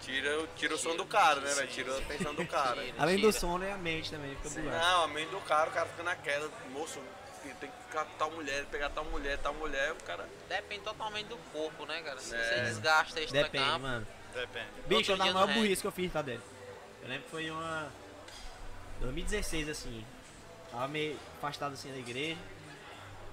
Tira, 0.00 0.40
o- 0.40 0.46
tira 0.56 0.74
o 0.74 0.78
som 0.78 0.94
do 0.96 1.06
cara, 1.06 1.40
né, 1.40 1.50
velho? 1.54 1.68
Tira 1.68 1.94
a 1.94 1.98
atenção 1.98 2.34
do 2.34 2.46
cara. 2.46 2.82
Tira. 2.82 2.94
Além 2.98 3.18
do 3.18 3.32
sono, 3.32 3.64
é 3.64 3.72
a 3.72 3.76
mente 3.78 4.10
também, 4.10 4.36
fica. 4.42 4.60
Não, 4.60 5.04
a 5.04 5.08
mente 5.08 5.30
do 5.30 5.40
cara, 5.40 5.70
o 5.70 5.72
cara 5.72 5.86
fica 5.86 6.02
naquela, 6.02 6.50
moço, 6.72 7.00
tem 7.42 7.70
que 7.70 7.83
ficar 7.94 8.04
com 8.04 8.18
tal 8.18 8.30
mulher, 8.32 8.64
pegar 8.66 8.90
tal 8.90 9.04
mulher, 9.04 9.38
tal 9.38 9.54
mulher, 9.54 9.92
o 9.92 9.96
cara. 10.04 10.28
Depende 10.48 10.82
totalmente 10.82 11.26
do 11.28 11.36
corpo, 11.52 11.86
né, 11.86 12.02
cara? 12.02 12.18
Se 12.18 12.34
É. 12.34 12.42
você 12.42 12.60
desgasta 12.62 13.20
extra 13.20 13.44
Depende, 13.44 13.64
campo, 13.64 13.78
mano. 13.80 14.06
Depende. 14.34 14.66
Bicho, 14.86 15.12
eu 15.12 15.16
da 15.16 15.32
maior 15.32 15.46
burrice 15.54 15.80
que 15.80 15.86
eu 15.86 15.92
fiz, 15.92 16.12
tá 16.12 16.20
dele. 16.20 16.42
Eu 17.02 17.08
lembro 17.08 17.24
que 17.24 17.30
foi 17.30 17.50
uma. 17.50 17.88
2016, 19.00 19.68
assim. 19.68 20.04
Tava 20.70 20.88
meio 20.88 21.16
afastado 21.38 21.74
assim 21.74 21.90
da 21.90 21.98
igreja. 21.98 22.40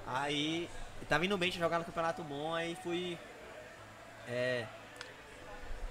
Aí. 0.05 0.69
eu 1.01 1.07
Tava 1.07 1.25
indo 1.25 1.37
bem, 1.37 1.49
tinha 1.49 1.63
jogado 1.63 1.79
no 1.79 1.85
campeonato 1.85 2.23
bom, 2.23 2.53
aí 2.53 2.77
fui. 2.83 3.17
É. 4.27 4.67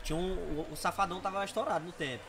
Tinha 0.05 0.16
um. 0.16 0.33
O, 0.61 0.68
o 0.73 0.77
safadão 0.77 1.21
tava 1.21 1.45
estourado 1.45 1.85
no 1.85 1.93
tempo. 1.93 2.23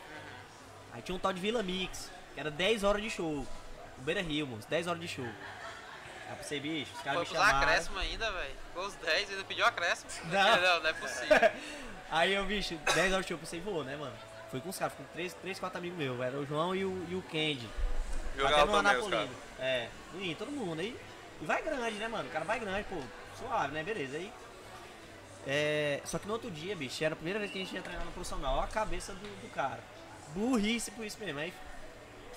Aí 0.92 1.02
tinha 1.04 1.16
um 1.16 1.20
tal 1.20 1.32
de 1.32 1.40
Vila 1.40 1.62
Mix, 1.62 2.10
que 2.34 2.40
era 2.40 2.50
10 2.50 2.84
horas 2.84 3.02
de 3.02 3.10
show. 3.10 3.46
O 3.98 4.02
Beira 4.02 4.22
Rio, 4.22 4.48
moço, 4.48 4.68
10 4.68 4.88
horas 4.88 5.00
de 5.00 5.08
show. 5.08 5.28
Aí 6.32 6.38
eu 6.38 6.38
pensei, 6.38 6.60
bicho, 6.62 6.94
os 6.96 7.02
caras 7.02 7.28
foi 7.28 7.38
me 7.38 7.44
chamaram. 7.44 7.58
acréscimos 7.60 8.02
ainda, 8.02 8.32
velho. 8.32 8.56
Ficou 8.68 8.86
os 8.86 8.94
10 8.96 9.30
e 9.30 9.32
ainda 9.34 9.44
pediu 9.44 9.66
acréscimo. 9.66 10.12
Não. 10.32 10.62
não, 10.62 10.80
não 10.80 10.90
é 10.90 10.94
possível. 10.94 11.52
Aí 12.10 12.34
eu, 12.34 12.46
bicho, 12.46 12.78
10 12.94 13.14
horas 13.14 13.26
de 13.26 13.30
show, 13.30 13.36
eu 13.36 13.40
pensei, 13.40 13.60
vou, 13.60 13.84
né, 13.84 13.96
mano? 13.96 14.14
Fui 14.50 14.60
com 14.60 14.70
os 14.70 14.78
caras, 14.78 14.94
com 14.94 15.04
3, 15.14 15.34
3 15.34 15.60
4 15.60 15.78
amigos 15.78 15.98
meus. 15.98 16.20
Era 16.20 16.38
o 16.38 16.46
João 16.46 16.76
e 16.76 16.84
o, 16.84 17.08
e 17.10 17.16
o 17.16 17.22
Candy. 17.24 17.70
Até 18.34 18.42
Jogava 18.42 18.66
no 18.66 18.84
caras. 18.84 19.06
Anapolino. 19.06 19.36
É, 19.60 19.88
e 20.20 20.36
todo 20.36 20.52
mundo. 20.52 20.80
Aí, 20.80 20.98
e 21.42 21.46
vai 21.46 21.62
grande, 21.62 21.96
né, 21.98 22.08
mano? 22.08 22.28
O 22.28 22.32
cara 22.32 22.46
vai 22.46 22.60
grande, 22.60 22.86
pô, 22.90 23.02
suave, 23.38 23.74
né? 23.74 23.84
Beleza. 23.84 24.18
Aí. 24.18 24.32
É, 25.48 26.02
só 26.06 26.20
que 26.20 26.28
no 26.28 26.34
outro 26.34 26.52
dia, 26.52 26.76
bicho, 26.76 27.04
era 27.04 27.14
a 27.14 27.16
primeira 27.16 27.40
vez 27.40 27.52
que 27.52 27.58
a 27.58 27.62
gente 27.62 27.74
ia 27.74 27.82
treinar 27.82 28.06
no 28.06 28.12
profissional. 28.12 28.56
Olha 28.56 28.66
a 28.66 28.68
cabeça 28.68 29.14
do, 29.14 29.42
do 29.42 29.50
cara. 29.54 29.80
Burrice 30.34 30.92
por 30.92 31.06
isso 31.06 31.18
mesmo. 31.20 31.40
Aí 31.40 31.54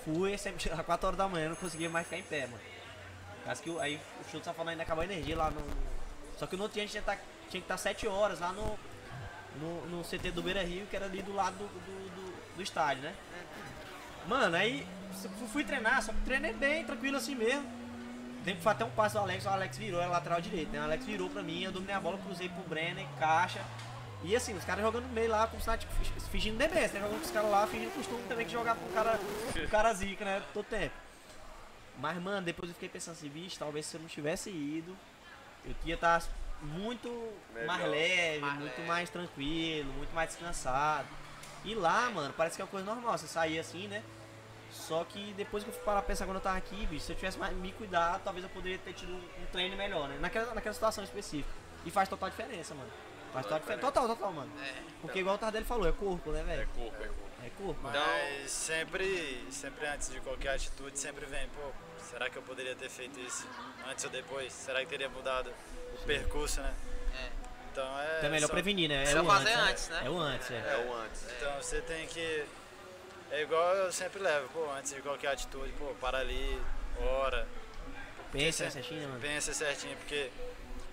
fui, 0.05 0.37
sempre 0.39 0.63
chegava 0.63 0.85
4 0.85 1.07
horas 1.07 1.19
da 1.19 1.29
manhã, 1.29 1.49
não 1.49 1.57
conseguia 1.57 1.89
mais 1.89 2.07
ficar 2.07 2.19
em 2.19 2.23
pé, 2.23 2.47
mano. 2.47 2.74
Acho 3.47 3.63
que 3.63 3.71
o- 3.71 3.79
aí 3.81 4.01
o 4.27 4.31
show 4.31 4.41
só 4.43 4.53
falando 4.55 4.71
ainda 4.71 4.83
acabou 4.83 5.03
a 5.03 5.05
energia 5.05 5.37
lá 5.37 5.51
no. 5.51 5.63
Só 6.39 6.47
que 6.47 6.57
no 6.57 6.63
outro 6.63 6.75
dia 6.75 6.83
a 6.83 6.87
gente 6.87 6.93
tinha, 6.93 7.03
tá- 7.03 7.17
tinha 7.51 7.61
que 7.61 7.65
estar 7.65 7.77
7 7.77 8.07
horas 8.07 8.41
lá 8.41 8.53
no, 8.53 8.79
no, 9.61 9.87
no 9.87 10.05
CT 10.05 10.31
do 10.31 10.43
Beira 10.43 10.63
Rio, 10.63 10.87
que 10.87 10.97
era 10.97 11.05
ali 11.07 11.23
do 11.23 11.33
lado 11.35 11.55
do, 11.57 11.67
do, 11.67 12.55
do- 12.57 12.63
estádio, 12.63 13.03
né? 13.03 13.15
Mano, 14.27 14.57
aí 14.57 14.87
fui 15.53 15.65
treinar, 15.65 16.03
só 16.03 16.13
que 16.13 16.21
treinei 16.23 16.53
bem, 16.53 16.85
tranquilo 16.85 17.17
assim 17.17 17.35
mesmo. 17.35 17.69
Tempo 18.45 18.61
foi 18.63 18.73
até 18.73 18.85
um 18.85 18.91
passe 18.91 19.15
do 19.15 19.21
Alex, 19.21 19.45
o 19.45 19.49
Alex 19.49 19.77
virou, 19.77 20.01
era 20.01 20.11
lateral 20.11 20.41
direito, 20.41 20.71
né? 20.71 20.81
O 20.81 20.85
Alex 20.85 21.05
virou 21.05 21.29
pra 21.31 21.43
mim, 21.43 21.63
eu 21.63 21.73
dominei 21.73 21.95
a 21.95 22.01
bola, 22.01 22.19
cruzei 22.19 22.49
pro 22.49 22.63
Brenner, 22.65 23.07
caixa. 23.19 23.61
E 24.23 24.35
assim, 24.35 24.55
os 24.57 24.65
caras 24.65 24.83
jogando 24.83 25.07
meio 25.13 25.31
lá, 25.31 25.47
como 25.47 25.63
se 25.63 25.77
tipo, 25.79 25.93
fi- 25.95 26.21
fingindo 26.31 26.57
demência, 26.57 26.95
né? 26.95 27.01
Jogando 27.01 27.19
com 27.21 27.25
os 27.27 27.31
caras 27.31 27.51
lá, 27.51 27.67
fingindo 27.67 27.91
costume 27.93 28.23
também 28.29 28.47
que 28.47 28.53
jogar 28.53 28.75
com 28.75 28.87
um 28.87 28.93
cara, 28.93 29.19
um 29.57 29.69
cara 29.69 29.93
zica, 29.95 30.25
né? 30.25 30.43
Todo 30.55 30.65
tempo. 30.67 30.95
Mas, 31.99 32.21
mano, 32.21 32.45
depois 32.45 32.69
eu 32.69 32.75
fiquei 32.75 32.89
pensando 32.89 33.15
assim, 33.15 33.29
bicho, 33.29 33.59
talvez 33.59 33.87
se 33.87 33.97
eu 33.97 34.01
não 34.01 34.09
tivesse 34.09 34.51
ido, 34.51 34.97
eu 35.65 35.75
ia 35.85 35.95
estar 35.95 36.23
muito 36.63 37.09
mais 37.55 37.67
Melhor. 37.67 37.89
leve, 37.91 38.39
Mais 38.41 38.59
muito 38.59 38.77
leve. 38.77 38.89
mais 38.89 39.11
tranquilo, 39.11 39.93
muito 39.93 40.15
mais 40.15 40.31
descansado. 40.31 41.09
E 41.65 41.75
lá, 41.75 42.11
mano, 42.11 42.35
parece 42.37 42.57
que 42.57 42.63
é 42.63 42.65
uma 42.65 42.71
coisa 42.71 42.85
normal, 42.87 43.17
você 43.17 43.27
sair 43.27 43.59
assim, 43.59 43.89
né? 43.89 44.03
Só 44.71 45.05
que 45.05 45.33
depois 45.35 45.63
que 45.63 45.71
eu 45.71 45.75
fui 45.75 45.85
parar 45.85 46.01
pra 46.03 46.09
pensar 46.09 46.25
quando 46.27 46.37
eu 46.39 46.43
tava 46.43 46.57
aqui, 46.59 46.85
bicho, 46.87 47.07
se 47.07 47.13
eu 47.13 47.17
tivesse 47.17 47.39
mais 47.39 47.57
me 47.57 47.71
cuidado, 47.73 48.23
talvez 48.25 48.43
eu 48.45 48.51
poderia 48.51 48.79
ter 48.79 48.93
tido 48.93 49.13
um 49.13 49.17
um 49.43 49.47
treino 49.53 49.77
melhor, 49.77 50.09
né? 50.09 50.19
Naquela, 50.21 50.53
naquela 50.53 50.75
situação 50.75 51.05
específica. 51.05 51.49
E 51.87 51.91
faz 51.91 52.09
total 52.09 52.29
diferença, 52.29 52.75
mano. 52.75 52.91
Faz 53.35 53.45
total 53.47 53.59
diferença. 53.61 53.87
Total, 53.87 54.07
total, 54.09 54.33
mano. 54.33 54.51
É. 54.63 54.83
Porque 55.03 55.19
igual 55.19 55.35
o 55.35 55.39
Tardelli 55.39 55.65
falou, 55.67 55.87
é 55.89 55.93
corpo, 55.93 56.31
né, 56.31 56.41
É 56.41 56.45
velho? 56.45 56.69
corpo, 56.69 57.03
é 57.03 57.07
corpo. 57.09 57.25
É 57.45 57.51
corpo. 57.51 57.83
mano. 57.83 57.97
Então- 57.99 58.09
Mas 58.41 58.51
sempre, 58.51 59.47
sempre 59.51 59.87
antes 59.87 60.09
de 60.11 60.21
qualquer 60.21 60.55
atitude, 60.55 60.99
sempre 60.99 61.27
vem, 61.27 61.47
pô, 61.49 61.71
será 62.11 62.31
que 62.31 62.37
eu 62.37 62.43
poderia 62.43 62.75
ter 62.75 62.89
feito 62.89 63.19
isso 63.21 63.47
antes 63.87 64.05
ou 64.05 64.11
depois? 64.11 64.51
Será 64.53 64.81
que 64.81 64.87
teria 64.87 65.09
mudado 65.11 65.53
o 65.95 65.99
percurso, 66.07 66.61
né? 66.63 66.73
É. 67.15 67.29
Então 67.73 68.01
é. 68.01 68.15
Então 68.19 68.29
é 68.29 68.33
melhor 68.33 68.47
só- 68.47 68.53
prevenir, 68.53 68.89
né? 68.89 69.03
É 69.03 69.07
Só 69.07 69.21
o 69.21 69.27
fazer 69.27 69.53
antes, 69.53 69.69
antes, 69.69 69.89
né? 69.89 70.03
É 70.07 70.09
o 70.11 70.19
antes, 70.19 70.51
é. 70.51 70.55
É 70.57 70.87
o 70.89 70.95
antes. 70.95 71.23
Então 71.37 71.57
você 71.61 71.81
tem 71.83 72.07
que. 72.07 72.45
É 73.31 73.43
igual 73.43 73.75
eu 73.75 73.93
sempre 73.93 74.21
levo, 74.23 74.49
pô, 74.51 74.71
antes 74.71 74.95
de 74.95 75.03
qualquer 75.03 75.33
atitude, 75.33 75.73
pô, 75.79 75.87
para 76.01 76.19
ali, 76.19 76.63
ora, 77.01 77.47
Pensa 78.31 78.71
certinho, 78.71 79.01
né, 79.01 79.07
mano? 79.09 79.21
pensa 79.21 79.53
certinho, 79.53 79.97
porque 79.97 80.31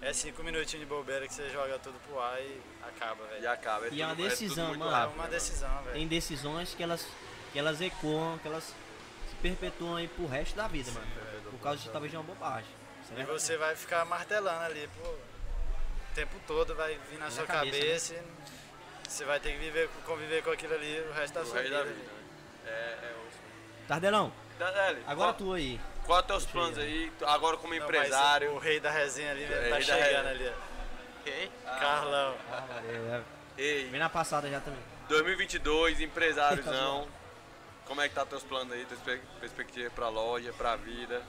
é 0.02 0.14
cinco 0.14 0.44
minutinhos 0.44 0.80
de 0.82 0.86
bobeira 0.86 1.28
que 1.28 1.34
você 1.34 1.50
joga 1.50 1.78
tudo 1.80 2.00
pro 2.08 2.20
ar 2.20 2.40
e 2.42 2.62
acaba, 2.84 3.24
E 3.26 3.28
velho. 3.36 3.52
acaba. 3.52 3.86
É 3.88 3.90
E 3.92 4.02
é 4.02 4.06
uma 4.06 4.16
tudo- 4.16 4.24
tudo 4.24 4.30
decisão, 4.30 4.68
muito 4.70 4.80
mano. 4.80 4.92
É 4.92 4.96
rápido, 5.00 5.16
uma 5.16 5.24
né, 5.26 5.30
decisão, 5.30 5.84
velho. 5.84 5.94
Tem 5.94 6.08
decisões 6.08 6.74
que 6.74 6.84
elas, 6.84 7.08
que 7.54 7.60
elas 7.60 7.82
ecoam, 7.82 8.38
que 8.40 8.48
elas 8.48 8.64
se 8.64 9.36
perpetuam 9.42 9.96
aí 9.96 10.08
pro 10.08 10.26
resto 10.28 10.56
da 10.56 10.68
vida, 10.68 10.92
mano. 10.92 11.08
Por 11.52 11.60
causa 11.60 11.82
de 11.82 11.90
talvez 11.90 12.12
de 12.12 12.18
uma 12.18 12.24
bobagem. 12.24 12.70
É 13.16 13.22
E 13.22 13.24
você 13.26 13.58
vai 13.58 13.76
ficar 13.76 14.06
martelando 14.06 14.64
ali, 14.66 14.90
pô. 15.02 15.10
O 15.10 16.14
tempo 16.16 16.36
todo 16.48 16.76
vai 16.76 16.98
vir 17.10 17.18
na 17.20 17.26
Na 17.26 17.32
sua 17.32 17.46
cabeça, 17.46 17.78
cabeça, 17.78 18.14
e 18.16 19.10
você 19.10 19.24
vai 19.26 19.40
ter 19.40 19.52
que 19.54 19.58
viver, 19.60 19.90
conviver 20.06 20.44
com 20.44 20.52
aquilo 20.52 20.74
ali 20.74 21.00
o 21.10 21.14
resto 21.14 21.34
da 21.36 21.42
O 21.42 21.46
sua 21.46 21.56
resto 21.62 21.70
vida. 21.70 21.78
da 21.78 21.84
vida. 21.90 22.00
né? 22.00 22.22
É, 22.66 22.72
é. 23.06 23.16
Tardelão, 23.88 24.32
Daniele, 24.58 25.04
agora 25.08 25.34
qual, 25.34 25.34
tu 25.34 25.54
aí. 25.54 25.80
Qual 26.12 26.20
é 26.20 26.22
os 26.24 26.28
teus 26.28 26.46
planos 26.46 26.78
aí, 26.78 27.10
agora 27.26 27.56
como 27.56 27.74
Não, 27.74 27.82
empresário? 27.86 28.52
O 28.54 28.58
rei 28.58 28.82
da 28.82 28.92
resenha 28.92 29.32
ali 29.32 29.44
É, 29.46 29.70
tá 29.70 29.80
chegando 29.80 30.28
ali, 30.28 30.50
ó. 30.50 31.20
Ok? 31.22 31.52
Carlão. 31.80 32.36
Ah, 32.52 32.64
valeu. 32.68 33.24
Ei, 33.58 33.88
Vem 33.90 34.00
na 34.00 34.10
passada 34.10 34.50
já 34.50 34.60
também. 34.60 34.80
2022, 35.08 35.98
Tá 35.98 36.04
empresáriozão. 36.04 37.08
Como 37.86 38.02
é 38.02 38.10
que 38.10 38.16
tá 38.16 38.26
teus 38.26 38.44
planos 38.44 38.74
aí, 38.74 38.86
tuas 38.86 39.00
pe- 39.02 39.22
perspectivas 39.40 39.94
pra 39.94 40.10
loja, 40.10 40.52
pra 40.54 40.76
vida? 40.76 41.22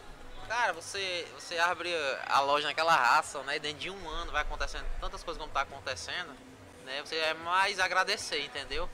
Cara, 0.49 0.73
você, 0.73 1.27
você 1.39 1.59
abre 1.59 1.93
a 2.27 2.41
loja 2.41 2.67
naquela 2.67 2.95
raça, 2.95 3.41
né? 3.45 3.57
E 3.57 3.61
dentro 3.61 3.79
de 3.79 3.91
um 3.91 4.09
ano 4.09 4.33
vai 4.33 4.43
acontecendo 4.43 4.85
tantas 5.01 5.23
coisas 5.23 5.41
como 5.41 5.53
tá 5.53 5.61
acontecendo, 5.63 6.33
né? 6.85 7.01
Você 7.05 7.17
é 7.17 7.35
mais 7.35 7.79
agradecer, 7.79 8.45
entendeu? 8.45 8.89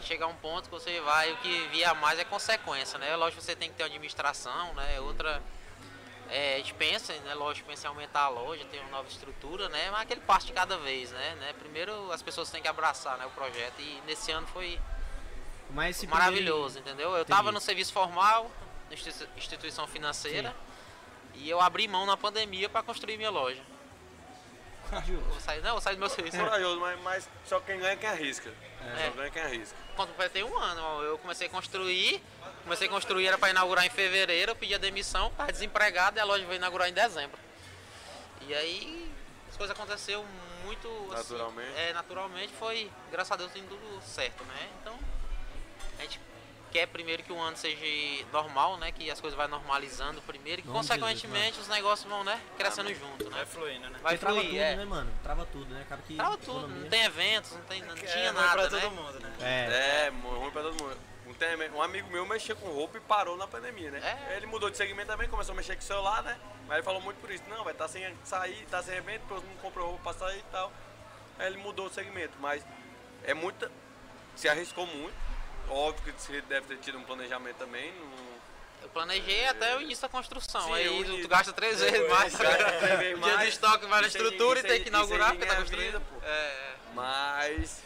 E 0.00 0.02
chegar 0.02 0.24
a 0.26 0.28
um 0.28 0.34
ponto 0.36 0.64
que 0.64 0.70
você 0.70 1.00
vai, 1.02 1.30
o 1.32 1.36
que 1.38 1.68
vier 1.68 1.88
a 1.88 1.94
mais 1.94 2.18
é 2.18 2.24
consequência, 2.24 2.98
né? 2.98 3.14
Lógico 3.16 3.40
que 3.40 3.44
você 3.46 3.54
tem 3.54 3.68
que 3.70 3.76
ter 3.76 3.82
uma 3.82 3.88
administração, 3.88 4.72
né? 4.74 4.98
Outra. 5.00 5.42
É, 6.30 6.54
a 6.54 6.58
gente 6.58 6.72
pensa, 6.74 7.12
né? 7.12 7.34
Lógico, 7.34 7.68
pensa 7.68 7.86
em 7.86 7.88
aumentar 7.88 8.22
a 8.22 8.28
loja, 8.28 8.64
ter 8.66 8.78
uma 8.78 8.88
nova 8.90 9.08
estrutura, 9.08 9.68
né? 9.68 9.90
Mas 9.90 10.02
aquele 10.02 10.20
passo 10.20 10.46
de 10.46 10.52
cada 10.52 10.78
vez, 10.78 11.10
né? 11.10 11.34
né? 11.40 11.52
Primeiro 11.58 12.10
as 12.12 12.22
pessoas 12.22 12.48
têm 12.50 12.62
que 12.62 12.68
abraçar 12.68 13.18
né, 13.18 13.26
o 13.26 13.30
projeto. 13.30 13.80
E 13.80 14.00
nesse 14.06 14.30
ano 14.30 14.46
foi 14.46 14.78
Mas 15.70 16.02
maravilhoso, 16.04 16.78
entendeu? 16.78 17.16
Eu 17.16 17.24
tava 17.24 17.42
Entendi. 17.42 17.54
no 17.54 17.60
serviço 17.60 17.92
formal, 17.92 18.50
instituição 19.36 19.86
financeira, 19.88 20.54
e 21.34 21.50
eu 21.50 21.60
abri 21.60 21.86
mão 21.88 22.06
na 22.06 22.16
pandemia 22.16 22.68
para 22.68 22.82
construir 22.82 23.16
minha 23.16 23.30
loja. 23.30 23.62
primeiro- 24.88 25.24
Eu 25.24 25.30
vou 25.30 25.40
sair, 25.40 25.60
não, 25.60 25.68
eu 25.70 25.74
vou 25.74 25.80
sair 25.80 25.94
do 25.96 26.00
meu 26.00 26.08
serviço. 26.08 26.36
Corajoso, 26.38 26.80
mas, 26.80 27.00
mas 27.02 27.28
só 27.44 27.58
quem 27.60 27.78
ganha 27.78 27.92
é 27.92 27.96
quem 27.96 28.08
arrisca. 28.08 28.52
É. 28.98 29.06
Só 29.06 29.16
ganha 29.16 29.30
quem 29.30 29.42
arrisca. 29.42 29.76
Quando 30.00 30.12
completei 30.12 30.42
um 30.42 30.56
ano, 30.56 31.02
eu 31.02 31.18
comecei 31.18 31.46
a 31.46 31.50
construir, 31.50 32.22
comecei 32.62 32.88
a 32.88 32.90
construir, 32.90 33.26
era 33.26 33.36
para 33.36 33.50
inaugurar 33.50 33.84
em 33.84 33.90
fevereiro, 33.90 34.52
eu 34.52 34.56
pedi 34.56 34.74
a 34.74 34.78
demissão, 34.78 35.26
estava 35.26 35.52
desempregado 35.52 36.16
e 36.16 36.20
a 36.20 36.24
loja 36.24 36.42
veio 36.46 36.56
inaugurar 36.56 36.88
em 36.88 36.92
dezembro. 36.94 37.38
E 38.48 38.54
aí 38.54 39.12
as 39.50 39.58
coisas 39.58 39.76
aconteceram 39.76 40.24
muito 40.64 40.88
assim, 41.12 41.34
Naturalmente. 41.34 41.78
é, 41.78 41.92
naturalmente 41.92 42.50
foi, 42.58 42.90
graças 43.12 43.30
a 43.30 43.36
Deus, 43.36 43.52
tudo 43.52 44.00
certo, 44.02 44.42
né? 44.44 44.70
Então 44.80 44.98
a 45.98 46.02
gente 46.02 46.18
quer 46.70 46.86
primeiro 46.86 47.22
que 47.22 47.32
o 47.32 47.38
ano 47.40 47.56
seja 47.56 47.78
normal, 48.32 48.76
né? 48.78 48.92
Que 48.92 49.10
as 49.10 49.20
coisas 49.20 49.36
vão 49.36 49.48
normalizando 49.48 50.22
primeiro 50.22 50.60
e 50.60 50.64
Vamos 50.64 50.86
consequentemente 50.88 51.58
os 51.60 51.68
negócios 51.68 52.08
vão, 52.08 52.22
né, 52.24 52.40
crescendo 52.56 52.92
junto, 52.94 53.24
né? 53.30 53.36
Vai 53.38 53.46
fluindo, 53.46 53.90
né? 53.90 53.98
Vai 54.02 54.16
Porque 54.16 54.18
trava 54.18 54.34
fluir, 54.40 54.50
tudo, 54.50 54.60
é. 54.62 54.76
né, 54.76 54.84
mano? 54.84 55.12
Trava 55.22 55.46
tudo, 55.46 55.74
né? 55.74 55.82
Acaba 55.82 56.02
que. 56.02 56.14
Trava 56.16 56.36
tudo, 56.38 56.58
economia- 56.58 56.82
não 56.82 56.88
tem 56.90 57.02
eventos, 57.04 57.52
não, 57.52 57.62
tem, 57.62 57.82
não 57.82 57.92
É 57.94 57.96
tinha 57.98 58.32
ruim 58.32 58.40
nada, 58.40 58.52
pra 58.68 58.70
né? 58.70 58.80
todo 58.80 58.90
mundo, 58.94 59.20
né? 59.20 59.32
É. 59.40 60.06
É, 60.06 60.10
mu- 60.10 60.38
ruim 60.38 60.50
pra 60.50 60.62
todo 60.62 60.82
mundo. 60.82 60.96
Um, 61.26 61.34
tem- 61.34 61.70
um 61.70 61.82
amigo 61.82 62.10
meu 62.10 62.26
mexia 62.26 62.54
com 62.56 62.66
roupa 62.68 62.98
e 62.98 63.00
parou 63.00 63.36
na 63.36 63.46
pandemia, 63.46 63.90
né? 63.92 64.26
É. 64.30 64.36
Ele 64.36 64.46
mudou 64.46 64.68
de 64.70 64.76
segmento 64.76 65.08
também, 65.08 65.28
começou 65.28 65.52
a 65.52 65.56
mexer 65.56 65.74
com 65.76 65.82
o 65.82 65.84
celular, 65.84 66.22
né? 66.22 66.36
Mas 66.66 66.78
ele 66.78 66.82
falou 66.84 67.00
muito 67.00 67.18
por 67.20 67.30
isso. 67.30 67.44
Não, 67.48 67.62
vai 67.64 67.72
tá 67.74 67.86
sem 67.88 68.12
sair, 68.24 68.66
tá 68.70 68.82
sem 68.82 68.96
evento, 68.96 69.22
depois 69.22 69.42
não 69.44 69.54
comprou 69.56 69.88
roupa 69.90 70.12
pra 70.12 70.28
sair 70.28 70.38
e 70.40 70.44
tal. 70.50 70.72
Aí 71.38 71.46
ele 71.46 71.58
mudou 71.58 71.86
o 71.86 71.90
segmento, 71.90 72.32
mas 72.40 72.64
é 73.24 73.32
muita. 73.34 73.70
Se 74.36 74.48
arriscou 74.48 74.86
muito. 74.86 75.29
Óbvio 75.70 76.12
que 76.12 76.20
você 76.22 76.40
deve 76.42 76.66
ter 76.66 76.76
tido 76.78 76.98
um 76.98 77.02
planejamento 77.04 77.56
também. 77.56 77.92
Não... 77.92 78.30
Eu 78.82 78.88
planejei 78.88 79.46
até 79.46 79.76
o 79.76 79.80
início 79.82 80.02
da 80.02 80.08
construção. 80.08 80.62
Sim, 80.62 80.74
aí 80.74 80.88
tu 80.88 80.94
início- 81.12 81.28
gasta 81.28 81.52
três 81.52 81.78
vezes 81.80 82.08
mais. 82.08 82.34
gasta 82.34 82.72
três 82.78 82.98
vezes 82.98 83.18
O 83.18 83.22
dia 83.22 83.36
mais. 83.36 83.48
estoque 83.48 83.86
vai 83.86 84.00
na 84.00 84.06
estrutura 84.08 84.58
isso 84.58 84.66
e 84.66 84.70
tem 84.70 84.82
que 84.82 84.88
inaugurar 84.88 85.30
porque 85.30 85.46
tá 85.46 85.54
vida, 85.54 85.60
construindo. 85.62 86.00
pô. 86.00 86.26
É, 86.26 86.72
Mas. 86.94 87.82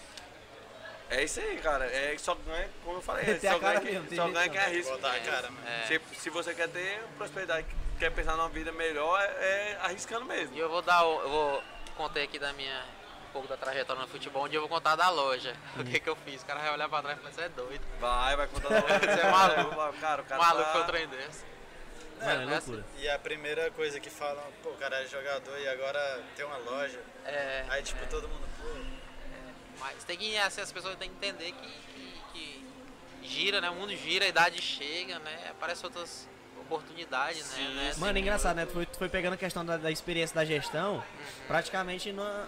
É 1.11 1.23
isso 1.23 1.39
aí, 1.41 1.59
cara. 1.59 1.85
É 1.85 2.17
só 2.19 2.35
ganha, 2.35 2.69
como 2.85 2.97
eu 2.99 3.03
falei, 3.03 3.25
a 3.37 3.41
só 3.41 3.59
ganha, 3.59 3.81
quem, 3.81 3.93
mesmo, 4.01 4.17
só 4.17 4.29
ganha 4.29 4.49
quem 4.49 4.61
arrisca. 4.61 4.93
Botar 4.93 5.13
a 5.13 5.21
cara, 5.21 5.51
é. 5.67 5.87
Se, 5.87 6.01
se 6.21 6.31
você 6.31 6.55
quer 6.55 6.69
ter 6.69 7.03
prosperidade, 7.19 7.67
quer 7.99 8.11
pensar 8.11 8.37
numa 8.37 8.49
vida 8.49 8.73
melhor, 8.73 9.21
é, 9.21 9.27
é 9.73 9.79
arriscando 9.83 10.25
mesmo. 10.25 10.57
E 10.57 10.59
eu 10.61 10.69
vou 10.69 10.81
dar, 10.81 11.05
o- 11.05 11.21
eu 11.23 11.29
vou 11.29 11.63
contar 11.97 12.21
aqui 12.23 12.39
da 12.39 12.53
minha 12.55 12.83
pouco 13.35 13.49
da 13.49 13.57
trajetória 13.57 14.01
no 14.01 14.09
futebol, 14.09 14.45
onde 14.45 14.55
eu 14.55 14.61
vou 14.61 14.69
contar 14.69 14.95
da 14.95 15.11
loja. 15.11 15.55
O 15.77 15.85
que 15.85 15.99
que 15.99 16.09
eu 16.09 16.15
fiz? 16.17 16.41
O 16.43 16.47
cara 16.47 16.61
vai 16.61 16.73
olhar 16.73 16.89
pra 16.89 17.03
trás 17.03 17.19
e 17.19 17.21
falar, 17.21 17.35
você 17.35 17.41
é 17.43 17.49
doido. 17.49 17.83
Vai, 18.01 18.37
vai 18.37 18.47
contar 18.47 18.69
da 18.69 18.81
loja. 18.81 19.01
Você 19.05 19.21
é 19.21 19.31
maluco. 19.31 20.01
Cara, 20.01 20.23
o 20.23 20.25
cara 20.25 20.43
Maluco 20.43 20.65
tá... 20.65 20.73
foi 20.73 20.83
um 20.83 20.87
trem 20.87 21.09
desse. 21.09 21.45
Mano, 22.21 22.51
é 22.51 22.55
É, 22.55 22.57
assim. 22.57 22.71
loucura. 22.71 22.85
E 22.99 23.09
a 23.09 23.19
primeira 23.19 23.71
coisa 23.73 23.99
que 23.99 24.09
falam, 24.09 24.43
pô, 24.63 24.71
o 24.71 24.77
cara 24.77 25.03
é 25.03 25.07
jogador 25.09 25.59
e 25.59 25.69
agora 25.69 26.23
tem 26.37 26.45
uma 26.47 26.57
loja. 26.59 27.01
É, 27.25 27.65
Aí, 27.69 27.83
tipo, 27.83 28.07
todo 28.07 28.29
mundo, 28.29 28.47
pô, 28.63 28.69
mas 29.81 30.05
tem 30.05 30.17
que, 30.17 30.37
assim, 30.39 30.61
as 30.61 30.71
pessoas 30.73 30.95
têm 30.97 31.11
que 31.11 31.17
entender 31.17 31.53
que, 31.53 31.69
que, 32.33 32.65
que 33.21 33.29
gira, 33.29 33.61
né? 33.61 33.69
O 33.69 33.75
mundo 33.75 33.95
gira, 33.97 34.25
a 34.25 34.29
idade 34.29 34.63
chega, 34.63 35.19
né? 35.19 35.49
Aparecem 35.51 35.85
outras 35.85 36.29
oportunidades, 36.61 37.51
né? 37.57 37.69
né? 37.75 37.89
Assim, 37.91 38.01
Mano, 38.01 38.17
é 38.17 38.21
engraçado, 38.21 38.57
né? 38.57 38.65
Tu 38.67 38.73
foi, 38.73 38.87
tu 38.87 38.97
foi 38.97 39.09
pegando 39.09 39.35
a 39.35 39.37
questão 39.37 39.65
da, 39.67 39.77
da 39.77 39.91
experiência 39.91 40.35
da 40.35 40.45
gestão 40.45 41.03
praticamente 41.49 42.13
na. 42.13 42.47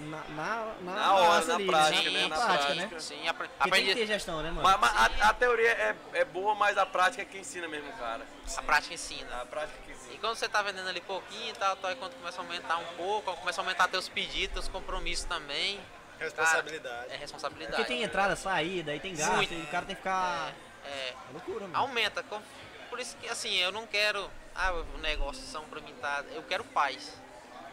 Na, 0.00 0.18
na, 0.28 0.74
na, 0.80 0.94
Na 0.94 1.14
hora, 1.14 1.44
na 1.44 1.54
ali, 1.56 1.66
prática, 1.66 2.02
Sim, 2.02 2.10
né? 2.10 2.26
Na 2.28 2.36
prática, 2.36 2.64
prática. 2.74 2.94
né? 2.94 3.00
Sim, 3.00 3.28
apre- 3.28 3.48
Porque 3.48 3.70
tem 3.70 3.70
que 3.84 3.90
aprendi, 3.90 3.94
ter 3.94 4.06
gestão, 4.06 4.42
né, 4.42 4.50
mano? 4.50 4.62
Mas, 4.62 4.80
mas 4.80 5.20
a, 5.20 5.28
a 5.28 5.34
teoria 5.34 5.70
é, 5.70 5.96
é 6.14 6.24
boa, 6.24 6.54
mas 6.54 6.78
a 6.78 6.86
prática 6.86 7.22
é 7.22 7.24
que 7.24 7.38
ensina 7.38 7.68
mesmo, 7.68 7.92
cara. 7.94 8.24
a 8.56 8.62
prática 8.62 8.94
ensina. 8.94 9.42
A 9.42 9.46
prática 9.46 9.78
que 9.84 9.90
E 9.90 9.94
ensina. 9.94 10.18
quando 10.20 10.36
você 10.36 10.48
tá 10.48 10.62
vendendo 10.62 10.88
ali 10.88 11.00
pouquinho 11.00 11.50
e 11.50 11.54
tal, 11.58 11.76
tal, 11.76 11.92
e 11.92 11.96
quando 11.96 12.14
começa 12.14 12.40
a 12.40 12.44
aumentar 12.44 12.76
um 12.78 12.84
pouco, 12.96 13.34
começa 13.36 13.60
a 13.60 13.62
aumentar 13.64 13.88
teus 13.88 14.08
pedidos, 14.08 14.54
teus 14.54 14.68
compromissos 14.68 15.24
também, 15.26 15.78
responsabilidade. 16.18 17.12
é 17.12 17.16
responsabilidade. 17.16 17.76
Porque 17.76 17.92
tem 17.92 18.02
entrada, 18.02 18.36
saída, 18.36 18.92
aí 18.92 19.00
tem 19.00 19.14
gasto, 19.14 19.34
Muito. 19.36 19.52
e 19.54 19.62
o 19.62 19.66
cara 19.66 19.86
tem 19.86 19.94
que 19.96 20.00
ficar. 20.02 20.52
É, 20.84 20.88
É 20.88 21.14
loucura, 21.32 21.60
mano. 21.66 21.76
aumenta. 21.76 22.24
Por 22.88 22.98
isso 22.98 23.16
que 23.18 23.28
assim, 23.28 23.54
eu 23.56 23.70
não 23.72 23.86
quero. 23.86 24.30
Ah, 24.54 24.72
o 24.72 24.98
negócio 24.98 25.42
são 25.44 25.64
pra 25.64 25.80
mim 25.80 25.94
tá. 26.00 26.24
Eu 26.32 26.42
quero 26.42 26.64
paz. 26.64 27.12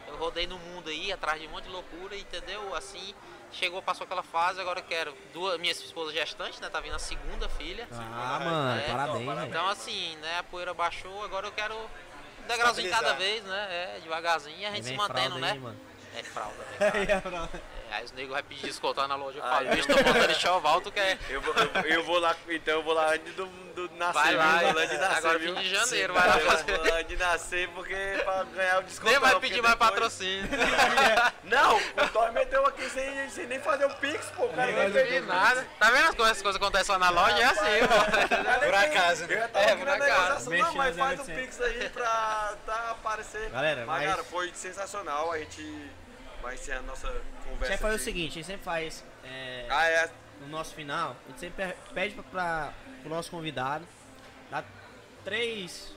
Eu 0.08 0.16
rodei 0.18 0.48
no 0.48 0.58
mundo 0.58 0.90
aí, 0.90 1.12
atrás 1.12 1.40
de 1.40 1.48
um 1.48 1.52
monte 1.52 1.66
de 1.66 1.70
loucura, 1.70 2.16
entendeu? 2.16 2.74
Assim, 2.76 3.14
chegou, 3.52 3.82
passou 3.82 4.06
aquela 4.06 4.24
fase, 4.24 4.60
agora 4.60 4.80
eu 4.80 4.84
quero. 4.84 5.14
Duas, 5.34 5.60
minha 5.60 5.72
esposa 5.72 6.12
gestante, 6.14 6.62
né? 6.62 6.70
Tá 6.70 6.80
vindo 6.80 6.96
a 6.96 7.00
segunda 7.00 7.48
filha. 7.50 7.88
Ah, 7.92 8.40
mano, 8.44 8.80
É, 8.80 8.88
parabéns, 8.88 9.26
velho. 9.26 9.48
Então 9.48 9.68
assim, 9.68 10.16
né, 10.18 10.40
a 10.40 10.44
poeira 10.44 10.74
baixou, 10.74 11.24
agora 11.24 11.48
eu 11.48 11.52
quero 11.52 11.76
um 11.76 12.48
degrauzinho 12.48 12.90
cada 12.90 13.14
vez, 13.14 13.44
né? 13.44 13.68
É, 13.70 14.00
devagarzinho 14.02 14.58
e 14.58 14.66
a 14.66 14.72
gente 14.72 14.86
se 14.86 14.94
mantendo, 14.94 15.38
fralda 15.38 15.40
né? 15.40 15.52
aí, 15.52 15.60
mano. 15.60 15.80
É 16.16 16.24
fralda, 16.24 16.66
É, 16.80 17.77
aí 17.92 18.04
os 18.04 18.12
negros 18.12 18.34
vão 18.36 18.44
pedir 18.44 18.66
descontar 18.68 19.08
na 19.08 19.16
loja. 19.16 19.38
Eu 19.40 19.44
Ah, 19.44 19.50
falo, 19.56 19.68
eu- 19.68 19.76
bicho, 19.76 19.88
tô 19.88 19.96
montando 19.96 20.32
enxoval, 20.32 20.82
tu 20.82 20.92
quer. 20.92 21.18
Eu 21.30 21.42
vou, 21.42 21.54
eu, 21.56 21.82
eu 21.92 22.04
vou 22.04 22.20
lá, 22.20 22.36
então 22.50 22.74
eu 22.76 22.84
vou 22.84 22.94
lá 22.94 23.14
antes 23.14 23.34
do, 23.36 23.46
do 23.46 23.90
nascer, 23.98 24.14
Vai 24.14 24.36
lá, 24.36 24.58
viu? 24.60 24.70
Antes 24.70 24.90
de 24.90 24.98
nascer, 24.98 25.18
agora 25.18 25.40
viu? 25.40 25.56
fim 25.56 25.62
de 25.62 25.70
janeiro, 25.70 26.14
vai 26.14 26.28
lá 26.28 26.38
Eu 26.40 26.46
fazer. 26.46 26.64
vou 26.78 26.88
lá 26.90 26.96
antes 26.98 27.08
de 27.08 27.16
nascer 27.18 27.70
porque 27.70 27.96
pra 28.24 28.44
ganhar 28.44 28.80
o 28.80 28.84
desconto. 28.84 29.12
Nem 29.12 29.20
vai 29.20 29.40
pedir 29.40 29.62
mais 29.62 29.76
depois- 29.76 29.90
patrocínio. 29.92 30.50
Não, 31.44 31.78
o 31.78 32.10
Thor 32.12 32.32
meteu 32.34 32.66
aqui 32.66 32.90
sem, 32.90 33.30
sem 33.30 33.46
nem 33.48 33.60
fazer 33.60 33.86
o 33.86 33.96
pix, 33.96 34.26
pô. 34.36 34.46
O 34.46 34.50
cara 34.54 34.72
nem 34.72 34.88
E 34.88 34.92
fez 34.92 35.26
nada. 35.28 35.68
Tá 35.80 35.90
vendo 35.92 36.10
as 36.10 36.16
coisas, 36.16 36.38
as 36.38 36.42
coisas 36.42 36.60
que 36.60 36.64
acontecem 36.66 36.92
lá 36.94 37.00
na 37.00 37.10
loja? 37.10 37.38
É 37.38 37.44
assim, 37.46 37.88
pô. 37.88 38.66
Por 38.66 38.74
acaso, 38.76 39.28
né? 39.28 39.36
Eu 39.54 39.60
É, 39.62 39.76
por 39.76 39.90
acaso. 39.90 40.10
não, 40.18 40.34
mas 40.36 40.48
Mexendo 40.48 40.76
faz 40.78 40.98
o 40.98 41.02
0800. 41.02 41.42
pix 41.42 41.62
aí 41.62 41.90
pra 41.90 42.54
tá, 42.66 42.92
aparecer. 42.92 43.50
Galera, 43.50 43.86
mas, 43.86 44.02
mas- 44.02 44.10
cara, 44.12 44.24
foi 44.24 44.52
sensacional. 44.54 45.32
A 45.32 45.38
gente 45.40 45.90
vai 46.48 46.56
encerrar 46.56 46.80
a 46.80 46.84
nossa 46.84 47.08
conversa. 47.44 47.66
Sempre 47.66 47.78
faz 47.78 47.94
o 47.94 47.96
aqui. 47.96 48.04
seguinte, 48.04 48.32
a 48.32 48.34
gente 48.36 48.46
sempre 48.46 48.64
faz 48.64 49.04
é, 49.24 49.68
Ah, 49.70 49.88
é. 49.90 50.10
no 50.42 50.48
nosso 50.48 50.74
final, 50.74 51.16
a 51.26 51.30
gente 51.30 51.40
sempre 51.40 51.66
pe- 51.68 51.76
pede 51.94 52.16
pra, 52.16 52.24
pra, 52.24 52.74
pro 53.02 53.10
nosso 53.10 53.30
convidado 53.30 53.86
dar 54.50 54.64
três 55.26 55.94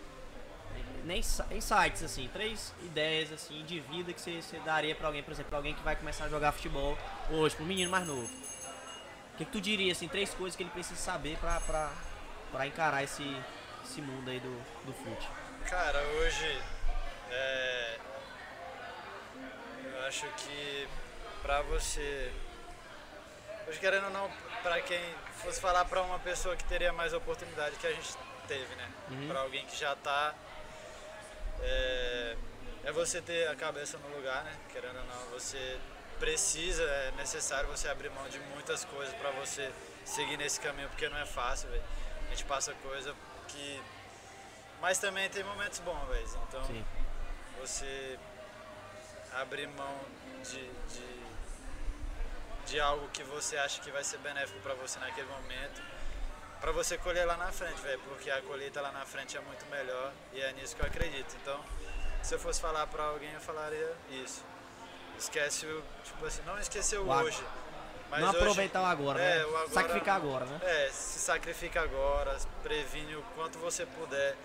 nem 1.04 1.20
insi- 1.20 1.42
insights, 1.52 2.02
assim, 2.02 2.28
três 2.32 2.74
ideias 2.82 3.32
assim 3.32 3.64
de 3.64 3.80
vida 3.80 4.12
que 4.12 4.20
você, 4.20 4.42
você 4.42 4.58
daria 4.60 4.94
pra 4.94 5.06
alguém, 5.06 5.22
por 5.22 5.32
exemplo, 5.32 5.48
pra 5.48 5.58
alguém 5.58 5.74
que 5.74 5.82
vai 5.82 5.96
começar 5.96 6.24
a 6.24 6.28
jogar 6.28 6.52
futebol 6.52 6.96
hoje, 7.30 7.56
pro 7.56 7.64
menino 7.64 7.90
mais 7.90 8.06
novo. 8.06 8.26
O 9.34 9.36
que, 9.38 9.44
que 9.46 9.50
tu 9.52 9.60
diria, 9.60 9.92
assim, 9.92 10.08
três 10.08 10.34
coisas 10.34 10.54
que 10.56 10.62
ele 10.62 10.70
precisa 10.70 11.00
saber 11.00 11.38
pra, 11.38 11.58
pra, 11.60 11.90
pra 12.52 12.66
encarar 12.66 13.02
esse, 13.02 13.24
esse 13.84 14.02
mundo 14.02 14.28
aí 14.28 14.38
do, 14.40 14.50
do 14.84 14.92
fute? 14.92 15.26
Cara, 15.70 15.98
hoje 16.18 16.60
é, 17.30 17.98
eu 20.00 20.06
acho 20.06 20.26
que 20.38 20.88
pra 21.42 21.62
você. 21.62 22.32
Hoje 23.68 23.78
querendo 23.78 24.04
ou 24.04 24.10
não, 24.10 24.30
pra 24.62 24.80
quem 24.80 25.00
fosse 25.42 25.60
falar 25.60 25.84
pra 25.84 26.02
uma 26.02 26.18
pessoa 26.18 26.56
que 26.56 26.64
teria 26.64 26.92
mais 26.92 27.12
oportunidade 27.12 27.76
que 27.76 27.86
a 27.86 27.92
gente 27.92 28.16
teve, 28.48 28.74
né? 28.74 28.90
Uhum. 29.10 29.28
Pra 29.28 29.40
alguém 29.40 29.64
que 29.66 29.76
já 29.76 29.94
tá. 29.96 30.34
É, 31.62 32.36
é 32.84 32.92
você 32.92 33.20
ter 33.20 33.48
a 33.48 33.54
cabeça 33.54 33.98
no 33.98 34.16
lugar, 34.16 34.42
né? 34.44 34.56
Querendo 34.72 34.96
ou 34.98 35.04
não, 35.04 35.26
você 35.30 35.78
precisa, 36.18 36.82
é 36.82 37.12
necessário 37.12 37.68
você 37.68 37.88
abrir 37.88 38.10
mão 38.10 38.28
de 38.28 38.38
muitas 38.54 38.84
coisas 38.86 39.14
pra 39.14 39.30
você 39.30 39.70
seguir 40.04 40.36
nesse 40.38 40.58
caminho, 40.60 40.88
porque 40.88 41.08
não 41.08 41.18
é 41.18 41.26
fácil, 41.26 41.68
velho. 41.68 41.82
A 42.26 42.30
gente 42.30 42.44
passa 42.44 42.72
coisa 42.82 43.14
que. 43.48 43.82
Mas 44.80 44.98
também 44.98 45.28
tem 45.28 45.44
momentos 45.44 45.78
bons, 45.80 46.08
velho. 46.08 46.26
Então 46.48 46.64
Sim. 46.64 46.84
você 47.60 48.18
abrir 49.34 49.66
mão 49.68 49.98
de, 50.42 50.60
de, 50.94 51.20
de 52.66 52.80
algo 52.80 53.08
que 53.08 53.22
você 53.24 53.56
acha 53.56 53.80
que 53.80 53.90
vai 53.90 54.04
ser 54.04 54.18
benéfico 54.18 54.58
pra 54.60 54.74
você 54.74 54.98
naquele 54.98 55.26
momento, 55.28 55.82
pra 56.60 56.72
você 56.72 56.96
colher 56.98 57.24
lá 57.26 57.36
na 57.36 57.50
frente, 57.52 57.80
velho, 57.80 58.00
porque 58.08 58.30
a 58.30 58.40
colheita 58.42 58.80
lá 58.80 58.92
na 58.92 59.04
frente 59.06 59.36
é 59.36 59.40
muito 59.40 59.64
melhor 59.66 60.12
e 60.32 60.40
é 60.40 60.52
nisso 60.52 60.76
que 60.76 60.82
eu 60.82 60.86
acredito. 60.86 61.36
Então, 61.42 61.60
se 62.22 62.34
eu 62.34 62.38
fosse 62.38 62.60
falar 62.60 62.86
pra 62.86 63.04
alguém, 63.04 63.32
eu 63.32 63.40
falaria 63.40 63.92
isso. 64.10 64.42
Esquece 65.18 65.66
o, 65.66 65.82
tipo 66.04 66.24
assim, 66.26 66.42
não 66.46 66.58
esquecer 66.58 66.98
o 66.98 67.08
hoje. 67.08 67.42
Mas 68.10 68.20
não 68.22 68.28
hoje- 68.30 68.38
aproveitar 68.38 68.82
o 68.82 68.86
agora, 68.86 69.20
É, 69.20 69.38
né? 69.38 69.44
o 69.44 69.48
agora- 69.56 69.68
Sacrificar 69.70 70.16
agora, 70.16 70.44
né? 70.44 70.58
é, 70.62 70.90
se 70.90 71.18
sacrifica 71.20 71.80
agora, 71.82 72.36
previne 72.62 73.14
o 73.16 73.22
quanto 73.36 73.58
você 73.58 73.86
puder 73.86 74.36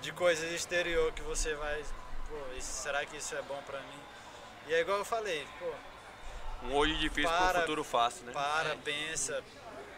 de 0.00 0.10
coisas 0.12 0.50
exterior 0.50 1.12
que 1.12 1.22
você 1.22 1.54
vai. 1.54 1.84
Pô, 2.28 2.36
será 2.60 3.04
que 3.06 3.16
isso 3.16 3.34
é 3.36 3.42
bom 3.42 3.60
pra 3.66 3.78
mim? 3.80 4.00
E 4.68 4.74
é 4.74 4.80
igual 4.80 4.98
eu 4.98 5.04
falei, 5.04 5.46
pô, 5.58 5.72
Um 6.66 6.74
hoje 6.74 6.94
difícil 6.98 7.30
Para- 7.30 7.50
pro 7.52 7.60
futuro 7.60 7.84
fácil, 7.84 8.24
né? 8.26 8.32
para, 8.32 8.76
pensa, 8.76 9.42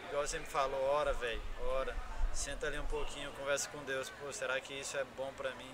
igual 0.07 0.21
eu 0.23 0.27
sempre 0.27 0.49
falo, 0.49 0.75
ora, 0.85 1.13
velho, 1.13 1.41
ora. 1.73 1.95
Senta 2.33 2.67
ali 2.67 2.79
um 2.79 2.85
pouquinho, 2.85 3.29
conversa 3.33 3.67
com 3.69 3.83
Deus, 3.83 4.09
pô, 4.09 4.31
será 4.31 4.59
que 4.61 4.73
isso 4.73 4.95
é 4.97 5.03
bom 5.17 5.33
pra 5.35 5.51
mim? 5.55 5.69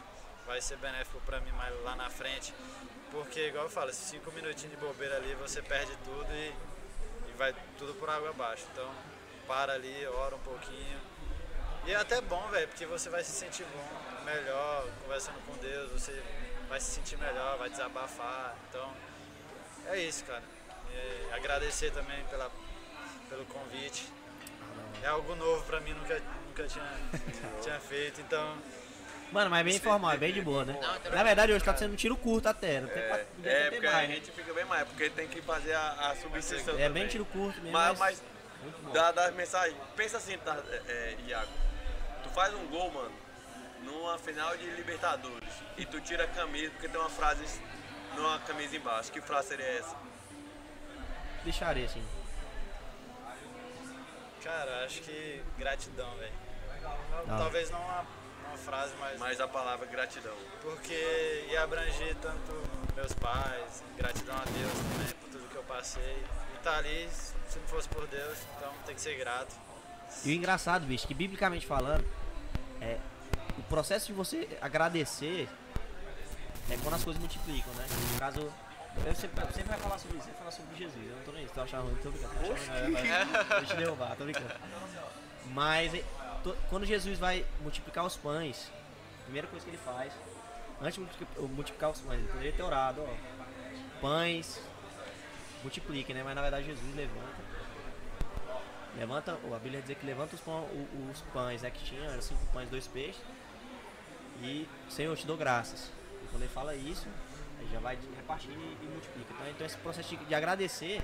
Vai 0.48 0.60
ser 0.62 0.78
benéfico 0.78 1.20
pra 1.26 1.40
mim 1.40 1.52
mais 1.52 1.74
lá 1.84 1.96
na 1.96 2.10
frente? 2.10 2.52
Porque, 3.12 3.48
igual 3.48 3.66
eu 3.66 3.70
falo, 3.70 3.94
cinco 3.94 4.32
minutinhos 4.32 4.72
de 4.72 4.78
bobeira 4.78 5.18
ali, 5.18 5.36
você 5.36 5.62
perde 5.62 5.96
tudo 6.04 6.28
e, 6.34 6.54
e 7.30 7.32
vai 7.38 7.54
tudo 7.78 7.94
por 7.96 8.10
água 8.10 8.30
abaixo. 8.32 8.66
Então, 8.74 8.90
para 9.46 9.74
ali, 9.74 10.06
ora 10.08 10.36
um 10.36 10.40
pouquinho. 10.40 11.00
E 11.86 11.92
é 11.92 11.96
até 11.96 12.20
bom, 12.22 12.48
velho, 12.48 12.68
porque 12.70 12.86
você 12.88 13.10
vai 13.10 13.24
se 13.24 13.32
sentir 13.32 13.66
bom, 13.66 14.24
melhor, 14.26 14.88
conversando 15.04 15.40
com 15.46 15.54
Deus, 15.58 15.92
você 15.92 16.24
vai 16.70 16.80
se 16.80 16.92
sentir 16.92 17.18
melhor, 17.18 17.58
vai 17.58 17.70
desabafar. 17.70 18.56
Então, 18.70 18.92
é 19.88 20.00
isso, 20.00 20.24
cara. 20.26 20.44
E 20.92 21.34
agradecer 21.34 21.92
também 21.92 22.24
pela, 22.26 22.50
pelo 23.30 23.46
convite. 23.46 24.08
É 25.04 25.08
algo 25.08 25.36
novo 25.36 25.64
pra 25.66 25.80
mim, 25.80 25.94
nunca, 25.94 26.22
nunca 26.48 26.64
tinha, 26.68 26.86
tinha 27.62 27.80
feito, 27.80 28.20
então 28.22 28.58
Mano, 29.32 29.50
mas 29.50 29.66
bem 29.66 29.76
informal, 29.76 30.12
é 30.12 30.18
bem 30.18 30.32
de 30.32 30.42
boa, 30.42 30.64
né? 30.64 30.80
Na 31.12 31.22
verdade, 31.22 31.52
hoje 31.52 31.64
tá 31.64 31.76
sendo 31.76 31.94
um 31.94 31.96
tiro 31.98 32.16
curto 32.16 32.48
até. 32.48 32.80
Não 32.80 32.88
tem 32.88 33.04
pra, 33.04 33.18
É, 33.18 33.26
podia 33.26 33.52
é 33.52 33.70
porque 33.72 33.86
mais, 33.86 33.98
a 33.98 34.08
né? 34.08 34.16
gente 34.16 34.32
fica 34.32 34.54
bem 34.54 34.66
mais, 34.66 34.88
porque 34.88 35.10
tem 35.10 35.28
que 35.28 35.42
fazer 35.42 35.74
a, 35.74 36.12
a 36.12 36.16
substituição 36.16 36.76
É 36.76 36.84
também. 36.84 36.90
bem 36.94 37.08
tiro 37.08 37.26
curto 37.26 37.58
mesmo. 37.60 37.72
Mas, 37.74 38.00
Mas, 38.00 38.24
mas 38.64 38.94
dá 38.94 39.12
das 39.12 39.36
mensagens. 39.36 39.78
Pensa 39.98 40.16
assim, 40.18 40.38
tá, 40.38 40.58
é, 40.70 40.76
é, 40.88 41.18
Iago. 41.28 41.52
Tu 42.24 42.30
faz 42.30 42.54
um 42.54 42.68
gol, 42.68 42.90
mano, 42.90 43.12
numa 43.84 44.18
final 44.18 44.56
de 44.58 44.66
Libertadores. 44.72 45.50
E 45.78 45.86
tu 45.86 46.00
tira 46.02 46.24
a 46.24 46.28
camisa, 46.28 46.72
porque 46.72 46.88
tem 46.88 47.00
uma 47.00 47.10
frase 47.10 47.44
numa 48.16 48.40
camisa 48.40 48.76
embaixo. 48.76 49.12
Que 49.12 49.22
frase 49.22 49.50
seria 49.50 49.66
essa? 49.66 49.96
Deixaria 51.44 51.86
assim. 51.86 52.04
Cara, 54.44 54.86
acho 54.86 55.02
que 55.02 55.44
gratidão, 55.58 56.16
velho. 56.16 56.34
Talvez 57.28 57.70
não 57.70 57.82
uma, 57.82 58.06
uma 58.48 58.58
frase, 58.58 58.94
mas, 59.00 59.20
Mas 59.20 59.42
a 59.42 59.48
palavra 59.48 59.86
gratidão. 59.88 60.36
porque 60.62 61.46
ia 61.50 61.64
abranger 61.64 62.16
tanto 62.22 62.54
meus 62.96 63.14
pais, 63.14 63.84
gratidão 63.98 64.36
a 64.36 64.46
Deus 64.46 64.74
também 64.74 65.14
por 65.20 65.30
tudo 65.30 65.50
que 65.50 65.56
eu 65.56 65.64
passei. 65.64 66.24
E 66.56 66.64
tá 66.64 66.78
ali, 66.78 67.10
se 67.12 67.60
não 67.60 67.68
fosse 67.68 67.90
por 67.90 68.08
Deus, 68.08 68.38
então 68.56 68.72
tem 68.86 68.96
que 68.96 69.02
ser 69.02 69.18
grato. 69.18 69.54
E 70.24 70.30
o 70.30 70.34
engraçado, 70.34 70.86
bicho, 70.86 71.06
que 71.08 71.14
biblicamente 71.14 71.68
falando, 71.68 72.06
é 72.80 72.98
o 73.58 73.64
processo 73.64 74.08
de 74.08 74.14
você 74.14 74.48
agradecer 74.62 75.50
é 76.70 76.78
quando 76.78 76.96
as 76.96 77.04
coisas 77.04 77.20
multiplicam, 77.20 77.74
né? 77.74 77.86
No 78.14 78.20
caso, 78.20 78.54
eu 79.06 79.16
sempre, 79.16 79.46
sempre 79.54 79.70
vai 79.70 79.80
falar 79.80 79.98
sobre 79.98 80.18
isso, 80.18 80.28
falar 80.38 80.52
sobre 80.52 80.76
Jesus. 80.76 81.10
Eu 81.10 81.16
não 81.16 81.24
tô 81.24 81.32
nem 81.32 81.44
isso, 81.44 81.54
tô 81.54 81.62
achando 81.62 81.84
ruim, 81.84 81.96
tô 81.96 82.12
brincando. 82.12 82.34
Tô 82.36 82.54
achando, 82.54 83.48
vai 83.48 83.66
te 83.66 83.76
derrubar, 83.76 84.16
tô 84.16 84.24
brincando. 84.26 84.54
Mas 85.54 85.94
é, 85.94 86.04
quando 86.70 86.86
Jesus 86.86 87.18
vai 87.18 87.46
multiplicar 87.62 88.06
os 88.06 88.18
pães, 88.18 88.70
a 89.22 89.24
primeira 89.24 89.48
coisa 89.48 89.66
que 89.66 89.72
ele 89.72 89.78
faz, 89.78 90.12
antes 90.82 90.96
de 90.96 91.42
multiplicar, 91.42 91.90
os 91.90 92.02
pães, 92.02 92.20
ele 92.20 92.28
poderia 92.28 92.52
ter 92.52 92.64
orado, 92.64 93.02
ó. 93.02 94.02
Pães, 94.02 94.62
multipliquem, 95.64 96.16
né? 96.16 96.24
Mas 96.24 96.36
na 96.36 96.42
verdade 96.42 96.66
Jesus 96.66 96.96
levanta. 96.96 97.48
Levanta, 98.98 99.32
a 99.34 99.60
Bíblia 99.60 99.82
diz 99.82 99.98
que 99.98 100.06
levanta 100.06 100.36
os, 100.36 100.42
os 100.42 101.22
pães, 101.34 101.62
né? 101.62 101.70
Que 101.72 101.84
tinha, 101.84 102.04
eram 102.04 102.22
cinco 102.22 102.46
pães, 102.48 102.70
dois 102.70 102.88
peixes. 102.88 103.22
E 104.42 104.68
Senhor, 104.90 105.12
eu 105.12 105.16
te 105.18 105.26
dou 105.26 105.38
graças. 105.38 105.92
E 106.24 106.28
quando 106.30 106.44
ele 106.44 106.52
fala 106.54 106.76
isso, 106.76 107.08
aí 107.60 107.68
já 107.72 107.80
vai 107.80 107.98
repartindo 108.16 108.54
e, 108.60 108.86
e 108.86 108.88
multiplica. 108.88 109.34
Então, 109.34 109.50
então 109.50 109.66
esse 109.68 109.78
processo 109.78 110.10
de, 110.16 110.26
de 110.26 110.36
agradecer, 110.36 111.02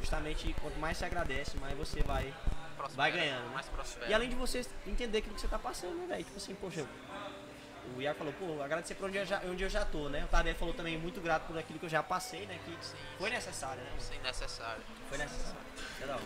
justamente 0.00 0.54
quanto 0.60 0.78
mais 0.78 0.96
você 0.96 1.04
agradece, 1.04 1.56
mais 1.58 1.76
você 1.76 2.02
vai. 2.02 2.32
Prospera, 2.76 2.96
Vai 2.96 3.12
ganhando, 3.12 3.48
né? 3.54 3.62
E 4.08 4.14
além 4.14 4.28
de 4.28 4.34
você 4.34 4.64
entender 4.86 5.18
aquilo 5.18 5.34
que 5.34 5.40
você 5.40 5.48
tá 5.48 5.58
passando, 5.58 5.94
né, 5.94 6.06
velho? 6.08 6.24
Tipo 6.24 6.36
assim, 6.36 6.54
poxa, 6.54 6.86
o 7.96 8.02
Iago 8.02 8.18
falou, 8.18 8.32
pô, 8.34 8.62
agradecer 8.62 8.94
por 8.96 9.08
onde 9.08 9.16
eu 9.16 9.24
já, 9.24 9.40
onde 9.46 9.62
eu 9.62 9.70
já 9.70 9.82
tô, 9.84 10.08
né? 10.10 10.24
O 10.24 10.28
Tadeu 10.28 10.54
falou 10.56 10.74
também 10.74 10.98
muito 10.98 11.18
grato 11.22 11.46
por 11.46 11.56
aquilo 11.58 11.78
que 11.78 11.86
eu 11.86 11.90
já 11.90 12.02
passei, 12.02 12.44
né? 12.46 12.58
Que 12.64 12.76
foi 13.18 13.30
necessário, 13.30 13.82
né? 13.82 13.90
Sim, 13.98 14.18
necessário. 14.22 14.82
Foi 15.08 15.16
necessário. 15.16 15.56
É 16.02 16.06
da 16.06 16.14
hora. 16.14 16.22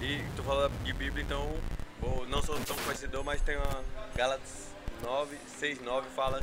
E 0.00 0.22
tu 0.36 0.42
fala 0.44 0.70
de 0.84 0.92
Bíblia, 0.92 1.24
então, 1.24 1.52
vou- 2.00 2.24
não 2.28 2.40
sou 2.42 2.58
tão 2.60 2.76
conhecedor, 2.76 3.24
mas 3.24 3.40
tem 3.42 3.56
uma 3.56 3.84
Gálatas 4.14 4.68
9, 5.02 5.38
6, 5.58 5.80
9, 5.82 6.08
fala 6.10 6.42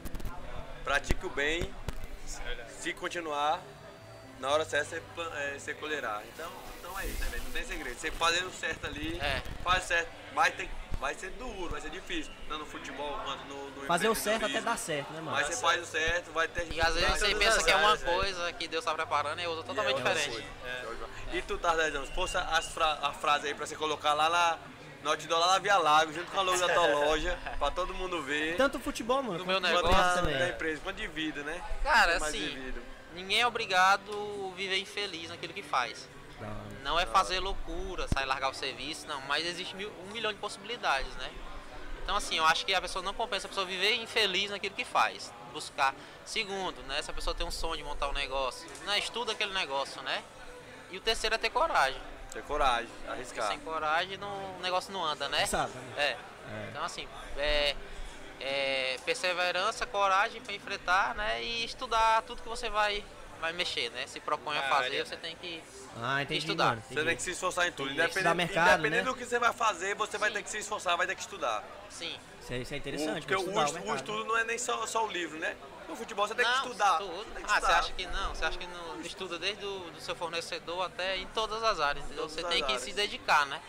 pratique 0.84 1.26
o 1.26 1.30
bem, 1.30 1.70
se 2.80 2.94
continuar, 2.94 3.62
na 4.40 4.50
hora 4.50 4.64
certa 4.66 4.86
você, 4.90 5.02
é, 5.36 5.60
você 5.60 5.74
colherá. 5.74 6.22
Então, 6.34 6.50
então 6.80 7.00
é 7.00 7.06
isso, 7.06 7.20
né, 7.20 7.28
velho? 7.32 7.44
Não 7.44 7.52
tem 7.52 7.66
segredo. 7.66 8.00
Você 8.00 8.12
fazendo 8.12 8.52
certo 8.54 8.86
ali, 8.88 9.20
É. 9.20 9.42
faz 9.64 9.84
certo, 9.84 10.10
vai 10.34 10.52
ter 10.52 10.70
vai 11.00 11.14
ser 11.14 11.30
duro, 11.32 11.70
vai 11.70 11.80
ser 11.82 11.92
difícil. 11.92 12.32
Tanto 12.48 12.60
no 12.62 12.66
futebol 12.66 13.20
quanto 13.24 13.44
no, 13.46 13.70
no 13.70 13.86
Fazer 13.86 14.10
o 14.10 14.16
certo 14.16 14.46
até 14.48 14.60
dar 14.62 14.78
certo, 14.78 15.12
né, 15.14 15.22
mano? 15.22 15.32
Mas 15.38 15.48
você 15.48 15.58
faz 15.62 15.84
o 15.84 15.86
certo, 15.86 16.32
vai 16.32 16.48
ter 16.48 16.74
E 16.74 16.82
às 16.82 16.96
vezes 16.96 17.20
você 17.20 17.36
pensa 17.36 17.64
que 17.64 17.70
é 17.70 17.76
uma 17.76 17.96
velho. 17.96 18.16
coisa 18.18 18.54
que 18.54 18.68
Deus 18.68 18.84
tá 18.84 18.94
preparando 18.96 19.40
e 19.40 19.44
é 19.44 19.48
outra 19.48 19.64
E 19.64 19.68
totalmente 19.68 19.96
é 19.96 20.04
diferente. 20.04 20.30
coisa. 20.32 21.10
E 21.34 21.42
tu, 21.44 21.58
Tardezão, 21.60 22.04
se 22.06 22.12
fosse 22.14 22.36
as 22.38 22.68
fra 22.70 22.94
a 23.02 23.14
frase 23.14 23.48
aí 23.48 23.54
pra 23.54 23.66
você 23.68 23.76
colocar 23.76 24.14
lá 24.14 24.30
na. 24.30 24.58
No 25.08 25.12
outdoor 25.14 25.40
lá 25.40 25.54
na 25.54 25.60
Via 25.60 25.78
Lago, 25.78 26.12
junto 26.12 26.30
com 26.30 26.38
a 26.38 26.44
logo 26.44 26.58
da 26.60 26.74
tua 26.74 26.86
loja, 26.86 27.40
pra 27.58 27.72
todo 27.72 27.94
mundo 27.94 28.22
ver. 28.24 28.58
Tanto 28.58 28.78
futebol, 28.78 29.24
mano, 29.24 29.40
No 29.40 29.46
quanto 29.46 29.62
meu 29.62 29.74
negócio 29.74 29.90
da, 29.98 30.14
também. 30.16 30.38
da 30.38 30.50
empresa, 30.50 30.82
quanto 30.84 30.98
de 30.98 31.08
vida, 31.08 31.44
né? 31.44 31.64
Cara, 31.82 32.20
Mais 32.20 32.24
assim, 32.24 32.40
vivido. 32.46 32.82
ninguém 33.14 33.40
é 33.40 33.48
obrigado 33.48 34.12
a 34.52 34.56
viver 34.58 34.78
infeliz 34.80 35.30
naquilo 35.30 35.54
que 35.54 35.64
faz. 35.64 36.10
Não 36.84 37.00
é 37.00 37.06
fazer 37.06 37.40
loucura, 37.40 38.06
sair 38.14 38.26
largar 38.26 38.50
o 38.50 38.54
serviço, 38.54 39.08
não, 39.08 39.22
mas 39.22 39.46
existe 39.46 39.76
mil- 39.78 39.92
um 40.08 40.12
milhão 40.12 40.32
de 40.34 40.40
possibilidades, 40.40 41.14
né? 41.16 41.30
Então 42.04 42.18
assim, 42.18 42.38
eu 42.38 42.46
acho 42.46 42.66
que 42.66 42.74
a 42.76 42.82
pessoa 42.82 43.02
não 43.04 43.14
compensa 43.14 43.48
a 43.48 43.50
pessoa 43.50 43.66
viver 43.66 43.94
infeliz 43.96 44.52
naquilo 44.52 44.76
que 44.76 44.84
faz. 44.86 45.34
Buscar. 45.54 45.96
Segundo, 46.26 46.82
né? 46.84 47.02
Se 47.02 47.10
a 47.10 47.14
pessoa 47.14 47.34
tem 47.34 47.48
um 47.48 47.52
sonho 47.52 47.78
de 47.78 47.84
montar 47.84 48.10
um 48.10 48.14
negócio, 48.14 48.68
né? 48.86 49.00
Estuda 49.00 49.32
aquele 49.32 49.54
negócio, 49.54 50.02
né? 50.02 50.22
E 50.92 50.98
o 50.98 51.02
terceiro 51.02 51.34
é 51.36 51.38
ter 51.38 51.50
coragem. 51.50 52.02
Ter 52.32 52.44
coragem, 52.44 52.88
Porque 52.98 53.12
arriscar. 53.12 53.48
sem 53.48 53.60
coragem 53.60 54.18
não, 54.18 54.56
o 54.58 54.60
negócio 54.62 54.92
não 54.94 55.04
anda, 55.04 55.28
né? 55.30 55.46
Sabe, 55.46 55.72
né? 55.74 55.94
É. 55.98 56.18
Então 56.70 56.84
assim, 56.84 57.08
é, 57.38 57.76
é 58.40 58.98
perseverança, 59.06 59.86
coragem 59.86 60.42
para 60.42 60.54
enfrentar, 60.54 61.16
né? 61.16 61.42
E 61.44 61.66
estudar 61.66 62.22
tudo 62.24 62.42
que 62.42 62.50
você 62.50 62.70
vai, 62.70 63.04
vai 63.40 63.54
mexer, 63.54 63.90
né? 63.92 64.06
Se 64.08 64.20
propõe 64.20 64.58
a 64.58 64.62
Ah, 64.62 64.70
fazer, 64.70 64.90
olha. 64.98 65.06
você 65.06 65.18
tem 65.18 65.36
que. 65.38 65.64
Ah, 66.00 66.22
entendi, 66.22 66.40
Estudar. 66.40 66.66
mano. 66.70 66.82
Você 66.82 66.94
entendi. 66.94 67.08
tem 67.08 67.16
que 67.16 67.24
se 67.24 67.32
esforçar 67.32 67.68
em 67.68 67.72
tudo. 67.72 67.90
Independente, 67.92 68.36
mercado, 68.36 68.68
independente 68.80 69.06
né? 69.06 69.12
do 69.12 69.16
que 69.16 69.26
você 69.26 69.40
vai 69.40 69.54
fazer, 69.54 69.96
você 69.96 70.18
vai 70.18 70.30
ter 70.30 70.44
que 70.44 70.50
se 70.50 70.58
esforçar, 70.60 70.96
vai 70.98 71.08
ter 71.08 71.16
que 71.16 71.22
estudar. 71.22 71.64
Sim. 71.90 72.16
Isso, 72.42 72.54
é, 72.54 72.58
isso 72.60 72.74
é 72.74 72.78
O, 72.78 72.80
interessante. 72.80 73.22
porque 73.26 73.36
o, 73.36 73.40
estudar 73.40 73.64
estu- 73.66 73.76
o 73.78 73.80
mercado. 73.80 73.96
estudo 73.98 74.26
não 74.26 74.38
é 74.38 74.44
nem 74.44 74.58
só, 74.58 74.86
só 74.86 75.06
o 75.06 75.12
livro, 75.12 75.40
né? 75.40 75.56
No 75.88 75.96
futebol 75.96 76.28
você 76.28 76.36
tem 76.36 76.46
que 76.46 76.52
Não, 76.52 76.64
estudar. 76.66 76.98
tudo. 76.98 77.26
Tem 77.34 77.44
que 77.44 77.50
Ah, 77.52 77.54
você 77.54 77.54
estudar. 77.56 77.80
acha 77.80 77.94
que 77.94 78.08
não? 78.08 78.36
Você 78.36 78.46
acha 78.46 78.58
que 78.58 78.68
não 78.68 79.02
estuda 79.02 79.40
desde 79.40 79.66
o 79.66 79.80
do 79.92 80.02
seu 80.02 80.16
fornecedor 80.16 80.86
até 80.86 81.18
em 81.18 81.28
todas 81.28 81.64
as 81.64 81.80
áreas, 81.80 82.06
entendeu? 82.06 82.28
Você 82.28 82.44
tem 82.44 82.60
que 82.60 82.72
áreas. 82.72 82.82
se 82.82 82.94
dedicar, 82.94 83.46
né? 83.46 83.62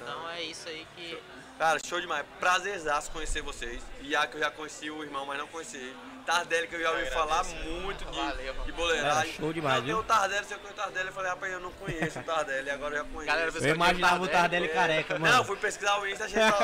Então 0.00 0.28
é 0.30 0.42
isso 0.42 0.68
aí 0.68 0.86
que. 0.96 1.20
Cara, 1.58 1.78
show 1.84 2.00
demais. 2.00 2.24
Prazerzaço 2.40 3.10
conhecer 3.10 3.42
vocês. 3.42 3.82
Iago 4.00 4.32
que 4.32 4.36
eu 4.38 4.40
já 4.42 4.50
conheci 4.50 4.90
o 4.90 5.02
irmão, 5.02 5.24
mas 5.26 5.38
não 5.38 5.46
conheci 5.48 5.76
ele. 5.76 5.96
Tardelli 6.24 6.66
que 6.68 6.74
eu 6.76 6.80
já 6.80 6.90
ouvi 6.90 7.06
falar 7.10 7.44
muito 7.44 8.04
de, 8.04 8.16
Valeu. 8.16 8.54
de 8.64 8.72
boleiragem. 8.72 9.32
Show 9.34 9.52
demais, 9.52 9.76
Eu 9.78 9.82
viu? 9.84 9.98
o 9.98 10.02
Tardelli, 10.04 10.44
se 10.46 10.54
eu 10.54 10.58
conheço 10.58 10.80
o 10.80 10.82
Tardelli, 10.82 11.06
eu 11.08 11.12
falei, 11.12 11.30
rapaz, 11.30 11.52
eu 11.52 11.60
não 11.60 11.72
conheço 11.72 12.18
o 12.18 12.22
Tardelli, 12.22 12.70
agora 12.70 12.94
eu 12.94 12.98
já 12.98 13.04
conheço. 13.04 13.26
Galera, 13.26 13.52
Eu 13.68 13.74
imaginava 13.74 14.24
o 14.24 14.28
Tardelli, 14.28 14.68
Tardelli 14.68 14.68
careca, 14.68 15.18
mano. 15.18 15.32
Não, 15.32 15.40
eu 15.40 15.44
fui 15.44 15.56
pesquisar 15.56 15.98
o 16.00 16.06
Insta, 16.08 16.24
achei 16.24 16.42
só, 16.42 16.58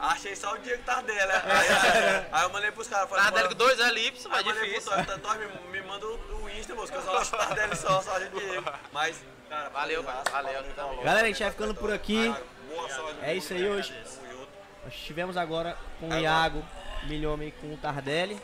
achei 0.00 0.36
só 0.36 0.54
o 0.54 0.58
Diego 0.58 0.82
Tardelli. 0.82 1.32
Aí, 1.32 1.68
aí, 1.68 2.26
aí 2.32 2.42
eu 2.42 2.50
mandei 2.50 2.70
pros 2.72 2.88
caras, 2.88 3.08
falei, 3.08 3.24
Tardelli 3.24 3.48
com 3.54 3.54
mano, 3.62 3.76
dois 3.76 3.80
elipses, 3.88 4.26
aí 4.26 4.32
mas 4.32 4.40
eu 4.40 4.46
mandei 4.46 4.60
pro 4.62 4.68
difícil. 4.80 5.04
Torre, 5.04 5.20
Torre, 5.20 5.38
me, 5.46 5.80
me 5.80 5.86
manda 5.86 6.06
o, 6.06 6.42
o 6.42 6.50
Insta, 6.50 6.74
moço, 6.74 6.92
que 6.92 6.98
eu 6.98 7.02
só 7.02 7.16
acho 7.18 7.34
o 7.34 7.38
Tardelli 7.38 7.76
só, 7.76 8.02
só 8.02 8.16
acho 8.16 8.26
o 8.26 8.30
Diego. 8.40 8.72
Mas, 8.92 9.16
cara, 9.48 9.68
Valeu, 9.70 10.02
prazerzaço, 10.02 10.32
valeu. 10.32 10.62
valeu. 10.76 11.02
Galera, 11.02 11.24
a 11.24 11.28
gente 11.28 11.42
vai 11.42 11.50
ficando 11.52 11.74
por 11.74 11.92
aqui. 11.92 12.28
Cara, 12.32 12.42
boa 12.68 12.88
sorte. 12.90 13.18
É 13.22 13.34
isso 13.34 13.52
aí 13.52 13.68
hoje. 13.68 13.94
Junto. 14.30 14.48
Nós 14.84 14.92
estivemos 14.92 15.36
agora 15.36 15.76
com 16.00 16.08
o. 16.08 16.18
Iago, 16.18 16.64
Milhome 17.04 17.48
e 17.48 17.52
com 17.52 17.72
o 17.72 17.76
Tardelli. 17.76 18.40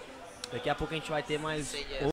Daqui 0.53 0.69
a 0.69 0.75
pouco 0.75 0.93
a 0.93 0.97
gente 0.97 1.11
vai 1.11 1.23
ter 1.23 1.39
mais. 1.39 1.75